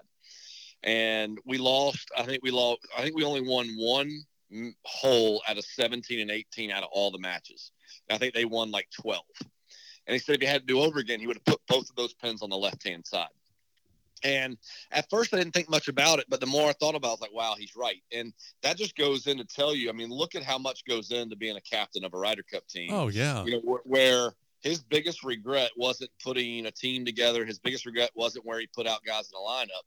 And 0.84 1.39
we 1.45 1.57
lost. 1.57 2.11
I 2.16 2.24
think 2.24 2.43
we 2.43 2.51
lost. 2.51 2.82
I 2.95 3.01
think 3.01 3.16
we 3.16 3.24
only 3.24 3.41
won 3.41 3.68
one 3.78 4.11
hole 4.84 5.41
out 5.49 5.57
of 5.57 5.66
17 5.66 6.20
and 6.20 6.30
18 6.30 6.70
out 6.70 6.84
of 6.84 6.89
all 6.91 7.09
the 7.09 7.20
matches. 7.20 7.72
I 8.11 8.18
think 8.18 8.36
they 8.36 8.45
won 8.45 8.70
like 8.70 8.88
12. 9.01 9.24
And 10.07 10.13
he 10.13 10.20
said 10.20 10.36
if 10.36 10.41
he 10.41 10.47
had 10.47 10.61
to 10.61 10.68
do 10.68 10.82
over 10.82 10.99
again, 10.99 11.20
he 11.20 11.28
would 11.28 11.38
have 11.38 11.45
put 11.45 11.61
both 11.68 11.89
of 11.89 11.95
those 11.95 12.13
pins 12.13 12.43
on 12.43 12.49
the 12.49 12.57
left 12.57 12.88
hand 12.88 13.05
side. 13.05 13.28
And 14.26 14.57
at 14.91 15.09
first, 15.09 15.34
I 15.34 15.38
didn't 15.38 15.53
think 15.53 15.69
much 15.69 15.88
about 15.88 16.19
it, 16.19 16.26
but 16.28 16.39
the 16.39 16.47
more 16.47 16.67
I 16.67 16.73
thought 16.73 16.95
about 16.95 17.07
it, 17.07 17.11
I 17.11 17.13
was 17.13 17.21
like, 17.21 17.34
wow, 17.34 17.55
he's 17.57 17.76
right. 17.76 18.01
And 18.11 18.34
that 18.63 18.76
just 18.76 18.97
goes 18.97 19.28
in 19.28 19.38
to 19.38 19.45
tell 19.45 19.76
you, 19.76 19.88
I 19.88 19.93
mean, 19.93 20.09
look 20.09 20.34
at 20.34 20.43
how 20.43 20.57
much 20.57 20.84
goes 20.86 21.11
into 21.11 21.36
being 21.36 21.55
a 21.55 21.61
captain 21.61 22.03
of 22.03 22.13
a 22.13 22.17
Ryder 22.17 22.43
Cup 22.51 22.67
team. 22.67 22.89
Oh, 22.91 23.07
yeah. 23.07 23.45
You 23.45 23.51
know, 23.51 23.80
where 23.84 24.34
his 24.61 24.82
biggest 24.82 25.23
regret 25.23 25.69
wasn't 25.78 26.09
putting 26.23 26.65
a 26.65 26.71
team 26.71 27.05
together. 27.05 27.45
His 27.45 27.59
biggest 27.59 27.86
regret 27.86 28.09
wasn't 28.15 28.47
where 28.47 28.59
he 28.59 28.67
put 28.76 28.88
out 28.88 29.05
guys 29.05 29.30
in 29.32 29.39
the 29.39 29.47
lineup. 29.47 29.84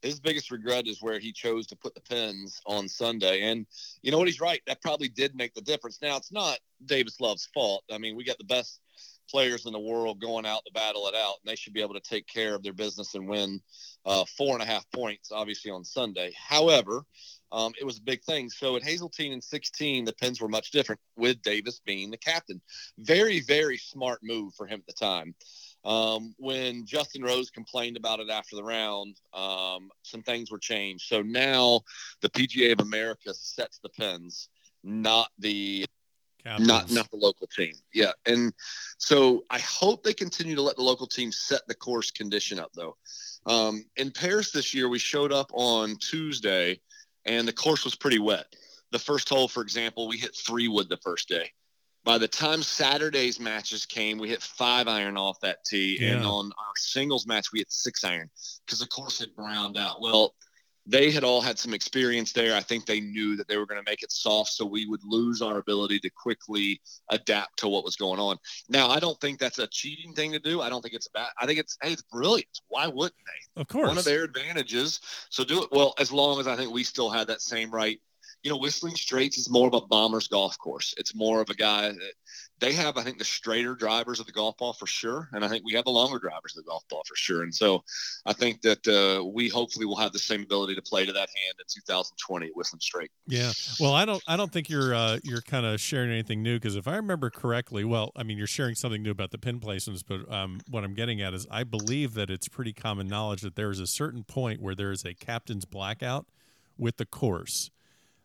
His 0.00 0.18
biggest 0.20 0.50
regret 0.50 0.88
is 0.88 1.02
where 1.02 1.18
he 1.18 1.30
chose 1.30 1.66
to 1.66 1.76
put 1.76 1.94
the 1.94 2.00
pins 2.00 2.58
on 2.66 2.88
Sunday. 2.88 3.42
And 3.42 3.66
you 4.00 4.10
know 4.10 4.16
what? 4.16 4.26
He's 4.26 4.40
right. 4.40 4.62
That 4.66 4.80
probably 4.80 5.08
did 5.08 5.36
make 5.36 5.52
the 5.52 5.60
difference. 5.60 5.98
Now, 6.00 6.16
it's 6.16 6.32
not 6.32 6.58
Davis 6.86 7.20
Love's 7.20 7.48
fault. 7.52 7.84
I 7.92 7.98
mean, 7.98 8.16
we 8.16 8.24
got 8.24 8.38
the 8.38 8.44
best 8.44 8.80
players 9.30 9.66
in 9.66 9.72
the 9.72 9.80
world 9.80 10.20
going 10.20 10.46
out 10.46 10.62
to 10.66 10.72
battle 10.72 11.06
it 11.08 11.14
out, 11.14 11.36
and 11.42 11.50
they 11.50 11.56
should 11.56 11.72
be 11.72 11.82
able 11.82 11.94
to 11.94 12.00
take 12.00 12.26
care 12.26 12.54
of 12.54 12.62
their 12.62 12.72
business 12.72 13.14
and 13.14 13.28
win 13.28 13.60
uh, 14.04 14.24
four 14.36 14.54
and 14.54 14.62
a 14.62 14.66
half 14.66 14.84
points, 14.92 15.30
obviously, 15.32 15.70
on 15.70 15.84
Sunday. 15.84 16.32
However, 16.36 17.04
um, 17.52 17.72
it 17.78 17.84
was 17.84 17.98
a 17.98 18.02
big 18.02 18.22
thing. 18.24 18.48
So 18.48 18.76
at 18.76 18.82
Hazeltine 18.82 19.32
in 19.32 19.40
16, 19.40 20.04
the 20.04 20.14
pins 20.14 20.40
were 20.40 20.48
much 20.48 20.70
different 20.70 21.00
with 21.16 21.42
Davis 21.42 21.80
being 21.84 22.10
the 22.10 22.16
captain. 22.16 22.60
Very, 22.98 23.40
very 23.40 23.76
smart 23.76 24.20
move 24.22 24.54
for 24.54 24.66
him 24.66 24.80
at 24.80 24.86
the 24.86 25.04
time. 25.04 25.34
Um, 25.84 26.34
when 26.38 26.86
Justin 26.86 27.22
Rose 27.22 27.50
complained 27.50 27.96
about 27.96 28.20
it 28.20 28.30
after 28.30 28.56
the 28.56 28.64
round, 28.64 29.16
um, 29.34 29.90
some 30.02 30.22
things 30.22 30.50
were 30.50 30.58
changed. 30.58 31.04
So 31.08 31.22
now 31.22 31.82
the 32.20 32.30
PGA 32.30 32.72
of 32.72 32.80
America 32.80 33.34
sets 33.34 33.80
the 33.82 33.88
pins, 33.90 34.48
not 34.82 35.28
the 35.38 35.84
Captains. 36.44 36.66
not 36.66 36.90
not 36.90 37.10
the 37.10 37.16
local 37.16 37.46
team. 37.46 37.74
Yeah, 37.94 38.12
and 38.26 38.52
so 38.98 39.44
I 39.50 39.60
hope 39.60 40.02
they 40.02 40.14
continue 40.14 40.56
to 40.56 40.62
let 40.62 40.76
the 40.76 40.82
local 40.82 41.06
team 41.06 41.30
set 41.30 41.60
the 41.68 41.74
course 41.74 42.10
condition 42.10 42.58
up 42.58 42.72
though. 42.74 42.96
Um, 43.46 43.84
in 43.96 44.10
Paris 44.10 44.50
this 44.50 44.74
year, 44.74 44.88
we 44.88 44.98
showed 44.98 45.32
up 45.32 45.50
on 45.52 45.96
Tuesday, 45.96 46.80
and 47.24 47.46
the 47.46 47.52
course 47.52 47.84
was 47.84 47.94
pretty 47.94 48.18
wet. 48.18 48.46
The 48.90 48.98
first 48.98 49.28
hole, 49.28 49.48
for 49.48 49.62
example, 49.62 50.08
we 50.08 50.16
hit 50.18 50.34
three 50.36 50.68
wood 50.68 50.88
the 50.88 50.98
first 50.98 51.28
day. 51.28 51.50
By 52.04 52.18
the 52.18 52.28
time 52.28 52.62
Saturday's 52.62 53.38
matches 53.38 53.86
came, 53.86 54.18
we 54.18 54.28
hit 54.28 54.42
five 54.42 54.88
iron 54.88 55.16
off 55.16 55.38
that 55.40 55.64
tee, 55.64 55.98
yeah. 56.00 56.16
and 56.16 56.26
on 56.26 56.46
our 56.46 56.72
singles 56.76 57.26
match, 57.26 57.52
we 57.52 57.60
hit 57.60 57.70
six 57.70 58.02
iron 58.02 58.28
because 58.66 58.80
the 58.80 58.86
course 58.86 59.20
had 59.20 59.34
browned 59.36 59.78
out. 59.78 60.00
Well, 60.00 60.34
they 60.86 61.10
had 61.10 61.24
all 61.24 61.40
had 61.40 61.58
some 61.58 61.74
experience 61.74 62.32
there. 62.32 62.56
I 62.56 62.60
think 62.60 62.86
they 62.86 63.00
knew 63.00 63.36
that 63.36 63.46
they 63.48 63.56
were 63.56 63.66
going 63.66 63.82
to 63.82 63.90
make 63.90 64.02
it 64.02 64.10
soft, 64.10 64.52
so 64.52 64.64
we 64.64 64.86
would 64.86 65.02
lose 65.04 65.40
our 65.40 65.58
ability 65.58 66.00
to 66.00 66.10
quickly 66.10 66.80
adapt 67.10 67.58
to 67.60 67.68
what 67.68 67.84
was 67.84 67.96
going 67.96 68.18
on. 68.18 68.36
Now, 68.68 68.88
I 68.88 68.98
don't 68.98 69.20
think 69.20 69.38
that's 69.38 69.58
a 69.58 69.68
cheating 69.68 70.12
thing 70.12 70.32
to 70.32 70.38
do. 70.38 70.60
I 70.60 70.68
don't 70.68 70.82
think 70.82 70.94
it's 70.94 71.08
bad. 71.08 71.28
I 71.40 71.46
think 71.46 71.58
it's 71.58 71.76
hey, 71.82 71.92
it's 71.92 72.02
brilliant. 72.02 72.48
Why 72.68 72.88
wouldn't 72.88 73.14
they? 73.26 73.60
Of 73.60 73.68
course, 73.68 73.88
one 73.88 73.98
of 73.98 74.04
their 74.04 74.24
advantages. 74.24 75.00
So 75.30 75.44
do 75.44 75.62
it 75.62 75.68
well 75.70 75.94
as 75.98 76.10
long 76.10 76.40
as 76.40 76.48
I 76.48 76.56
think 76.56 76.72
we 76.72 76.84
still 76.84 77.10
had 77.10 77.28
that 77.28 77.40
same 77.40 77.70
right 77.70 78.00
you 78.42 78.50
know, 78.50 78.56
Whistling 78.56 78.96
Straits 78.96 79.38
is 79.38 79.48
more 79.48 79.68
of 79.68 79.74
a 79.74 79.80
bomber's 79.80 80.26
golf 80.26 80.58
course. 80.58 80.94
It's 80.98 81.14
more 81.14 81.40
of 81.40 81.50
a 81.50 81.54
guy 81.54 81.88
that 81.88 82.12
they 82.62 82.72
have, 82.72 82.96
I 82.96 83.02
think, 83.02 83.18
the 83.18 83.24
straighter 83.24 83.74
drivers 83.74 84.20
of 84.20 84.26
the 84.26 84.32
golf 84.32 84.56
ball 84.56 84.72
for 84.72 84.86
sure. 84.86 85.28
And 85.32 85.44
I 85.44 85.48
think 85.48 85.64
we 85.64 85.72
have 85.72 85.84
the 85.84 85.90
longer 85.90 86.20
drivers 86.20 86.56
of 86.56 86.64
the 86.64 86.68
golf 86.70 86.84
ball 86.88 87.02
for 87.06 87.16
sure. 87.16 87.42
And 87.42 87.52
so 87.52 87.82
I 88.24 88.32
think 88.32 88.62
that 88.62 88.86
uh, 88.86 89.24
we 89.24 89.48
hopefully 89.48 89.84
will 89.84 89.96
have 89.96 90.12
the 90.12 90.20
same 90.20 90.42
ability 90.42 90.76
to 90.76 90.82
play 90.82 91.04
to 91.04 91.12
that 91.12 91.18
hand 91.18 91.56
in 91.58 91.64
2020 91.68 92.46
at 92.46 92.52
Whistling 92.54 92.78
Straight. 92.78 93.10
Yeah. 93.26 93.50
Well, 93.80 93.92
I 93.92 94.04
don't, 94.04 94.22
I 94.28 94.36
don't 94.36 94.52
think 94.52 94.70
you're, 94.70 94.94
uh, 94.94 95.18
you're 95.24 95.42
kind 95.42 95.66
of 95.66 95.80
sharing 95.80 96.12
anything 96.12 96.40
new 96.40 96.54
because 96.54 96.76
if 96.76 96.86
I 96.86 96.94
remember 96.94 97.30
correctly, 97.30 97.84
well, 97.84 98.12
I 98.14 98.22
mean, 98.22 98.38
you're 98.38 98.46
sharing 98.46 98.76
something 98.76 99.02
new 99.02 99.10
about 99.10 99.32
the 99.32 99.38
pin 99.38 99.58
placements, 99.58 100.04
but 100.06 100.32
um, 100.32 100.60
what 100.70 100.84
I'm 100.84 100.94
getting 100.94 101.20
at 101.20 101.34
is 101.34 101.48
I 101.50 101.64
believe 101.64 102.14
that 102.14 102.30
it's 102.30 102.46
pretty 102.46 102.72
common 102.72 103.08
knowledge 103.08 103.40
that 103.42 103.56
there 103.56 103.70
is 103.70 103.80
a 103.80 103.88
certain 103.88 104.22
point 104.22 104.62
where 104.62 104.76
there 104.76 104.92
is 104.92 105.04
a 105.04 105.14
captain's 105.14 105.64
blackout 105.64 106.26
with 106.78 106.96
the 106.96 107.06
course 107.06 107.70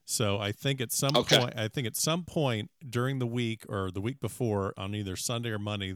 so 0.10 0.40
I 0.40 0.54
think 0.54 0.80
at 0.80 0.94
some 0.94 1.18
okay. 1.18 1.38
point, 1.38 1.54
I 1.58 1.68
think 1.68 1.86
at 1.86 1.98
some 1.98 2.24
point 2.24 2.72
during 2.90 3.20
the 3.20 3.28
week 3.28 3.66
or 3.68 3.92
the 3.92 4.00
week 4.00 4.22
before, 4.22 4.74
on 4.78 4.96
either 4.96 5.18
Sunday 5.18 5.50
or 5.50 5.60
Monday, 5.60 5.96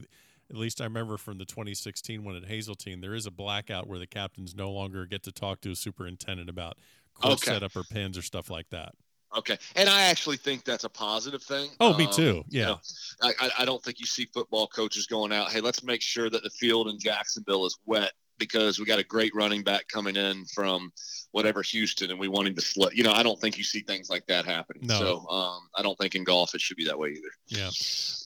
at 0.49 0.57
least 0.57 0.81
I 0.81 0.83
remember 0.83 1.15
from 1.15 1.37
the 1.37 1.45
2016 1.45 2.21
one 2.21 2.35
at 2.35 2.43
Hazeltine, 2.43 2.99
there 2.99 3.13
is 3.13 3.25
a 3.25 3.31
blackout 3.31 3.87
where 3.87 3.97
the 3.97 4.05
captains 4.05 4.53
no 4.53 4.69
longer 4.69 5.05
get 5.05 5.23
to 5.23 5.31
talk 5.31 5.61
to 5.61 5.71
a 5.71 5.77
superintendent 5.77 6.49
about 6.49 6.77
course 7.13 7.35
okay. 7.35 7.53
setup 7.53 7.73
or 7.73 7.83
pins 7.83 8.17
or 8.17 8.21
stuff 8.21 8.49
like 8.49 8.69
that. 8.71 8.93
Okay, 9.37 9.57
and 9.77 9.87
I 9.87 10.01
actually 10.01 10.35
think 10.35 10.65
that's 10.65 10.83
a 10.83 10.89
positive 10.89 11.41
thing. 11.41 11.69
Oh, 11.79 11.95
me 11.95 12.03
um, 12.03 12.11
too. 12.11 12.43
Yeah, 12.49 12.59
you 12.59 12.65
know, 12.65 13.33
I, 13.39 13.49
I 13.59 13.65
don't 13.65 13.81
think 13.81 14.01
you 14.01 14.05
see 14.05 14.25
football 14.33 14.67
coaches 14.67 15.07
going 15.07 15.31
out. 15.31 15.53
Hey, 15.53 15.61
let's 15.61 15.83
make 15.83 16.01
sure 16.01 16.29
that 16.29 16.43
the 16.43 16.49
field 16.49 16.89
in 16.89 16.99
Jacksonville 16.99 17.65
is 17.65 17.79
wet 17.85 18.11
because 18.39 18.77
we 18.77 18.83
got 18.83 18.99
a 18.99 19.05
great 19.05 19.31
running 19.33 19.63
back 19.63 19.87
coming 19.87 20.17
in 20.17 20.43
from 20.53 20.91
whatever 21.31 21.61
Houston, 21.61 22.11
and 22.11 22.19
we 22.19 22.27
want 22.27 22.47
him 22.47 22.55
to 22.55 22.61
slip. 22.61 22.95
You 22.95 23.03
know, 23.03 23.13
I 23.13 23.23
don't 23.23 23.39
think 23.39 23.57
you 23.57 23.63
see 23.63 23.81
things 23.81 24.09
like 24.09 24.25
that 24.27 24.45
happening. 24.45 24.85
No. 24.85 24.99
So 24.99 25.29
um, 25.29 25.69
I 25.75 25.81
don't 25.81 25.97
think 25.97 26.15
in 26.15 26.23
golf 26.23 26.53
it 26.53 26.61
should 26.61 26.77
be 26.77 26.85
that 26.85 26.97
way 26.97 27.09
either. 27.09 27.31
Yeah. 27.47 27.69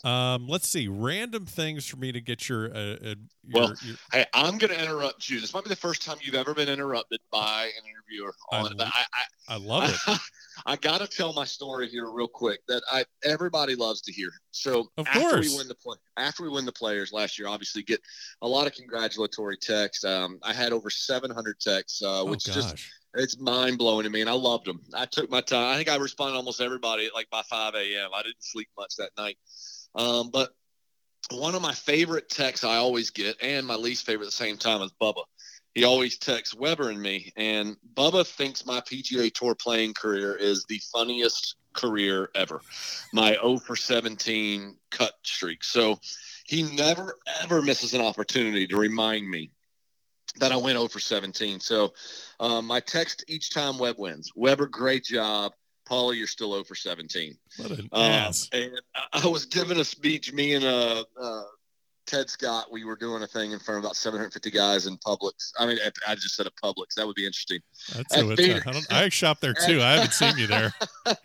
Um, 0.04 0.48
let's 0.48 0.68
see, 0.68 0.88
random 0.88 1.46
things 1.46 1.86
for 1.86 1.98
me 1.98 2.12
to 2.12 2.22
get 2.22 2.50
your. 2.50 2.72
Uh, 2.76 2.78
uh, 2.78 2.98
your 3.04 3.16
well, 3.54 3.74
your... 3.84 3.96
hey, 4.12 4.26
I'm 4.34 4.58
going 4.58 4.74
to 4.74 4.82
interrupt 4.82 5.30
you. 5.30 5.40
This 5.40 5.54
might 5.54 5.64
be 5.64 5.70
the 5.70 5.76
first 5.76 6.04
time 6.04 6.18
you've 6.22 6.36
ever 6.36 6.54
been 6.54 6.70
interrupted 6.70 7.20
by 7.32 7.66
an 7.66 7.84
interviewer. 7.90 8.34
On 8.52 8.82
I, 8.82 8.86
I, 8.86 9.04
I, 9.50 9.54
I 9.56 9.58
love 9.58 9.90
it. 9.90 10.20
I 10.66 10.76
got 10.76 11.02
to 11.02 11.08
tell 11.08 11.34
my 11.34 11.46
story 11.46 11.88
here 11.88 12.10
real 12.10 12.28
quick 12.28 12.60
that 12.68 12.82
I 12.92 13.06
everybody 13.24 13.76
loves 13.76 14.02
to 14.02 14.12
hear. 14.12 14.30
So 14.52 14.92
of 14.98 15.08
after 15.08 15.20
course. 15.20 15.50
we 15.50 15.58
win 15.58 15.68
the 15.68 15.76
play, 15.76 15.98
after 16.18 16.44
we 16.44 16.50
win 16.50 16.66
the 16.66 16.72
players 16.72 17.12
last 17.12 17.38
year, 17.38 17.48
obviously 17.48 17.84
get 17.84 18.02
a 18.42 18.48
lot 18.48 18.68
of 18.68 18.74
congratulatory 18.74 19.58
texts. 19.58 20.04
Um, 20.04 20.40
I 20.44 20.54
had 20.54 20.74
over 20.74 20.90
700 20.90 21.60
texts, 21.60 22.02
uh, 22.02 22.22
oh, 22.22 22.26
which 22.26 22.46
gosh. 22.46 22.56
just 22.56 22.78
it's 23.16 23.40
mind 23.40 23.78
blowing 23.78 24.04
to 24.04 24.10
me, 24.10 24.22
and 24.22 24.30
I 24.30 24.34
loved 24.34 24.66
them. 24.66 24.82
I 24.94 25.06
took 25.06 25.30
my 25.30 25.42
time. 25.42 25.74
I 25.74 25.78
think 25.78 25.90
I 25.90 25.96
responded 25.96 26.36
almost 26.36 26.62
everybody 26.62 27.06
at 27.06 27.14
like 27.14 27.30
by 27.30 27.42
5 27.50 27.76
a.m. 27.76 28.10
I 28.14 28.22
didn't 28.24 28.44
sleep 28.44 28.70
much 28.78 28.96
that 28.98 29.12
night, 29.18 29.38
um, 29.96 30.30
but 30.32 30.50
one 31.32 31.56
of 31.56 31.62
my 31.62 31.74
favorite 31.74 32.30
texts 32.30 32.64
I 32.64 32.76
always 32.76 33.10
get, 33.10 33.38
and 33.42 33.66
my 33.66 33.76
least 33.76 34.06
favorite 34.06 34.26
at 34.26 34.32
the 34.32 34.36
same 34.36 34.58
time, 34.58 34.82
is 34.82 34.92
Bubba 35.02 35.24
he 35.76 35.84
always 35.84 36.18
texts 36.18 36.56
Weber 36.56 36.90
and 36.90 37.02
me. 37.02 37.34
And 37.36 37.76
Bubba 37.94 38.26
thinks 38.26 38.66
my 38.66 38.80
PGA 38.80 39.32
Tour 39.32 39.54
playing 39.56 39.94
career 39.94 40.36
is 40.36 40.64
the 40.64 40.80
funniest 40.92 41.58
career 41.74 42.30
ever. 42.34 42.62
My 43.14 43.34
0 43.34 43.58
for 43.58 43.76
17 43.76 44.78
cut 44.90 45.14
streak. 45.24 45.64
So 45.66 46.00
he 46.46 46.64
never, 46.64 47.18
ever 47.44 47.62
misses 47.62 47.94
an 47.94 48.02
opportunity 48.02 48.66
to 48.68 48.78
remind 48.78 49.30
me 49.30 49.52
that 50.38 50.54
I 50.54 50.58
went 50.58 50.78
0 50.78 50.88
for 50.88 51.00
17. 51.00 51.60
So 51.60 51.94
um, 52.40 52.72
I 52.72 52.80
text 52.80 53.26
each 53.28 53.54
time 53.54 53.78
Webb 53.78 53.98
wins 54.00 54.32
Weber, 54.36 54.68
great 54.68 55.04
job. 55.04 55.52
Paulie, 55.90 56.18
you're 56.18 56.26
still 56.26 56.54
0 56.54 56.64
for 56.64 56.76
17. 56.76 57.38
What 57.58 57.72
an 57.72 57.90
um, 57.92 58.02
ass. 58.02 58.50
And 58.54 58.72
I 59.14 59.28
was 59.28 59.46
giving 59.46 59.78
a 59.78 59.84
speech, 59.84 60.32
me 60.32 60.54
and 60.54 60.64
a, 60.64 60.70
uh, 60.70 61.04
uh, 61.22 61.44
Ted 62.06 62.30
Scott, 62.30 62.72
we 62.72 62.84
were 62.84 62.96
doing 62.96 63.24
a 63.24 63.28
thing 63.28 63.52
in 63.52 63.60
front 63.60 63.80
of 63.80 63.84
about 63.84 63.96
750 63.96 64.52
guys 64.52 64.88
in 64.88 64.98
Publix. 64.98 65.52
I 65.58 65.66
mean, 65.66 65.78
I 66.08 66.16
just 66.16 66.36
said 66.36 66.48
a 66.48 66.52
Publix. 66.52 66.96
That 66.96 67.08
would 67.08 67.16
be 67.16 67.26
interesting. 67.26 67.60
That's 67.96 68.16
I, 68.92 69.06
I 69.06 69.10
shop 69.10 69.40
there 69.40 69.54
too. 69.54 69.82
I 69.82 69.94
haven't 69.94 70.14
seen 70.14 70.38
you 70.38 70.48
there. 70.48 70.74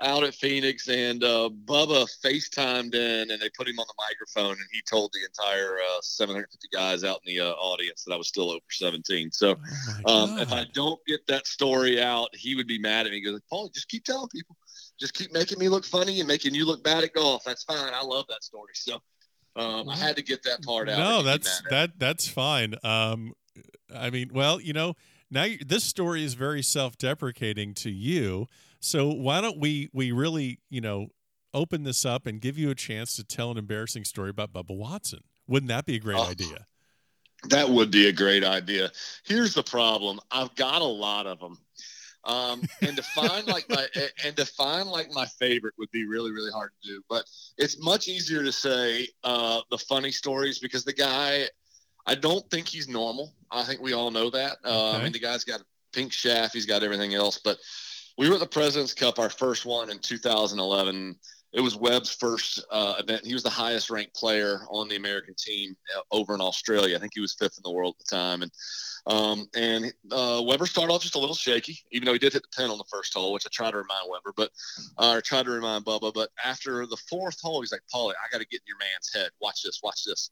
out 0.00 0.22
at 0.22 0.34
Phoenix, 0.34 0.88
and 0.88 1.24
uh, 1.24 1.50
Bubba 1.64 2.06
FaceTimed 2.24 2.94
in, 2.94 3.30
and 3.30 3.40
they 3.40 3.50
put 3.56 3.68
him 3.68 3.80
on 3.80 3.86
the 3.88 3.94
microphone, 3.98 4.52
and 4.52 4.68
he 4.72 4.80
told 4.88 5.12
the 5.12 5.24
entire 5.24 5.78
uh, 5.78 6.00
750 6.02 6.68
guys 6.72 7.02
out 7.02 7.20
in 7.26 7.34
the 7.34 7.40
uh, 7.40 7.52
audience 7.54 8.04
that 8.04 8.14
I 8.14 8.16
was 8.16 8.28
still 8.28 8.50
over 8.50 8.60
17. 8.70 9.32
So, 9.32 9.56
oh 10.04 10.24
um, 10.24 10.38
if 10.38 10.52
I 10.52 10.66
don't 10.72 11.00
get 11.06 11.26
that 11.26 11.46
story 11.46 12.00
out, 12.00 12.28
he 12.34 12.54
would 12.54 12.68
be 12.68 12.78
mad 12.78 13.06
at 13.06 13.12
me. 13.12 13.18
He 13.18 13.24
goes, 13.24 13.40
"Paul, 13.50 13.70
just 13.74 13.88
keep 13.88 14.04
telling 14.04 14.28
people." 14.28 14.56
just 14.98 15.14
keep 15.14 15.32
making 15.32 15.58
me 15.58 15.68
look 15.68 15.84
funny 15.84 16.18
and 16.18 16.28
making 16.28 16.54
you 16.54 16.66
look 16.66 16.82
bad 16.82 17.04
at 17.04 17.14
golf. 17.14 17.44
That's 17.44 17.64
fine. 17.64 17.92
I 17.94 18.02
love 18.02 18.24
that 18.28 18.42
story. 18.42 18.72
So 18.74 19.00
um, 19.58 19.88
I 19.88 19.96
had 19.96 20.16
to 20.16 20.22
get 20.22 20.42
that 20.44 20.62
part 20.62 20.88
out. 20.88 20.98
No, 20.98 21.22
that's 21.22 21.62
that 21.70 21.98
that's 21.98 22.28
fine. 22.28 22.74
Um, 22.84 23.32
I 23.94 24.10
mean, 24.10 24.30
well, 24.32 24.60
you 24.60 24.72
know, 24.72 24.94
now 25.30 25.44
you, 25.44 25.58
this 25.58 25.84
story 25.84 26.24
is 26.24 26.34
very 26.34 26.62
self-deprecating 26.62 27.74
to 27.74 27.90
you. 27.90 28.46
So 28.80 29.08
why 29.08 29.40
don't 29.40 29.58
we 29.58 29.90
we 29.92 30.12
really, 30.12 30.60
you 30.70 30.80
know, 30.80 31.08
open 31.52 31.82
this 31.82 32.04
up 32.04 32.26
and 32.26 32.40
give 32.40 32.56
you 32.56 32.70
a 32.70 32.74
chance 32.74 33.16
to 33.16 33.24
tell 33.24 33.50
an 33.50 33.58
embarrassing 33.58 34.04
story 34.04 34.30
about 34.30 34.52
Bubba 34.52 34.76
Watson? 34.76 35.20
Wouldn't 35.48 35.68
that 35.68 35.86
be 35.86 35.96
a 35.96 36.00
great 36.00 36.18
oh, 36.18 36.28
idea? 36.30 36.66
That 37.48 37.68
would 37.68 37.90
be 37.90 38.08
a 38.08 38.12
great 38.12 38.44
idea. 38.44 38.90
Here's 39.24 39.54
the 39.54 39.62
problem: 39.62 40.20
I've 40.30 40.54
got 40.54 40.82
a 40.82 40.84
lot 40.84 41.26
of 41.26 41.40
them. 41.40 41.58
Um, 42.24 42.62
and 42.82 42.96
to 42.96 43.02
find 43.02 43.46
like 43.46 43.68
my 43.68 43.86
and 44.24 44.36
to 44.36 44.44
find 44.44 44.88
like 44.88 45.10
my 45.12 45.26
favorite 45.26 45.74
would 45.78 45.90
be 45.92 46.06
really 46.06 46.32
really 46.32 46.50
hard 46.50 46.70
to 46.82 46.88
do. 46.88 47.02
But 47.08 47.24
it's 47.56 47.82
much 47.82 48.08
easier 48.08 48.42
to 48.42 48.52
say 48.52 49.08
uh, 49.24 49.60
the 49.70 49.78
funny 49.78 50.10
stories 50.10 50.58
because 50.58 50.84
the 50.84 50.92
guy, 50.92 51.48
I 52.06 52.14
don't 52.14 52.48
think 52.50 52.68
he's 52.68 52.88
normal. 52.88 53.34
I 53.50 53.62
think 53.62 53.80
we 53.80 53.92
all 53.92 54.10
know 54.10 54.30
that. 54.30 54.58
Uh, 54.64 54.90
okay. 54.90 54.98
I 54.98 55.02
mean, 55.02 55.12
the 55.12 55.20
guy's 55.20 55.44
got 55.44 55.60
a 55.60 55.64
pink 55.92 56.12
shaft. 56.12 56.54
He's 56.54 56.66
got 56.66 56.82
everything 56.82 57.14
else. 57.14 57.38
But 57.42 57.58
we 58.18 58.28
were 58.28 58.34
at 58.34 58.40
the 58.40 58.46
President's 58.46 58.94
Cup, 58.94 59.18
our 59.18 59.30
first 59.30 59.64
one 59.64 59.90
in 59.90 59.98
2011. 60.00 61.16
It 61.52 61.60
was 61.62 61.76
Webb's 61.76 62.14
first 62.14 62.64
uh, 62.70 62.96
event. 62.98 63.24
He 63.24 63.32
was 63.32 63.42
the 63.42 63.50
highest 63.50 63.88
ranked 63.88 64.14
player 64.14 64.60
on 64.68 64.88
the 64.88 64.96
American 64.96 65.34
team 65.38 65.74
uh, 65.96 66.00
over 66.10 66.34
in 66.34 66.40
Australia. 66.40 66.94
I 66.96 67.00
think 67.00 67.12
he 67.14 67.20
was 67.20 67.34
fifth 67.34 67.56
in 67.56 67.62
the 67.64 67.72
world 67.72 67.96
at 67.98 68.06
the 68.06 68.16
time. 68.16 68.42
And 68.42 68.52
um, 69.06 69.48
and 69.56 69.86
uh, 70.10 70.42
Weber 70.44 70.66
started 70.66 70.92
off 70.92 71.00
just 71.00 71.14
a 71.14 71.18
little 71.18 71.34
shaky, 71.34 71.78
even 71.90 72.04
though 72.04 72.12
he 72.12 72.18
did 72.18 72.34
hit 72.34 72.42
the 72.42 72.48
pin 72.54 72.70
on 72.70 72.76
the 72.76 72.84
first 72.90 73.14
hole, 73.14 73.32
which 73.32 73.46
I 73.46 73.50
tried 73.50 73.70
to 73.70 73.78
remind 73.78 74.06
Weber, 74.10 74.34
but 74.36 74.50
uh, 74.98 75.16
I 75.16 75.20
tried 75.20 75.46
to 75.46 75.50
remind 75.50 75.86
Bubba. 75.86 76.12
But 76.12 76.28
after 76.44 76.84
the 76.86 76.98
fourth 77.08 77.40
hole, 77.40 77.62
he's 77.62 77.72
like, 77.72 77.80
Paulie, 77.92 78.12
I 78.12 78.30
got 78.30 78.40
to 78.40 78.46
get 78.46 78.60
in 78.60 78.66
your 78.66 78.76
man's 78.78 79.10
head. 79.14 79.30
Watch 79.40 79.62
this, 79.62 79.80
watch 79.82 80.04
this. 80.04 80.30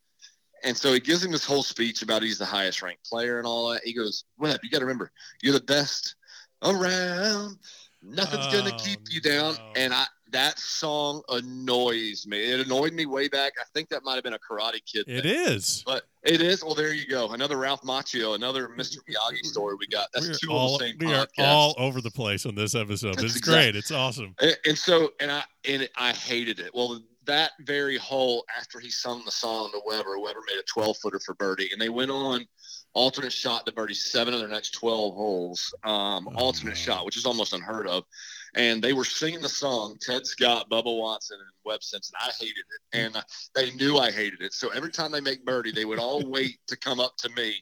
And 0.63 0.77
so 0.77 0.93
he 0.93 1.01
gives 1.01 1.25
him 1.25 1.33
this 1.33 1.45
whole 1.45 1.63
speech 1.63 2.03
about 2.03 2.23
he's 2.23 2.39
the 2.39 2.45
highest 2.45 2.83
ranked 2.83 3.09
player 3.09 3.39
and 3.39 3.47
all 3.47 3.71
that. 3.71 3.83
He 3.85 3.95
goes, 3.95 4.25
Webb, 4.39 4.61
you 4.63 4.71
got 4.71 4.81
to 4.81 4.85
remember, 4.85 5.11
you're 5.43 5.55
the 5.55 5.61
best 5.61 6.17
around. 6.63 7.57
Nothing's 8.03 8.47
oh, 8.49 8.53
gonna 8.53 8.77
keep 8.77 9.01
you 9.11 9.21
down. 9.21 9.55
No. 9.55 9.73
And 9.75 9.95
I 9.95 10.07
that 10.37 10.59
song 10.59 11.23
annoys 11.31 12.27
me. 12.27 12.53
It 12.53 12.61
annoyed 12.61 12.93
me 12.93 13.07
way 13.07 13.27
back. 13.27 13.55
I 13.59 13.65
think 13.73 13.89
that 13.89 14.05
might 14.05 14.17
have 14.17 14.25
been 14.25 14.35
a 14.35 14.39
Karate 14.39 14.85
Kid. 14.85 15.07
It 15.09 15.23
thing. 15.23 15.35
is, 15.35 15.83
but 15.87 16.03
it 16.23 16.43
is. 16.43 16.63
Well, 16.63 16.75
there 16.75 16.93
you 16.93 17.07
go. 17.07 17.31
Another 17.33 17.57
Ralph 17.57 17.81
Macchio, 17.81 18.35
another 18.35 18.69
Mr. 18.69 18.99
Miyagi 19.09 19.47
story 19.47 19.77
we 19.81 19.87
got. 19.87 20.09
That's 20.13 20.29
We're 20.29 20.35
two 20.35 20.51
all, 20.51 20.79
same. 20.79 20.97
We 21.01 21.07
podcast. 21.07 21.29
are 21.39 21.47
all 21.47 21.75
over 21.79 22.03
the 22.03 22.11
place 22.11 22.45
on 22.45 22.55
this 22.55 22.75
episode. 22.75 23.15
That's 23.15 23.25
it's 23.25 23.37
exactly. 23.37 23.73
great. 23.73 23.77
It's 23.77 23.91
awesome. 23.91 24.35
And, 24.39 24.57
and, 24.67 24.79
so, 24.79 25.13
and 25.21 25.31
I 25.31 25.43
and 25.67 25.89
I 25.97 26.13
hated 26.13 26.61
it. 26.61 26.71
Well, 26.75 27.01
that 27.25 27.53
very 27.61 27.97
hole 27.97 28.45
after 28.57 28.79
he 28.79 28.91
sung 28.91 29.23
the 29.25 29.31
song 29.31 29.71
to 29.73 29.81
Weber, 29.87 30.19
Weber 30.19 30.41
made 30.47 30.59
a 30.59 30.65
12 30.65 30.99
footer 30.99 31.19
for 31.19 31.35
birdie, 31.35 31.71
and 31.73 31.81
they 31.81 31.89
went 31.89 32.11
on 32.11 32.47
alternate 32.93 33.33
shot 33.33 33.67
to 33.67 33.73
birdie 33.73 33.95
seven 33.95 34.33
of 34.35 34.41
their 34.41 34.49
next 34.49 34.71
12 34.73 35.15
holes. 35.15 35.75
Um, 35.83 36.29
oh, 36.29 36.37
alternate 36.37 36.71
no. 36.71 36.77
shot, 36.77 37.07
which 37.07 37.17
is 37.17 37.25
almost 37.25 37.53
unheard 37.53 37.87
of 37.87 38.05
and 38.57 38.83
they 38.83 38.95
were 38.95 39.05
singing 39.05 39.43
the 39.43 39.49
song 39.49 39.97
Ted 40.01 40.27
Scott, 40.27 40.69
Bubba 40.71 40.99
Watson, 40.99 41.39
and 41.39 41.51
Webb 41.65 41.85
Simpson. 41.85 42.15
I 42.19 42.31
hated 42.41 42.57
it, 42.57 42.99
and 42.99 43.25
they 43.55 43.71
knew 43.73 43.99
I 43.99 44.11
hated 44.11 44.41
it. 44.41 44.53
So 44.55 44.71
every 44.71 44.91
time 44.91 45.13
they 45.13 45.21
make 45.21 45.45
birdie, 45.45 45.73
they 45.73 45.85
would 45.85 45.99
all 45.99 46.29
wait 46.29 46.59
to 46.69 46.77
come 46.77 46.99
up 46.99 47.17
to 47.19 47.29
me 47.31 47.55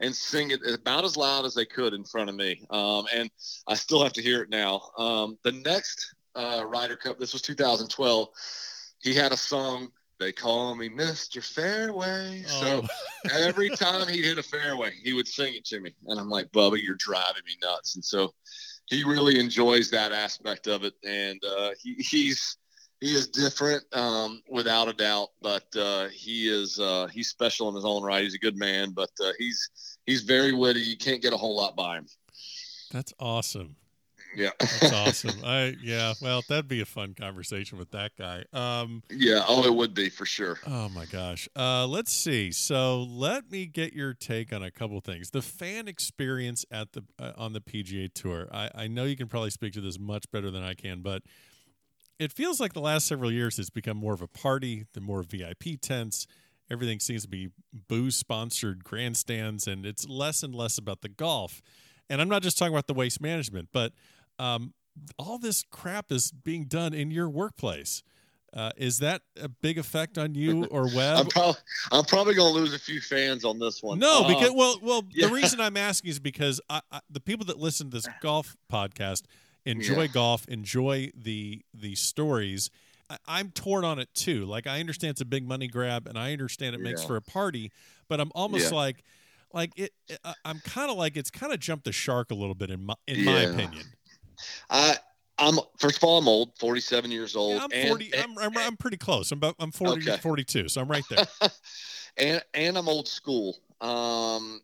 and 0.00 0.14
sing 0.14 0.50
it 0.50 0.60
about 0.66 1.04
as 1.04 1.16
loud 1.16 1.44
as 1.44 1.54
they 1.54 1.66
could 1.66 1.92
in 1.92 2.04
front 2.04 2.30
of 2.30 2.36
me. 2.36 2.62
Um, 2.70 3.06
and 3.14 3.30
I 3.66 3.74
still 3.74 4.02
have 4.02 4.12
to 4.14 4.22
hear 4.22 4.42
it 4.42 4.50
now. 4.50 4.80
Um, 4.96 5.38
the 5.42 5.52
next 5.52 6.14
uh, 6.34 6.64
Ryder 6.66 6.96
Cup, 6.96 7.18
this 7.18 7.32
was 7.32 7.42
2012. 7.42 8.28
He 9.00 9.14
had 9.14 9.32
a 9.32 9.36
song. 9.36 9.88
They 10.18 10.32
call 10.32 10.74
me 10.74 10.88
Mr. 10.88 11.44
Fairway. 11.44 12.44
Oh. 12.48 12.60
So 12.60 12.86
every 13.32 13.68
time 13.70 14.08
he 14.08 14.22
hit 14.22 14.38
a 14.38 14.42
fairway, 14.42 14.92
he 15.02 15.12
would 15.12 15.28
sing 15.28 15.54
it 15.54 15.64
to 15.66 15.80
me, 15.80 15.94
and 16.06 16.18
I'm 16.18 16.28
like, 16.28 16.50
Bubba, 16.50 16.82
you're 16.82 16.96
driving 16.96 17.42
me 17.46 17.56
nuts. 17.62 17.94
And 17.94 18.04
so 18.04 18.32
he 18.88 19.04
really 19.04 19.38
enjoys 19.38 19.90
that 19.90 20.12
aspect 20.12 20.66
of 20.66 20.84
it, 20.84 20.94
and 21.04 21.40
uh, 21.44 21.70
he, 21.82 21.94
he's 21.94 22.56
he 23.00 23.14
is 23.14 23.28
different 23.28 23.84
um, 23.94 24.42
without 24.48 24.88
a 24.88 24.92
doubt. 24.92 25.28
But 25.40 25.64
uh, 25.76 26.08
he 26.08 26.48
is 26.48 26.80
uh, 26.80 27.08
he's 27.12 27.28
special 27.28 27.68
in 27.68 27.74
his 27.74 27.84
own 27.84 28.02
right. 28.02 28.22
He's 28.22 28.34
a 28.34 28.38
good 28.38 28.56
man, 28.56 28.92
but 28.92 29.10
uh, 29.22 29.32
he's 29.38 29.98
he's 30.06 30.22
very 30.22 30.52
witty. 30.52 30.80
You 30.80 30.96
can't 30.96 31.22
get 31.22 31.32
a 31.32 31.36
whole 31.36 31.56
lot 31.56 31.76
by 31.76 31.98
him. 31.98 32.06
That's 32.90 33.12
awesome. 33.20 33.76
Yeah, 34.38 34.50
that's 34.60 34.92
awesome. 35.24 35.44
I 35.44 35.74
yeah, 35.82 36.14
well, 36.22 36.42
that'd 36.48 36.68
be 36.68 36.80
a 36.80 36.86
fun 36.86 37.14
conversation 37.14 37.76
with 37.76 37.90
that 37.90 38.12
guy. 38.16 38.44
Um, 38.52 39.02
yeah, 39.10 39.42
oh, 39.48 39.64
it 39.64 39.74
would 39.74 39.94
be 39.94 40.10
for 40.10 40.26
sure. 40.26 40.60
Oh 40.64 40.88
my 40.90 41.06
gosh. 41.06 41.48
Uh, 41.56 41.88
let's 41.88 42.12
see. 42.12 42.52
So 42.52 43.02
let 43.02 43.50
me 43.50 43.66
get 43.66 43.94
your 43.94 44.14
take 44.14 44.52
on 44.52 44.62
a 44.62 44.70
couple 44.70 45.00
things. 45.00 45.30
The 45.30 45.42
fan 45.42 45.88
experience 45.88 46.64
at 46.70 46.92
the 46.92 47.02
uh, 47.18 47.32
on 47.36 47.52
the 47.52 47.60
PGA 47.60 48.14
Tour. 48.14 48.46
I 48.52 48.70
I 48.74 48.86
know 48.86 49.04
you 49.04 49.16
can 49.16 49.26
probably 49.26 49.50
speak 49.50 49.72
to 49.72 49.80
this 49.80 49.98
much 49.98 50.30
better 50.30 50.52
than 50.52 50.62
I 50.62 50.74
can, 50.74 51.02
but 51.02 51.22
it 52.20 52.32
feels 52.32 52.60
like 52.60 52.74
the 52.74 52.80
last 52.80 53.08
several 53.08 53.32
years 53.32 53.58
it's 53.58 53.70
become 53.70 53.96
more 53.96 54.14
of 54.14 54.22
a 54.22 54.28
party. 54.28 54.86
The 54.92 55.00
more 55.00 55.24
VIP 55.24 55.80
tents. 55.82 56.28
Everything 56.70 57.00
seems 57.00 57.22
to 57.22 57.28
be 57.28 57.48
booze 57.88 58.14
sponsored 58.14 58.84
grandstands, 58.84 59.66
and 59.66 59.84
it's 59.84 60.06
less 60.06 60.44
and 60.44 60.54
less 60.54 60.78
about 60.78 61.00
the 61.00 61.08
golf. 61.08 61.60
And 62.10 62.20
I'm 62.20 62.28
not 62.28 62.42
just 62.42 62.56
talking 62.56 62.74
about 62.74 62.86
the 62.86 62.94
waste 62.94 63.20
management, 63.20 63.70
but 63.72 63.92
um, 64.38 64.74
all 65.18 65.38
this 65.38 65.64
crap 65.70 66.10
is 66.12 66.32
being 66.32 66.64
done 66.64 66.94
in 66.94 67.10
your 67.10 67.28
workplace. 67.28 68.02
Uh, 68.54 68.70
is 68.78 68.98
that 69.00 69.20
a 69.40 69.48
big 69.48 69.76
effect 69.76 70.16
on 70.16 70.34
you 70.34 70.64
or 70.70 70.84
Webb? 70.94 71.18
I'm, 71.18 71.26
pro- 71.26 71.54
I'm 71.92 72.04
probably 72.04 72.34
going 72.34 72.54
to 72.54 72.60
lose 72.60 72.74
a 72.74 72.78
few 72.78 73.00
fans 73.00 73.44
on 73.44 73.58
this 73.58 73.82
one. 73.82 73.98
No, 73.98 74.24
uh, 74.24 74.28
because 74.28 74.52
well, 74.52 74.78
well, 74.82 75.02
yeah. 75.10 75.26
the 75.26 75.32
reason 75.32 75.60
I'm 75.60 75.76
asking 75.76 76.10
is 76.10 76.18
because 76.18 76.60
I, 76.70 76.80
I, 76.90 77.00
the 77.10 77.20
people 77.20 77.46
that 77.46 77.58
listen 77.58 77.90
to 77.90 77.96
this 77.98 78.08
golf 78.22 78.56
podcast 78.72 79.24
enjoy 79.66 80.02
yeah. 80.02 80.06
golf, 80.08 80.48
enjoy 80.48 81.10
the 81.14 81.62
the 81.74 81.94
stories. 81.94 82.70
I, 83.26 83.40
am 83.40 83.50
torn 83.50 83.84
on 83.84 83.98
it 83.98 84.08
too. 84.14 84.44
Like 84.44 84.66
I 84.66 84.80
understand 84.80 85.12
it's 85.12 85.20
a 85.20 85.26
big 85.26 85.46
money 85.46 85.68
grab, 85.68 86.06
and 86.06 86.18
I 86.18 86.32
understand 86.32 86.74
it 86.74 86.80
makes 86.80 87.02
yeah. 87.02 87.08
for 87.08 87.16
a 87.16 87.22
party, 87.22 87.70
but 88.08 88.20
I'm 88.20 88.30
almost 88.34 88.72
like, 88.72 89.02
like 89.52 89.72
it. 89.76 89.92
I'm 90.44 90.60
kind 90.60 90.90
of 90.90 90.96
like 90.96 91.16
it's 91.16 91.30
kind 91.30 91.52
of 91.52 91.60
jumped 91.60 91.84
the 91.84 91.92
shark 91.92 92.30
a 92.30 92.34
little 92.34 92.54
bit 92.54 92.70
in 92.70 92.84
my 92.84 92.94
in 93.06 93.24
my 93.24 93.40
opinion. 93.40 93.84
I 94.70 94.96
I'm 95.38 95.58
first 95.78 95.98
of 95.98 96.04
all, 96.04 96.18
I'm 96.18 96.28
old, 96.28 96.52
47 96.58 97.10
years 97.10 97.36
old. 97.36 97.56
Yeah, 97.56 97.64
I'm 97.64 97.88
40. 97.88 98.12
And, 98.12 98.22
I'm, 98.22 98.38
I'm, 98.38 98.58
I'm, 98.58 98.76
pretty 98.76 98.96
close. 98.96 99.30
I'm 99.30 99.38
about, 99.38 99.54
I'm 99.60 99.70
40, 99.70 100.10
okay. 100.10 100.20
42, 100.20 100.68
so 100.68 100.80
I'm 100.80 100.88
right 100.88 101.04
there. 101.08 101.24
and 102.16 102.42
and 102.54 102.76
I'm 102.76 102.88
old 102.88 103.06
school. 103.06 103.56
Um, 103.80 104.60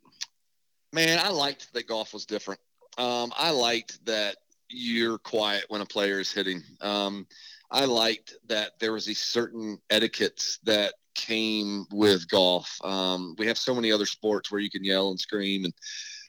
man, 0.92 1.20
I 1.22 1.28
liked 1.28 1.72
that 1.74 1.86
golf 1.86 2.12
was 2.12 2.26
different. 2.26 2.60
Um, 2.98 3.32
I 3.36 3.50
liked 3.50 4.04
that 4.06 4.36
you're 4.68 5.18
quiet 5.18 5.64
when 5.68 5.80
a 5.80 5.86
player 5.86 6.18
is 6.18 6.32
hitting. 6.32 6.62
Um, 6.80 7.26
I 7.70 7.84
liked 7.84 8.34
that 8.46 8.78
there 8.80 8.92
was 8.92 9.08
a 9.08 9.14
certain 9.14 9.78
etiquettes 9.90 10.58
that 10.64 10.94
came 11.14 11.86
with 11.92 12.28
golf. 12.28 12.78
Um, 12.84 13.34
we 13.38 13.46
have 13.46 13.58
so 13.58 13.74
many 13.74 13.92
other 13.92 14.06
sports 14.06 14.50
where 14.50 14.60
you 14.60 14.70
can 14.70 14.84
yell 14.84 15.10
and 15.10 15.18
scream 15.18 15.64
and 15.64 15.74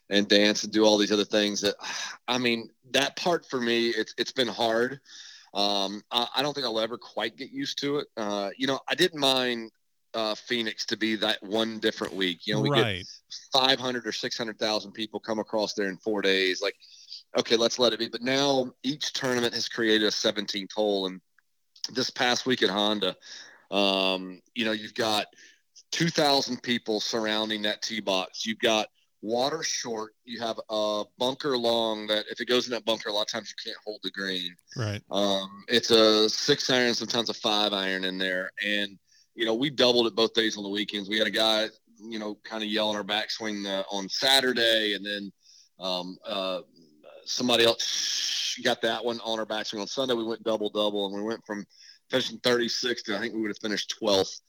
and 0.09 0.27
dance 0.27 0.63
and 0.63 0.71
do 0.71 0.85
all 0.85 0.97
these 0.97 1.11
other 1.11 1.25
things 1.25 1.61
that 1.61 1.75
I 2.27 2.37
mean 2.37 2.69
that 2.91 3.15
part 3.15 3.45
for 3.45 3.59
me 3.59 3.89
it's 3.89 4.13
it's 4.17 4.31
been 4.31 4.47
hard. 4.47 4.99
Um, 5.53 6.03
I, 6.11 6.27
I, 6.35 6.41
don't 6.41 6.53
think 6.53 6.65
I'll 6.65 6.81
ever 6.81 6.97
quite 6.97 7.37
get 7.37 7.49
used 7.49 7.79
to 7.79 7.99
it. 7.99 8.07
Uh, 8.17 8.49
you 8.57 8.67
know, 8.67 8.81
I 8.89 8.95
didn't 8.95 9.21
mind 9.21 9.71
uh, 10.13 10.35
Phoenix 10.35 10.85
to 10.87 10.97
be 10.97 11.15
that 11.17 11.41
one 11.43 11.79
different 11.79 12.13
week. 12.13 12.47
You 12.47 12.55
know, 12.55 12.61
we 12.61 12.69
right. 12.71 12.97
get 12.97 13.05
500 13.53 14.07
or 14.07 14.11
600,000 14.11 14.91
people 14.91 15.19
come 15.19 15.39
across 15.39 15.73
there 15.73 15.87
in 15.87 15.97
four 15.97 16.21
days. 16.21 16.61
Like, 16.61 16.75
okay, 17.37 17.55
let's 17.55 17.79
let 17.79 17.93
it 17.93 17.99
be. 17.99 18.09
But 18.09 18.21
now 18.21 18.71
each 18.83 19.13
tournament 19.13 19.53
has 19.53 19.69
created 19.69 20.07
a 20.07 20.11
17th 20.11 20.73
hole. 20.73 21.05
And 21.07 21.21
this 21.91 22.09
past 22.09 22.45
week 22.45 22.63
at 22.63 22.69
Honda, 22.69 23.15
um, 23.71 24.41
you 24.55 24.65
know, 24.65 24.71
you've 24.71 24.93
got 24.93 25.27
2,000 25.91 26.63
people 26.63 26.99
surrounding 26.99 27.61
that 27.63 27.81
tee 27.81 27.99
box. 27.99 28.45
You've 28.45 28.59
got 28.59 28.87
water 29.25 29.63
short. 29.63 30.13
You 30.23 30.39
have 30.39 30.59
a 30.69 31.03
bunker 31.17 31.57
long 31.57 32.07
that 32.07 32.25
if 32.29 32.39
it 32.39 32.47
goes 32.47 32.67
in 32.67 32.71
that 32.71 32.85
bunker, 32.85 33.09
a 33.09 33.13
lot 33.13 33.23
of 33.23 33.27
times 33.27 33.51
you 33.51 33.71
can't 33.71 33.81
hold 33.83 33.99
the 34.03 34.11
green. 34.11 34.55
Right. 34.77 35.01
Um, 35.09 35.63
it's 35.67 35.89
a 35.89 36.29
six 36.29 36.69
iron, 36.69 36.93
sometimes 36.93 37.29
a 37.29 37.33
five 37.33 37.73
iron 37.73 38.03
in 38.03 38.17
there. 38.17 38.51
And, 38.63 38.97
you 39.33 39.45
know, 39.45 39.55
we 39.55 39.69
doubled 39.69 40.07
it 40.07 40.15
both 40.15 40.33
days 40.33 40.57
on 40.57 40.63
the 40.63 40.69
weekends. 40.69 41.09
We 41.09 41.17
had 41.17 41.27
a 41.27 41.31
guy, 41.31 41.67
you 41.99 42.19
know, 42.19 42.37
kind 42.43 42.63
of 42.63 42.69
yelling 42.69 42.95
our 42.95 43.03
backswing 43.03 43.65
uh, 43.65 43.83
on 43.91 44.07
Saturday. 44.09 44.93
And 44.93 45.05
then 45.05 45.31
um, 45.79 46.17
uh, 46.25 46.61
somebody 47.25 47.65
else 47.65 48.57
got 48.63 48.81
that 48.83 49.03
one 49.03 49.19
on 49.21 49.39
our 49.39 49.45
backswing 49.45 49.81
on 49.81 49.87
Sunday. 49.87 50.13
We 50.13 50.23
went 50.23 50.43
double 50.43 50.69
double 50.69 51.07
and 51.07 51.15
we 51.15 51.23
went 51.23 51.43
from 51.45 51.65
finishing 52.11 52.39
36 52.39 53.03
to 53.03 53.15
I 53.15 53.19
think 53.19 53.33
we 53.33 53.41
would 53.41 53.49
have 53.49 53.57
finished 53.57 53.95
12th 54.01 54.39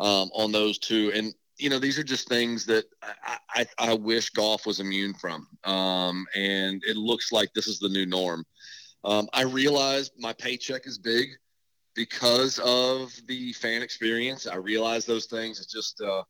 um, 0.00 0.28
on 0.34 0.50
those 0.50 0.78
two. 0.78 1.12
And 1.14 1.32
you 1.58 1.70
know, 1.70 1.78
these 1.78 1.98
are 1.98 2.04
just 2.04 2.28
things 2.28 2.66
that 2.66 2.84
I, 3.02 3.38
I, 3.54 3.66
I 3.78 3.94
wish 3.94 4.30
golf 4.30 4.66
was 4.66 4.80
immune 4.80 5.14
from. 5.14 5.46
Um, 5.64 6.26
and 6.34 6.82
it 6.86 6.96
looks 6.96 7.32
like 7.32 7.52
this 7.54 7.68
is 7.68 7.78
the 7.78 7.88
new 7.88 8.06
norm. 8.06 8.44
Um, 9.04 9.28
I 9.32 9.42
realize 9.42 10.10
my 10.18 10.32
paycheck 10.32 10.86
is 10.86 10.98
big 10.98 11.28
because 11.94 12.58
of 12.58 13.14
the 13.28 13.52
fan 13.52 13.82
experience. 13.82 14.46
I 14.46 14.56
realize 14.56 15.06
those 15.06 15.26
things. 15.26 15.60
It's 15.60 15.72
just, 15.72 16.00
uh, 16.00 16.22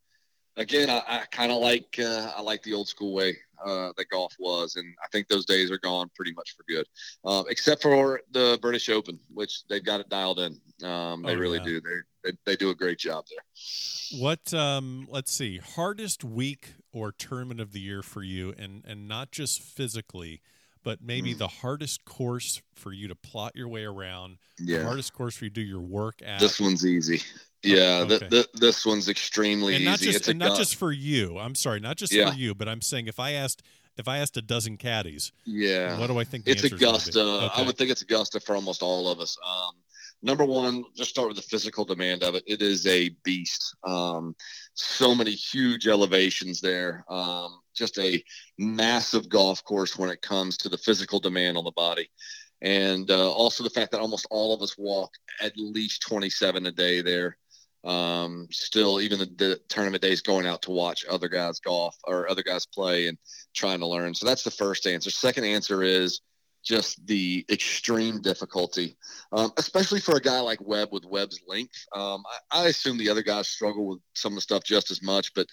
again, 0.57 0.91
I, 0.91 1.03
I 1.07 1.23
kind 1.31 1.53
of 1.53 1.59
like 1.59 1.97
uh, 1.99 2.33
I 2.37 2.41
like 2.41 2.63
the 2.63 2.75
old 2.75 2.89
school 2.89 3.13
way 3.15 3.37
uh, 3.65 3.93
that 3.97 4.09
golf 4.11 4.35
was, 4.39 4.77
and 4.77 4.95
I 5.03 5.09
think 5.09 5.29
those 5.29 5.47
days 5.47 5.71
are 5.71 5.79
gone 5.79 6.11
pretty 6.15 6.33
much 6.33 6.57
for 6.57 6.65
good, 6.69 6.87
uh, 7.25 7.45
except 7.49 7.83
for 7.83 8.21
the 8.33 8.59
British 8.61 8.89
Open, 8.89 9.19
which 9.33 9.67
they've 9.69 9.85
got 9.85 10.01
it 10.01 10.09
dialed 10.09 10.41
in. 10.41 10.61
Um, 10.87 11.23
they 11.23 11.35
oh, 11.35 11.39
really 11.39 11.59
yeah. 11.59 11.65
do. 11.65 11.81
They, 11.81 12.31
they 12.31 12.37
they 12.45 12.57
do 12.57 12.71
a 12.71 12.75
great 12.75 12.99
job 12.99 13.25
there. 13.31 14.21
What 14.21 14.53
um, 14.55 15.07
let's 15.11 15.33
see, 15.33 15.59
hardest 15.59 16.25
week 16.25 16.75
or 16.93 17.13
tournament 17.13 17.61
of 17.61 17.73
the 17.73 17.81
year 17.81 18.03
for 18.03 18.23
you, 18.23 18.55
and 18.59 18.85
and 18.87 19.09
not 19.09 19.33
just 19.33 19.61
physically, 19.61 20.41
but 20.85 21.01
maybe 21.02 21.35
mm. 21.35 21.39
the 21.39 21.48
hardest 21.48 22.05
course 22.05 22.62
for 22.74 22.93
you 22.93 23.09
to 23.09 23.15
plot 23.15 23.56
your 23.56 23.69
way 23.69 23.85
around. 23.85 24.36
Yeah. 24.59 24.78
The 24.78 24.85
hardest 24.85 25.12
course 25.12 25.35
for 25.35 25.47
you 25.47 25.51
to 25.51 25.55
do 25.55 25.62
your 25.62 25.81
work 25.81 26.20
at. 26.24 26.39
This 26.39 26.61
one's 26.61 26.86
easy. 26.86 27.20
Yeah, 27.65 28.05
okay. 28.05 28.19
the, 28.19 28.28
the, 28.28 28.48
this 28.55 28.85
one's 28.85 29.09
extremely 29.09 29.74
and 29.74 29.85
not 29.86 30.01
easy. 30.01 30.06
Just, 30.06 30.19
it's 30.19 30.28
and 30.28 30.39
not 30.39 30.56
just 30.56 30.77
for 30.77 30.93
you. 30.93 31.39
I'm 31.39 31.55
sorry, 31.55 31.81
not 31.81 31.97
just 31.97 32.12
yeah. 32.12 32.31
for 32.31 32.36
you, 32.36 32.55
but 32.55 32.69
I'm 32.69 32.82
saying 32.82 33.06
if 33.06 33.19
I 33.19 33.32
asked 33.32 33.62
if 33.97 34.06
I 34.06 34.19
asked 34.19 34.36
a 34.36 34.43
dozen 34.43 34.77
caddies, 34.77 35.32
yeah, 35.47 35.98
what 35.98 36.09
do 36.09 36.19
I 36.19 36.24
think? 36.24 36.44
the 36.44 36.51
it's 36.51 36.65
Augusta. 36.65 37.20
Okay. 37.20 37.62
I 37.62 37.66
would 37.66 37.78
think 37.78 37.90
it's 37.90 38.02
Augusta 38.02 38.39
for 38.40 38.55
almost 38.55 38.82
all 38.82 39.11
of 39.11 39.19
us. 39.19 39.39
Um, 39.47 39.73
number 40.23 40.44
one, 40.44 40.85
just 40.94 41.11
start 41.11 41.28
with 41.28 41.36
the 41.36 41.43
physical 41.43 41.85
demand 41.85 42.23
of 42.23 42.35
it. 42.35 42.43
It 42.47 42.61
is 42.61 42.86
a 42.86 43.11
beast. 43.24 43.74
Um, 43.85 44.36
so 44.75 45.15
many 45.15 45.31
huge 45.31 45.87
elevations 45.87 46.61
there. 46.61 47.05
Um, 47.09 47.61
just 47.75 47.99
a 47.99 48.23
massive 48.59 49.29
golf 49.29 49.65
course 49.65 49.99
when 49.99 50.11
it 50.11 50.23
comes 50.23 50.57
to 50.59 50.69
the 50.69 50.79
physical 50.79 51.21
demand 51.21 51.57
on 51.57 51.65
the 51.65 51.73
body. 51.73 52.11
And 52.61 53.11
uh, 53.11 53.31
also 53.31 53.63
the 53.63 53.71
fact 53.71 53.93
that 53.93 54.01
almost 54.01 54.27
all 54.31 54.55
of 54.55 54.63
us 54.63 54.77
walk 54.79 55.13
at 55.41 55.53
least 55.57 56.03
27 56.03 56.67
a 56.67 56.73
day 56.73 57.03
there. 57.03 57.37
Um, 57.85 58.49
still, 58.51 59.01
even 59.03 59.19
the, 59.19 59.27
the, 59.37 59.61
tournament 59.69 60.03
days, 60.03 60.23
going 60.23 60.47
out 60.47 60.63
to 60.63 60.71
watch 60.71 61.05
other 61.05 61.29
guys 61.29 61.61
golf 61.61 61.95
or 62.05 62.31
other 62.31 62.43
guys 62.43 62.65
play 62.65 63.09
and 63.09 63.19
trying 63.55 63.81
to 63.81 63.87
learn. 63.87 64.15
So 64.15 64.25
that's 64.25 64.43
the 64.43 64.51
first 64.51 64.87
answer. 64.87 65.11
Second 65.11 65.45
answer 65.45 65.83
is 65.83 66.23
just 66.65 67.07
the 67.07 67.45
extreme 67.51 68.20
difficulty, 68.20 68.97
um, 69.32 69.53
especially 69.59 70.01
for 70.01 70.16
a 70.16 70.20
guy 70.20 70.41
like 70.41 70.66
Webb 70.66 70.89
with 70.93 71.05
Webb's 71.05 71.41
length. 71.47 71.86
Um, 71.95 72.23
I, 72.51 72.62
I, 72.62 72.69
assume 72.69 72.99
the 72.99 73.11
other 73.11 73.23
guys 73.23 73.49
struggle 73.49 73.86
with 73.86 74.01
some 74.15 74.32
of 74.32 74.36
the 74.36 74.41
stuff 74.41 74.65
just 74.65 74.91
as 74.91 75.03
much, 75.03 75.35
but 75.35 75.47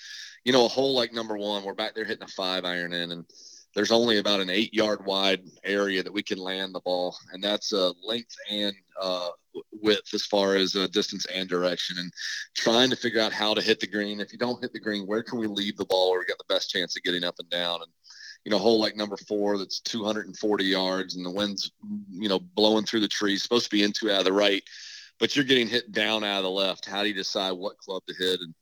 you 0.46 0.54
know, 0.54 0.66
a 0.66 0.70
hole 0.70 0.96
like 0.96 1.14
number 1.14 1.38
one, 1.38 1.64
we're 1.64 1.74
back 1.74 1.94
there 1.94 2.06
hitting 2.06 2.24
a 2.24 2.28
five 2.28 2.66
iron 2.66 2.94
in, 2.94 3.12
and 3.12 3.26
there's 3.76 3.92
only 3.92 4.18
about 4.18 4.42
an 4.42 4.50
eight 4.50 4.74
yard 4.74 5.06
wide 5.06 5.42
area 5.64 6.04
that 6.04 6.12
we 6.12 6.24
can 6.24 6.38
land 6.38 6.74
the 6.74 6.82
ball, 6.82 7.16
and 7.32 7.44
that's 7.44 7.74
uh, 7.74 7.92
length 8.04 8.36
and 8.50 8.76
uh, 9.00 9.30
width 9.72 10.14
as 10.14 10.26
far 10.26 10.56
as 10.56 10.76
uh, 10.76 10.88
distance 10.92 11.26
and 11.34 11.48
direction. 11.48 11.98
And 12.00 12.12
trying 12.56 12.90
to 12.90 12.96
figure 12.96 13.22
out 13.22 13.34
how 13.34 13.54
to 13.54 13.62
hit 13.62 13.80
the 13.80 13.88
green. 13.88 14.20
If 14.20 14.32
you 14.32 14.38
don't 14.38 14.62
hit 14.62 14.74
the 14.74 14.80
green, 14.80 15.08
where 15.08 15.24
can 15.24 15.40
we 15.40 15.48
leave 15.48 15.78
the 15.78 15.86
ball 15.86 16.12
where 16.12 16.20
we 16.20 16.26
got 16.26 16.38
the 16.38 16.54
best 16.54 16.70
chance 16.70 16.96
of 16.98 17.04
getting 17.04 17.24
up 17.24 17.36
and 17.40 17.50
down? 17.50 17.82
And 17.82 17.92
you 18.46 18.52
know, 18.52 18.58
hole 18.58 18.80
like 18.80 18.96
number 18.96 19.18
four 19.18 19.58
that's 19.58 19.80
240 19.82 20.64
yards, 20.64 21.16
and 21.16 21.26
the 21.26 21.32
wind's 21.32 21.72
you 22.10 22.30
know 22.30 22.40
blowing 22.40 22.86
through 22.86 23.02
the 23.02 23.08
trees, 23.08 23.44
supposed 23.44 23.66
to 23.66 23.76
be 23.76 23.84
into 23.84 24.12
out 24.12 24.20
of 24.20 24.26
the 24.26 24.34
right, 24.34 24.64
but 25.20 25.36
you're 25.36 25.46
getting 25.46 25.68
hit 25.68 25.92
down 25.92 26.24
out 26.24 26.38
of 26.38 26.44
the 26.44 26.50
left. 26.50 26.86
How 26.86 27.04
do 27.04 27.10
you 27.10 27.14
decide 27.14 27.52
what 27.52 27.78
club 27.78 28.04
to 28.08 28.16
hit? 28.18 28.40
And 28.40 28.54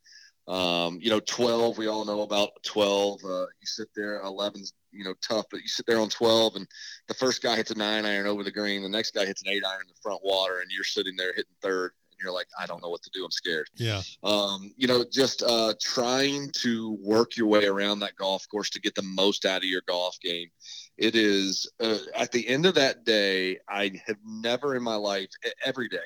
um, 0.49 0.97
you 0.99 1.11
know, 1.11 1.19
12, 1.19 1.77
we 1.77 1.87
all 1.87 2.05
know 2.05 2.21
about 2.21 2.63
12. 2.63 3.23
Uh, 3.23 3.41
you 3.41 3.65
sit 3.65 3.87
there, 3.95 4.19
11's, 4.23 4.73
you 4.91 5.03
know, 5.03 5.13
tough, 5.21 5.45
but 5.51 5.61
you 5.61 5.67
sit 5.67 5.85
there 5.85 5.99
on 5.99 6.09
12 6.09 6.55
and 6.55 6.67
the 7.07 7.13
first 7.13 7.43
guy 7.43 7.55
hits 7.55 7.69
a 7.69 7.75
nine 7.75 8.03
iron 8.03 8.25
over 8.25 8.43
the 8.43 8.51
green. 8.51 8.81
The 8.81 8.89
next 8.89 9.13
guy 9.13 9.27
hits 9.27 9.43
an 9.43 9.49
eight 9.49 9.63
iron 9.63 9.81
in 9.81 9.87
the 9.87 10.01
front 10.01 10.21
water 10.23 10.61
and 10.61 10.71
you're 10.71 10.83
sitting 10.83 11.15
there 11.15 11.33
hitting 11.35 11.53
third 11.61 11.91
you're 12.21 12.33
like, 12.33 12.47
I 12.59 12.65
don't 12.65 12.81
know 12.81 12.89
what 12.89 13.03
to 13.03 13.09
do. 13.13 13.23
I'm 13.23 13.31
scared. 13.31 13.67
Yeah. 13.75 14.01
Um, 14.23 14.73
you 14.77 14.87
know, 14.87 15.05
just 15.11 15.43
uh, 15.43 15.73
trying 15.81 16.51
to 16.61 16.97
work 17.01 17.37
your 17.37 17.47
way 17.47 17.65
around 17.65 17.99
that 17.99 18.15
golf 18.15 18.47
course 18.49 18.69
to 18.71 18.81
get 18.81 18.95
the 18.95 19.03
most 19.03 19.45
out 19.45 19.57
of 19.57 19.65
your 19.65 19.81
golf 19.87 20.17
game. 20.21 20.49
It 20.97 21.15
is 21.15 21.69
uh, 21.79 21.97
at 22.15 22.31
the 22.31 22.47
end 22.47 22.65
of 22.65 22.75
that 22.75 23.05
day, 23.05 23.59
I 23.67 23.91
have 24.05 24.17
never 24.25 24.75
in 24.75 24.83
my 24.83 24.95
life, 24.95 25.29
every 25.63 25.87
day, 25.87 25.97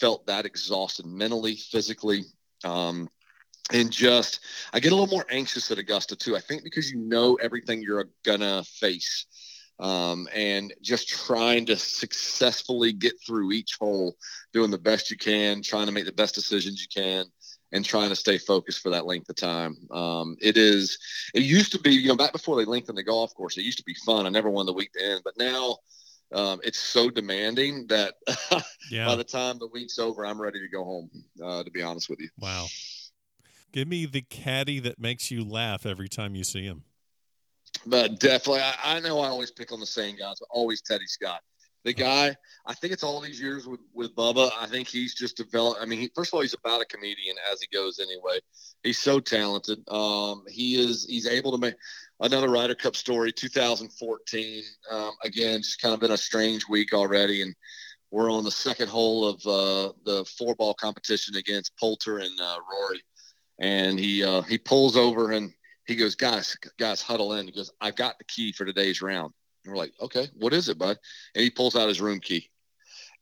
felt 0.00 0.26
that 0.26 0.46
exhausted 0.46 1.06
mentally, 1.06 1.56
physically. 1.56 2.24
Um, 2.64 3.08
and 3.72 3.90
just 3.90 4.40
I 4.72 4.80
get 4.80 4.92
a 4.92 4.94
little 4.94 5.14
more 5.14 5.26
anxious 5.30 5.70
at 5.70 5.78
Augusta 5.78 6.16
too. 6.16 6.36
I 6.36 6.40
think 6.40 6.64
because 6.64 6.90
you 6.90 6.98
know 6.98 7.36
everything 7.36 7.82
you're 7.82 8.10
gonna 8.24 8.62
face, 8.64 9.26
um, 9.80 10.28
and 10.34 10.72
just 10.80 11.08
trying 11.08 11.66
to 11.66 11.76
successfully 11.76 12.92
get 12.92 13.14
through 13.24 13.52
each 13.52 13.76
hole, 13.80 14.16
doing 14.52 14.70
the 14.70 14.78
best 14.78 15.10
you 15.10 15.16
can, 15.16 15.62
trying 15.62 15.86
to 15.86 15.92
make 15.92 16.04
the 16.04 16.12
best 16.12 16.34
decisions 16.34 16.80
you 16.80 16.88
can, 17.02 17.26
and 17.72 17.84
trying 17.84 18.08
to 18.08 18.16
stay 18.16 18.38
focused 18.38 18.80
for 18.80 18.90
that 18.90 19.06
length 19.06 19.28
of 19.28 19.36
time. 19.36 19.76
Um, 19.90 20.36
it 20.40 20.56
is. 20.56 20.98
It 21.34 21.42
used 21.42 21.72
to 21.72 21.78
be, 21.80 21.92
you 21.92 22.08
know, 22.08 22.16
back 22.16 22.32
before 22.32 22.56
they 22.56 22.64
lengthened 22.64 22.98
the 22.98 23.02
golf 23.02 23.34
course, 23.34 23.58
it 23.58 23.62
used 23.62 23.78
to 23.78 23.84
be 23.84 23.96
fun. 24.06 24.26
I 24.26 24.28
never 24.28 24.50
won 24.50 24.66
the 24.66 24.72
week 24.72 24.92
to 24.92 25.04
end, 25.04 25.22
but 25.24 25.34
now. 25.36 25.78
Um, 26.32 26.58
it's 26.64 26.80
so 26.80 27.10
demanding 27.10 27.86
that 27.88 28.14
yeah. 28.90 29.06
by 29.06 29.14
the 29.14 29.22
time 29.22 29.58
the 29.60 29.68
week's 29.68 30.00
over, 30.00 30.26
I'm 30.26 30.40
ready 30.40 30.58
to 30.58 30.68
go 30.68 30.82
home. 30.82 31.08
Uh, 31.40 31.62
to 31.62 31.70
be 31.70 31.80
honest 31.80 32.08
with 32.08 32.18
you. 32.18 32.28
Wow. 32.40 32.66
Give 33.70 33.86
me 33.86 34.06
the 34.06 34.22
caddy 34.22 34.80
that 34.80 34.98
makes 34.98 35.30
you 35.30 35.44
laugh 35.44 35.84
every 35.84 36.08
time 36.08 36.34
you 36.34 36.42
see 36.42 36.64
him. 36.64 36.82
But 37.86 38.18
definitely, 38.18 38.62
I, 38.62 38.96
I 38.96 39.00
know 39.00 39.20
I 39.20 39.28
always 39.28 39.50
pick 39.50 39.72
on 39.72 39.80
the 39.80 39.86
same 39.86 40.16
guys, 40.16 40.36
but 40.40 40.48
always 40.50 40.80
Teddy 40.80 41.06
Scott. 41.06 41.40
The 41.84 41.92
guy, 41.92 42.34
I 42.66 42.72
think 42.72 42.94
it's 42.94 43.02
all 43.02 43.20
these 43.20 43.38
years 43.38 43.66
with, 43.66 43.80
with 43.92 44.16
Bubba. 44.16 44.50
I 44.58 44.66
think 44.66 44.88
he's 44.88 45.14
just 45.14 45.36
developed. 45.36 45.82
I 45.82 45.84
mean, 45.84 46.00
he, 46.00 46.10
first 46.14 46.30
of 46.30 46.34
all, 46.34 46.40
he's 46.40 46.54
about 46.54 46.80
a 46.80 46.86
comedian 46.86 47.36
as 47.52 47.60
he 47.60 47.66
goes 47.76 47.98
anyway. 47.98 48.38
He's 48.82 48.98
so 48.98 49.20
talented. 49.20 49.86
Um, 49.88 50.44
he 50.48 50.76
is, 50.82 51.04
he's 51.04 51.26
able 51.26 51.52
to 51.52 51.58
make 51.58 51.74
another 52.20 52.48
Ryder 52.48 52.74
Cup 52.74 52.96
story, 52.96 53.32
2014. 53.32 54.62
Um, 54.90 55.10
again, 55.24 55.58
just 55.58 55.82
kind 55.82 55.92
of 55.92 56.00
been 56.00 56.12
a 56.12 56.16
strange 56.16 56.66
week 56.66 56.94
already. 56.94 57.42
And 57.42 57.54
we're 58.10 58.32
on 58.32 58.44
the 58.44 58.50
second 58.50 58.88
hole 58.88 59.28
of 59.28 59.46
uh, 59.46 59.92
the 60.06 60.24
four 60.38 60.54
ball 60.54 60.72
competition 60.72 61.36
against 61.36 61.76
Poulter 61.76 62.18
and 62.18 62.40
uh, 62.40 62.56
Rory 62.72 63.02
and 63.58 63.98
he 63.98 64.24
uh, 64.24 64.42
he 64.42 64.58
pulls 64.58 64.96
over 64.96 65.32
and 65.32 65.52
he 65.86 65.96
goes, 65.96 66.14
guys, 66.14 66.56
guys, 66.78 67.02
huddle 67.02 67.34
in. 67.34 67.46
He 67.46 67.52
goes, 67.52 67.70
I've 67.80 67.96
got 67.96 68.18
the 68.18 68.24
key 68.24 68.52
for 68.52 68.64
today's 68.64 69.02
round. 69.02 69.32
And 69.64 69.72
we're 69.72 69.78
like, 69.78 69.92
okay, 70.00 70.28
what 70.34 70.52
is 70.52 70.68
it, 70.68 70.78
bud? 70.78 70.98
And 71.34 71.42
he 71.42 71.50
pulls 71.50 71.76
out 71.76 71.88
his 71.88 72.00
room 72.00 72.20
key. 72.20 72.50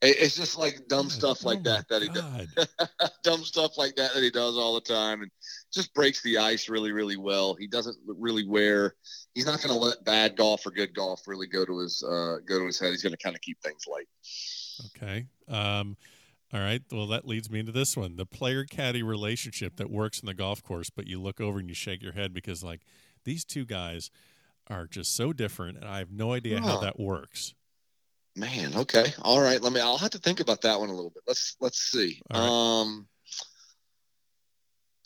It's 0.05 0.35
just 0.35 0.57
like 0.57 0.89
dumb 0.89 1.09
stuff 1.09 1.45
like 1.45 1.59
oh 1.59 1.63
that 1.63 1.87
that 1.87 2.01
he 2.01 2.09
does. 2.09 3.09
dumb 3.23 3.45
stuff 3.45 3.77
like 3.77 3.95
that 3.95 4.13
that 4.13 4.21
he 4.21 4.29
does 4.29 4.57
all 4.57 4.75
the 4.75 4.81
time, 4.81 5.21
and 5.21 5.31
just 5.71 5.93
breaks 5.93 6.21
the 6.23 6.39
ice 6.39 6.67
really, 6.67 6.91
really 6.91 7.15
well. 7.15 7.55
He 7.55 7.67
doesn't 7.67 7.95
really 8.05 8.45
wear. 8.45 8.95
He's 9.33 9.45
not 9.45 9.61
going 9.61 9.73
to 9.73 9.79
let 9.79 10.03
bad 10.03 10.35
golf 10.35 10.65
or 10.65 10.71
good 10.71 10.93
golf 10.93 11.25
really 11.25 11.47
go 11.47 11.63
to 11.63 11.79
his 11.79 12.03
uh, 12.03 12.39
go 12.45 12.59
to 12.59 12.65
his 12.65 12.77
head. 12.77 12.89
He's 12.89 13.01
going 13.01 13.15
to 13.15 13.23
kind 13.23 13.33
of 13.33 13.41
keep 13.41 13.61
things 13.61 13.85
light. 13.87 14.07
Okay. 14.87 15.25
Um, 15.47 15.95
all 16.53 16.59
right. 16.59 16.81
Well, 16.91 17.07
that 17.07 17.27
leads 17.27 17.49
me 17.49 17.59
into 17.59 17.71
this 17.71 17.97
one 17.97 18.15
the 18.15 18.25
player 18.25 18.63
caddy 18.63 19.03
relationship 19.03 19.77
that 19.77 19.89
works 19.89 20.19
in 20.19 20.27
the 20.27 20.33
golf 20.33 20.63
course, 20.63 20.89
but 20.89 21.07
you 21.07 21.21
look 21.21 21.41
over 21.41 21.59
and 21.59 21.67
you 21.67 21.75
shake 21.75 22.01
your 22.03 22.13
head 22.13 22.33
because, 22.33 22.63
like, 22.63 22.81
these 23.25 23.43
two 23.43 23.65
guys 23.65 24.11
are 24.67 24.87
just 24.87 25.15
so 25.15 25.33
different, 25.33 25.77
and 25.77 25.87
I 25.87 25.97
have 25.97 26.11
no 26.11 26.33
idea 26.33 26.61
how 26.61 26.79
that 26.79 26.99
works. 26.99 27.53
Man, 28.35 28.75
okay. 28.75 29.13
All 29.21 29.41
right. 29.41 29.61
Let 29.61 29.73
me, 29.73 29.79
I'll 29.79 29.97
have 29.97 30.11
to 30.11 30.17
think 30.17 30.39
about 30.39 30.61
that 30.61 30.79
one 30.79 30.89
a 30.89 30.93
little 30.93 31.11
bit. 31.11 31.23
Let's, 31.27 31.55
let's 31.59 31.79
see. 31.79 32.21
Right. 32.31 32.39
Um, 32.39 33.07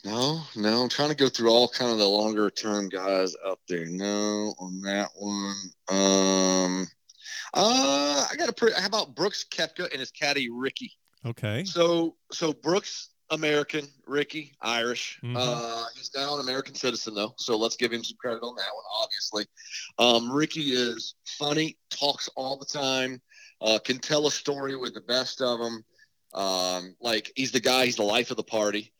no, 0.04 0.40
no, 0.54 0.82
I'm 0.82 0.88
trying 0.88 1.10
to 1.10 1.16
go 1.16 1.28
through 1.28 1.50
all 1.50 1.68
kind 1.68 1.90
of 1.90 1.98
the 1.98 2.08
longer 2.08 2.50
term 2.50 2.88
guys 2.88 3.34
out 3.44 3.58
there. 3.68 3.84
No, 3.84 4.54
on 4.58 4.80
that 4.82 5.10
one. 5.16 5.56
Um, 5.88 6.86
uh, 7.52 8.26
I 8.30 8.36
got 8.36 8.48
a 8.48 8.52
pretty. 8.52 8.80
How 8.80 8.86
about 8.86 9.16
Brooks 9.16 9.44
Koepka 9.50 9.90
and 9.90 9.98
his 9.98 10.12
caddy 10.12 10.50
Ricky? 10.50 10.92
Okay. 11.26 11.64
So 11.64 12.16
so 12.32 12.52
Brooks 12.52 13.10
American, 13.30 13.86
Ricky 14.06 14.54
Irish. 14.62 15.18
Mm-hmm. 15.22 15.36
Uh, 15.38 15.84
he's 15.96 16.10
now 16.14 16.34
an 16.34 16.40
American 16.40 16.74
citizen 16.74 17.14
though, 17.14 17.34
so 17.36 17.56
let's 17.56 17.76
give 17.76 17.92
him 17.92 18.02
some 18.02 18.16
credit 18.18 18.42
on 18.42 18.54
that 18.56 18.74
one. 18.74 18.84
Obviously, 19.02 19.46
um, 19.98 20.32
Ricky 20.32 20.70
is 20.72 21.14
funny, 21.38 21.76
talks 21.90 22.28
all 22.36 22.56
the 22.56 22.66
time, 22.66 23.20
uh, 23.60 23.78
can 23.84 23.98
tell 23.98 24.26
a 24.26 24.30
story 24.30 24.76
with 24.76 24.94
the 24.94 25.00
best 25.02 25.42
of 25.42 25.58
them. 25.58 25.84
Um, 26.34 26.94
like 27.00 27.32
he's 27.36 27.52
the 27.52 27.60
guy, 27.60 27.86
he's 27.86 27.96
the 27.96 28.02
life 28.02 28.30
of 28.30 28.36
the 28.36 28.42
party, 28.42 28.92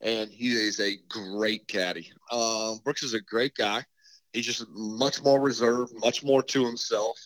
and 0.00 0.30
he 0.30 0.52
is 0.52 0.80
a 0.80 0.96
great 1.08 1.66
caddy. 1.68 2.10
Um, 2.30 2.80
Brooks 2.84 3.02
is 3.02 3.14
a 3.14 3.20
great 3.20 3.54
guy. 3.54 3.84
He's 4.32 4.46
just 4.46 4.66
much 4.70 5.22
more 5.22 5.40
reserved, 5.40 5.92
much 5.96 6.24
more 6.24 6.42
to 6.42 6.66
himself. 6.66 7.18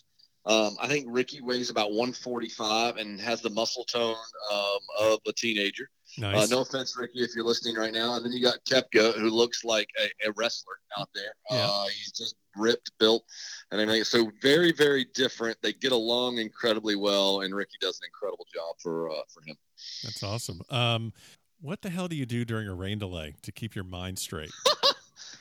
Um, 0.49 0.77
I 0.81 0.89
think 0.89 1.07
Ricky 1.09 1.43
weighs 1.43 1.69
about 1.69 1.91
145 1.91 2.97
and 2.97 3.21
has 3.21 3.43
the 3.43 3.51
muscle 3.51 3.85
tone 3.85 4.17
um, 4.51 4.79
of 4.99 5.19
a 5.27 5.33
teenager. 5.33 5.91
Nice. 6.17 6.51
Uh, 6.51 6.57
no 6.57 6.63
offense, 6.63 6.97
Ricky, 6.99 7.21
if 7.21 7.37
you're 7.37 7.45
listening 7.45 7.77
right 7.77 7.93
now. 7.93 8.15
And 8.17 8.25
then 8.25 8.33
you 8.33 8.43
got 8.43 8.65
Koepka, 8.65 9.15
who 9.19 9.29
looks 9.29 9.63
like 9.63 9.91
a, 10.03 10.29
a 10.29 10.33
wrestler 10.37 10.79
out 10.99 11.11
there. 11.15 11.35
Yeah. 11.51 11.69
Uh, 11.71 11.85
he's 11.85 12.13
just 12.13 12.35
ripped, 12.57 12.91
built, 12.99 13.25
and 13.71 13.81
everything. 13.81 14.05
So 14.05 14.31
very, 14.41 14.73
very 14.73 15.07
different. 15.15 15.59
They 15.63 15.75
get 15.75 15.93
along 15.93 16.39
incredibly 16.39 16.97
well, 16.97 17.43
and 17.43 17.55
Ricky 17.55 17.77
does 17.83 18.01
an 18.01 18.07
incredible 18.07 18.47
job 18.53 18.77
for 18.83 19.11
uh, 19.11 19.23
for 19.29 19.43
him. 19.47 19.57
That's 20.03 20.23
awesome. 20.23 20.63
Um, 20.71 21.13
what 21.61 21.83
the 21.83 21.91
hell 21.91 22.09
do 22.09 22.17
you 22.17 22.25
do 22.25 22.47
during 22.47 22.69
a 22.69 22.75
rain 22.75 22.99
delay 22.99 23.35
to 23.43 23.53
keep 23.53 23.75
your 23.75 23.85
mind 23.85 24.19
straight? 24.19 24.53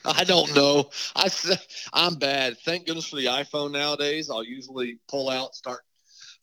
I 0.07 0.23
don't 0.23 0.55
know. 0.55 0.89
I 1.15 1.29
I'm 1.93 2.15
bad. 2.15 2.57
Thank 2.59 2.85
goodness 2.87 3.07
for 3.07 3.17
the 3.17 3.25
iPhone 3.25 3.71
nowadays. 3.71 4.29
I'll 4.29 4.43
usually 4.43 4.99
pull 5.07 5.29
out, 5.29 5.55
start 5.55 5.81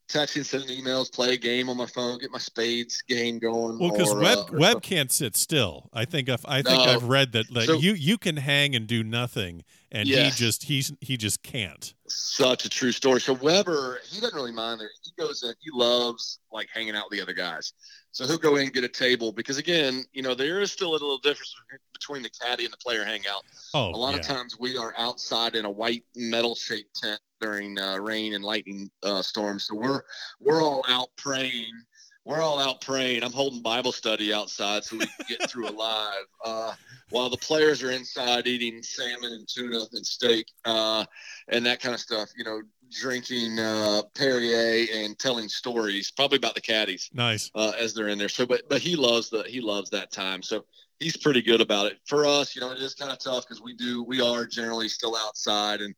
texting, 0.08 0.44
sending 0.44 0.82
emails, 0.82 1.12
play 1.12 1.34
a 1.34 1.36
game 1.36 1.68
on 1.68 1.76
my 1.76 1.86
phone, 1.86 2.18
get 2.18 2.30
my 2.30 2.38
spades 2.38 3.02
game 3.08 3.38
going. 3.38 3.78
Well, 3.78 3.90
because 3.90 4.14
Webb 4.14 4.38
uh, 4.38 4.58
Webb 4.58 4.82
can't 4.82 5.10
sit 5.10 5.36
still. 5.36 5.88
I 5.92 6.04
think 6.04 6.28
I've, 6.28 6.44
I 6.46 6.62
think 6.62 6.84
no. 6.84 6.92
I've 6.92 7.04
read 7.04 7.32
that 7.32 7.50
like 7.50 7.66
so, 7.66 7.74
you 7.74 7.94
you 7.94 8.18
can 8.18 8.36
hang 8.36 8.74
and 8.74 8.86
do 8.86 9.02
nothing, 9.02 9.64
and 9.94 10.08
yes. 10.08 10.36
he 10.36 10.44
just 10.44 10.64
he's 10.64 10.92
he 11.00 11.16
just 11.16 11.42
can't. 11.42 11.94
Such 12.08 12.64
a 12.64 12.68
true 12.68 12.92
story. 12.92 13.20
So 13.20 13.32
Weber, 13.32 14.00
he 14.10 14.20
doesn't 14.20 14.34
really 14.34 14.52
mind 14.52 14.80
there. 14.80 14.90
He 15.02 15.12
goes 15.16 15.42
in. 15.44 15.54
He 15.60 15.70
loves 15.72 16.40
like 16.52 16.68
hanging 16.74 16.96
out 16.96 17.04
with 17.08 17.18
the 17.18 17.22
other 17.22 17.32
guys. 17.32 17.72
So 18.10 18.26
he'll 18.26 18.38
go 18.38 18.56
in 18.56 18.64
and 18.64 18.72
get 18.72 18.84
a 18.84 18.88
table 18.88 19.32
because 19.32 19.56
again, 19.56 20.04
you 20.12 20.22
know, 20.22 20.34
there 20.34 20.60
is 20.60 20.72
still 20.72 20.90
a 20.90 20.92
little 20.92 21.18
difference 21.18 21.54
between 21.92 22.22
the 22.22 22.30
caddy 22.30 22.64
and 22.64 22.72
the 22.72 22.78
player 22.78 23.04
hangout. 23.04 23.42
Oh, 23.72 23.90
a 23.90 23.96
lot 23.96 24.14
yeah. 24.14 24.20
of 24.20 24.26
times 24.26 24.58
we 24.58 24.76
are 24.76 24.94
outside 24.98 25.54
in 25.54 25.64
a 25.64 25.70
white 25.70 26.04
metal 26.16 26.56
shaped 26.56 26.94
tent 27.00 27.20
during 27.40 27.78
uh, 27.78 27.96
rain 27.98 28.34
and 28.34 28.44
lightning 28.44 28.90
uh, 29.04 29.22
storms. 29.22 29.66
So 29.68 29.76
we're 29.76 30.02
we're 30.40 30.62
all 30.62 30.84
out 30.88 31.08
praying. 31.16 31.72
We're 32.24 32.40
all 32.40 32.58
out 32.58 32.80
praying. 32.80 33.22
I'm 33.22 33.32
holding 33.32 33.60
Bible 33.60 33.92
study 33.92 34.32
outside 34.32 34.82
so 34.84 34.96
we 34.96 35.06
can 35.06 35.26
get 35.28 35.50
through 35.50 35.68
alive. 35.68 36.24
Uh, 36.42 36.72
while 37.10 37.28
the 37.28 37.36
players 37.36 37.82
are 37.82 37.90
inside 37.90 38.46
eating 38.46 38.82
salmon 38.82 39.32
and 39.32 39.46
tuna 39.46 39.80
and 39.92 40.06
steak 40.06 40.46
uh, 40.64 41.04
and 41.48 41.66
that 41.66 41.80
kind 41.80 41.94
of 41.94 42.00
stuff. 42.00 42.30
You 42.36 42.44
know, 42.44 42.62
drinking 42.90 43.58
uh, 43.58 44.02
Perrier 44.14 44.86
and 44.94 45.18
telling 45.18 45.48
stories, 45.48 46.10
probably 46.10 46.38
about 46.38 46.54
the 46.54 46.60
caddies. 46.62 47.10
Nice 47.12 47.50
uh, 47.54 47.72
as 47.78 47.92
they're 47.92 48.08
in 48.08 48.18
there. 48.18 48.30
So, 48.30 48.46
but 48.46 48.62
but 48.68 48.80
he 48.80 48.96
loves 48.96 49.28
the 49.28 49.42
he 49.42 49.60
loves 49.60 49.90
that 49.90 50.10
time. 50.10 50.42
So 50.42 50.64
he's 51.00 51.16
pretty 51.16 51.42
good 51.42 51.60
about 51.60 51.86
it. 51.86 51.98
For 52.06 52.24
us, 52.24 52.54
you 52.54 52.62
know, 52.62 52.72
it 52.72 52.78
is 52.78 52.94
kind 52.94 53.12
of 53.12 53.18
tough 53.18 53.44
because 53.46 53.62
we 53.62 53.74
do 53.74 54.02
we 54.02 54.20
are 54.22 54.46
generally 54.46 54.88
still 54.88 55.16
outside 55.16 55.80
and 55.80 55.94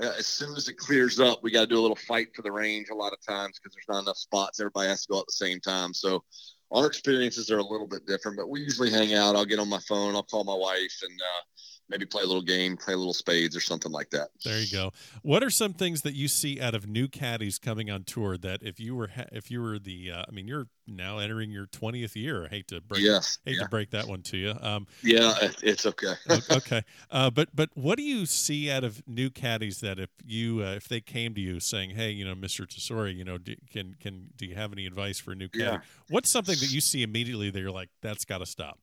as 0.00 0.26
soon 0.26 0.56
as 0.56 0.68
it 0.68 0.76
clears 0.76 1.18
up, 1.18 1.42
we 1.42 1.50
got 1.50 1.62
to 1.62 1.66
do 1.66 1.78
a 1.78 1.80
little 1.80 1.96
fight 1.96 2.28
for 2.34 2.42
the 2.42 2.52
range 2.52 2.88
a 2.90 2.94
lot 2.94 3.12
of 3.12 3.20
times 3.20 3.58
because 3.58 3.74
there's 3.74 3.88
not 3.88 4.04
enough 4.04 4.16
spots. 4.16 4.60
Everybody 4.60 4.88
has 4.88 5.02
to 5.06 5.12
go 5.12 5.20
at 5.20 5.26
the 5.26 5.32
same 5.32 5.60
time. 5.60 5.92
So 5.92 6.22
our 6.70 6.86
experiences 6.86 7.50
are 7.50 7.58
a 7.58 7.64
little 7.64 7.86
bit 7.86 8.06
different, 8.06 8.36
but 8.36 8.48
we 8.48 8.60
usually 8.60 8.90
hang 8.90 9.14
out. 9.14 9.34
I'll 9.34 9.44
get 9.44 9.58
on 9.58 9.68
my 9.68 9.80
phone, 9.88 10.14
I'll 10.14 10.22
call 10.22 10.44
my 10.44 10.54
wife, 10.54 10.96
and 11.02 11.20
uh, 11.20 11.42
maybe 11.88 12.06
play 12.06 12.22
a 12.22 12.26
little 12.26 12.42
game, 12.42 12.76
play 12.76 12.94
a 12.94 12.96
little 12.96 13.14
spades 13.14 13.56
or 13.56 13.60
something 13.60 13.92
like 13.92 14.10
that. 14.10 14.28
There 14.44 14.60
you 14.60 14.70
go. 14.70 14.92
What 15.22 15.42
are 15.42 15.50
some 15.50 15.72
things 15.72 16.02
that 16.02 16.14
you 16.14 16.28
see 16.28 16.60
out 16.60 16.74
of 16.74 16.86
new 16.86 17.08
caddies 17.08 17.58
coming 17.58 17.90
on 17.90 18.04
tour 18.04 18.36
that 18.38 18.62
if 18.62 18.78
you 18.80 18.94
were 18.94 19.10
if 19.32 19.50
you 19.50 19.62
were 19.62 19.78
the 19.78 20.10
uh, 20.10 20.24
I 20.28 20.30
mean 20.30 20.48
you're 20.48 20.68
now 20.88 21.18
entering 21.18 21.50
your 21.50 21.66
20th 21.66 22.16
year. 22.16 22.46
I 22.46 22.48
hate 22.48 22.68
to 22.68 22.80
break 22.80 23.02
yes, 23.02 23.38
hate 23.44 23.56
yeah. 23.56 23.64
to 23.64 23.68
break 23.68 23.90
that 23.90 24.06
one 24.08 24.22
to 24.22 24.36
you. 24.36 24.54
Um, 24.60 24.86
yeah, 25.02 25.34
it's 25.62 25.86
okay. 25.86 26.14
okay. 26.50 26.82
Uh, 27.10 27.30
but 27.30 27.54
but 27.54 27.70
what 27.74 27.98
do 27.98 28.02
you 28.02 28.26
see 28.26 28.70
out 28.70 28.84
of 28.84 29.06
new 29.06 29.30
caddies 29.30 29.80
that 29.80 29.98
if 29.98 30.10
you 30.24 30.62
uh, 30.62 30.74
if 30.74 30.88
they 30.88 31.00
came 31.00 31.34
to 31.34 31.40
you 31.40 31.60
saying, 31.60 31.90
"Hey, 31.90 32.10
you 32.10 32.24
know, 32.24 32.34
Mr. 32.34 32.66
Tesori, 32.66 33.14
you 33.14 33.24
know, 33.24 33.38
do, 33.38 33.54
can 33.70 33.94
can 34.00 34.30
do 34.36 34.46
you 34.46 34.54
have 34.54 34.72
any 34.72 34.86
advice 34.86 35.18
for 35.18 35.32
a 35.32 35.34
new 35.34 35.48
caddy?" 35.48 35.64
Yeah. 35.64 35.78
What's 36.08 36.30
something 36.30 36.56
that 36.58 36.70
you 36.72 36.80
see 36.80 37.02
immediately 37.02 37.50
that 37.50 37.60
you're 37.60 37.70
like, 37.70 37.90
"That's 38.00 38.24
got 38.24 38.38
to 38.38 38.46
stop." 38.46 38.78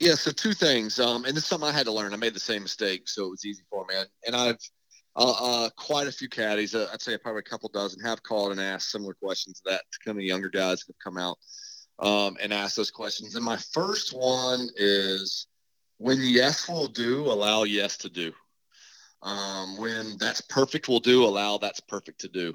Yeah, 0.00 0.14
so 0.14 0.30
two 0.30 0.52
things, 0.52 1.00
um, 1.00 1.24
and 1.24 1.36
this 1.36 1.42
is 1.42 1.48
something 1.48 1.68
I 1.68 1.72
had 1.72 1.86
to 1.86 1.92
learn. 1.92 2.14
I 2.14 2.16
made 2.16 2.34
the 2.34 2.40
same 2.40 2.62
mistake, 2.62 3.08
so 3.08 3.26
it 3.26 3.30
was 3.30 3.44
easy 3.44 3.64
for 3.68 3.84
me. 3.88 3.96
And 4.26 4.36
I've 4.36 4.58
uh, 5.16 5.34
uh, 5.40 5.70
quite 5.70 6.06
a 6.06 6.12
few 6.12 6.28
caddies, 6.28 6.76
uh, 6.76 6.88
I'd 6.92 7.02
say 7.02 7.18
probably 7.18 7.40
a 7.40 7.50
couple 7.50 7.68
dozen, 7.70 8.00
have 8.04 8.22
called 8.22 8.52
and 8.52 8.60
asked 8.60 8.92
similar 8.92 9.14
questions 9.14 9.60
that 9.66 9.82
to 9.90 9.98
kind 10.04 10.16
of 10.16 10.22
younger 10.22 10.48
guys 10.48 10.84
have 10.86 10.96
come 11.02 11.18
out 11.18 11.36
um, 11.98 12.36
and 12.40 12.52
asked 12.52 12.76
those 12.76 12.92
questions. 12.92 13.34
And 13.34 13.44
my 13.44 13.56
first 13.56 14.16
one 14.16 14.68
is 14.76 15.48
when 15.96 16.18
yes 16.20 16.68
will 16.68 16.86
do, 16.86 17.24
allow 17.24 17.64
yes 17.64 17.96
to 17.98 18.08
do. 18.08 18.32
Um, 19.20 19.76
when 19.78 20.16
that's 20.18 20.40
perfect 20.42 20.86
will 20.86 21.00
do, 21.00 21.24
allow 21.24 21.58
that's 21.58 21.80
perfect 21.80 22.20
to 22.20 22.28
do. 22.28 22.54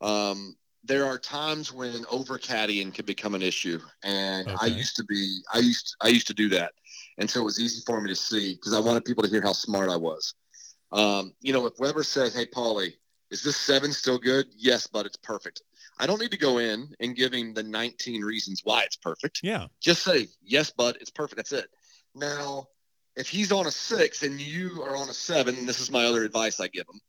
Um, 0.00 0.54
there 0.84 1.06
are 1.06 1.18
times 1.18 1.72
when 1.72 2.04
over 2.08 2.38
caddying 2.38 2.94
can 2.94 3.06
become 3.06 3.34
an 3.34 3.42
issue, 3.42 3.80
and 4.04 4.46
okay. 4.46 4.56
I 4.60 4.66
used 4.66 4.94
to 4.96 5.04
be, 5.04 5.40
I 5.52 5.58
used, 5.58 5.96
I 6.00 6.08
used 6.08 6.28
to 6.28 6.34
do 6.34 6.48
that 6.50 6.72
and 7.18 7.28
so 7.28 7.40
it 7.40 7.44
was 7.44 7.60
easy 7.60 7.82
for 7.86 8.00
me 8.00 8.08
to 8.10 8.16
see 8.16 8.54
because 8.54 8.74
I 8.74 8.80
wanted 8.80 9.04
people 9.04 9.22
to 9.22 9.30
hear 9.30 9.42
how 9.42 9.52
smart 9.52 9.90
I 9.90 9.96
was. 9.96 10.34
Um, 10.92 11.32
you 11.40 11.52
know, 11.52 11.66
if 11.66 11.74
Weber 11.78 12.02
says, 12.02 12.34
"Hey, 12.34 12.46
Paulie, 12.46 12.94
is 13.30 13.42
this 13.42 13.56
seven 13.56 13.92
still 13.92 14.18
good?" 14.18 14.46
Yes, 14.56 14.86
but 14.86 15.06
it's 15.06 15.16
perfect. 15.16 15.62
I 15.98 16.06
don't 16.06 16.20
need 16.20 16.32
to 16.32 16.36
go 16.36 16.58
in 16.58 16.88
and 17.00 17.14
give 17.14 17.32
him 17.32 17.54
the 17.54 17.62
19 17.62 18.22
reasons 18.22 18.62
why 18.64 18.82
it's 18.82 18.96
perfect. 18.96 19.40
Yeah. 19.44 19.66
Just 19.80 20.02
say, 20.02 20.26
yes, 20.42 20.70
bud, 20.70 20.96
it's 21.00 21.10
perfect. 21.10 21.36
That's 21.36 21.52
it. 21.52 21.70
Now, 22.16 22.66
if 23.16 23.28
he's 23.28 23.52
on 23.52 23.66
a 23.66 23.70
six 23.70 24.24
and 24.24 24.40
you 24.40 24.82
are 24.82 24.96
on 24.96 25.08
a 25.08 25.14
seven, 25.14 25.66
this 25.66 25.78
is 25.78 25.92
my 25.92 26.04
other 26.04 26.24
advice 26.24 26.58
I 26.58 26.66
give 26.66 26.86
him. 26.92 27.00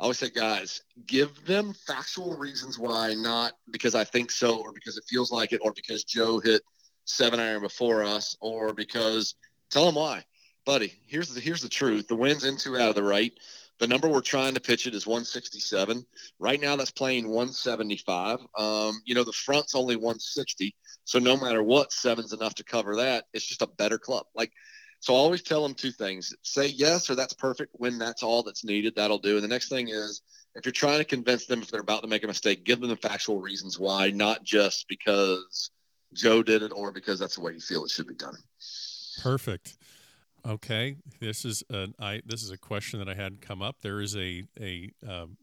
I 0.00 0.04
always 0.04 0.18
say, 0.18 0.30
guys, 0.30 0.82
give 1.06 1.44
them 1.44 1.74
factual 1.86 2.36
reasons 2.36 2.76
why, 2.76 3.14
not 3.14 3.52
because 3.70 3.94
I 3.94 4.02
think 4.02 4.32
so 4.32 4.60
or 4.60 4.72
because 4.72 4.96
it 4.96 5.04
feels 5.08 5.30
like 5.30 5.52
it 5.52 5.60
or 5.62 5.72
because 5.72 6.02
Joe 6.04 6.40
hit– 6.40 6.62
seven 7.08 7.40
iron 7.40 7.62
before 7.62 8.04
us, 8.04 8.36
or 8.40 8.72
because 8.72 9.34
tell 9.70 9.86
them 9.86 9.96
why, 9.96 10.24
buddy. 10.64 10.92
Here's 11.06 11.34
the 11.34 11.40
here's 11.40 11.62
the 11.62 11.68
truth. 11.68 12.08
The 12.08 12.16
wind's 12.16 12.44
in 12.44 12.56
two 12.56 12.76
out 12.76 12.90
of 12.90 12.94
the 12.94 13.02
right. 13.02 13.32
The 13.78 13.86
number 13.86 14.08
we're 14.08 14.20
trying 14.22 14.54
to 14.54 14.60
pitch 14.60 14.88
it 14.88 14.94
is 14.94 15.06
167. 15.06 16.04
Right 16.40 16.60
now, 16.60 16.74
that's 16.74 16.90
playing 16.90 17.28
175. 17.28 18.40
Um, 18.58 19.00
you 19.04 19.14
know, 19.14 19.22
the 19.22 19.32
front's 19.32 19.76
only 19.76 19.94
160. 19.94 20.74
So 21.04 21.20
no 21.20 21.36
matter 21.36 21.62
what, 21.62 21.92
seven's 21.92 22.32
enough 22.32 22.56
to 22.56 22.64
cover 22.64 22.96
that. 22.96 23.26
It's 23.32 23.46
just 23.46 23.62
a 23.62 23.68
better 23.68 23.96
club. 23.96 24.26
Like, 24.34 24.52
so 25.00 25.14
I 25.14 25.18
always 25.18 25.42
tell 25.42 25.62
them 25.62 25.74
two 25.74 25.92
things: 25.92 26.34
say 26.42 26.66
yes, 26.66 27.08
or 27.08 27.14
that's 27.14 27.34
perfect. 27.34 27.70
When 27.74 27.98
that's 27.98 28.24
all 28.24 28.42
that's 28.42 28.64
needed, 28.64 28.94
that'll 28.96 29.18
do. 29.18 29.36
And 29.36 29.44
the 29.44 29.48
next 29.48 29.68
thing 29.68 29.88
is, 29.88 30.22
if 30.56 30.66
you're 30.66 30.72
trying 30.72 30.98
to 30.98 31.04
convince 31.04 31.46
them 31.46 31.62
if 31.62 31.70
they're 31.70 31.80
about 31.80 32.02
to 32.02 32.08
make 32.08 32.24
a 32.24 32.26
mistake, 32.26 32.64
give 32.64 32.80
them 32.80 32.90
the 32.90 32.96
factual 32.96 33.40
reasons 33.40 33.78
why, 33.78 34.10
not 34.10 34.42
just 34.42 34.88
because 34.88 35.70
Joe 36.12 36.42
did 36.42 36.62
it 36.62 36.72
or 36.74 36.90
because 36.90 37.18
that's 37.18 37.36
the 37.36 37.40
way 37.40 37.52
you 37.52 37.60
feel 37.60 37.84
it 37.84 37.90
should 37.90 38.06
be 38.06 38.14
done. 38.14 38.36
Perfect. 39.22 39.76
Okay, 40.46 40.96
this 41.20 41.44
is 41.44 41.62
an 41.68 41.94
I 41.98 42.22
this 42.24 42.42
is 42.42 42.50
a 42.50 42.58
question 42.58 42.98
that 43.00 43.08
I 43.08 43.14
had 43.14 43.40
come 43.40 43.60
up. 43.60 43.80
There 43.82 44.00
is 44.00 44.16
a 44.16 44.44
a 44.60 44.90
um, 45.06 45.36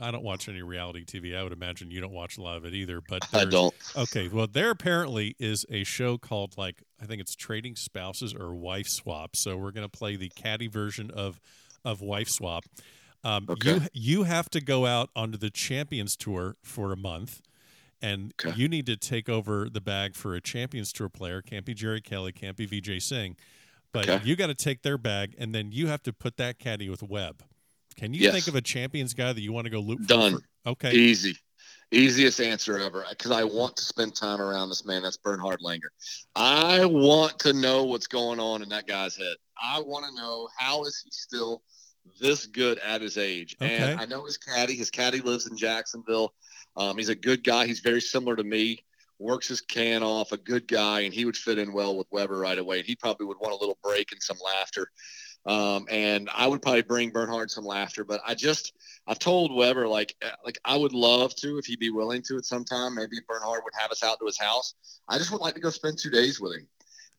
I 0.00 0.10
don't 0.10 0.24
watch 0.24 0.48
any 0.48 0.62
reality 0.62 1.04
TV. 1.04 1.36
I 1.36 1.42
would 1.42 1.52
imagine 1.52 1.90
you 1.90 2.00
don't 2.00 2.12
watch 2.12 2.38
a 2.38 2.42
lot 2.42 2.56
of 2.56 2.64
it 2.64 2.74
either. 2.74 3.00
But 3.06 3.22
I 3.32 3.44
don't. 3.44 3.74
Okay, 3.96 4.28
well, 4.28 4.46
there 4.46 4.70
apparently 4.70 5.36
is 5.38 5.66
a 5.70 5.84
show 5.84 6.18
called 6.18 6.56
like 6.56 6.82
I 7.00 7.06
think 7.06 7.20
it's 7.20 7.34
Trading 7.34 7.76
Spouses 7.76 8.34
or 8.34 8.54
Wife 8.54 8.88
Swap. 8.88 9.36
So 9.36 9.56
we're 9.56 9.72
going 9.72 9.88
to 9.88 9.96
play 9.96 10.16
the 10.16 10.30
caddy 10.30 10.68
version 10.68 11.10
of 11.10 11.40
of 11.84 12.00
Wife 12.00 12.28
Swap. 12.28 12.64
Um, 13.22 13.46
okay. 13.48 13.74
You 13.74 13.80
you 13.92 14.22
have 14.24 14.48
to 14.50 14.60
go 14.60 14.86
out 14.86 15.10
onto 15.14 15.38
the 15.38 15.50
Champions 15.50 16.16
Tour 16.16 16.56
for 16.62 16.92
a 16.92 16.96
month 16.96 17.40
and 18.02 18.32
okay. 18.44 18.56
you 18.56 18.68
need 18.68 18.86
to 18.86 18.96
take 18.96 19.28
over 19.28 19.68
the 19.68 19.80
bag 19.80 20.14
for 20.14 20.34
a 20.34 20.40
Champions 20.40 20.92
Tour 20.92 21.08
player. 21.08 21.42
Can't 21.42 21.64
be 21.64 21.74
Jerry 21.74 22.00
Kelly, 22.00 22.32
can't 22.32 22.56
be 22.56 22.66
VJ 22.66 23.02
Singh, 23.02 23.36
but 23.92 24.08
okay. 24.08 24.24
you 24.24 24.36
got 24.36 24.48
to 24.48 24.54
take 24.54 24.82
their 24.82 24.98
bag, 24.98 25.34
and 25.38 25.54
then 25.54 25.72
you 25.72 25.88
have 25.88 26.02
to 26.04 26.12
put 26.12 26.36
that 26.36 26.58
caddy 26.58 26.88
with 26.88 27.02
Webb. 27.02 27.42
Can 27.96 28.14
you 28.14 28.20
yes. 28.20 28.32
think 28.32 28.48
of 28.48 28.54
a 28.54 28.62
Champions 28.62 29.14
guy 29.14 29.32
that 29.32 29.40
you 29.40 29.52
want 29.52 29.66
to 29.66 29.70
go 29.70 29.80
loop? 29.80 30.06
Done. 30.06 30.38
For? 30.64 30.70
Okay. 30.70 30.92
Easy. 30.92 31.36
Easiest 31.92 32.40
answer 32.40 32.78
ever 32.78 33.04
because 33.10 33.32
I 33.32 33.42
want 33.42 33.76
to 33.76 33.84
spend 33.84 34.14
time 34.14 34.40
around 34.40 34.68
this 34.68 34.84
man. 34.84 35.02
That's 35.02 35.16
Bernhard 35.16 35.58
Langer. 35.60 35.88
I 36.36 36.84
want 36.84 37.38
to 37.40 37.52
know 37.52 37.82
what's 37.82 38.06
going 38.06 38.38
on 38.38 38.62
in 38.62 38.68
that 38.68 38.86
guy's 38.86 39.16
head. 39.16 39.34
I 39.60 39.80
want 39.80 40.06
to 40.06 40.14
know 40.14 40.48
how 40.56 40.84
is 40.84 41.02
he 41.04 41.10
still 41.10 41.62
this 42.20 42.46
good 42.46 42.78
at 42.78 43.00
his 43.00 43.18
age. 43.18 43.56
Okay. 43.60 43.76
And 43.76 44.00
I 44.00 44.04
know 44.04 44.24
his 44.24 44.36
caddy. 44.36 44.76
His 44.76 44.90
caddy 44.90 45.20
lives 45.20 45.46
in 45.48 45.56
Jacksonville. 45.56 46.32
Um, 46.80 46.96
he's 46.96 47.10
a 47.10 47.14
good 47.14 47.44
guy. 47.44 47.66
He's 47.66 47.80
very 47.80 48.00
similar 48.00 48.34
to 48.36 48.42
me. 48.42 48.78
Works 49.18 49.48
his 49.48 49.60
can 49.60 50.02
off. 50.02 50.32
A 50.32 50.38
good 50.38 50.66
guy, 50.66 51.00
and 51.00 51.12
he 51.12 51.26
would 51.26 51.36
fit 51.36 51.58
in 51.58 51.74
well 51.74 51.94
with 51.94 52.06
Weber 52.10 52.38
right 52.38 52.58
away. 52.58 52.78
And 52.78 52.86
he 52.86 52.96
probably 52.96 53.26
would 53.26 53.36
want 53.38 53.52
a 53.52 53.56
little 53.56 53.76
break 53.82 54.12
and 54.12 54.22
some 54.22 54.38
laughter. 54.42 54.90
Um, 55.44 55.86
and 55.90 56.30
I 56.34 56.46
would 56.46 56.62
probably 56.62 56.80
bring 56.82 57.10
Bernhard 57.10 57.50
some 57.50 57.66
laughter. 57.66 58.02
But 58.02 58.22
I 58.26 58.34
just 58.34 58.72
I've 59.06 59.18
told 59.18 59.54
Weber 59.54 59.86
like 59.88 60.16
uh, 60.24 60.30
like 60.42 60.58
I 60.64 60.74
would 60.74 60.94
love 60.94 61.34
to 61.36 61.58
if 61.58 61.66
he'd 61.66 61.80
be 61.80 61.90
willing 61.90 62.22
to 62.28 62.38
at 62.38 62.46
some 62.46 62.64
time. 62.64 62.94
Maybe 62.94 63.16
Bernhard 63.28 63.60
would 63.62 63.74
have 63.78 63.90
us 63.90 64.02
out 64.02 64.18
to 64.20 64.26
his 64.26 64.40
house. 64.40 64.74
I 65.06 65.18
just 65.18 65.30
would 65.32 65.42
like 65.42 65.54
to 65.56 65.60
go 65.60 65.68
spend 65.68 65.98
two 65.98 66.10
days 66.10 66.40
with 66.40 66.54
him 66.54 66.66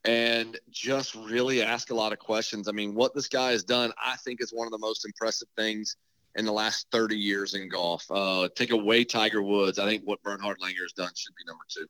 and 0.03 0.59
just 0.71 1.13
really 1.13 1.61
ask 1.61 1.91
a 1.91 1.95
lot 1.95 2.13
of 2.13 2.17
questions. 2.17 2.67
I 2.67 2.71
mean, 2.71 2.95
what 2.95 3.13
this 3.13 3.27
guy 3.27 3.51
has 3.51 3.63
done, 3.63 3.93
I 4.03 4.15
think, 4.17 4.41
is 4.41 4.49
one 4.51 4.65
of 4.65 4.71
the 4.71 4.79
most 4.79 5.05
impressive 5.05 5.47
things 5.55 5.97
in 6.35 6.45
the 6.45 6.51
last 6.51 6.87
30 6.91 7.17
years 7.17 7.53
in 7.53 7.69
golf. 7.69 8.05
Uh, 8.09 8.47
take 8.55 8.71
away 8.71 9.03
Tiger 9.03 9.41
Woods. 9.41 9.79
I 9.79 9.85
think 9.85 10.03
what 10.03 10.21
Bernhard 10.23 10.57
Langer 10.59 10.81
has 10.81 10.93
done 10.93 11.11
should 11.15 11.35
be 11.35 11.43
number 11.45 11.63
two. 11.69 11.87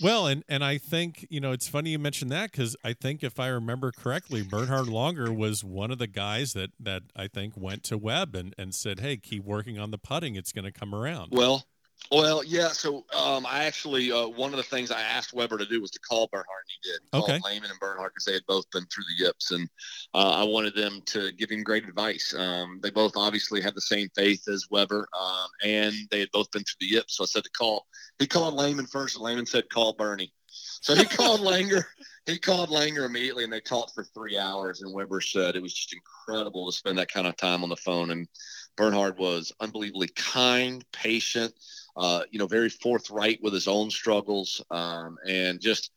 Well, 0.00 0.28
and 0.28 0.44
and 0.48 0.64
I 0.64 0.78
think 0.78 1.26
you 1.28 1.40
know 1.40 1.50
it's 1.52 1.66
funny 1.66 1.90
you 1.90 1.98
mentioned 1.98 2.30
that 2.30 2.52
because 2.52 2.76
I 2.84 2.92
think 2.92 3.24
if 3.24 3.40
I 3.40 3.48
remember 3.48 3.90
correctly, 3.90 4.42
Bernhard 4.42 4.86
Langer 4.86 5.34
was 5.34 5.64
one 5.64 5.90
of 5.90 5.98
the 5.98 6.06
guys 6.06 6.52
that 6.52 6.70
that 6.78 7.02
I 7.16 7.26
think 7.26 7.56
went 7.56 7.82
to 7.84 7.98
Webb 7.98 8.36
and 8.36 8.54
and 8.56 8.74
said, 8.74 9.00
"Hey, 9.00 9.16
keep 9.16 9.44
working 9.44 9.78
on 9.78 9.90
the 9.90 9.98
putting; 9.98 10.36
it's 10.36 10.52
going 10.52 10.64
to 10.64 10.72
come 10.72 10.94
around." 10.94 11.32
Well, 11.32 11.66
well, 12.10 12.42
yeah. 12.42 12.68
So 12.68 13.04
um, 13.16 13.44
I 13.46 13.64
actually 13.64 14.10
uh, 14.10 14.28
one 14.28 14.52
of 14.52 14.56
the 14.56 14.62
things 14.62 14.90
I 14.90 15.02
asked 15.02 15.34
Weber 15.34 15.58
to 15.58 15.66
do 15.66 15.80
was 15.80 15.90
to 15.90 16.00
call 16.00 16.28
Bernhard, 16.32 16.46
and 16.48 16.70
he 16.82 16.90
did. 16.90 17.00
He 17.12 17.18
okay. 17.18 17.40
Called 17.40 17.52
Lehman 17.52 17.70
and 17.70 17.80
Bernhard 17.80 18.12
because 18.14 18.24
they 18.24 18.32
had 18.32 18.46
both 18.46 18.70
been 18.70 18.86
through 18.86 19.04
the 19.04 19.24
yips, 19.24 19.50
and 19.50 19.68
uh, 20.14 20.30
I 20.30 20.44
wanted 20.44 20.74
them 20.74 21.02
to 21.06 21.32
give 21.32 21.50
him 21.50 21.62
great 21.62 21.84
advice. 21.84 22.34
Um, 22.36 22.80
they 22.82 22.90
both 22.90 23.12
obviously 23.16 23.60
had 23.60 23.74
the 23.74 23.82
same 23.82 24.08
faith 24.14 24.48
as 24.48 24.66
Weber, 24.70 25.06
um, 25.18 25.48
and 25.64 25.94
they 26.10 26.20
had 26.20 26.30
both 26.32 26.50
been 26.50 26.62
through 26.62 26.88
the 26.88 26.94
yips. 26.94 27.16
So 27.16 27.24
I 27.24 27.26
said 27.26 27.44
to 27.44 27.50
call. 27.50 27.86
He 28.18 28.26
called 28.26 28.54
Lehman 28.54 28.86
first, 28.86 29.16
and 29.16 29.24
Lehman 29.24 29.46
said, 29.46 29.68
"Call 29.68 29.92
Bernie." 29.92 30.32
So 30.80 30.94
he 30.94 31.04
called 31.04 31.40
Langer. 31.42 31.84
He 32.26 32.38
called 32.38 32.70
Langer 32.70 33.06
immediately, 33.06 33.44
and 33.44 33.52
they 33.52 33.60
talked 33.60 33.94
for 33.94 34.04
three 34.04 34.38
hours. 34.38 34.82
And 34.82 34.94
Weber 34.94 35.20
said 35.20 35.56
it 35.56 35.62
was 35.62 35.74
just 35.74 35.94
incredible 35.94 36.70
to 36.70 36.76
spend 36.76 36.98
that 36.98 37.12
kind 37.12 37.26
of 37.26 37.36
time 37.36 37.62
on 37.62 37.68
the 37.68 37.76
phone. 37.76 38.10
And 38.10 38.28
Bernhard 38.76 39.18
was 39.18 39.52
unbelievably 39.60 40.08
kind, 40.08 40.84
patient, 40.92 41.52
uh, 41.98 42.22
you 42.30 42.38
know, 42.38 42.46
very 42.46 42.70
forthright 42.70 43.40
with 43.42 43.52
his 43.52 43.66
own 43.66 43.90
struggles, 43.90 44.64
um, 44.70 45.18
and 45.26 45.60
just 45.60 45.90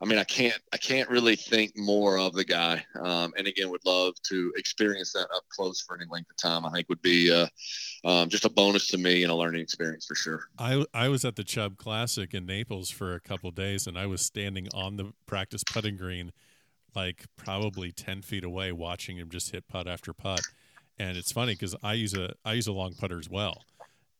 I 0.00 0.04
mean, 0.04 0.18
I 0.18 0.24
can't 0.24 0.60
I 0.72 0.76
can't 0.76 1.10
really 1.10 1.34
think 1.34 1.76
more 1.76 2.18
of 2.18 2.32
the 2.32 2.44
guy. 2.44 2.84
Um, 3.00 3.32
and 3.36 3.48
again, 3.48 3.68
would 3.70 3.84
love 3.84 4.14
to 4.28 4.52
experience 4.56 5.12
that 5.14 5.26
up 5.34 5.42
close 5.48 5.80
for 5.80 5.96
any 5.96 6.06
length 6.08 6.30
of 6.30 6.36
time. 6.36 6.64
I 6.64 6.70
think 6.70 6.88
would 6.88 7.02
be 7.02 7.32
uh, 7.32 7.48
um, 8.04 8.28
just 8.28 8.44
a 8.44 8.48
bonus 8.48 8.86
to 8.88 8.98
me 8.98 9.24
and 9.24 9.32
a 9.32 9.34
learning 9.34 9.60
experience 9.60 10.06
for 10.06 10.14
sure. 10.14 10.44
I 10.58 10.84
I 10.94 11.08
was 11.08 11.24
at 11.24 11.34
the 11.34 11.42
Chubb 11.42 11.76
Classic 11.76 12.32
in 12.32 12.46
Naples 12.46 12.90
for 12.90 13.14
a 13.14 13.20
couple 13.20 13.50
days, 13.50 13.88
and 13.88 13.98
I 13.98 14.06
was 14.06 14.22
standing 14.22 14.68
on 14.72 14.96
the 14.96 15.12
practice 15.26 15.64
putting 15.64 15.96
green, 15.96 16.32
like 16.94 17.24
probably 17.36 17.90
ten 17.90 18.22
feet 18.22 18.44
away, 18.44 18.70
watching 18.70 19.16
him 19.16 19.28
just 19.30 19.50
hit 19.50 19.66
putt 19.66 19.88
after 19.88 20.12
putt. 20.12 20.42
And 21.00 21.16
it's 21.16 21.32
funny 21.32 21.54
because 21.54 21.74
I 21.82 21.94
use 21.94 22.14
a 22.14 22.34
I 22.44 22.52
use 22.52 22.68
a 22.68 22.72
long 22.72 22.94
putter 22.94 23.18
as 23.18 23.28
well 23.28 23.64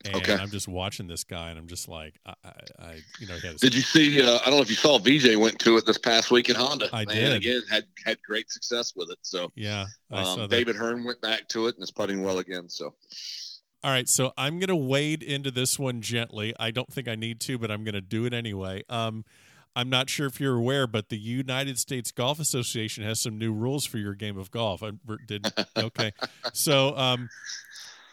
and 0.05 0.16
okay. 0.16 0.35
I'm 0.35 0.51
just 0.51 0.69
watching 0.69 1.07
this 1.07 1.25
guy, 1.25 1.51
and 1.51 1.59
I'm 1.59 1.66
just 1.66 1.89
like, 1.89 2.19
I, 2.25 2.35
I, 2.45 2.51
I 2.79 2.99
you 3.19 3.27
know, 3.27 3.39
did 3.61 3.75
you 3.75 3.81
see? 3.81 4.23
Uh, 4.23 4.39
I 4.39 4.45
don't 4.47 4.57
know 4.57 4.62
if 4.62 4.70
you 4.70 4.77
saw 4.77 4.99
VJ 4.99 5.37
went 5.37 5.59
to 5.61 5.77
it 5.77 5.87
this 5.87 5.99
past 5.99 6.31
week 6.31 6.49
in 6.49 6.57
Honda. 6.57 6.89
I 6.93 7.05
did. 7.05 7.33
again, 7.33 7.62
had 7.70 7.85
had 8.05 8.19
great 8.23 8.51
success 8.51 8.93
with 8.95 9.11
it. 9.11 9.19
So 9.23 9.51
yeah, 9.57 9.87
um, 10.11 10.49
David 10.49 10.77
Hearn 10.77 11.05
went 11.05 11.20
back 11.20 11.49
to 11.49 11.66
it 11.66 11.75
and 11.75 11.83
is 11.83 11.91
putting 11.91 12.23
well 12.23 12.39
again. 12.39 12.69
So. 12.69 12.95
All 13.85 13.93
right, 13.93 14.09
so 14.09 14.33
I'm 14.37 14.59
going 14.59 14.69
to 14.69 14.77
wade 14.77 15.23
into 15.23 15.53
this 15.53 15.79
one 15.79 16.01
gently. 16.01 16.53
I 16.59 16.73
don't 16.73 16.93
think 16.93 17.07
I 17.07 17.15
need 17.15 17.39
to, 17.43 17.59
but 17.59 17.70
I'm 17.70 17.85
going 17.85 17.95
to 17.95 18.01
do 18.01 18.25
it 18.25 18.35
anyway. 18.35 18.83
Um, 18.89 19.25
I'm 19.79 19.89
not 19.89 20.11
sure 20.11 20.27
if 20.27 20.41
you're 20.41 20.57
aware, 20.57 20.89
but 20.89 21.09
the 21.09 21.16
United 21.16 21.79
States 21.79 22.11
Golf 22.11 22.41
Association 22.41 23.05
has 23.05 23.20
some 23.20 23.39
new 23.39 23.53
rules 23.53 23.87
for 23.87 23.99
your 23.99 24.15
game 24.15 24.37
of 24.37 24.51
golf. 24.51 24.83
I 24.83 24.91
did 25.29 25.47
okay. 25.77 26.12
So 26.53 26.97
um, 26.97 27.29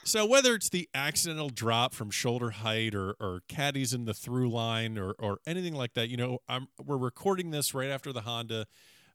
so 0.06 0.24
whether 0.24 0.54
it's 0.54 0.70
the 0.70 0.88
accidental 0.94 1.50
drop 1.50 1.94
from 1.94 2.12
shoulder 2.12 2.52
height 2.52 2.94
or, 2.94 3.16
or 3.20 3.42
caddies 3.48 3.92
in 3.92 4.06
the 4.06 4.14
through 4.14 4.50
line 4.50 5.00
or, 5.00 5.16
or 5.18 5.40
anything 5.48 5.74
like 5.74 5.96
that, 5.96 6.10
you 6.10 6.18
know, 6.18 6.40
I'm, 6.48 6.68
we're 6.84 6.98
recording 6.98 7.50
this 7.50 7.74
right 7.74 7.90
after 7.90 8.14
the 8.14 8.22
Honda. 8.22 8.68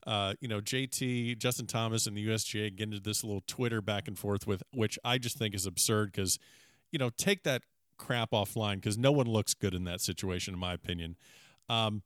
Uh, 0.07 0.35
you 0.41 0.49
know, 0.49 0.61
JT, 0.61 1.39
Justin 1.39 1.67
Thomas, 1.67 2.07
and 2.07 2.17
the 2.17 2.27
USGA 2.27 2.75
get 2.75 2.85
into 2.85 3.01
this 3.01 3.23
little 3.23 3.43
Twitter 3.47 3.81
back 3.81 4.09
and 4.09 4.19
forth 4.19 4.47
with, 4.47 4.63
which 4.73 4.99
I 5.05 5.19
just 5.19 5.39
think 5.39 5.55
is 5.55 5.67
absurd 5.67 6.11
because, 6.11 6.39
you 6.91 6.99
know, 6.99 7.11
take 7.11 7.45
that 7.45 7.63
crap 7.99 8.31
offline 8.31 8.77
because 8.77 8.99
no 8.99 9.13
one 9.13 9.27
looks 9.27 9.55
good 9.55 9.75
in 9.75 9.85
that 9.85 10.01
situation, 10.01 10.55
in 10.55 10.61
my 10.61 10.73
opinion. 10.73 11.17
Um, 11.69 12.03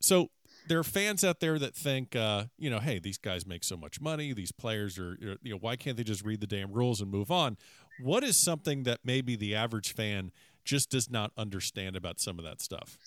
so 0.00 0.28
there 0.68 0.78
are 0.78 0.84
fans 0.84 1.24
out 1.24 1.40
there 1.40 1.58
that 1.58 1.74
think, 1.74 2.14
uh, 2.14 2.44
you 2.58 2.70
know, 2.70 2.78
hey, 2.78 2.98
these 2.98 3.18
guys 3.18 3.46
make 3.46 3.64
so 3.64 3.76
much 3.76 4.00
money. 4.00 4.32
These 4.32 4.52
players 4.52 4.98
are, 4.98 5.16
you 5.42 5.52
know, 5.52 5.58
why 5.58 5.76
can't 5.76 5.96
they 5.96 6.04
just 6.04 6.24
read 6.24 6.40
the 6.40 6.46
damn 6.46 6.72
rules 6.72 7.00
and 7.00 7.10
move 7.10 7.30
on? 7.30 7.56
What 8.02 8.24
is 8.24 8.36
something 8.36 8.84
that 8.84 9.00
maybe 9.04 9.36
the 9.36 9.54
average 9.54 9.94
fan 9.94 10.32
just 10.64 10.90
does 10.90 11.10
not 11.10 11.32
understand 11.36 11.96
about 11.96 12.20
some 12.20 12.38
of 12.38 12.44
that 12.44 12.60
stuff? 12.60 12.98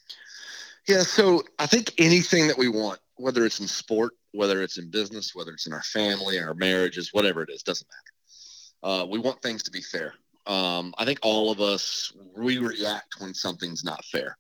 Yeah, 0.87 1.01
so 1.01 1.43
I 1.59 1.65
think 1.65 1.93
anything 1.97 2.47
that 2.47 2.57
we 2.57 2.67
want, 2.67 2.99
whether 3.15 3.45
it's 3.45 3.59
in 3.59 3.67
sport, 3.67 4.13
whether 4.31 4.61
it's 4.61 4.77
in 4.77 4.89
business, 4.89 5.33
whether 5.33 5.51
it's 5.51 5.67
in 5.67 5.73
our 5.73 5.83
family, 5.83 6.39
our 6.39 6.53
marriages, 6.55 7.09
whatever 7.13 7.41
it 7.41 7.49
is, 7.49 7.63
doesn't 7.63 7.87
matter. 7.87 9.01
Uh, 9.01 9.05
we 9.05 9.19
want 9.19 9.41
things 9.41 9.63
to 9.63 9.71
be 9.71 9.81
fair. 9.81 10.13
Um, 10.45 10.93
I 10.97 11.05
think 11.05 11.19
all 11.21 11.51
of 11.51 11.61
us 11.61 12.11
we 12.35 12.57
react 12.57 13.15
when 13.19 13.33
something's 13.33 13.85
not 13.85 14.03
fair. 14.05 14.37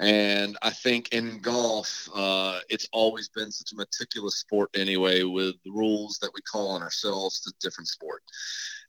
And 0.00 0.56
I 0.62 0.70
think 0.70 1.12
in 1.12 1.40
golf, 1.40 2.08
uh, 2.14 2.58
it's 2.68 2.88
always 2.92 3.28
been 3.28 3.52
such 3.52 3.72
a 3.72 3.76
meticulous 3.76 4.38
sport 4.38 4.70
anyway, 4.74 5.22
with 5.22 5.54
the 5.64 5.70
rules 5.70 6.18
that 6.18 6.30
we 6.34 6.40
call 6.42 6.70
on 6.70 6.82
ourselves 6.82 7.40
to 7.40 7.52
different 7.60 7.88
sport. 7.88 8.22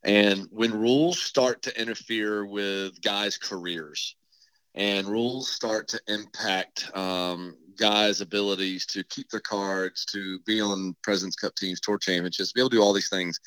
And 0.06 0.46
when 0.52 0.72
rules 0.72 1.20
start 1.20 1.62
to 1.62 1.80
interfere 1.80 2.46
with 2.46 3.02
guys' 3.02 3.36
careers 3.36 4.14
and 4.76 5.04
rules 5.08 5.50
start 5.50 5.88
to 5.88 6.00
impact 6.06 6.88
um, 6.96 7.56
guys' 7.76 8.20
abilities 8.20 8.86
to 8.86 9.02
keep 9.04 9.28
their 9.30 9.40
cards, 9.40 10.04
to 10.12 10.38
be 10.46 10.60
on 10.60 10.94
President's 11.02 11.34
Cup 11.34 11.56
teams, 11.56 11.80
Tour 11.80 11.98
Championships, 11.98 12.52
be 12.52 12.60
able 12.60 12.70
to 12.70 12.76
do 12.76 12.82
all 12.82 12.92
these 12.92 13.08
things, 13.08 13.40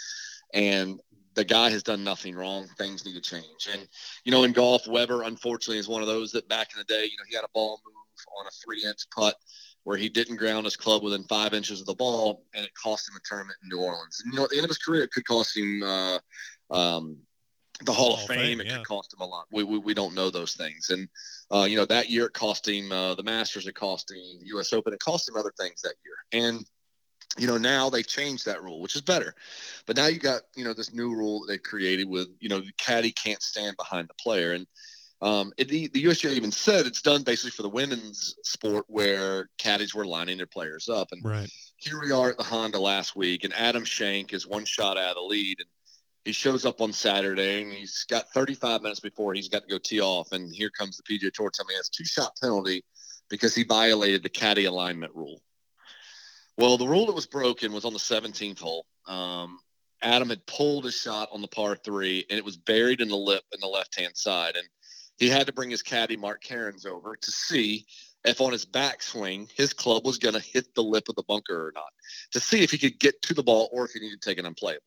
and 0.54 1.00
the 1.36 1.46
guy 1.46 1.70
has 1.70 1.82
done 1.82 2.04
nothing 2.04 2.36
wrong. 2.36 2.68
Things 2.78 3.06
need 3.06 3.14
to 3.14 3.22
change. 3.22 3.70
And, 3.72 3.88
you 4.26 4.32
know, 4.34 4.44
in 4.44 4.52
golf, 4.52 4.86
Weber, 4.86 5.24
unfortunately, 5.24 5.78
is 5.78 5.88
one 5.88 6.02
of 6.02 6.08
those 6.08 6.34
that 6.34 6.50
back 6.50 6.74
in 6.74 6.80
the 6.80 6.94
day, 6.94 7.04
you 7.06 7.18
know, 7.18 7.24
he 7.30 7.36
had 7.36 7.46
a 7.46 7.50
ball 7.54 7.80
move 7.86 7.96
on 8.38 8.48
a 8.48 8.52
three 8.52 8.84
inch 8.86 9.10
putt 9.16 9.36
where 9.84 9.98
he 9.98 10.10
didn't 10.10 10.36
ground 10.36 10.66
his 10.66 10.76
club 10.76 11.04
within 11.04 11.24
five 11.24 11.54
inches 11.54 11.80
of 11.80 11.86
the 11.86 11.96
ball, 11.96 12.44
and 12.54 12.66
it 12.66 12.72
cost 12.74 13.10
him 13.10 13.16
a 13.16 13.28
tournament 13.28 13.58
in 13.64 13.70
New 13.70 13.84
Orleans. 13.84 14.22
And, 14.24 14.34
you 14.34 14.38
know, 14.38 14.46
at 14.46 14.50
the 14.50 14.58
end 14.58 14.66
of 14.66 14.70
his 14.70 14.78
career, 14.78 15.04
it 15.04 15.12
could 15.12 15.26
cost 15.26 15.58
him 15.58 15.82
uh, 15.84 16.20
um, 16.70 17.18
the 17.86 17.94
Hall, 17.94 18.16
Hall 18.16 18.24
of 18.24 18.28
Fame. 18.28 18.40
Fame 18.40 18.62
it 18.62 18.68
yeah. 18.68 18.78
could 18.78 18.88
cost 18.88 19.14
him 19.14 19.22
a 19.22 19.26
lot. 19.26 19.46
We, 19.52 19.64
we, 19.64 19.78
we 19.80 19.94
don't 19.94 20.14
know 20.14 20.30
those 20.30 20.54
things. 20.54 20.90
And, 20.90 21.08
uh, 21.52 21.64
you 21.64 21.78
know, 21.78 21.86
that 21.86 22.10
year 22.10 22.26
it 22.26 22.34
cost 22.34 22.68
him 22.68 22.92
uh, 22.92 23.16
the 23.16 23.24
Masters, 23.24 23.68
it 23.68 23.76
cost 23.76 24.12
him 24.12 24.18
the 24.40 24.48
U.S. 24.48 24.74
Open, 24.74 24.94
it 24.94 25.00
cost 25.00 25.30
him 25.30 25.38
other 25.38 25.54
things 25.60 25.82
that 25.82 25.94
year. 26.04 26.44
And, 26.44 26.66
you 27.38 27.48
know, 27.48 27.58
now 27.58 27.90
they've 27.90 28.08
changed 28.08 28.46
that 28.46 28.62
rule, 28.64 28.82
which 28.82 28.96
is 28.96 29.02
better. 29.02 29.34
But 29.86 29.96
now 29.96 30.08
you 30.08 30.20
got, 30.20 30.42
you 30.56 30.66
know, 30.66 30.74
this 30.74 30.94
new 30.94 31.10
rule 31.10 31.42
that 31.42 31.48
they've 31.48 31.64
created 31.64 32.10
with, 32.10 32.28
you 32.40 32.50
know, 32.50 32.60
the 32.60 32.72
caddy 32.78 33.12
can't 33.12 33.42
stand 33.42 33.78
behind 33.78 34.10
the 34.10 34.16
player. 34.16 34.54
And 34.54 34.68
um, 35.22 35.52
it, 35.58 35.68
the, 35.68 35.88
the 35.88 36.06
USGA 36.06 36.32
even 36.32 36.52
said 36.52 36.86
it's 36.86 37.02
done 37.02 37.24
basically 37.24 37.52
for 37.52 37.64
the 37.64 37.70
women's 37.70 38.36
sport 38.44 38.86
where 38.88 39.50
caddies 39.58 39.94
were 39.94 40.06
lining 40.06 40.38
their 40.38 40.46
players 40.46 40.88
up. 40.88 41.10
And 41.12 41.24
right. 41.24 41.50
here 41.78 42.00
we 42.02 42.12
are 42.12 42.30
at 42.30 42.38
the 42.38 42.44
Honda 42.44 42.80
last 42.80 43.16
week, 43.16 43.44
and 43.44 43.54
Adam 43.54 43.84
Schenk 43.84 44.34
is 44.34 44.48
one 44.48 44.66
shot 44.66 44.98
out 44.98 45.12
of 45.12 45.16
the 45.16 45.22
lead. 45.22 45.58
And 45.60 45.68
he 46.24 46.32
shows 46.32 46.66
up 46.66 46.80
on 46.80 46.94
Saturday, 46.94 47.64
and 47.64 47.74
he's 47.74 48.06
got 48.10 48.30
35 48.34 48.82
minutes 48.82 49.02
before 49.02 49.34
he's 49.34 49.50
got 49.50 49.64
to 49.64 49.68
go 49.68 49.78
tee 49.78 50.02
off. 50.02 50.32
And 50.32 50.54
here 50.54 50.70
comes 50.70 50.98
the 50.98 51.04
PGA 51.04 51.32
Tour 51.34 51.52
telling 51.54 51.68
me 51.68 51.76
it's 51.76 51.90
two 51.90 52.06
shot 52.06 52.32
penalty 52.42 52.84
because 53.30 53.54
he 53.54 53.64
violated 53.64 54.24
the 54.24 54.30
caddy 54.30 54.66
alignment 54.66 55.14
rule. 55.14 55.42
Well, 56.58 56.78
the 56.78 56.88
rule 56.88 57.06
that 57.08 57.16
was 57.16 57.26
broken 57.26 57.72
was 57.72 57.86
on 57.86 57.94
the 57.94 58.00
17th 58.00 58.60
hole. 58.60 58.86
Um, 59.08 59.60
Adam 60.02 60.30
had 60.30 60.46
pulled 60.46 60.86
a 60.86 60.92
shot 60.92 61.30
on 61.32 61.42
the 61.42 61.48
par 61.48 61.76
three, 61.76 62.26
and 62.30 62.38
it 62.38 62.46
was 62.46 62.58
buried 62.58 63.02
in 63.02 63.10
the 63.10 63.18
lip 63.18 63.44
in 63.54 63.60
the 63.60 63.68
left 63.68 64.00
hand 64.00 64.16
side. 64.16 64.56
And 64.56 64.68
he 65.20 65.30
had 65.30 65.48
to 65.48 65.54
bring 65.54 65.70
his 65.70 65.82
caddy, 65.82 66.18
Mark 66.18 66.42
Cairns, 66.42 66.86
over 66.86 67.16
to 67.16 67.32
see 67.32 67.86
if 68.26 68.42
on 68.42 68.52
his 68.52 68.66
backswing, 68.66 69.50
his 69.52 69.74
club 69.74 70.06
was 70.06 70.18
going 70.18 70.34
to 70.34 70.42
hit 70.42 70.74
the 70.76 70.84
lip 70.84 71.10
of 71.10 71.16
the 71.16 71.24
bunker 71.24 71.68
or 71.68 71.72
not, 71.74 71.92
to 72.32 72.40
see 72.40 72.64
if 72.64 72.72
he 72.72 72.78
could 72.78 73.00
get 73.00 73.22
to 73.24 73.34
the 73.34 73.44
ball 73.44 73.70
or 73.72 73.86
if 73.86 73.92
he 73.92 74.00
needed 74.00 74.22
to 74.22 74.30
take 74.30 74.40
an 74.40 74.46
unplayable. 74.46 74.84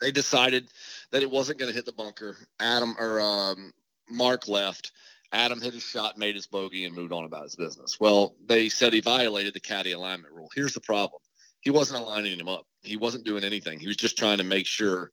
They 0.00 0.10
decided 0.10 0.68
that 1.10 1.22
it 1.22 1.30
wasn't 1.30 1.58
going 1.58 1.70
to 1.70 1.76
hit 1.76 1.86
the 1.86 1.92
bunker. 1.92 2.36
Adam 2.58 2.94
or 2.98 3.20
um, 3.20 3.72
Mark 4.08 4.48
left. 4.48 4.92
Adam 5.32 5.60
hit 5.60 5.74
his 5.74 5.82
shot, 5.82 6.18
made 6.18 6.34
his 6.34 6.46
bogey, 6.46 6.84
and 6.84 6.94
moved 6.94 7.12
on 7.12 7.24
about 7.24 7.44
his 7.44 7.54
business. 7.54 7.98
Well, 8.00 8.34
they 8.46 8.68
said 8.68 8.92
he 8.92 9.00
violated 9.00 9.54
the 9.54 9.60
caddy 9.60 9.92
alignment 9.92 10.34
rule. 10.34 10.50
Here's 10.54 10.74
the 10.74 10.80
problem 10.80 11.20
he 11.60 11.70
wasn't 11.70 12.02
aligning 12.02 12.40
him 12.40 12.48
up, 12.48 12.66
he 12.82 12.96
wasn't 12.96 13.24
doing 13.24 13.44
anything. 13.44 13.78
He 13.78 13.86
was 13.86 13.96
just 13.96 14.16
trying 14.16 14.38
to 14.38 14.44
make 14.44 14.66
sure 14.66 15.10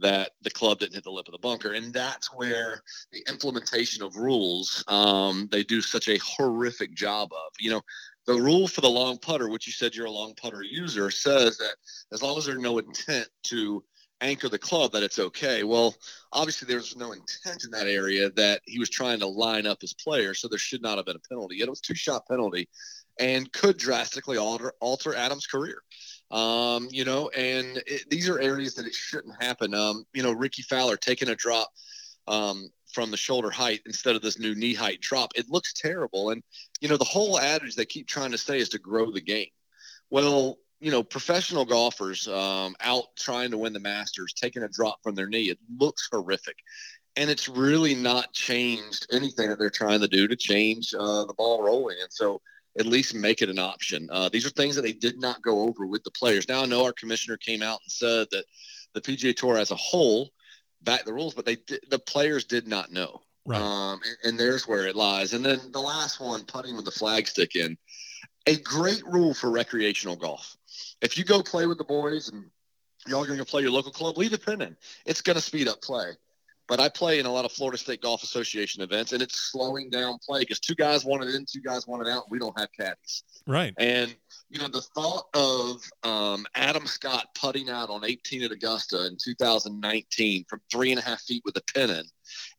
that 0.00 0.32
the 0.42 0.50
club 0.50 0.78
didn't 0.78 0.94
hit 0.94 1.04
the 1.04 1.10
lip 1.10 1.26
of 1.28 1.32
the 1.32 1.38
bunker. 1.38 1.72
And 1.72 1.92
that's 1.92 2.32
where 2.34 2.82
the 3.12 3.24
implementation 3.28 4.02
of 4.02 4.16
rules, 4.16 4.84
um, 4.88 5.48
they 5.50 5.64
do 5.64 5.80
such 5.80 6.08
a 6.08 6.18
horrific 6.18 6.94
job 6.94 7.30
of. 7.32 7.52
You 7.58 7.70
know, 7.70 7.82
the 8.26 8.34
rule 8.34 8.68
for 8.68 8.80
the 8.80 8.90
long 8.90 9.18
putter, 9.18 9.48
which 9.48 9.66
you 9.66 9.72
said 9.72 9.94
you're 9.94 10.06
a 10.06 10.10
long 10.10 10.34
putter 10.34 10.62
user, 10.62 11.10
says 11.10 11.58
that 11.58 11.76
as 12.12 12.22
long 12.22 12.38
as 12.38 12.46
there's 12.46 12.58
no 12.58 12.78
intent 12.78 13.28
to 13.44 13.82
anchor 14.20 14.48
the 14.48 14.58
club 14.58 14.92
that 14.92 15.02
it's 15.02 15.18
okay. 15.18 15.62
Well, 15.62 15.94
obviously 16.32 16.66
there's 16.66 16.96
no 16.96 17.12
intent 17.12 17.64
in 17.64 17.70
that 17.70 17.86
area 17.86 18.30
that 18.30 18.62
he 18.66 18.78
was 18.78 18.90
trying 18.90 19.20
to 19.20 19.26
line 19.26 19.66
up 19.66 19.80
his 19.80 19.94
player, 19.94 20.34
so 20.34 20.48
there 20.48 20.58
should 20.58 20.82
not 20.82 20.96
have 20.96 21.06
been 21.06 21.16
a 21.16 21.28
penalty. 21.28 21.56
Yet 21.56 21.68
it 21.68 21.70
was 21.70 21.80
two 21.80 21.94
shot 21.94 22.26
penalty 22.28 22.68
and 23.18 23.52
could 23.52 23.76
drastically 23.76 24.36
alter 24.36 24.72
alter 24.80 25.14
Adams' 25.14 25.46
career. 25.46 25.82
Um, 26.30 26.88
you 26.90 27.04
know, 27.04 27.30
and 27.30 27.82
it, 27.86 28.10
these 28.10 28.28
are 28.28 28.38
areas 28.38 28.74
that 28.74 28.86
it 28.86 28.94
shouldn't 28.94 29.42
happen. 29.42 29.74
Um, 29.74 30.04
you 30.12 30.22
know, 30.22 30.32
Rickie 30.32 30.62
Fowler 30.62 30.96
taking 30.96 31.30
a 31.30 31.34
drop 31.34 31.70
um, 32.26 32.68
from 32.92 33.10
the 33.10 33.16
shoulder 33.16 33.50
height 33.50 33.80
instead 33.86 34.14
of 34.14 34.22
this 34.22 34.38
new 34.38 34.54
knee 34.54 34.74
height 34.74 35.00
drop. 35.00 35.32
It 35.34 35.48
looks 35.48 35.72
terrible. 35.72 36.30
And, 36.30 36.42
you 36.80 36.88
know, 36.88 36.98
the 36.98 37.04
whole 37.04 37.38
adage 37.38 37.76
they 37.76 37.86
keep 37.86 38.08
trying 38.08 38.32
to 38.32 38.38
say 38.38 38.58
is 38.58 38.68
to 38.70 38.78
grow 38.78 39.10
the 39.10 39.20
game. 39.20 39.48
Well, 40.10 40.58
you 40.80 40.90
know, 40.90 41.02
professional 41.02 41.64
golfers 41.64 42.28
um, 42.28 42.76
out 42.80 43.04
trying 43.16 43.50
to 43.50 43.58
win 43.58 43.72
the 43.72 43.80
Masters, 43.80 44.32
taking 44.32 44.62
a 44.62 44.68
drop 44.68 44.98
from 45.02 45.14
their 45.14 45.26
knee, 45.26 45.50
it 45.50 45.58
looks 45.78 46.08
horrific. 46.10 46.56
And 47.16 47.30
it's 47.30 47.48
really 47.48 47.94
not 47.94 48.32
changed 48.32 49.06
anything 49.12 49.48
that 49.48 49.58
they're 49.58 49.70
trying 49.70 50.00
to 50.00 50.08
do 50.08 50.28
to 50.28 50.36
change 50.36 50.94
uh, 50.94 51.24
the 51.24 51.34
ball 51.34 51.62
rolling. 51.62 51.96
And 52.00 52.12
so, 52.12 52.40
at 52.78 52.86
least 52.86 53.14
make 53.14 53.42
it 53.42 53.48
an 53.48 53.58
option. 53.58 54.08
Uh, 54.10 54.28
these 54.28 54.46
are 54.46 54.50
things 54.50 54.76
that 54.76 54.82
they 54.82 54.92
did 54.92 55.20
not 55.20 55.42
go 55.42 55.62
over 55.62 55.86
with 55.86 56.04
the 56.04 56.10
players. 56.10 56.48
Now 56.48 56.62
I 56.62 56.66
know 56.66 56.84
our 56.84 56.92
commissioner 56.92 57.36
came 57.36 57.62
out 57.62 57.80
and 57.84 57.90
said 57.90 58.26
that 58.30 58.44
the 58.94 59.00
PGA 59.00 59.34
Tour 59.34 59.58
as 59.58 59.70
a 59.70 59.76
whole 59.76 60.30
backed 60.82 61.06
the 61.06 61.12
rules, 61.12 61.34
but 61.34 61.44
they 61.44 61.56
the 61.90 61.98
players 61.98 62.44
did 62.44 62.66
not 62.66 62.92
know. 62.92 63.22
Right. 63.44 63.60
Um, 63.60 64.00
and, 64.04 64.16
and, 64.24 64.38
there's 64.38 64.68
where 64.68 64.86
it 64.86 64.94
lies. 64.94 65.32
And 65.32 65.42
then 65.42 65.58
the 65.72 65.80
last 65.80 66.20
one, 66.20 66.44
putting 66.44 66.76
with 66.76 66.84
the 66.84 66.90
flag 66.90 67.26
stick 67.26 67.56
in, 67.56 67.78
a 68.46 68.56
great 68.56 69.02
rule 69.06 69.32
for 69.32 69.50
recreational 69.50 70.16
golf. 70.16 70.54
If 71.00 71.16
you 71.16 71.24
go 71.24 71.42
play 71.42 71.66
with 71.66 71.78
the 71.78 71.84
boys 71.84 72.28
and 72.28 72.44
y'all 73.06 73.22
are 73.22 73.26
going 73.26 73.38
to 73.38 73.46
play 73.46 73.62
your 73.62 73.70
local 73.70 73.90
club, 73.90 74.18
leave 74.18 74.32
the 74.32 74.38
pin 74.38 74.60
in. 74.60 74.76
It's 75.06 75.22
going 75.22 75.36
to 75.36 75.40
speed 75.40 75.66
up 75.66 75.80
play. 75.80 76.10
But 76.68 76.80
I 76.80 76.90
play 76.90 77.18
in 77.18 77.26
a 77.26 77.32
lot 77.32 77.46
of 77.46 77.52
Florida 77.52 77.78
State 77.78 78.02
Golf 78.02 78.22
Association 78.22 78.82
events, 78.82 79.12
and 79.12 79.22
it's 79.22 79.40
slowing 79.50 79.88
down 79.88 80.18
play 80.24 80.40
because 80.40 80.60
two 80.60 80.74
guys 80.74 81.04
want 81.04 81.24
it 81.24 81.34
in, 81.34 81.46
two 81.50 81.62
guys 81.62 81.86
want 81.86 82.06
it 82.06 82.10
out. 82.10 82.30
We 82.30 82.38
don't 82.38 82.58
have 82.58 82.68
caddies. 82.78 83.22
Right. 83.46 83.72
And 83.78 84.14
you 84.50 84.58
know 84.58 84.68
the 84.68 84.82
thought 84.82 85.26
of 85.34 85.82
um, 86.04 86.46
Adam 86.54 86.86
Scott 86.86 87.28
putting 87.34 87.70
out 87.70 87.88
on 87.88 88.04
18 88.04 88.42
at 88.44 88.52
Augusta 88.52 89.06
in 89.06 89.16
2019 89.22 90.44
from 90.48 90.60
three 90.70 90.90
and 90.90 91.00
a 91.00 91.02
half 91.02 91.22
feet 91.22 91.42
with 91.44 91.56
a 91.56 91.62
pin 91.74 91.90
in, 91.90 92.04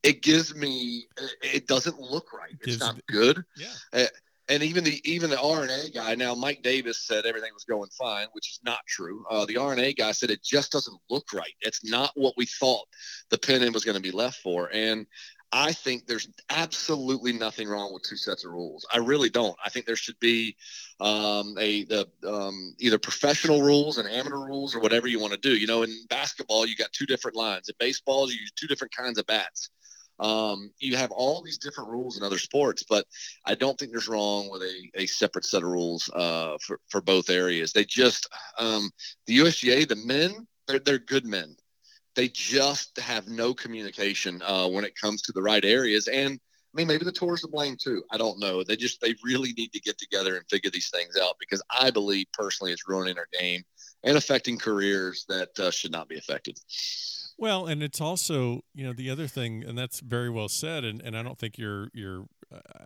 it 0.02 0.22
gives 0.22 0.54
me. 0.54 1.06
It 1.42 1.66
doesn't 1.68 1.98
look 1.98 2.32
right. 2.32 2.56
It's 2.62 2.80
not 2.80 3.00
good. 3.06 3.44
Yeah. 3.56 3.66
Uh, 3.92 4.06
and 4.50 4.62
even 4.62 4.84
the 4.84 5.00
even 5.10 5.30
the 5.30 5.40
R&A 5.40 5.90
guy 5.90 6.14
now 6.14 6.34
Mike 6.34 6.62
Davis 6.62 7.06
said 7.06 7.24
everything 7.24 7.54
was 7.54 7.64
going 7.64 7.88
fine, 7.90 8.26
which 8.32 8.50
is 8.50 8.60
not 8.64 8.80
true. 8.86 9.24
Uh, 9.30 9.46
the 9.46 9.56
R&A 9.56 9.94
guy 9.94 10.12
said 10.12 10.30
it 10.30 10.42
just 10.42 10.72
doesn't 10.72 11.00
look 11.08 11.32
right. 11.32 11.54
It's 11.60 11.84
not 11.84 12.10
what 12.16 12.34
we 12.36 12.46
thought 12.46 12.86
the 13.30 13.38
in 13.50 13.72
was 13.72 13.84
going 13.84 13.96
to 13.96 14.02
be 14.02 14.10
left 14.10 14.40
for, 14.42 14.70
and 14.72 15.06
I 15.52 15.72
think 15.72 16.06
there's 16.06 16.28
absolutely 16.48 17.32
nothing 17.32 17.68
wrong 17.68 17.92
with 17.92 18.04
two 18.04 18.16
sets 18.16 18.44
of 18.44 18.52
rules. 18.52 18.86
I 18.92 18.98
really 18.98 19.30
don't. 19.30 19.56
I 19.64 19.68
think 19.68 19.84
there 19.84 19.96
should 19.96 20.18
be 20.20 20.56
um, 21.00 21.56
a 21.58 21.84
the 21.84 22.08
um, 22.26 22.74
either 22.78 22.98
professional 22.98 23.62
rules 23.62 23.98
and 23.98 24.08
amateur 24.08 24.36
rules 24.36 24.76
or 24.76 24.80
whatever 24.80 25.08
you 25.08 25.18
want 25.18 25.32
to 25.32 25.38
do. 25.40 25.56
You 25.56 25.66
know, 25.66 25.82
in 25.82 26.06
basketball 26.08 26.66
you 26.66 26.76
got 26.76 26.92
two 26.92 27.06
different 27.06 27.36
lines. 27.36 27.68
In 27.68 27.74
baseball 27.78 28.30
you 28.30 28.38
use 28.38 28.52
two 28.52 28.68
different 28.68 28.94
kinds 28.94 29.18
of 29.18 29.26
bats. 29.26 29.70
Um, 30.20 30.70
you 30.78 30.96
have 30.96 31.10
all 31.10 31.42
these 31.42 31.58
different 31.58 31.90
rules 31.90 32.16
in 32.16 32.22
other 32.22 32.38
sports, 32.38 32.84
but 32.88 33.06
I 33.44 33.54
don't 33.54 33.78
think 33.78 33.90
there's 33.90 34.08
wrong 34.08 34.50
with 34.50 34.62
a, 34.62 34.90
a 34.94 35.06
separate 35.06 35.46
set 35.46 35.62
of 35.62 35.70
rules 35.70 36.10
uh, 36.14 36.58
for, 36.64 36.78
for 36.88 37.00
both 37.00 37.30
areas. 37.30 37.72
They 37.72 37.84
just, 37.84 38.28
um, 38.58 38.90
the 39.26 39.38
USGA, 39.38 39.88
the 39.88 39.96
men, 39.96 40.46
they're, 40.68 40.78
they're 40.78 40.98
good 40.98 41.24
men. 41.24 41.56
They 42.16 42.28
just 42.28 42.98
have 42.98 43.28
no 43.28 43.54
communication 43.54 44.42
uh, 44.42 44.68
when 44.68 44.84
it 44.84 44.94
comes 44.94 45.22
to 45.22 45.32
the 45.32 45.42
right 45.42 45.64
areas. 45.64 46.06
And 46.08 46.38
I 46.72 46.76
mean, 46.76 46.86
maybe 46.86 47.04
the 47.04 47.12
tour's 47.12 47.40
to 47.40 47.48
blame 47.48 47.76
too. 47.80 48.04
I 48.12 48.18
don't 48.18 48.38
know. 48.38 48.62
They 48.62 48.76
just, 48.76 49.00
they 49.00 49.14
really 49.24 49.52
need 49.54 49.72
to 49.72 49.80
get 49.80 49.98
together 49.98 50.36
and 50.36 50.44
figure 50.50 50.70
these 50.70 50.90
things 50.90 51.16
out 51.20 51.36
because 51.40 51.62
I 51.70 51.90
believe 51.90 52.26
personally 52.32 52.72
it's 52.72 52.88
ruining 52.88 53.18
our 53.18 53.26
game 53.32 53.62
and 54.04 54.16
affecting 54.16 54.58
careers 54.58 55.24
that 55.28 55.58
uh, 55.58 55.70
should 55.70 55.92
not 55.92 56.08
be 56.08 56.18
affected. 56.18 56.58
Well, 57.40 57.66
and 57.66 57.82
it's 57.82 58.02
also 58.02 58.64
you 58.74 58.84
know 58.84 58.92
the 58.92 59.08
other 59.08 59.26
thing, 59.26 59.64
and 59.66 59.76
that's 59.76 60.00
very 60.00 60.28
well 60.28 60.50
said, 60.50 60.84
and, 60.84 61.00
and 61.00 61.16
I 61.16 61.22
don't 61.22 61.38
think 61.38 61.56
you're 61.56 61.88
you're. 61.94 62.26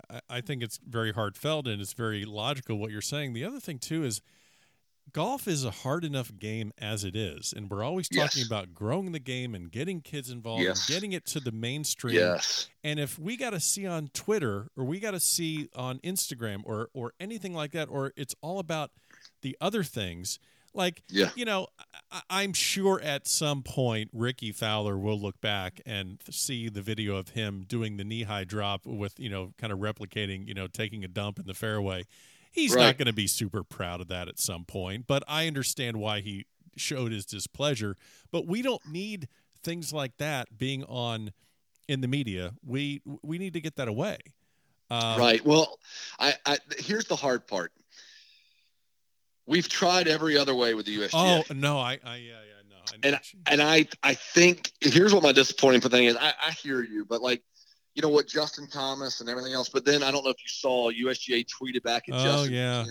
I, 0.08 0.20
I 0.30 0.40
think 0.42 0.62
it's 0.62 0.78
very 0.86 1.12
heartfelt 1.12 1.66
and 1.66 1.80
it's 1.80 1.94
very 1.94 2.26
logical 2.26 2.76
what 2.76 2.90
you're 2.90 3.00
saying. 3.00 3.32
The 3.32 3.44
other 3.44 3.58
thing 3.58 3.78
too 3.78 4.04
is 4.04 4.20
golf 5.12 5.48
is 5.48 5.64
a 5.64 5.70
hard 5.70 6.04
enough 6.04 6.30
game 6.38 6.72
as 6.78 7.02
it 7.02 7.16
is, 7.16 7.52
and 7.56 7.68
we're 7.68 7.82
always 7.82 8.08
talking 8.08 8.42
yes. 8.42 8.46
about 8.46 8.74
growing 8.74 9.10
the 9.10 9.18
game 9.18 9.56
and 9.56 9.72
getting 9.72 10.00
kids 10.00 10.30
involved 10.30 10.62
yes. 10.62 10.86
and 10.86 10.94
getting 10.94 11.12
it 11.12 11.26
to 11.26 11.40
the 11.40 11.50
mainstream. 11.50 12.14
Yes. 12.14 12.68
And 12.84 13.00
if 13.00 13.18
we 13.18 13.36
got 13.36 13.50
to 13.50 13.60
see 13.60 13.88
on 13.88 14.08
Twitter 14.14 14.68
or 14.76 14.84
we 14.84 15.00
got 15.00 15.12
to 15.12 15.20
see 15.20 15.68
on 15.74 15.98
Instagram 16.00 16.62
or 16.64 16.90
or 16.94 17.12
anything 17.18 17.54
like 17.54 17.72
that, 17.72 17.88
or 17.88 18.12
it's 18.16 18.36
all 18.40 18.60
about 18.60 18.92
the 19.42 19.56
other 19.60 19.82
things 19.82 20.38
like, 20.74 21.02
yeah. 21.08 21.30
you 21.34 21.44
know, 21.44 21.68
I- 22.28 22.42
am 22.42 22.52
sure 22.52 23.00
at 23.00 23.26
some 23.26 23.62
point 23.62 24.10
Rickie 24.12 24.52
Fowler 24.52 24.98
will 24.98 25.18
look 25.18 25.40
back 25.40 25.80
and 25.86 26.20
see 26.30 26.68
the 26.68 26.82
video 26.82 27.16
of 27.16 27.30
him 27.30 27.64
doing 27.66 27.96
the 27.96 28.04
knee 28.04 28.24
high 28.24 28.44
drop 28.44 28.84
with, 28.84 29.18
you 29.18 29.28
know, 29.28 29.52
kind 29.58 29.72
of 29.72 29.78
replicating, 29.78 30.46
you 30.46 30.54
know, 30.54 30.66
taking 30.66 31.04
a 31.04 31.08
dump 31.08 31.38
in 31.38 31.46
the 31.46 31.54
fairway. 31.54 32.04
He's 32.50 32.74
right. 32.74 32.82
not 32.82 32.98
going 32.98 33.06
to 33.06 33.12
be 33.12 33.26
super 33.26 33.64
proud 33.64 34.00
of 34.00 34.08
that 34.08 34.28
at 34.28 34.38
some 34.38 34.64
point, 34.64 35.06
but 35.06 35.22
I 35.26 35.46
understand 35.46 35.96
why 35.96 36.20
he 36.20 36.46
showed 36.76 37.12
his 37.12 37.24
displeasure. 37.24 37.96
But 38.30 38.46
we 38.46 38.62
don't 38.62 38.86
need 38.86 39.28
things 39.62 39.92
like 39.92 40.16
that 40.18 40.56
being 40.56 40.84
on 40.84 41.32
in 41.88 42.00
the 42.00 42.08
media. 42.08 42.52
We 42.64 43.02
we 43.22 43.38
need 43.38 43.54
to 43.54 43.60
get 43.60 43.76
that 43.76 43.88
away. 43.88 44.18
Um, 44.90 45.18
right. 45.18 45.44
Well, 45.44 45.78
I, 46.18 46.34
I 46.46 46.58
here's 46.78 47.06
the 47.06 47.16
hard 47.16 47.46
part 47.46 47.72
We've 49.46 49.68
tried 49.68 50.08
every 50.08 50.38
other 50.38 50.54
way 50.54 50.74
with 50.74 50.86
the 50.86 50.98
USGA. 50.98 51.10
Oh 51.50 51.54
no, 51.54 51.78
I, 51.78 51.98
I 52.04 52.16
yeah, 52.16 52.32
yeah, 52.32 52.62
no. 52.68 52.76
I 52.76 53.08
and 53.08 53.20
and 53.46 53.62
I, 53.62 53.86
I 54.02 54.14
think 54.14 54.72
here's 54.80 55.12
what 55.12 55.22
my 55.22 55.32
disappointing 55.32 55.80
thing 55.80 56.04
is. 56.04 56.16
I, 56.16 56.32
I 56.46 56.50
hear 56.52 56.82
you, 56.82 57.04
but 57.04 57.20
like, 57.20 57.42
you 57.94 58.02
know 58.02 58.08
what, 58.08 58.26
Justin 58.26 58.66
Thomas 58.68 59.20
and 59.20 59.28
everything 59.28 59.52
else. 59.52 59.68
But 59.68 59.84
then 59.84 60.02
I 60.02 60.10
don't 60.10 60.24
know 60.24 60.30
if 60.30 60.42
you 60.42 60.48
saw 60.48 60.90
USGA 60.90 61.46
tweeted 61.46 61.82
back 61.82 62.08
at 62.08 62.14
oh, 62.14 62.24
Justin. 62.24 62.54
yeah. 62.54 62.84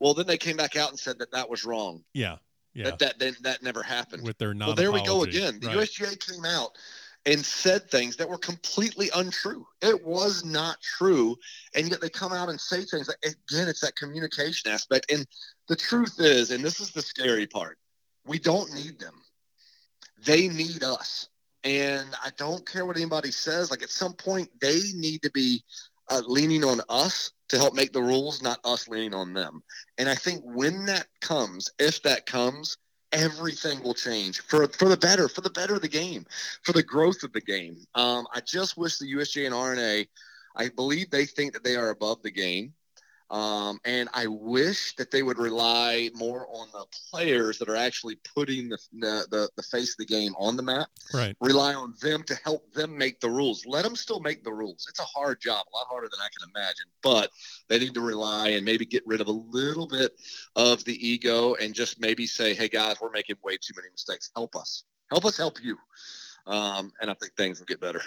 Well, 0.00 0.14
then 0.14 0.26
they 0.26 0.38
came 0.38 0.56
back 0.56 0.76
out 0.76 0.90
and 0.90 0.98
said 0.98 1.18
that 1.18 1.30
that 1.32 1.48
was 1.48 1.64
wrong. 1.64 2.02
Yeah. 2.14 2.36
Yeah. 2.72 2.84
That 2.84 2.98
that 2.98 3.18
that, 3.18 3.42
that 3.42 3.62
never 3.62 3.82
happened. 3.82 4.22
With 4.22 4.38
their 4.38 4.54
non. 4.54 4.68
Well, 4.68 4.76
there 4.76 4.92
we 4.92 5.02
go 5.04 5.24
again. 5.24 5.58
The 5.60 5.68
right. 5.68 5.78
USGA 5.78 6.18
came 6.18 6.44
out 6.44 6.76
and 7.26 7.44
said 7.44 7.90
things 7.90 8.16
that 8.16 8.28
were 8.28 8.38
completely 8.38 9.10
untrue. 9.14 9.66
It 9.82 10.06
was 10.06 10.44
not 10.44 10.80
true. 10.80 11.36
And 11.74 11.90
yet 11.90 12.00
they 12.00 12.08
come 12.08 12.32
out 12.32 12.48
and 12.48 12.60
say 12.60 12.84
things 12.84 13.08
that, 13.08 13.16
again, 13.24 13.68
it's 13.68 13.80
that 13.80 13.96
communication 13.96 14.70
aspect. 14.70 15.10
And 15.10 15.26
the 15.68 15.76
truth 15.76 16.20
is, 16.20 16.52
and 16.52 16.64
this 16.64 16.80
is 16.80 16.92
the 16.92 17.02
scary 17.02 17.48
part, 17.48 17.78
we 18.24 18.38
don't 18.38 18.72
need 18.72 19.00
them. 19.00 19.14
They 20.24 20.48
need 20.48 20.84
us. 20.84 21.28
And 21.64 22.06
I 22.24 22.30
don't 22.36 22.64
care 22.64 22.86
what 22.86 22.96
anybody 22.96 23.32
says. 23.32 23.72
Like 23.72 23.82
at 23.82 23.90
some 23.90 24.12
point, 24.12 24.48
they 24.60 24.80
need 24.94 25.22
to 25.22 25.30
be 25.32 25.64
uh, 26.08 26.22
leaning 26.26 26.64
on 26.64 26.80
us 26.88 27.32
to 27.48 27.58
help 27.58 27.74
make 27.74 27.92
the 27.92 28.02
rules, 28.02 28.40
not 28.40 28.60
us 28.64 28.86
leaning 28.86 29.14
on 29.14 29.34
them. 29.34 29.62
And 29.98 30.08
I 30.08 30.14
think 30.14 30.42
when 30.44 30.86
that 30.86 31.08
comes, 31.20 31.72
if 31.80 32.02
that 32.02 32.26
comes, 32.26 32.76
everything 33.12 33.82
will 33.82 33.94
change 33.94 34.40
for 34.42 34.66
for 34.68 34.88
the 34.88 34.96
better, 34.96 35.28
for 35.28 35.40
the 35.40 35.50
better 35.50 35.74
of 35.74 35.82
the 35.82 35.88
game, 35.88 36.26
for 36.62 36.72
the 36.72 36.82
growth 36.82 37.22
of 37.22 37.32
the 37.32 37.40
game. 37.40 37.76
Um, 37.94 38.26
I 38.34 38.40
just 38.40 38.76
wish 38.76 38.98
the 38.98 39.12
USGA 39.14 39.46
and 39.46 39.54
R&A, 39.54 40.08
I 40.56 40.68
believe 40.70 41.10
they 41.10 41.26
think 41.26 41.52
that 41.52 41.64
they 41.64 41.76
are 41.76 41.90
above 41.90 42.22
the 42.22 42.30
game. 42.30 42.72
Um, 43.28 43.80
and 43.84 44.08
I 44.14 44.28
wish 44.28 44.94
that 44.96 45.10
they 45.10 45.24
would 45.24 45.38
rely 45.38 46.10
more 46.14 46.46
on 46.48 46.68
the 46.72 46.84
players 47.10 47.58
that 47.58 47.68
are 47.68 47.76
actually 47.76 48.18
putting 48.34 48.68
the, 48.68 48.78
the, 48.92 49.48
the, 49.56 49.62
face 49.64 49.90
of 49.92 49.96
the 49.98 50.04
game 50.04 50.32
on 50.38 50.56
the 50.56 50.62
map. 50.62 50.88
Right. 51.12 51.36
Rely 51.40 51.74
on 51.74 51.94
them 52.00 52.22
to 52.24 52.36
help 52.44 52.72
them 52.72 52.96
make 52.96 53.18
the 53.18 53.28
rules. 53.28 53.66
Let 53.66 53.82
them 53.82 53.96
still 53.96 54.20
make 54.20 54.44
the 54.44 54.52
rules. 54.52 54.86
It's 54.88 55.00
a 55.00 55.04
hard 55.04 55.40
job, 55.40 55.66
a 55.66 55.76
lot 55.76 55.86
harder 55.88 56.08
than 56.08 56.20
I 56.20 56.28
can 56.38 56.48
imagine, 56.54 56.86
but 57.02 57.30
they 57.68 57.80
need 57.80 57.94
to 57.94 58.00
rely 58.00 58.50
and 58.50 58.64
maybe 58.64 58.86
get 58.86 59.02
rid 59.06 59.20
of 59.20 59.26
a 59.26 59.32
little 59.32 59.88
bit 59.88 60.12
of 60.54 60.84
the 60.84 60.94
ego 60.94 61.54
and 61.54 61.74
just 61.74 62.00
maybe 62.00 62.28
say, 62.28 62.54
hey, 62.54 62.68
guys, 62.68 62.98
we're 63.00 63.10
making 63.10 63.36
way 63.42 63.56
too 63.56 63.74
many 63.76 63.88
mistakes. 63.90 64.30
Help 64.36 64.54
us. 64.54 64.84
Help 65.10 65.24
us 65.24 65.36
help 65.36 65.58
you. 65.62 65.76
Um, 66.46 66.92
and 67.00 67.10
I 67.10 67.14
think 67.14 67.32
things 67.36 67.58
will 67.58 67.66
get 67.66 67.80
better. 67.80 68.02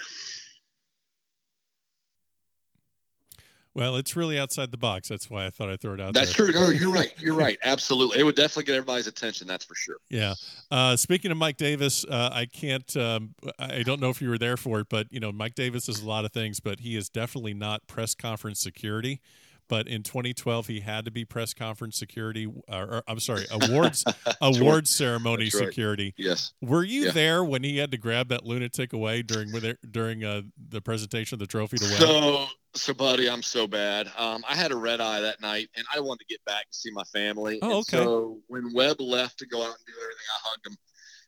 Well, 3.80 3.96
it's 3.96 4.14
really 4.18 4.38
outside 4.38 4.72
the 4.72 4.78
box. 4.78 5.08
That's 5.08 5.30
why 5.30 5.46
I 5.46 5.52
thought 5.52 5.70
I'd 5.70 5.80
throw 5.80 5.94
it 5.94 6.02
out 6.02 6.14
that's 6.14 6.36
there. 6.36 6.48
true. 6.48 6.54
No, 6.54 6.68
you're 6.70 6.92
right. 6.92 7.14
You're 7.18 7.34
right. 7.34 7.58
Absolutely. 7.64 8.20
It 8.20 8.24
would 8.24 8.36
definitely 8.36 8.66
get 8.66 8.76
everybody's 8.76 9.08
attention. 9.08 9.48
That's 9.48 9.64
for 9.64 9.74
sure. 9.74 9.96
Yeah. 10.10 10.34
Uh, 10.70 10.98
speaking 10.98 11.32
of 11.32 11.38
Mike 11.38 11.56
Davis, 11.56 12.04
uh, 12.04 12.30
I 12.34 12.46
can't, 12.46 12.98
um, 12.98 13.36
I 13.58 13.84
don't 13.84 14.02
know 14.02 14.10
if 14.10 14.22
you 14.22 14.28
were 14.28 14.38
there 14.38 14.58
for 14.58 14.82
it, 14.82 14.88
but, 14.90 15.08
you 15.12 15.22
know, 15.22 15.32
Mike 15.32 15.56
Davis 15.56 15.88
is 15.88 16.02
a 16.02 16.06
lot 16.06 16.26
of 16.26 16.34
things, 16.34 16.60
but 16.60 16.82
he 16.82 16.98
is 16.98 17.08
definitely 17.08 17.54
not 17.54 17.88
press 17.88 18.14
conference 18.16 18.60
security 18.60 19.22
but 19.70 19.88
in 19.88 20.02
2012 20.04 20.68
he 20.68 20.80
had 20.82 21.06
to 21.06 21.12
be 21.12 21.24
press 21.24 21.54
conference 21.54 21.96
security 21.96 22.48
or, 22.68 22.84
or 22.84 23.04
I'm 23.08 23.20
sorry 23.20 23.46
awards 23.52 24.04
awards 24.42 24.90
ceremony 24.90 25.44
right. 25.44 25.54
security. 25.54 26.14
Yes. 26.18 26.54
Were 26.60 26.84
you 26.84 27.06
yeah. 27.06 27.12
there 27.12 27.44
when 27.44 27.64
he 27.64 27.78
had 27.78 27.92
to 27.92 27.98
grab 27.98 28.30
that 28.30 28.46
lunatic 28.46 28.92
away 28.92 29.22
during 29.22 29.52
during 29.90 30.26
uh, 30.26 30.42
the 30.70 30.82
presentation 30.82 31.36
of 31.36 31.40
the 31.40 31.48
trophy 31.48 31.78
to 31.78 31.86
Webb? 31.86 32.00
So 32.00 32.48
so 32.80 32.94
buddy, 32.94 33.30
I'm 33.30 33.44
so 33.44 33.68
bad. 33.68 34.12
Um, 34.18 34.44
I 34.48 34.56
had 34.56 34.72
a 34.72 34.76
red 34.76 35.02
eye 35.02 35.22
that 35.22 35.42
night 35.42 35.70
and 35.76 35.86
I 35.94 36.00
wanted 36.00 36.20
to 36.20 36.26
get 36.34 36.44
back 36.46 36.66
and 36.66 36.74
see 36.74 36.92
my 36.92 37.04
family. 37.04 37.60
Oh, 37.62 37.80
okay. 37.80 37.98
so 37.98 38.40
when 38.48 38.74
Webb 38.74 39.02
left 39.02 39.40
to 39.40 39.46
go 39.46 39.62
out 39.62 39.76
and 39.76 39.86
do 39.86 39.94
everything, 40.02 40.26
I 40.34 40.40
hugged 40.44 40.68
him 40.68 40.78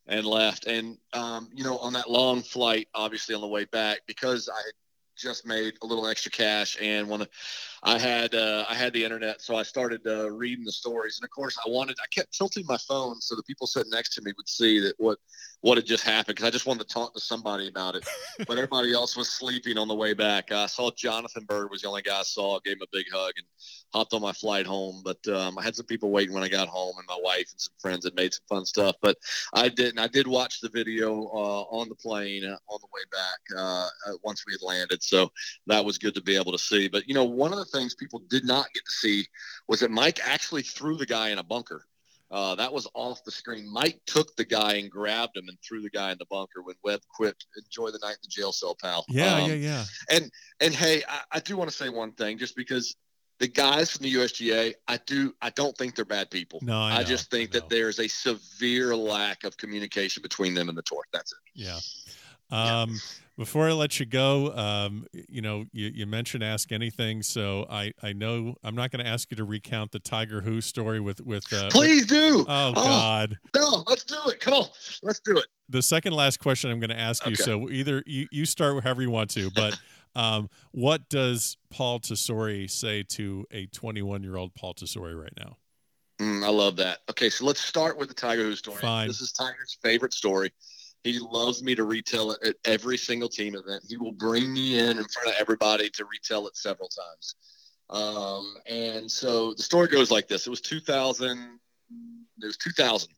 and 0.07 0.25
left. 0.25 0.67
And 0.67 0.97
um, 1.13 1.49
you 1.53 1.63
know, 1.63 1.77
on 1.79 1.93
that 1.93 2.09
long 2.09 2.41
flight, 2.41 2.87
obviously 2.95 3.35
on 3.35 3.41
the 3.41 3.47
way 3.47 3.65
back, 3.65 3.99
because 4.07 4.49
I 4.49 4.57
had 4.57 4.73
just 5.17 5.45
made 5.45 5.73
a 5.81 5.85
little 5.85 6.07
extra 6.07 6.31
cash 6.31 6.77
and 6.81 7.07
one 7.07 7.27
I 7.83 7.97
had 7.97 8.35
uh, 8.35 8.63
I 8.69 8.75
had 8.75 8.93
the 8.93 9.03
internet, 9.03 9.41
so 9.41 9.55
I 9.55 9.63
started 9.63 10.01
uh, 10.05 10.29
reading 10.29 10.63
the 10.63 10.71
stories. 10.71 11.17
And 11.19 11.25
of 11.25 11.31
course, 11.31 11.57
I 11.65 11.69
wanted 11.69 11.97
I 12.01 12.05
kept 12.13 12.37
tilting 12.37 12.65
my 12.67 12.77
phone 12.77 13.19
so 13.19 13.35
the 13.35 13.41
people 13.43 13.65
sitting 13.65 13.89
next 13.89 14.13
to 14.15 14.21
me 14.21 14.33
would 14.37 14.47
see 14.47 14.79
that 14.81 14.93
what 14.97 15.17
what 15.61 15.77
had 15.77 15.85
just 15.85 16.03
happened 16.03 16.35
because 16.35 16.47
I 16.47 16.51
just 16.51 16.67
wanted 16.67 16.87
to 16.87 16.93
talk 16.93 17.13
to 17.15 17.19
somebody 17.19 17.67
about 17.67 17.95
it. 17.95 18.07
but 18.47 18.57
everybody 18.57 18.93
else 18.93 19.17
was 19.17 19.29
sleeping 19.29 19.79
on 19.79 19.87
the 19.87 19.95
way 19.95 20.13
back. 20.13 20.51
I 20.51 20.67
saw 20.67 20.91
Jonathan 20.91 21.45
Byrd 21.45 21.71
was 21.71 21.81
the 21.81 21.87
only 21.87 22.03
guy 22.03 22.19
I 22.19 22.23
saw. 22.23 22.59
Gave 22.59 22.77
him 22.77 22.83
a 22.83 22.95
big 22.95 23.05
hug 23.11 23.33
and 23.37 23.47
hopped 23.93 24.13
on 24.13 24.21
my 24.21 24.33
flight 24.33 24.67
home. 24.67 25.01
But 25.03 25.25
um, 25.27 25.57
I 25.57 25.63
had 25.63 25.75
some 25.75 25.87
people 25.87 26.11
waiting 26.11 26.35
when 26.35 26.43
I 26.43 26.49
got 26.49 26.67
home, 26.67 26.93
and 26.97 27.07
my 27.07 27.19
wife 27.19 27.47
and 27.51 27.59
some 27.59 27.73
friends 27.79 28.05
had 28.05 28.15
made 28.15 28.33
some 28.33 28.43
fun 28.47 28.65
stuff. 28.65 28.95
But 29.01 29.17
I 29.53 29.69
didn't. 29.69 29.99
I 29.99 30.07
did 30.07 30.27
watch 30.27 30.61
the 30.61 30.69
video 30.69 31.13
uh, 31.33 31.61
on 31.71 31.89
the 31.89 31.95
plane 31.95 32.45
uh, 32.45 32.57
on 32.67 32.79
the 32.79 32.87
way 32.93 33.01
back 33.11 33.57
uh, 33.57 33.87
uh, 34.07 34.17
once 34.23 34.43
we 34.45 34.53
had 34.53 34.61
landed. 34.61 35.01
So 35.01 35.31
that 35.65 35.83
was 35.83 35.97
good 35.97 36.13
to 36.15 36.21
be 36.21 36.35
able 36.35 36.51
to 36.51 36.59
see. 36.59 36.87
But 36.87 37.07
you 37.07 37.15
know, 37.15 37.25
one 37.25 37.51
of 37.51 37.59
the 37.59 37.70
things 37.71 37.95
people 37.95 38.21
did 38.29 38.45
not 38.45 38.67
get 38.73 38.85
to 38.85 38.91
see 38.91 39.25
was 39.67 39.79
that 39.79 39.91
Mike 39.91 40.19
actually 40.23 40.61
threw 40.63 40.95
the 40.97 41.05
guy 41.05 41.29
in 41.29 41.39
a 41.39 41.43
bunker. 41.43 41.85
Uh, 42.29 42.55
that 42.55 42.71
was 42.71 42.87
off 42.93 43.21
the 43.25 43.31
screen. 43.31 43.71
Mike 43.71 43.99
took 44.05 44.33
the 44.37 44.45
guy 44.45 44.75
and 44.75 44.89
grabbed 44.89 45.35
him 45.35 45.49
and 45.49 45.57
threw 45.67 45.81
the 45.81 45.89
guy 45.89 46.11
in 46.11 46.17
the 46.17 46.25
bunker 46.29 46.61
when 46.63 46.75
Webb 46.81 47.01
quit. 47.13 47.35
Enjoy 47.57 47.91
the 47.91 47.99
night 48.01 48.11
in 48.11 48.19
the 48.23 48.29
jail 48.29 48.53
cell, 48.53 48.75
pal. 48.81 49.03
Yeah, 49.09 49.35
um, 49.35 49.49
yeah, 49.49 49.55
yeah. 49.55 49.83
And 50.09 50.31
and 50.61 50.73
hey, 50.73 51.03
I, 51.09 51.21
I 51.33 51.39
do 51.41 51.57
want 51.57 51.69
to 51.69 51.75
say 51.75 51.89
one 51.89 52.13
thing, 52.13 52.37
just 52.37 52.55
because 52.55 52.95
the 53.39 53.47
guys 53.47 53.91
from 53.91 54.03
the 54.03 54.13
USGA, 54.13 54.75
I 54.87 54.97
do, 55.05 55.33
I 55.41 55.49
don't 55.49 55.75
think 55.75 55.95
they're 55.95 56.05
bad 56.05 56.29
people. 56.29 56.59
No, 56.61 56.79
I, 56.79 56.97
I 56.97 57.03
just 57.03 57.31
think 57.31 57.51
that 57.51 57.69
there's 57.69 57.99
a 57.99 58.07
severe 58.07 58.95
lack 58.95 59.43
of 59.43 59.57
communication 59.57 60.21
between 60.21 60.53
them 60.53 60.69
and 60.69 60.77
the 60.77 60.83
tour. 60.83 61.03
That's 61.11 61.33
it. 61.33 61.37
Yeah. 61.55 61.79
Um, 62.51 62.91
yeah. 62.91 62.97
Before 63.41 63.67
I 63.67 63.71
let 63.71 63.99
you 63.99 64.05
go, 64.05 64.53
um, 64.55 65.07
you 65.27 65.41
know, 65.41 65.65
you, 65.73 65.87
you, 65.95 66.05
mentioned 66.05 66.43
ask 66.43 66.71
anything, 66.71 67.23
so 67.23 67.65
I, 67.71 67.91
I 68.03 68.13
know 68.13 68.53
I'm 68.63 68.75
not 68.75 68.91
going 68.91 69.03
to 69.03 69.09
ask 69.09 69.31
you 69.31 69.37
to 69.37 69.43
recount 69.43 69.91
the 69.91 69.97
Tiger 69.97 70.41
Who 70.41 70.61
story 70.61 70.99
with 70.99 71.21
with. 71.21 71.51
Uh, 71.51 71.67
Please 71.71 72.01
with, 72.01 72.09
do. 72.09 72.45
Oh, 72.47 72.67
oh, 72.69 72.73
God. 72.73 73.39
No, 73.55 73.83
let's 73.87 74.03
do 74.03 74.19
it. 74.27 74.39
Come 74.41 74.53
on, 74.53 74.67
let's 75.01 75.21
do 75.21 75.39
it. 75.39 75.47
The 75.69 75.81
second 75.81 76.13
last 76.13 76.39
question 76.39 76.69
I'm 76.69 76.79
going 76.79 76.91
to 76.91 76.99
ask 76.99 77.25
you. 77.25 77.35
So 77.35 77.67
either 77.71 78.03
you 78.05 78.27
you 78.31 78.45
start 78.45 78.83
however 78.83 79.01
you 79.01 79.09
want 79.09 79.31
to, 79.31 79.49
but 79.49 79.75
um, 80.15 80.47
what 80.69 81.09
does 81.09 81.57
Paul 81.71 81.99
Tesori 81.99 82.69
say 82.69 83.01
to 83.09 83.47
a 83.49 83.65
21 83.65 84.21
year 84.21 84.37
old 84.37 84.53
Paul 84.53 84.75
Tesori 84.75 85.19
right 85.19 85.33
now? 85.39 85.57
Mm, 86.21 86.45
I 86.45 86.49
love 86.49 86.75
that. 86.75 86.99
Okay, 87.09 87.31
so 87.31 87.45
let's 87.45 87.61
start 87.61 87.97
with 87.97 88.07
the 88.07 88.13
Tiger 88.13 88.43
Who 88.43 88.55
story. 88.55 88.77
Fine. 88.77 89.07
This 89.07 89.19
is 89.19 89.31
Tiger's 89.31 89.79
favorite 89.81 90.13
story. 90.13 90.53
He 91.03 91.19
loves 91.19 91.63
me 91.63 91.73
to 91.75 91.83
retell 91.83 92.31
it 92.31 92.39
at 92.45 92.55
every 92.65 92.97
single 92.97 93.29
team 93.29 93.55
event. 93.55 93.83
He 93.87 93.97
will 93.97 94.11
bring 94.11 94.53
me 94.53 94.77
in 94.77 94.97
in 94.97 95.05
front 95.05 95.29
of 95.29 95.35
everybody 95.39 95.89
to 95.89 96.05
retell 96.05 96.47
it 96.47 96.55
several 96.55 96.89
times. 96.89 97.35
Um, 97.89 98.55
and 98.67 99.09
so 99.11 99.53
the 99.53 99.63
story 99.63 99.87
goes 99.87 100.11
like 100.11 100.27
this: 100.27 100.47
It 100.47 100.49
was 100.49 100.61
2000. 100.61 101.59
It 102.41 102.45
was 102.45 102.57
2000. 102.57 103.09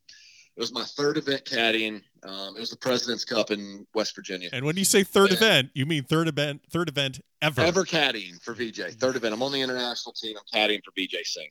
It 0.55 0.59
was 0.59 0.71
my 0.71 0.83
third 0.83 1.17
event 1.17 1.45
caddying. 1.45 2.01
Um, 2.23 2.55
it 2.55 2.59
was 2.59 2.69
the 2.69 2.77
President's 2.77 3.25
Cup 3.25 3.49
in 3.49 3.87
West 3.95 4.15
Virginia. 4.15 4.49
And 4.53 4.65
when 4.65 4.77
you 4.77 4.85
say 4.85 5.03
third 5.03 5.29
and 5.29 5.37
event, 5.37 5.69
you 5.73 5.85
mean 5.85 6.03
third 6.03 6.27
event, 6.27 6.61
third 6.69 6.89
event 6.89 7.19
ever? 7.41 7.61
Ever 7.61 7.83
caddying 7.83 8.41
for 8.41 8.53
VJ. 8.53 8.93
Third 8.99 9.15
event. 9.15 9.33
I'm 9.33 9.41
on 9.41 9.51
the 9.51 9.61
international 9.61 10.13
team. 10.13 10.37
I'm 10.37 10.59
caddying 10.59 10.81
for 10.83 10.91
VJ 10.95 11.25
Singh. 11.25 11.49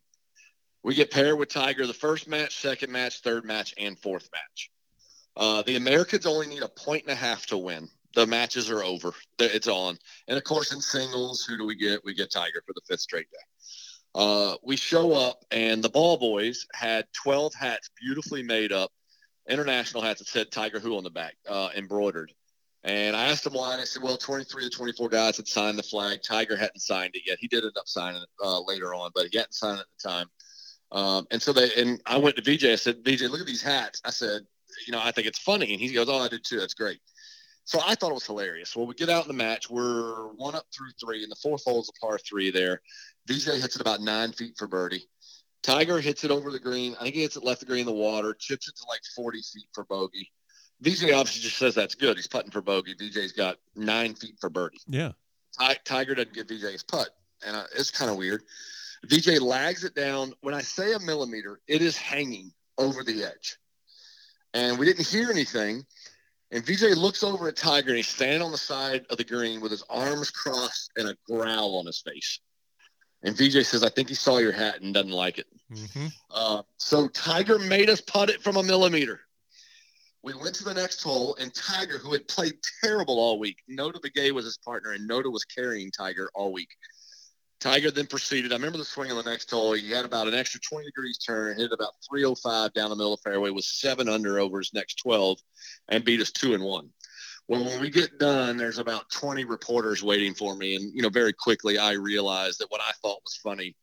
We 0.85 0.95
get 0.95 1.11
paired 1.11 1.39
with 1.39 1.49
Tiger 1.49 1.87
the 1.87 1.93
first 1.93 2.29
match, 2.29 2.57
second 2.57 2.91
match, 2.93 3.21
third 3.21 3.45
match, 3.45 3.75
and 3.77 3.99
fourth 3.99 4.29
match. 4.33 4.71
Uh, 5.37 5.63
the 5.63 5.77
Americans 5.77 6.27
only 6.27 6.47
need 6.47 6.63
a 6.63 6.69
point 6.69 7.05
and 7.05 7.13
a 7.13 7.17
half 7.17 7.47
to 7.47 7.57
win. 7.57 7.89
The 8.15 8.27
matches 8.27 8.71
are 8.71 8.83
over. 8.83 9.13
It's 9.39 9.69
on. 9.69 9.99
And 10.29 10.37
of 10.37 10.45
course, 10.45 10.73
in 10.73 10.81
singles, 10.81 11.45
who 11.45 11.57
do 11.57 11.65
we 11.65 11.75
get? 11.75 12.05
We 12.05 12.15
get 12.15 12.31
Tiger 12.31 12.63
for 12.67 12.75
the 12.75 12.83
fifth 12.87 13.01
straight 13.01 13.31
day. 13.31 13.39
Uh, 14.15 14.57
we 14.63 14.77
show 14.77 15.15
up, 15.15 15.45
and 15.51 15.83
the 15.83 15.89
ball 15.89 16.19
boys 16.19 16.67
had 16.75 17.07
12 17.15 17.55
hats 17.55 17.91
beautifully 17.99 18.43
made 18.43 18.71
up, 18.71 18.93
international 19.49 20.03
hats 20.03 20.19
that 20.19 20.29
said 20.29 20.51
Tiger 20.51 20.81
Who 20.81 20.97
on 20.99 21.05
the 21.05 21.11
back, 21.11 21.37
uh, 21.49 21.71
embroidered. 21.75 22.33
And 22.85 23.17
I 23.17 23.27
asked 23.27 23.45
them 23.45 23.55
why, 23.55 23.73
and 23.73 23.81
I 23.81 23.85
said, 23.85 24.03
well, 24.03 24.17
23 24.17 24.65
to 24.65 24.71
24 24.71 25.09
guys 25.09 25.37
had 25.37 25.47
signed 25.47 25.79
the 25.79 25.85
flag. 25.85 26.21
Tiger 26.23 26.57
hadn't 26.57 26.81
signed 26.81 27.13
it 27.15 27.23
yet. 27.25 27.39
He 27.41 27.47
did 27.47 27.65
end 27.65 27.77
up 27.79 27.87
signing 27.87 28.21
it 28.21 28.29
uh, 28.45 28.61
later 28.61 28.93
on, 28.93 29.13
but 29.15 29.29
he 29.31 29.39
hadn't 29.39 29.55
signed 29.55 29.79
it 29.79 29.83
at 29.83 29.87
the 30.03 30.09
time. 30.09 30.27
Um, 30.91 31.27
and 31.31 31.41
so 31.41 31.53
they, 31.53 31.71
and 31.77 32.03
I 32.05 32.19
went 32.19 32.37
to 32.37 32.43
VJ. 32.43 32.65
I 32.67 32.75
said, 32.75 32.99
VJ, 33.05 33.23
look 33.23 33.41
at 33.41 33.47
these 33.47 33.63
hats. 33.63 34.03
I 34.05 34.11
said, 34.11 34.43
you 34.87 34.93
know, 34.93 35.01
I 35.03 35.11
think 35.11 35.27
it's 35.27 35.39
funny. 35.39 35.73
And 35.73 35.81
he 35.81 35.93
goes, 35.93 36.09
oh, 36.09 36.19
I 36.19 36.29
did 36.29 36.45
too. 36.45 36.59
That's 36.59 36.75
great. 36.75 37.01
So 37.65 37.81
I 37.87 37.95
thought 37.95 38.11
it 38.11 38.15
was 38.15 38.27
hilarious. 38.27 38.75
Well, 38.75 38.87
we 38.87 38.95
get 38.95 39.09
out 39.09 39.23
in 39.23 39.29
the 39.29 39.35
match. 39.35 39.71
We're 39.71 40.29
one 40.33 40.55
up 40.55 40.67
through 40.75 40.91
three, 41.01 41.23
and 41.23 41.31
the 41.31 41.37
fourth 41.37 41.63
hole 41.65 41.81
is 41.81 41.91
a 41.91 42.01
par 42.01 42.19
three 42.19 42.51
there. 42.51 42.83
VJ 43.27 43.61
hits 43.61 43.77
it 43.77 43.81
about 43.81 44.01
nine 44.01 44.33
feet 44.33 44.55
for 44.59 44.67
birdie. 44.67 45.09
Tiger 45.63 46.01
hits 46.01 46.25
it 46.25 46.33
over 46.33 46.51
the 46.51 46.59
green. 46.59 46.97
I 46.99 47.05
think 47.05 47.15
he 47.15 47.23
hits 47.23 47.37
it 47.37 47.45
left 47.45 47.61
the 47.61 47.67
green 47.67 47.81
in 47.81 47.87
the 47.87 47.93
water, 47.93 48.35
chips 48.35 48.69
it 48.69 48.75
to 48.77 48.85
like 48.89 49.01
40 49.15 49.41
feet 49.43 49.67
for 49.73 49.85
bogey. 49.85 50.29
VJ 50.81 51.13
obviously 51.13 51.43
just 51.43 51.57
says 51.57 51.77
that's 51.77 51.95
good. 51.95 52.17
He's 52.17 52.27
putting 52.27 52.51
for 52.51 52.61
bogey. 52.61 52.97
VJ's 52.97 53.31
got 53.31 53.59
nine 53.77 54.15
feet 54.15 54.35
for 54.41 54.51
birdie. 54.51 54.81
Yeah. 54.89 55.13
Tiger 55.85 56.17
doesn't 56.17 56.35
give 56.35 56.49
VJ 56.49 56.73
his 56.73 56.83
putt, 56.83 57.11
and 57.47 57.55
uh, 57.55 57.65
it's 57.77 57.93
kind 57.93 58.11
of 58.11 58.17
weird. 58.17 58.43
VJ 59.05 59.41
lags 59.41 59.85
it 59.85 59.95
down. 59.95 60.33
When 60.41 60.55
I 60.55 60.63
say 60.63 60.95
a 60.95 60.99
millimeter, 60.99 61.61
it 61.69 61.83
is 61.83 61.97
hanging 61.97 62.53
over 62.79 63.05
the 63.05 63.23
edge 63.23 63.59
and 64.55 64.79
we 64.79 64.87
didn't 64.87 65.07
hear 65.07 65.31
anything. 65.31 65.85
And 66.51 66.65
VJ 66.65 66.97
looks 66.97 67.23
over 67.23 67.49
at 67.49 67.57
Tiger 67.57 67.89
and 67.89 67.97
he's 67.97 68.09
standing 68.09 68.43
on 68.43 68.53
the 68.53 68.59
side 68.59 69.07
of 69.09 69.17
the 69.17 69.25
green 69.25 69.61
with 69.61 69.71
his 69.71 69.83
arms 69.89 70.31
crossed 70.31 70.91
and 70.97 71.09
a 71.09 71.17
growl 71.27 71.79
on 71.79 71.87
his 71.87 72.01
face. 72.01 72.41
And 73.23 73.37
VJ 73.37 73.65
says, 73.65 73.83
I 73.83 73.89
think 73.89 74.09
he 74.09 74.15
saw 74.15 74.39
your 74.39 74.53
hat 74.53 74.83
and 74.83 74.93
doesn't 74.93 75.13
like 75.13 75.39
it. 75.39 75.47
Mm-hmm. 75.73 76.07
Uh, 76.31 76.63
so 76.77 77.09
Tiger 77.09 77.59
made 77.59 77.89
us 77.89 78.01
putt 78.01 78.29
it 78.29 78.43
from 78.43 78.57
a 78.57 78.63
millimeter. 78.63 79.21
We 80.23 80.35
went 80.35 80.55
to 80.57 80.65
the 80.65 80.75
next 80.75 81.03
hole, 81.03 81.37
and 81.41 81.53
Tiger, 81.53 81.99
who 81.99 82.13
had 82.13 82.29
played 82.29 82.55
terrible 82.85 83.19
all 83.19 83.41
week, 83.41 83.59
Notah 83.69 84.01
Begay 84.01 84.31
was 84.31 84.45
his 84.45 84.57
partner, 84.57 84.93
and 84.93 85.09
Notah 85.09 85.33
was 85.33 85.45
carrying 85.45 85.91
Tiger 85.91 86.31
all 86.35 86.53
week. 86.53 86.69
Tiger 87.63 87.93
then 87.93 88.09
proceeded. 88.09 88.51
I 88.51 88.57
remember 88.57 88.77
the 88.77 88.85
swing 88.85 89.13
on 89.13 89.17
the 89.17 89.31
next 89.31 89.49
hole. 89.49 89.73
He 89.73 89.93
had 89.93 90.05
about 90.05 90.27
an 90.27 90.35
extra 90.35 90.59
20 90.59 90.85
degrees 90.85 91.19
turn, 91.19 91.57
hit 91.57 91.71
about 91.71 91.93
305 92.11 92.73
down 92.73 92.91
the 92.91 92.97
middle 92.97 93.15
of 93.15 93.23
the 93.23 93.31
fairway, 93.31 93.51
was 93.51 93.69
seven 93.69 94.09
under 94.09 94.41
over 94.41 94.59
his 94.59 94.75
next 94.75 94.97
12, 94.97 95.39
and 95.89 96.05
beat 96.05 96.21
us 96.21 96.33
two 96.33 96.55
and 96.55 96.65
one. 96.65 96.89
Well, 97.47 97.65
when 97.65 97.81
we 97.81 97.89
get 97.89 98.19
done, 98.19 98.57
there's 98.57 98.79
about 98.79 99.11
20 99.13 99.45
reporters 99.45 100.03
waiting 100.03 100.35
for 100.35 100.57
me, 100.57 100.75
and 100.75 100.93
you 100.93 101.03
know, 101.03 101.09
very 101.09 101.33
quickly 101.33 101.79
I 101.79 101.93
realized 101.93 102.59
that 102.59 102.71
what 102.71 102.81
I 102.81 102.91
thought 103.01 103.23
was 103.25 103.39
funny, 103.41 103.77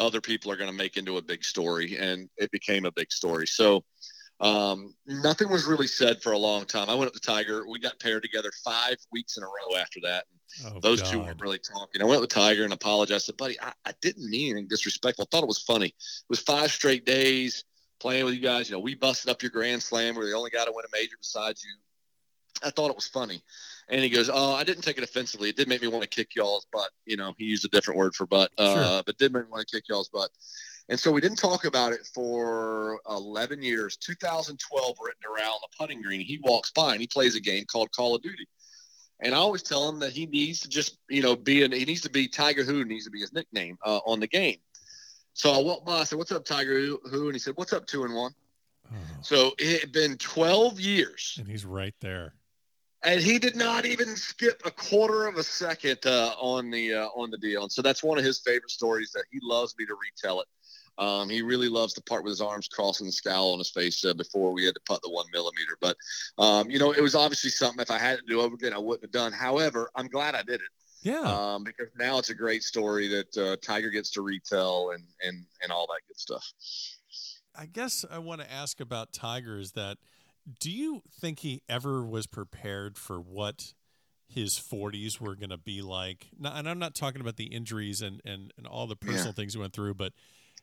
other 0.00 0.20
people 0.20 0.50
are 0.50 0.56
going 0.56 0.70
to 0.70 0.76
make 0.76 0.96
into 0.96 1.16
a 1.16 1.22
big 1.22 1.44
story, 1.44 1.98
and 1.98 2.28
it 2.36 2.50
became 2.50 2.84
a 2.84 2.92
big 2.92 3.12
story. 3.12 3.46
So. 3.46 3.84
Um, 4.40 4.94
nothing 5.06 5.50
was 5.50 5.66
really 5.66 5.86
said 5.86 6.22
for 6.22 6.32
a 6.32 6.38
long 6.38 6.64
time. 6.64 6.88
I 6.88 6.94
went 6.94 7.08
up 7.08 7.14
to 7.14 7.20
Tiger. 7.20 7.68
We 7.68 7.78
got 7.78 7.98
paired 8.00 8.22
together 8.22 8.50
five 8.64 8.96
weeks 9.12 9.36
in 9.36 9.42
a 9.42 9.46
row 9.46 9.76
after 9.78 10.00
that. 10.02 10.24
Oh, 10.66 10.80
Those 10.80 11.02
God. 11.02 11.10
two 11.12 11.18
weren't 11.20 11.40
really 11.40 11.58
talking. 11.58 12.00
I 12.00 12.06
went 12.06 12.20
with 12.20 12.30
Tiger 12.30 12.64
and 12.64 12.72
apologized. 12.72 13.24
I 13.24 13.26
said, 13.26 13.36
buddy, 13.36 13.60
I, 13.60 13.72
I 13.84 13.92
didn't 14.00 14.28
mean 14.28 14.52
anything 14.52 14.68
disrespectful. 14.68 15.24
I 15.24 15.28
thought 15.30 15.44
it 15.44 15.48
was 15.48 15.62
funny. 15.62 15.88
It 15.88 15.94
was 16.28 16.40
five 16.40 16.70
straight 16.72 17.04
days 17.04 17.64
playing 18.00 18.24
with 18.24 18.34
you 18.34 18.40
guys. 18.40 18.68
You 18.68 18.76
know, 18.76 18.80
we 18.80 18.94
busted 18.94 19.30
up 19.30 19.42
your 19.42 19.50
Grand 19.50 19.82
Slam. 19.82 20.14
We 20.14 20.22
are 20.22 20.28
the 20.28 20.36
only 20.36 20.50
guy 20.50 20.64
to 20.64 20.72
win 20.74 20.84
a 20.86 20.96
major 20.96 21.16
besides 21.18 21.62
you. 21.62 21.74
I 22.66 22.70
thought 22.70 22.90
it 22.90 22.96
was 22.96 23.08
funny. 23.08 23.42
And 23.88 24.02
he 24.02 24.08
goes, 24.08 24.30
Oh, 24.32 24.54
I 24.54 24.64
didn't 24.64 24.82
take 24.82 24.98
it 24.98 25.04
offensively. 25.04 25.48
It 25.50 25.56
did 25.56 25.68
make 25.68 25.82
me 25.82 25.88
want 25.88 26.02
to 26.02 26.08
kick 26.08 26.34
y'all's 26.34 26.66
butt. 26.72 26.90
You 27.04 27.16
know, 27.16 27.34
he 27.38 27.44
used 27.44 27.64
a 27.64 27.68
different 27.68 27.98
word 27.98 28.14
for 28.14 28.26
butt, 28.26 28.50
uh, 28.58 28.74
sure. 28.74 29.02
but 29.04 29.18
did 29.18 29.32
make 29.32 29.44
me 29.44 29.50
want 29.50 29.66
to 29.66 29.76
kick 29.76 29.88
y'all's 29.88 30.08
butt. 30.08 30.30
And 30.88 30.98
so 30.98 31.12
we 31.12 31.20
didn't 31.20 31.38
talk 31.38 31.64
about 31.64 31.92
it 31.92 32.08
for 32.14 33.00
11 33.08 33.62
years. 33.62 33.96
2012, 33.96 34.96
written 35.00 35.22
around 35.24 35.60
the 35.62 35.68
putting 35.78 36.02
green. 36.02 36.20
He 36.20 36.40
walks 36.42 36.72
by 36.72 36.92
and 36.92 37.00
he 37.00 37.06
plays 37.06 37.36
a 37.36 37.40
game 37.40 37.64
called 37.70 37.92
Call 37.92 38.14
of 38.14 38.22
Duty. 38.22 38.46
And 39.22 39.34
I 39.34 39.38
always 39.38 39.62
tell 39.62 39.88
him 39.88 39.98
that 40.00 40.12
he 40.12 40.26
needs 40.26 40.60
to 40.60 40.68
just, 40.68 40.98
you 41.08 41.22
know, 41.22 41.36
be 41.36 41.62
an, 41.62 41.72
he 41.72 41.84
needs 41.84 42.00
to 42.02 42.10
be 42.10 42.26
Tiger 42.26 42.64
Who 42.64 42.84
needs 42.84 43.04
to 43.04 43.10
be 43.10 43.20
his 43.20 43.32
nickname 43.32 43.76
uh, 43.84 43.98
on 44.06 44.18
the 44.18 44.26
game. 44.26 44.56
So 45.34 45.52
I 45.52 45.58
walked 45.58 45.86
by, 45.86 45.98
I 45.98 46.04
said, 46.04 46.18
What's 46.18 46.32
up, 46.32 46.44
Tiger 46.44 46.80
Who? 46.80 47.26
And 47.26 47.34
he 47.34 47.38
said, 47.38 47.54
What's 47.56 47.72
up, 47.72 47.86
two 47.86 48.04
and 48.04 48.14
one? 48.14 48.32
Oh. 48.90 48.96
So 49.22 49.52
it 49.58 49.80
had 49.80 49.92
been 49.92 50.16
12 50.16 50.80
years. 50.80 51.36
And 51.38 51.46
he's 51.46 51.64
right 51.64 51.94
there. 52.00 52.34
And 53.02 53.20
he 53.20 53.38
did 53.38 53.56
not 53.56 53.86
even 53.86 54.14
skip 54.16 54.60
a 54.64 54.70
quarter 54.70 55.26
of 55.26 55.36
a 55.36 55.42
second 55.42 55.98
uh, 56.04 56.34
on 56.38 56.70
the 56.70 56.94
uh, 56.94 57.06
on 57.06 57.30
the 57.30 57.38
deal. 57.38 57.62
And 57.62 57.72
so 57.72 57.80
that's 57.80 58.02
one 58.02 58.18
of 58.18 58.24
his 58.24 58.40
favorite 58.40 58.70
stories 58.70 59.10
that 59.12 59.24
he 59.30 59.38
loves 59.42 59.74
me 59.78 59.86
to 59.86 59.94
retell 59.94 60.40
it. 60.40 60.46
Um, 61.00 61.30
he 61.30 61.40
really 61.40 61.68
loves 61.68 61.94
to 61.94 62.02
part 62.02 62.24
with 62.24 62.32
his 62.32 62.42
arms 62.42 62.68
crossing 62.68 63.06
the 63.06 63.12
scowl 63.12 63.52
on 63.52 63.58
his 63.58 63.70
face 63.70 64.04
uh, 64.04 64.12
before 64.12 64.52
we 64.52 64.66
had 64.66 64.74
to 64.74 64.80
putt 64.86 65.00
the 65.02 65.10
one 65.10 65.24
millimeter. 65.32 65.76
But, 65.80 65.96
um, 66.38 66.70
you 66.70 66.78
know, 66.78 66.92
it 66.92 67.00
was 67.00 67.14
obviously 67.14 67.48
something 67.48 67.80
if 67.80 67.90
I 67.90 67.98
had 67.98 68.18
to 68.18 68.24
do 68.28 68.42
over 68.42 68.54
again, 68.54 68.74
I 68.74 68.78
wouldn't 68.78 69.04
have 69.04 69.10
done. 69.10 69.32
However, 69.32 69.90
I'm 69.96 70.08
glad 70.08 70.34
I 70.34 70.42
did 70.42 70.60
it. 70.60 70.68
Yeah. 71.02 71.20
Um, 71.20 71.64
because 71.64 71.88
now 71.98 72.18
it's 72.18 72.28
a 72.28 72.34
great 72.34 72.62
story 72.62 73.08
that 73.08 73.36
uh, 73.38 73.56
Tiger 73.62 73.88
gets 73.88 74.10
to 74.10 74.20
retell 74.20 74.90
and, 74.90 75.02
and, 75.22 75.46
and 75.62 75.72
all 75.72 75.86
that 75.86 76.00
good 76.06 76.18
stuff. 76.18 76.46
I 77.56 77.64
guess 77.64 78.04
I 78.08 78.18
want 78.18 78.42
to 78.42 78.52
ask 78.52 78.78
about 78.78 79.14
Tiger 79.14 79.58
is 79.58 79.72
that 79.72 79.96
do 80.60 80.70
you 80.70 81.02
think 81.18 81.40
he 81.40 81.62
ever 81.68 82.04
was 82.04 82.26
prepared 82.26 82.98
for 82.98 83.18
what 83.18 83.72
his 84.28 84.54
40s 84.58 85.18
were 85.18 85.34
going 85.34 85.50
to 85.50 85.58
be 85.58 85.80
like? 85.80 86.28
Now, 86.38 86.54
and 86.54 86.68
I'm 86.68 86.78
not 86.78 86.94
talking 86.94 87.22
about 87.22 87.36
the 87.36 87.46
injuries 87.46 88.02
and, 88.02 88.20
and, 88.24 88.52
and 88.58 88.66
all 88.66 88.86
the 88.86 88.96
personal 88.96 89.26
yeah. 89.26 89.32
things 89.32 89.54
he 89.54 89.60
went 89.60 89.72
through, 89.72 89.94
but 89.94 90.12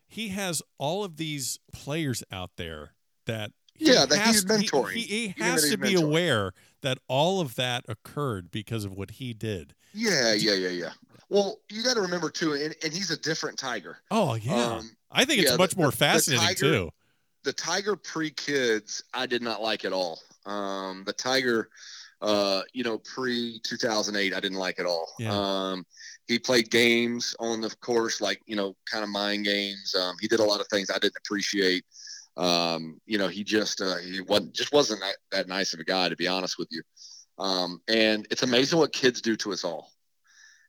he 0.08 0.30
has 0.30 0.62
all 0.78 1.04
of 1.04 1.18
these 1.18 1.60
players 1.74 2.24
out 2.32 2.52
there 2.58 2.94
that 3.26 3.52
yeah, 3.78 4.06
that 4.06 4.28
he's 4.28 4.46
mentoring. 4.46 4.94
He, 4.94 5.02
he, 5.02 5.28
he 5.30 5.44
has 5.44 5.70
to 5.70 5.78
be 5.78 5.94
mentoring. 5.94 6.04
aware 6.04 6.54
that 6.82 6.98
all 7.08 7.42
of 7.42 7.56
that 7.56 7.86
occurred 7.88 8.50
because 8.52 8.86
of 8.86 8.94
what 8.94 9.12
he 9.12 9.34
did. 9.34 9.76
Yeah, 9.94 10.34
yeah, 10.34 10.54
yeah, 10.54 10.70
yeah. 10.70 10.92
Well, 11.30 11.58
you 11.70 11.84
got 11.84 11.96
to 11.96 12.02
remember 12.02 12.30
too, 12.30 12.54
and, 12.54 12.74
and, 12.84 12.94
he's 12.94 13.12
a 13.12 13.18
different 13.18 13.60
tiger. 13.60 13.98
Oh 14.12 14.36
yeah, 14.36 14.78
um, 14.78 14.90
I 15.12 15.26
think 15.26 15.42
it's 15.42 15.52
yeah, 15.52 15.58
much 15.58 15.72
the, 15.72 15.82
more 15.82 15.92
fascinating 15.92 16.48
the 16.48 16.54
tiger, 16.54 16.74
too. 16.74 16.90
The 17.44 17.54
tiger 17.54 17.96
pre 17.96 18.32
kids, 18.32 19.04
I 19.14 19.26
did 19.26 19.42
not 19.42 19.62
like 19.62 19.84
at 19.84 19.94
all. 19.94 20.20
Um, 20.46 21.04
the 21.06 21.14
tiger, 21.14 21.70
uh, 22.22 22.62
you 22.74 22.84
know, 22.84 23.00
pre 23.00 23.60
two 23.64 23.78
thousand 23.78 24.16
eight, 24.16 24.34
I 24.34 24.40
didn't 24.40 24.58
like 24.58 24.80
at 24.80 24.86
all. 24.86 25.10
Yeah. 25.20 25.32
Um, 25.32 25.86
he 26.28 26.38
played 26.38 26.70
games 26.70 27.36
on 27.40 27.62
the 27.62 27.70
course, 27.82 28.20
like 28.22 28.42
you 28.46 28.56
know, 28.56 28.76
kind 28.92 29.04
of 29.04 29.10
mind 29.10 29.46
games. 29.46 29.96
Um, 29.96 30.16
he 30.20 30.28
did 30.28 30.40
a 30.40 30.44
lot 30.44 30.60
of 30.60 30.68
things 30.68 30.90
I 30.90 31.00
didn't 31.00 31.18
appreciate. 31.18 31.86
Um, 32.36 33.00
you 33.06 33.18
know, 33.18 33.28
he 33.28 33.44
just 33.44 33.82
uh, 33.82 33.98
he 33.98 34.22
wasn't 34.22 34.54
just 34.54 34.74
wasn't 34.74 35.02
that, 35.02 35.16
that 35.32 35.48
nice 35.48 35.74
of 35.74 35.80
a 35.80 35.84
guy, 35.84 36.10
to 36.10 36.16
be 36.16 36.28
honest 36.28 36.58
with 36.60 36.68
you. 36.70 36.82
Um, 37.40 37.82
and 37.88 38.28
it's 38.30 38.44
amazing 38.44 38.80
what 38.80 38.94
kids 38.94 39.22
do 39.22 39.36
to 39.38 39.54
us 39.54 39.64
all. 39.64 39.92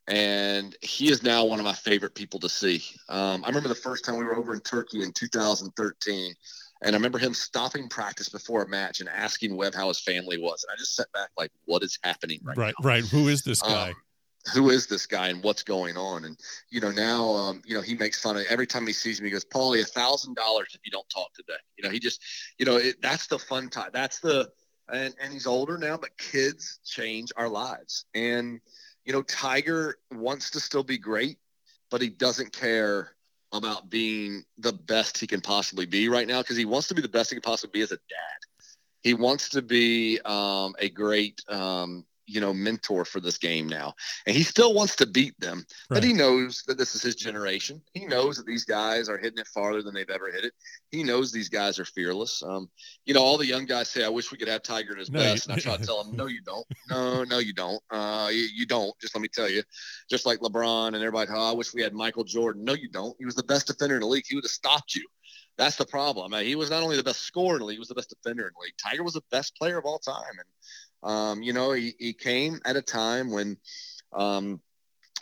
And 0.07 0.75
he 0.81 1.11
is 1.11 1.21
now 1.21 1.45
one 1.45 1.59
of 1.59 1.65
my 1.65 1.73
favorite 1.73 2.15
people 2.15 2.39
to 2.39 2.49
see. 2.49 2.83
Um, 3.09 3.43
I 3.43 3.47
remember 3.47 3.69
the 3.69 3.75
first 3.75 4.05
time 4.05 4.17
we 4.17 4.23
were 4.23 4.35
over 4.35 4.53
in 4.53 4.59
Turkey 4.61 5.03
in 5.03 5.11
2013, 5.11 6.33
and 6.81 6.95
I 6.95 6.97
remember 6.97 7.19
him 7.19 7.35
stopping 7.35 7.89
practice 7.89 8.29
before 8.29 8.63
a 8.63 8.67
match 8.67 9.01
and 9.01 9.09
asking 9.09 9.55
Webb 9.55 9.75
how 9.75 9.87
his 9.89 9.99
family 9.99 10.39
was. 10.39 10.63
And 10.63 10.73
I 10.73 10.79
just 10.79 10.95
sat 10.95 11.11
back 11.11 11.29
like, 11.37 11.51
what 11.65 11.83
is 11.83 11.99
happening 12.03 12.39
right, 12.43 12.57
right 12.57 12.73
now? 12.81 12.87
Right, 12.87 13.03
Who 13.03 13.27
is 13.27 13.43
this 13.43 13.61
guy? 13.61 13.89
Um, 13.89 13.95
who 14.53 14.69
is 14.69 14.87
this 14.87 15.05
guy 15.05 15.27
and 15.27 15.43
what's 15.43 15.63
going 15.63 15.97
on? 15.97 16.25
And 16.25 16.37
you 16.69 16.79
know, 16.81 16.91
now 16.91 17.29
um, 17.29 17.61
you 17.65 17.75
know 17.75 17.81
he 17.81 17.95
makes 17.95 18.21
fun 18.21 18.37
of 18.37 18.45
every 18.49 18.67
time 18.67 18.87
he 18.87 18.93
sees 18.93 19.21
me. 19.21 19.27
He 19.27 19.31
goes, 19.31 19.45
"Paulie, 19.45 19.81
a 19.81 19.85
thousand 19.85 20.35
dollars 20.35 20.69
if 20.73 20.81
you 20.85 20.91
don't 20.91 21.09
talk 21.09 21.33
today." 21.33 21.59
You 21.77 21.83
know, 21.83 21.89
he 21.89 21.99
just, 21.99 22.21
you 22.57 22.65
know, 22.65 22.77
it, 22.77 23.01
that's 23.01 23.27
the 23.27 23.39
fun 23.39 23.69
time. 23.69 23.89
That's 23.93 24.19
the 24.19 24.49
and 24.91 25.13
and 25.21 25.33
he's 25.33 25.47
older 25.47 25.77
now, 25.77 25.97
but 25.97 26.17
kids 26.17 26.79
change 26.85 27.31
our 27.37 27.49
lives. 27.49 28.05
And 28.13 28.59
you 29.05 29.13
know, 29.13 29.21
Tiger 29.23 29.97
wants 30.11 30.51
to 30.51 30.59
still 30.59 30.83
be 30.83 30.97
great, 30.97 31.37
but 31.89 32.01
he 32.01 32.09
doesn't 32.09 32.53
care 32.53 33.15
about 33.51 33.89
being 33.89 34.43
the 34.59 34.73
best 34.73 35.17
he 35.17 35.27
can 35.27 35.41
possibly 35.41 35.85
be 35.85 36.07
right 36.07 36.27
now 36.27 36.41
because 36.41 36.57
he 36.57 36.65
wants 36.65 36.87
to 36.87 36.93
be 36.93 37.01
the 37.01 37.09
best 37.09 37.31
he 37.31 37.35
can 37.35 37.41
possibly 37.41 37.79
be 37.79 37.83
as 37.83 37.91
a 37.91 37.95
dad. 37.95 38.39
He 39.01 39.13
wants 39.13 39.49
to 39.49 39.61
be 39.61 40.19
um, 40.25 40.75
a 40.79 40.89
great 40.89 41.41
um, 41.47 42.05
you 42.29 42.39
know 42.39 42.53
mentor 42.53 43.03
for 43.03 43.19
this 43.19 43.37
game 43.37 43.67
now 43.67 43.93
and 44.25 44.35
he 44.35 44.43
still 44.43 44.73
wants 44.73 44.95
to 44.95 45.05
beat 45.05 45.37
them 45.39 45.57
right. 45.89 45.97
but 45.97 46.03
he 46.03 46.13
knows 46.13 46.63
that 46.67 46.77
this 46.77 46.95
is 46.95 47.01
his 47.01 47.15
generation. 47.15 47.81
He 47.93 48.05
knows 48.05 48.37
that 48.37 48.45
these 48.45 48.65
guys 48.65 49.09
are 49.09 49.17
hitting 49.17 49.39
it 49.39 49.47
farther 49.47 49.81
than 49.81 49.93
they've 49.93 50.09
ever 50.09 50.31
hit 50.31 50.45
it. 50.45 50.53
He 50.91 51.03
knows 51.03 51.31
these 51.31 51.49
guys 51.49 51.79
are 51.79 51.85
fearless. 51.85 52.43
Um, 52.43 52.69
you 53.05 53.13
know 53.13 53.23
all 53.23 53.37
the 53.37 53.45
young 53.45 53.65
guys 53.65 53.89
say 53.89 54.03
i 54.03 54.09
wish 54.09 54.31
we 54.31 54.37
could 54.37 54.47
have 54.47 54.63
tiger 54.63 54.93
at 54.93 54.99
his 54.99 55.11
no, 55.11 55.19
best 55.19 55.47
and 55.47 55.55
i 55.55 55.59
try 55.59 55.77
to 55.77 55.85
tell 55.85 56.03
them 56.03 56.15
no 56.15 56.27
you 56.27 56.41
don't. 56.41 56.65
No 56.89 57.23
no 57.23 57.39
you 57.39 57.53
don't. 57.53 57.81
Uh, 57.89 58.29
you, 58.31 58.47
you, 58.53 58.65
don't. 58.65 58.93
Just 58.99 59.15
let 59.15 59.21
me 59.21 59.27
tell 59.27 59.49
you 59.49 59.63
just 60.09 60.25
like 60.25 60.39
lebron 60.39 60.89
and 60.89 60.97
everybody 60.97 61.29
oh, 61.33 61.49
i 61.49 61.53
wish 61.53 61.73
we 61.73 61.81
had 61.81 61.93
michael 61.93 62.23
jordan. 62.23 62.63
No 62.63 62.73
you 62.73 62.89
don't. 62.89 63.15
He 63.19 63.25
was 63.25 63.35
the 63.35 63.43
best 63.43 63.67
defender 63.67 63.95
in 63.95 64.01
the 64.01 64.07
league. 64.07 64.25
He 64.27 64.35
would 64.35 64.43
have 64.43 64.51
stopped 64.51 64.95
you. 64.95 65.05
That's 65.59 65.75
the 65.75 65.85
problem. 65.85 66.33
I 66.33 66.37
mean, 66.37 66.47
he 66.47 66.55
was 66.55 66.69
not 66.69 66.83
only 66.83 66.95
the 66.95 67.03
best 67.03 67.23
scorer 67.23 67.55
in 67.55 67.59
the 67.59 67.65
league, 67.65 67.75
he 67.75 67.79
was 67.79 67.89
the 67.89 67.95
best 67.95 68.09
defender 68.09 68.47
in 68.47 68.53
the 68.55 68.63
league. 68.63 68.75
Tiger 68.81 69.03
was 69.03 69.15
the 69.15 69.23
best 69.29 69.57
player 69.57 69.77
of 69.77 69.83
all 69.83 69.99
time. 69.99 70.31
And 70.31 70.47
um, 71.03 71.41
you 71.41 71.53
know, 71.53 71.71
he, 71.71 71.93
he 71.99 72.13
came 72.13 72.59
at 72.65 72.75
a 72.75 72.81
time 72.81 73.31
when 73.31 73.57
um, 74.13 74.59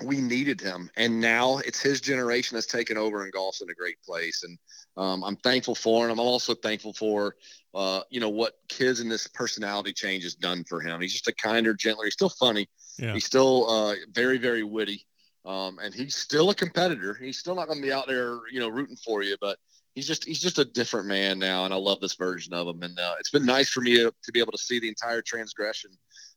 we 0.04 0.18
needed 0.18 0.62
him, 0.62 0.90
and 0.96 1.20
now 1.20 1.58
it's 1.60 1.82
his 1.82 2.02
generation 2.02 2.56
that's 2.56 2.68
taken 2.68 2.98
over, 2.98 3.24
and 3.24 3.32
golf's 3.32 3.62
in 3.62 3.70
a 3.70 3.74
great 3.74 4.02
place. 4.04 4.44
And 4.44 4.58
um, 4.96 5.24
I'm 5.24 5.36
thankful 5.38 5.76
for 5.76 6.06
him. 6.06 6.12
I'm 6.12 6.20
also 6.20 6.54
thankful 6.54 6.94
for, 6.94 7.36
uh, 7.74 8.02
you 8.10 8.20
know, 8.20 8.30
what 8.30 8.54
kids 8.70 9.00
in 9.00 9.10
this 9.10 9.28
personality 9.28 9.94
change 9.94 10.24
has 10.24 10.36
done 10.36 10.64
for 10.64 10.82
him. 10.82 11.02
He's 11.02 11.14
just 11.14 11.28
a 11.28 11.34
kinder, 11.34 11.74
gentler. 11.74 12.06
He's 12.06 12.14
still 12.14 12.30
funny. 12.30 12.68
Yeah. 12.98 13.14
He's 13.14 13.26
still 13.26 13.70
uh, 13.70 13.96
very, 14.12 14.38
very 14.38 14.64
witty. 14.64 15.06
Um, 15.46 15.80
and 15.82 15.94
he's 15.94 16.16
still 16.16 16.50
a 16.50 16.56
competitor. 16.56 17.14
He's 17.14 17.38
still 17.38 17.56
not 17.56 17.68
going 17.68 17.80
to 17.80 17.86
be 17.86 17.94
out 17.94 18.06
there, 18.06 18.40
you 18.52 18.60
know, 18.60 18.68
rooting 18.68 18.98
for 18.98 19.24
you, 19.24 19.38
but 19.40 19.58
he's 19.98 20.06
just 20.06 20.26
he's 20.26 20.40
just 20.40 20.60
a 20.60 20.66
different 20.66 21.08
man 21.08 21.40
now, 21.40 21.66
and 21.66 21.74
I 21.74 21.78
love 21.78 22.00
this 22.00 22.14
version 22.14 22.54
of 22.54 22.68
him. 22.68 22.84
And 22.84 22.98
uh, 23.00 23.16
it's 23.20 23.32
been 23.32 23.48
nice 23.48 23.68
for 23.68 23.82
me 23.82 23.96
to, 23.96 24.14
to, 24.24 24.32
be 24.32 24.40
able 24.40 24.52
to 24.52 24.58
see 24.60 24.80
the 24.80 24.88
entire 24.88 25.24
transgression, 25.24 25.90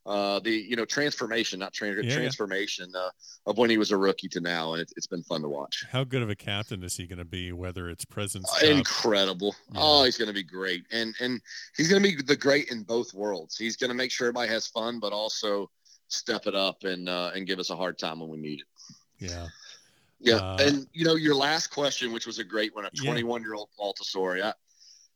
uh, 0.07 0.41
the 0.41 0.51
you 0.51 0.77
know 0.77 0.87
transformation, 0.87 1.59
not 1.59 1.75
trans- 1.75 2.03
yeah. 2.03 2.15
transformation 2.15 2.91
uh, 2.97 3.11
of 3.45 3.59
when 3.59 3.69
he 3.69 3.77
was 3.77 3.91
a 3.91 3.99
rookie 3.99 4.29
to 4.29 4.41
now, 4.41 4.73
and 4.73 4.81
it, 4.81 4.91
has 4.97 5.07
been 5.07 5.23
fun 5.25 5.43
to 5.43 5.49
watch. 5.51 5.85
How 5.93 6.05
good 6.05 6.23
of 6.23 6.31
a 6.31 6.35
captain 6.35 6.83
is 6.83 6.97
he 6.97 7.07
going 7.07 7.19
to 7.19 7.25
be? 7.27 7.53
Whether 7.53 7.91
it's 7.91 8.07
presence, 8.07 8.51
uh, 8.63 8.67
incredible. 8.67 9.55
Yeah. 9.73 9.81
Oh, 9.83 10.05
he's 10.05 10.17
going 10.17 10.29
to 10.29 10.35
be 10.35 10.43
great, 10.43 10.85
and 10.91 11.15
and 11.21 11.39
he's 11.77 11.89
going 11.89 12.03
to 12.03 12.09
be 12.09 12.23
the 12.23 12.37
great 12.37 12.71
in 12.71 12.83
both 12.83 13.13
worlds. 13.13 13.59
He's 13.59 13.77
going 13.77 13.91
to 13.91 13.97
make 13.97 14.11
sure 14.11 14.29
everybody 14.29 14.49
has 14.49 14.69
fun, 14.69 15.01
but 15.01 15.13
also 15.13 15.71
step 16.09 16.47
it 16.47 16.55
up 16.55 16.85
and 16.85 17.11
uh, 17.11 17.33
and 17.35 17.47
give 17.47 17.59
us 17.59 17.69
a 17.69 17.77
hard 17.77 17.99
time 17.99 18.21
when 18.21 18.31
we 18.31 18.39
need 18.39 18.61
it. 18.61 18.67
Yeah. 19.31 19.49
Yeah, 20.21 20.37
uh, 20.37 20.59
and 20.61 20.87
you 20.93 21.05
know 21.05 21.15
your 21.15 21.35
last 21.35 21.69
question, 21.69 22.13
which 22.13 22.27
was 22.27 22.39
a 22.39 22.45
great 22.45 22.75
one, 22.75 22.85
a 22.85 22.91
21 22.91 23.43
year 23.43 23.55
old 23.55 23.71
Paul 23.77 23.95
Tesori. 23.95 24.53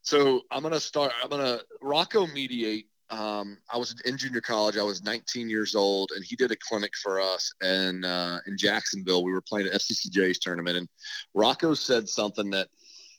so 0.03 0.41
I'm 0.51 0.63
gonna 0.63 0.81
start. 0.81 1.13
I'm 1.23 1.29
gonna 1.29 1.61
Rocco 1.83 2.27
Mediate. 2.27 2.89
Um, 3.11 3.59
I 3.71 3.77
was 3.77 3.95
in 4.07 4.17
junior 4.17 4.41
college. 4.41 4.79
I 4.79 4.83
was 4.83 5.03
19 5.03 5.51
years 5.51 5.75
old, 5.75 6.11
and 6.17 6.25
he 6.25 6.37
did 6.37 6.51
a 6.51 6.57
clinic 6.57 6.93
for 7.03 7.21
us. 7.21 7.53
And 7.61 8.05
uh, 8.05 8.39
in 8.47 8.57
Jacksonville, 8.57 9.23
we 9.23 9.31
were 9.31 9.43
playing 9.43 9.67
an 9.67 9.75
FCCJ's 9.75 10.39
tournament, 10.39 10.79
and 10.79 10.89
Rocco 11.35 11.75
said 11.75 12.09
something 12.09 12.51
that 12.51 12.69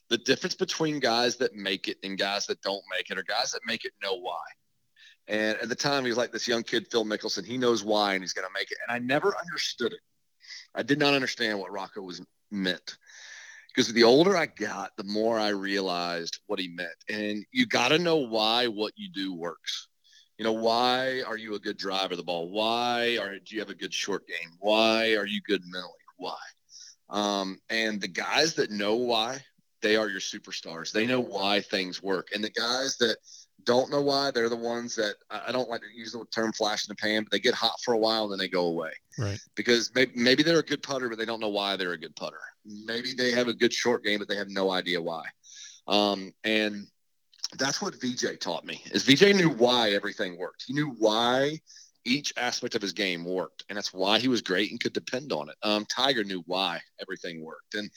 the 0.09 0.17
difference 0.17 0.55
between 0.55 0.99
guys 0.99 1.37
that 1.37 1.53
make 1.53 1.87
it 1.87 1.97
and 2.03 2.17
guys 2.17 2.47
that 2.47 2.61
don't 2.61 2.83
make 2.91 3.11
it, 3.11 3.19
or 3.19 3.23
guys 3.23 3.51
that 3.51 3.61
make 3.65 3.85
it 3.85 3.93
know 4.01 4.15
why. 4.15 4.43
And 5.27 5.57
at 5.57 5.69
the 5.69 5.75
time, 5.75 6.03
he 6.03 6.09
was 6.09 6.17
like 6.17 6.31
this 6.31 6.47
young 6.47 6.63
kid, 6.63 6.87
Phil 6.91 7.05
Mickelson. 7.05 7.45
He 7.45 7.57
knows 7.57 7.83
why, 7.83 8.13
and 8.13 8.23
he's 8.23 8.33
going 8.33 8.47
to 8.47 8.53
make 8.53 8.71
it. 8.71 8.77
And 8.87 8.95
I 8.95 8.99
never 8.99 9.35
understood 9.37 9.93
it 9.93 9.99
I 10.75 10.83
did 10.83 10.99
not 10.99 11.13
understand 11.13 11.59
what 11.59 11.71
Rocco 11.71 12.01
was 12.01 12.21
meant 12.51 12.97
because 13.75 13.91
the 13.91 14.03
older 14.03 14.37
I 14.37 14.45
got, 14.45 14.95
the 14.97 15.03
more 15.03 15.37
I 15.37 15.49
realized 15.49 16.39
what 16.47 16.59
he 16.59 16.69
meant. 16.69 16.95
And 17.09 17.45
you 17.51 17.65
got 17.65 17.89
to 17.89 17.99
know 17.99 18.17
why 18.17 18.67
what 18.67 18.93
you 18.95 19.09
do 19.09 19.33
works. 19.33 19.87
You 20.37 20.45
know, 20.45 20.53
why 20.53 21.23
are 21.25 21.37
you 21.37 21.55
a 21.55 21.59
good 21.59 21.77
driver 21.77 22.13
of 22.13 22.17
the 22.17 22.23
ball? 22.23 22.49
Why 22.49 23.17
are 23.17 23.37
do 23.39 23.55
you 23.55 23.59
have 23.59 23.69
a 23.69 23.75
good 23.75 23.93
short 23.93 24.27
game? 24.27 24.51
Why 24.59 25.15
are 25.15 25.25
you 25.25 25.41
good 25.41 25.61
mentally? 25.65 25.93
Why? 26.17 26.37
Um, 27.09 27.59
and 27.69 28.01
the 28.01 28.07
guys 28.07 28.55
that 28.55 28.71
know 28.71 28.95
why, 28.95 29.43
they 29.81 29.95
are 29.95 30.09
your 30.09 30.19
superstars. 30.19 30.91
They 30.91 31.05
know 31.05 31.21
why 31.21 31.61
things 31.61 32.01
work. 32.01 32.29
And 32.33 32.43
the 32.43 32.49
guys 32.49 32.97
that 32.97 33.17
don't 33.65 33.91
know 33.91 34.01
why. 34.01 34.31
They're 34.31 34.49
the 34.49 34.55
ones 34.55 34.95
that 34.95 35.15
I 35.29 35.51
don't 35.51 35.69
like 35.69 35.81
to 35.81 35.87
use 35.93 36.11
the 36.11 36.25
term 36.33 36.53
flash 36.53 36.87
in 36.87 36.91
the 36.91 36.95
pan, 36.95 37.23
but 37.23 37.31
they 37.31 37.39
get 37.39 37.53
hot 37.53 37.79
for 37.83 37.93
a 37.93 37.97
while 37.97 38.23
and 38.23 38.31
then 38.31 38.39
they 38.39 38.47
go 38.47 38.67
away. 38.67 38.91
Right. 39.17 39.39
Because 39.55 39.91
maybe, 39.95 40.11
maybe 40.15 40.43
they're 40.43 40.59
a 40.59 40.63
good 40.63 40.83
putter, 40.83 41.09
but 41.09 41.17
they 41.17 41.25
don't 41.25 41.39
know 41.39 41.49
why 41.49 41.75
they're 41.75 41.93
a 41.93 41.97
good 41.97 42.15
putter. 42.15 42.39
Maybe 42.65 43.13
they 43.13 43.31
have 43.31 43.47
a 43.47 43.53
good 43.53 43.73
short 43.73 44.03
game, 44.03 44.19
but 44.19 44.27
they 44.27 44.37
have 44.37 44.49
no 44.49 44.71
idea 44.71 45.01
why. 45.01 45.23
Um, 45.87 46.33
and 46.43 46.87
that's 47.57 47.81
what 47.81 47.95
VJ 48.01 48.39
taught 48.39 48.65
me. 48.65 48.81
Is 48.91 49.03
VJ 49.03 49.35
knew 49.35 49.49
why 49.49 49.91
everything 49.91 50.37
worked. 50.37 50.65
He 50.67 50.73
knew 50.73 50.95
why 50.97 51.59
each 52.05 52.33
aspect 52.37 52.75
of 52.75 52.81
his 52.81 52.93
game 52.93 53.25
worked, 53.25 53.65
and 53.67 53.77
that's 53.77 53.93
why 53.93 54.19
he 54.19 54.27
was 54.27 54.41
great 54.41 54.71
and 54.71 54.79
could 54.79 54.93
depend 54.93 55.31
on 55.31 55.49
it. 55.49 55.55
Um, 55.63 55.85
Tiger 55.85 56.23
knew 56.23 56.43
why 56.45 56.79
everything 57.01 57.43
worked, 57.43 57.73
and 57.73 57.89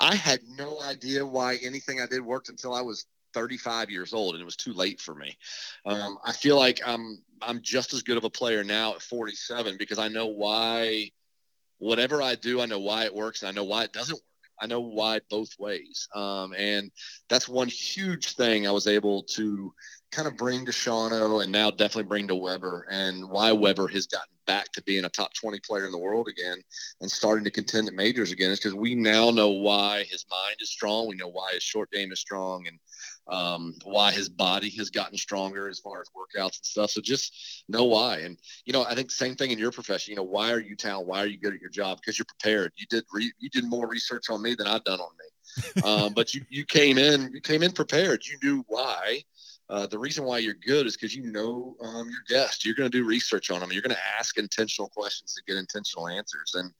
I 0.00 0.14
had 0.16 0.40
no 0.56 0.80
idea 0.82 1.24
why 1.24 1.56
anything 1.62 2.00
I 2.00 2.06
did 2.06 2.22
worked 2.22 2.48
until 2.48 2.74
I 2.74 2.80
was 2.80 3.06
35 3.34 3.90
years 3.90 4.12
old 4.12 4.34
and 4.34 4.42
it 4.42 4.44
was 4.44 4.56
too 4.56 4.72
late 4.72 5.00
for 5.00 5.14
me. 5.14 5.36
Um, 5.86 6.18
I 6.24 6.32
feel 6.32 6.56
like 6.58 6.80
I'm 6.86 7.22
I'm 7.40 7.60
just 7.62 7.92
as 7.92 8.02
good 8.02 8.16
of 8.16 8.24
a 8.24 8.30
player 8.30 8.62
now 8.64 8.94
at 8.94 9.02
47 9.02 9.76
because 9.78 9.98
I 9.98 10.08
know 10.08 10.26
why 10.26 11.10
whatever 11.78 12.22
I 12.22 12.36
do, 12.36 12.60
I 12.60 12.66
know 12.66 12.78
why 12.78 13.04
it 13.04 13.14
works 13.14 13.42
and 13.42 13.48
I 13.48 13.52
know 13.52 13.64
why 13.64 13.84
it 13.84 13.92
doesn't 13.92 14.14
work. 14.14 14.22
I 14.60 14.66
know 14.66 14.80
why 14.80 15.20
both 15.28 15.58
ways. 15.58 16.08
Um, 16.14 16.54
and 16.56 16.92
that's 17.28 17.48
one 17.48 17.66
huge 17.66 18.36
thing 18.36 18.66
I 18.66 18.70
was 18.70 18.86
able 18.86 19.24
to 19.24 19.72
kind 20.12 20.28
of 20.28 20.36
bring 20.36 20.64
to 20.66 20.70
Shawano 20.70 21.42
and 21.42 21.50
now 21.50 21.70
definitely 21.70 22.04
bring 22.04 22.28
to 22.28 22.36
Weber 22.36 22.86
and 22.90 23.28
why 23.28 23.50
Weber 23.50 23.88
has 23.88 24.06
gotten 24.06 24.32
back 24.46 24.70
to 24.72 24.82
being 24.82 25.04
a 25.04 25.08
top 25.08 25.32
20 25.34 25.58
player 25.60 25.86
in 25.86 25.90
the 25.92 25.98
world 25.98 26.28
again 26.28 26.58
and 27.00 27.10
starting 27.10 27.44
to 27.44 27.50
contend 27.50 27.88
at 27.88 27.94
majors 27.94 28.30
again 28.30 28.50
is 28.50 28.60
because 28.60 28.74
we 28.74 28.94
now 28.94 29.30
know 29.30 29.50
why 29.50 30.04
his 30.04 30.24
mind 30.30 30.56
is 30.60 30.70
strong. 30.70 31.08
We 31.08 31.16
know 31.16 31.28
why 31.28 31.54
his 31.54 31.62
short 31.62 31.90
game 31.90 32.12
is 32.12 32.20
strong 32.20 32.66
and 32.68 32.78
um, 33.28 33.74
why 33.84 34.12
his 34.12 34.28
body 34.28 34.70
has 34.70 34.90
gotten 34.90 35.16
stronger 35.16 35.68
as 35.68 35.78
far 35.78 36.00
as 36.00 36.08
workouts 36.08 36.58
and 36.58 36.64
stuff. 36.64 36.90
So 36.90 37.00
just 37.00 37.64
know 37.68 37.84
why. 37.84 38.18
And, 38.18 38.38
you 38.64 38.72
know, 38.72 38.84
I 38.84 38.94
think 38.94 39.10
same 39.10 39.34
thing 39.34 39.50
in 39.50 39.58
your 39.58 39.72
profession, 39.72 40.12
you 40.12 40.16
know, 40.16 40.22
why 40.22 40.52
are 40.52 40.60
you 40.60 40.76
talented? 40.76 41.08
Why 41.08 41.20
are 41.20 41.26
you 41.26 41.38
good 41.38 41.54
at 41.54 41.60
your 41.60 41.70
job? 41.70 41.98
Because 42.00 42.18
you're 42.18 42.26
prepared. 42.26 42.72
You 42.76 42.86
did, 42.90 43.04
re- 43.12 43.32
you 43.38 43.48
did 43.50 43.64
more 43.64 43.88
research 43.88 44.30
on 44.30 44.42
me 44.42 44.54
than 44.54 44.66
I've 44.66 44.84
done 44.84 45.00
on 45.00 45.10
me. 45.18 45.82
um, 45.84 46.14
but 46.14 46.34
you, 46.34 46.42
you 46.48 46.64
came 46.64 46.98
in, 46.98 47.30
you 47.32 47.40
came 47.40 47.62
in 47.62 47.72
prepared. 47.72 48.22
You 48.26 48.38
knew 48.42 48.64
why 48.68 49.22
uh, 49.72 49.86
the 49.86 49.98
reason 49.98 50.24
why 50.24 50.36
you're 50.36 50.52
good 50.52 50.86
is 50.86 50.96
because 50.96 51.14
you 51.14 51.22
know 51.32 51.74
um, 51.82 52.06
your 52.10 52.20
guest. 52.28 52.64
You're 52.64 52.74
going 52.74 52.90
to 52.90 52.98
do 52.98 53.06
research 53.06 53.50
on 53.50 53.60
them. 53.60 53.72
You're 53.72 53.80
going 53.80 53.94
to 53.94 54.18
ask 54.18 54.36
intentional 54.36 54.90
questions 54.90 55.34
to 55.34 55.42
get 55.46 55.58
intentional 55.58 56.08
answers, 56.08 56.54
and 56.54 56.70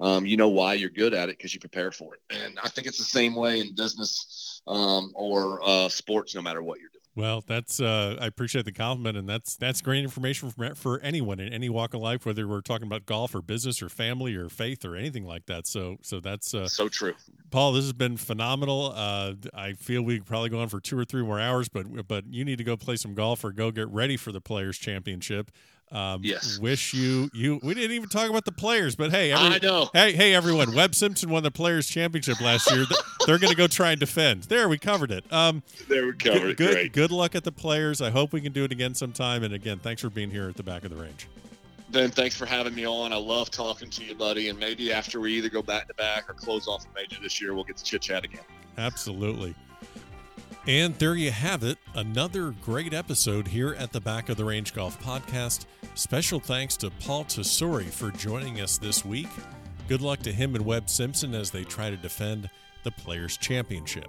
um, 0.00 0.24
you 0.24 0.38
know 0.38 0.48
why 0.48 0.72
you're 0.72 0.88
good 0.88 1.12
at 1.12 1.28
it 1.28 1.36
because 1.36 1.52
you 1.52 1.60
prepare 1.60 1.92
for 1.92 2.14
it. 2.14 2.20
And 2.30 2.58
I 2.64 2.68
think 2.70 2.86
it's 2.86 2.96
the 2.96 3.04
same 3.04 3.34
way 3.34 3.60
in 3.60 3.74
business 3.74 4.57
um, 4.68 5.12
or 5.14 5.60
uh, 5.64 5.88
sports, 5.88 6.34
no 6.34 6.42
matter 6.42 6.62
what 6.62 6.78
you're 6.78 6.90
doing. 6.90 6.98
Well, 7.18 7.42
that's 7.44 7.80
uh, 7.80 8.16
I 8.20 8.26
appreciate 8.26 8.64
the 8.64 8.70
compliment, 8.70 9.16
and 9.16 9.28
that's 9.28 9.56
that's 9.56 9.80
great 9.80 10.04
information 10.04 10.50
for 10.50 10.74
for 10.76 11.00
anyone 11.00 11.40
in 11.40 11.52
any 11.52 11.68
walk 11.68 11.92
of 11.94 12.00
life, 12.00 12.24
whether 12.24 12.46
we're 12.46 12.60
talking 12.60 12.86
about 12.86 13.06
golf 13.06 13.34
or 13.34 13.42
business 13.42 13.82
or 13.82 13.88
family 13.88 14.36
or 14.36 14.48
faith 14.48 14.84
or 14.84 14.94
anything 14.94 15.24
like 15.24 15.46
that. 15.46 15.66
So, 15.66 15.96
so 16.00 16.20
that's 16.20 16.54
uh, 16.54 16.68
so 16.68 16.88
true. 16.88 17.14
Paul, 17.50 17.72
this 17.72 17.82
has 17.82 17.92
been 17.92 18.18
phenomenal. 18.18 18.92
Uh, 18.94 19.32
I 19.52 19.72
feel 19.72 20.02
we 20.02 20.18
could 20.18 20.26
probably 20.26 20.50
go 20.50 20.60
on 20.60 20.68
for 20.68 20.78
two 20.78 20.96
or 20.96 21.04
three 21.04 21.24
more 21.24 21.40
hours, 21.40 21.68
but 21.68 22.06
but 22.06 22.24
you 22.30 22.44
need 22.44 22.58
to 22.58 22.64
go 22.64 22.76
play 22.76 22.94
some 22.94 23.14
golf 23.14 23.42
or 23.42 23.50
go 23.50 23.72
get 23.72 23.88
ready 23.88 24.16
for 24.16 24.30
the 24.30 24.40
Players 24.40 24.78
Championship. 24.78 25.50
Um, 25.90 26.20
yes. 26.22 26.58
Wish 26.58 26.92
you 26.92 27.30
you. 27.32 27.58
We 27.62 27.74
didn't 27.74 27.92
even 27.92 28.08
talk 28.08 28.28
about 28.28 28.44
the 28.44 28.52
players, 28.52 28.94
but 28.94 29.10
hey, 29.10 29.32
every, 29.32 29.56
I 29.56 29.58
know. 29.58 29.88
Hey, 29.92 30.12
hey, 30.12 30.34
everyone. 30.34 30.74
Webb 30.74 30.94
Simpson 30.94 31.30
won 31.30 31.42
the 31.42 31.50
Players 31.50 31.88
Championship 31.88 32.40
last 32.40 32.70
year. 32.70 32.84
They're 33.26 33.38
going 33.38 33.50
to 33.50 33.56
go 33.56 33.66
try 33.66 33.90
and 33.92 34.00
defend. 34.00 34.44
There, 34.44 34.68
we 34.68 34.78
covered 34.78 35.10
it. 35.10 35.30
Um, 35.32 35.62
there 35.88 36.06
we 36.06 36.12
covered 36.12 36.56
good, 36.56 36.72
Great. 36.72 36.92
Good 36.92 37.10
luck 37.10 37.34
at 37.34 37.44
the 37.44 37.52
Players. 37.52 38.02
I 38.02 38.10
hope 38.10 38.32
we 38.32 38.40
can 38.40 38.52
do 38.52 38.64
it 38.64 38.72
again 38.72 38.94
sometime. 38.94 39.42
And 39.42 39.54
again, 39.54 39.78
thanks 39.78 40.02
for 40.02 40.10
being 40.10 40.30
here 40.30 40.48
at 40.48 40.56
the 40.56 40.62
back 40.62 40.84
of 40.84 40.90
the 40.90 40.96
range. 40.96 41.26
Ben, 41.90 42.10
thanks 42.10 42.36
for 42.36 42.44
having 42.44 42.74
me 42.74 42.86
on. 42.86 43.14
I 43.14 43.16
love 43.16 43.50
talking 43.50 43.88
to 43.88 44.04
you, 44.04 44.14
buddy. 44.14 44.50
And 44.50 44.58
maybe 44.58 44.92
after 44.92 45.20
we 45.20 45.32
either 45.34 45.48
go 45.48 45.62
back 45.62 45.88
to 45.88 45.94
back 45.94 46.28
or 46.28 46.34
close 46.34 46.68
off 46.68 46.84
a 46.84 46.94
major 46.94 47.16
this 47.22 47.40
year, 47.40 47.54
we'll 47.54 47.64
get 47.64 47.78
to 47.78 47.84
chit 47.84 48.02
chat 48.02 48.24
again. 48.24 48.42
Absolutely. 48.76 49.54
And 50.68 50.94
there 50.96 51.14
you 51.14 51.30
have 51.30 51.64
it, 51.64 51.78
another 51.94 52.50
great 52.62 52.92
episode 52.92 53.48
here 53.48 53.74
at 53.78 53.90
the 53.90 54.02
Back 54.02 54.28
of 54.28 54.36
the 54.36 54.44
Range 54.44 54.74
Golf 54.74 55.02
Podcast. 55.02 55.64
Special 55.94 56.40
thanks 56.40 56.76
to 56.76 56.90
Paul 56.90 57.24
Tesori 57.24 57.86
for 57.86 58.10
joining 58.10 58.60
us 58.60 58.76
this 58.76 59.02
week. 59.02 59.30
Good 59.88 60.02
luck 60.02 60.18
to 60.20 60.32
him 60.32 60.54
and 60.54 60.66
Webb 60.66 60.90
Simpson 60.90 61.34
as 61.34 61.50
they 61.50 61.64
try 61.64 61.88
to 61.88 61.96
defend 61.96 62.50
the 62.82 62.90
Players' 62.90 63.38
Championship. 63.38 64.08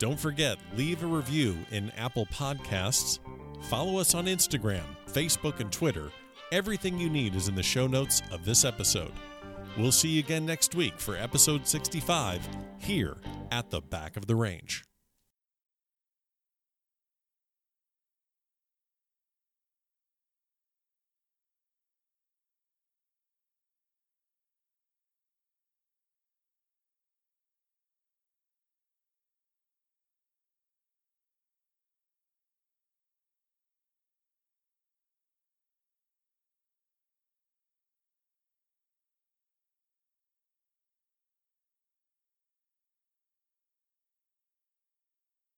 Don't 0.00 0.18
forget, 0.18 0.58
leave 0.74 1.04
a 1.04 1.06
review 1.06 1.56
in 1.70 1.92
Apple 1.92 2.26
Podcasts. 2.26 3.20
Follow 3.68 4.00
us 4.00 4.12
on 4.12 4.26
Instagram, 4.26 4.82
Facebook, 5.08 5.60
and 5.60 5.70
Twitter. 5.70 6.10
Everything 6.50 6.98
you 6.98 7.08
need 7.08 7.36
is 7.36 7.46
in 7.46 7.54
the 7.54 7.62
show 7.62 7.86
notes 7.86 8.22
of 8.32 8.44
this 8.44 8.64
episode. 8.64 9.12
We'll 9.78 9.92
see 9.92 10.08
you 10.08 10.18
again 10.18 10.46
next 10.46 10.74
week 10.74 10.98
for 10.98 11.16
episode 11.16 11.64
65 11.64 12.48
here 12.78 13.18
at 13.52 13.70
the 13.70 13.80
Back 13.80 14.16
of 14.16 14.26
the 14.26 14.34
Range. 14.34 14.82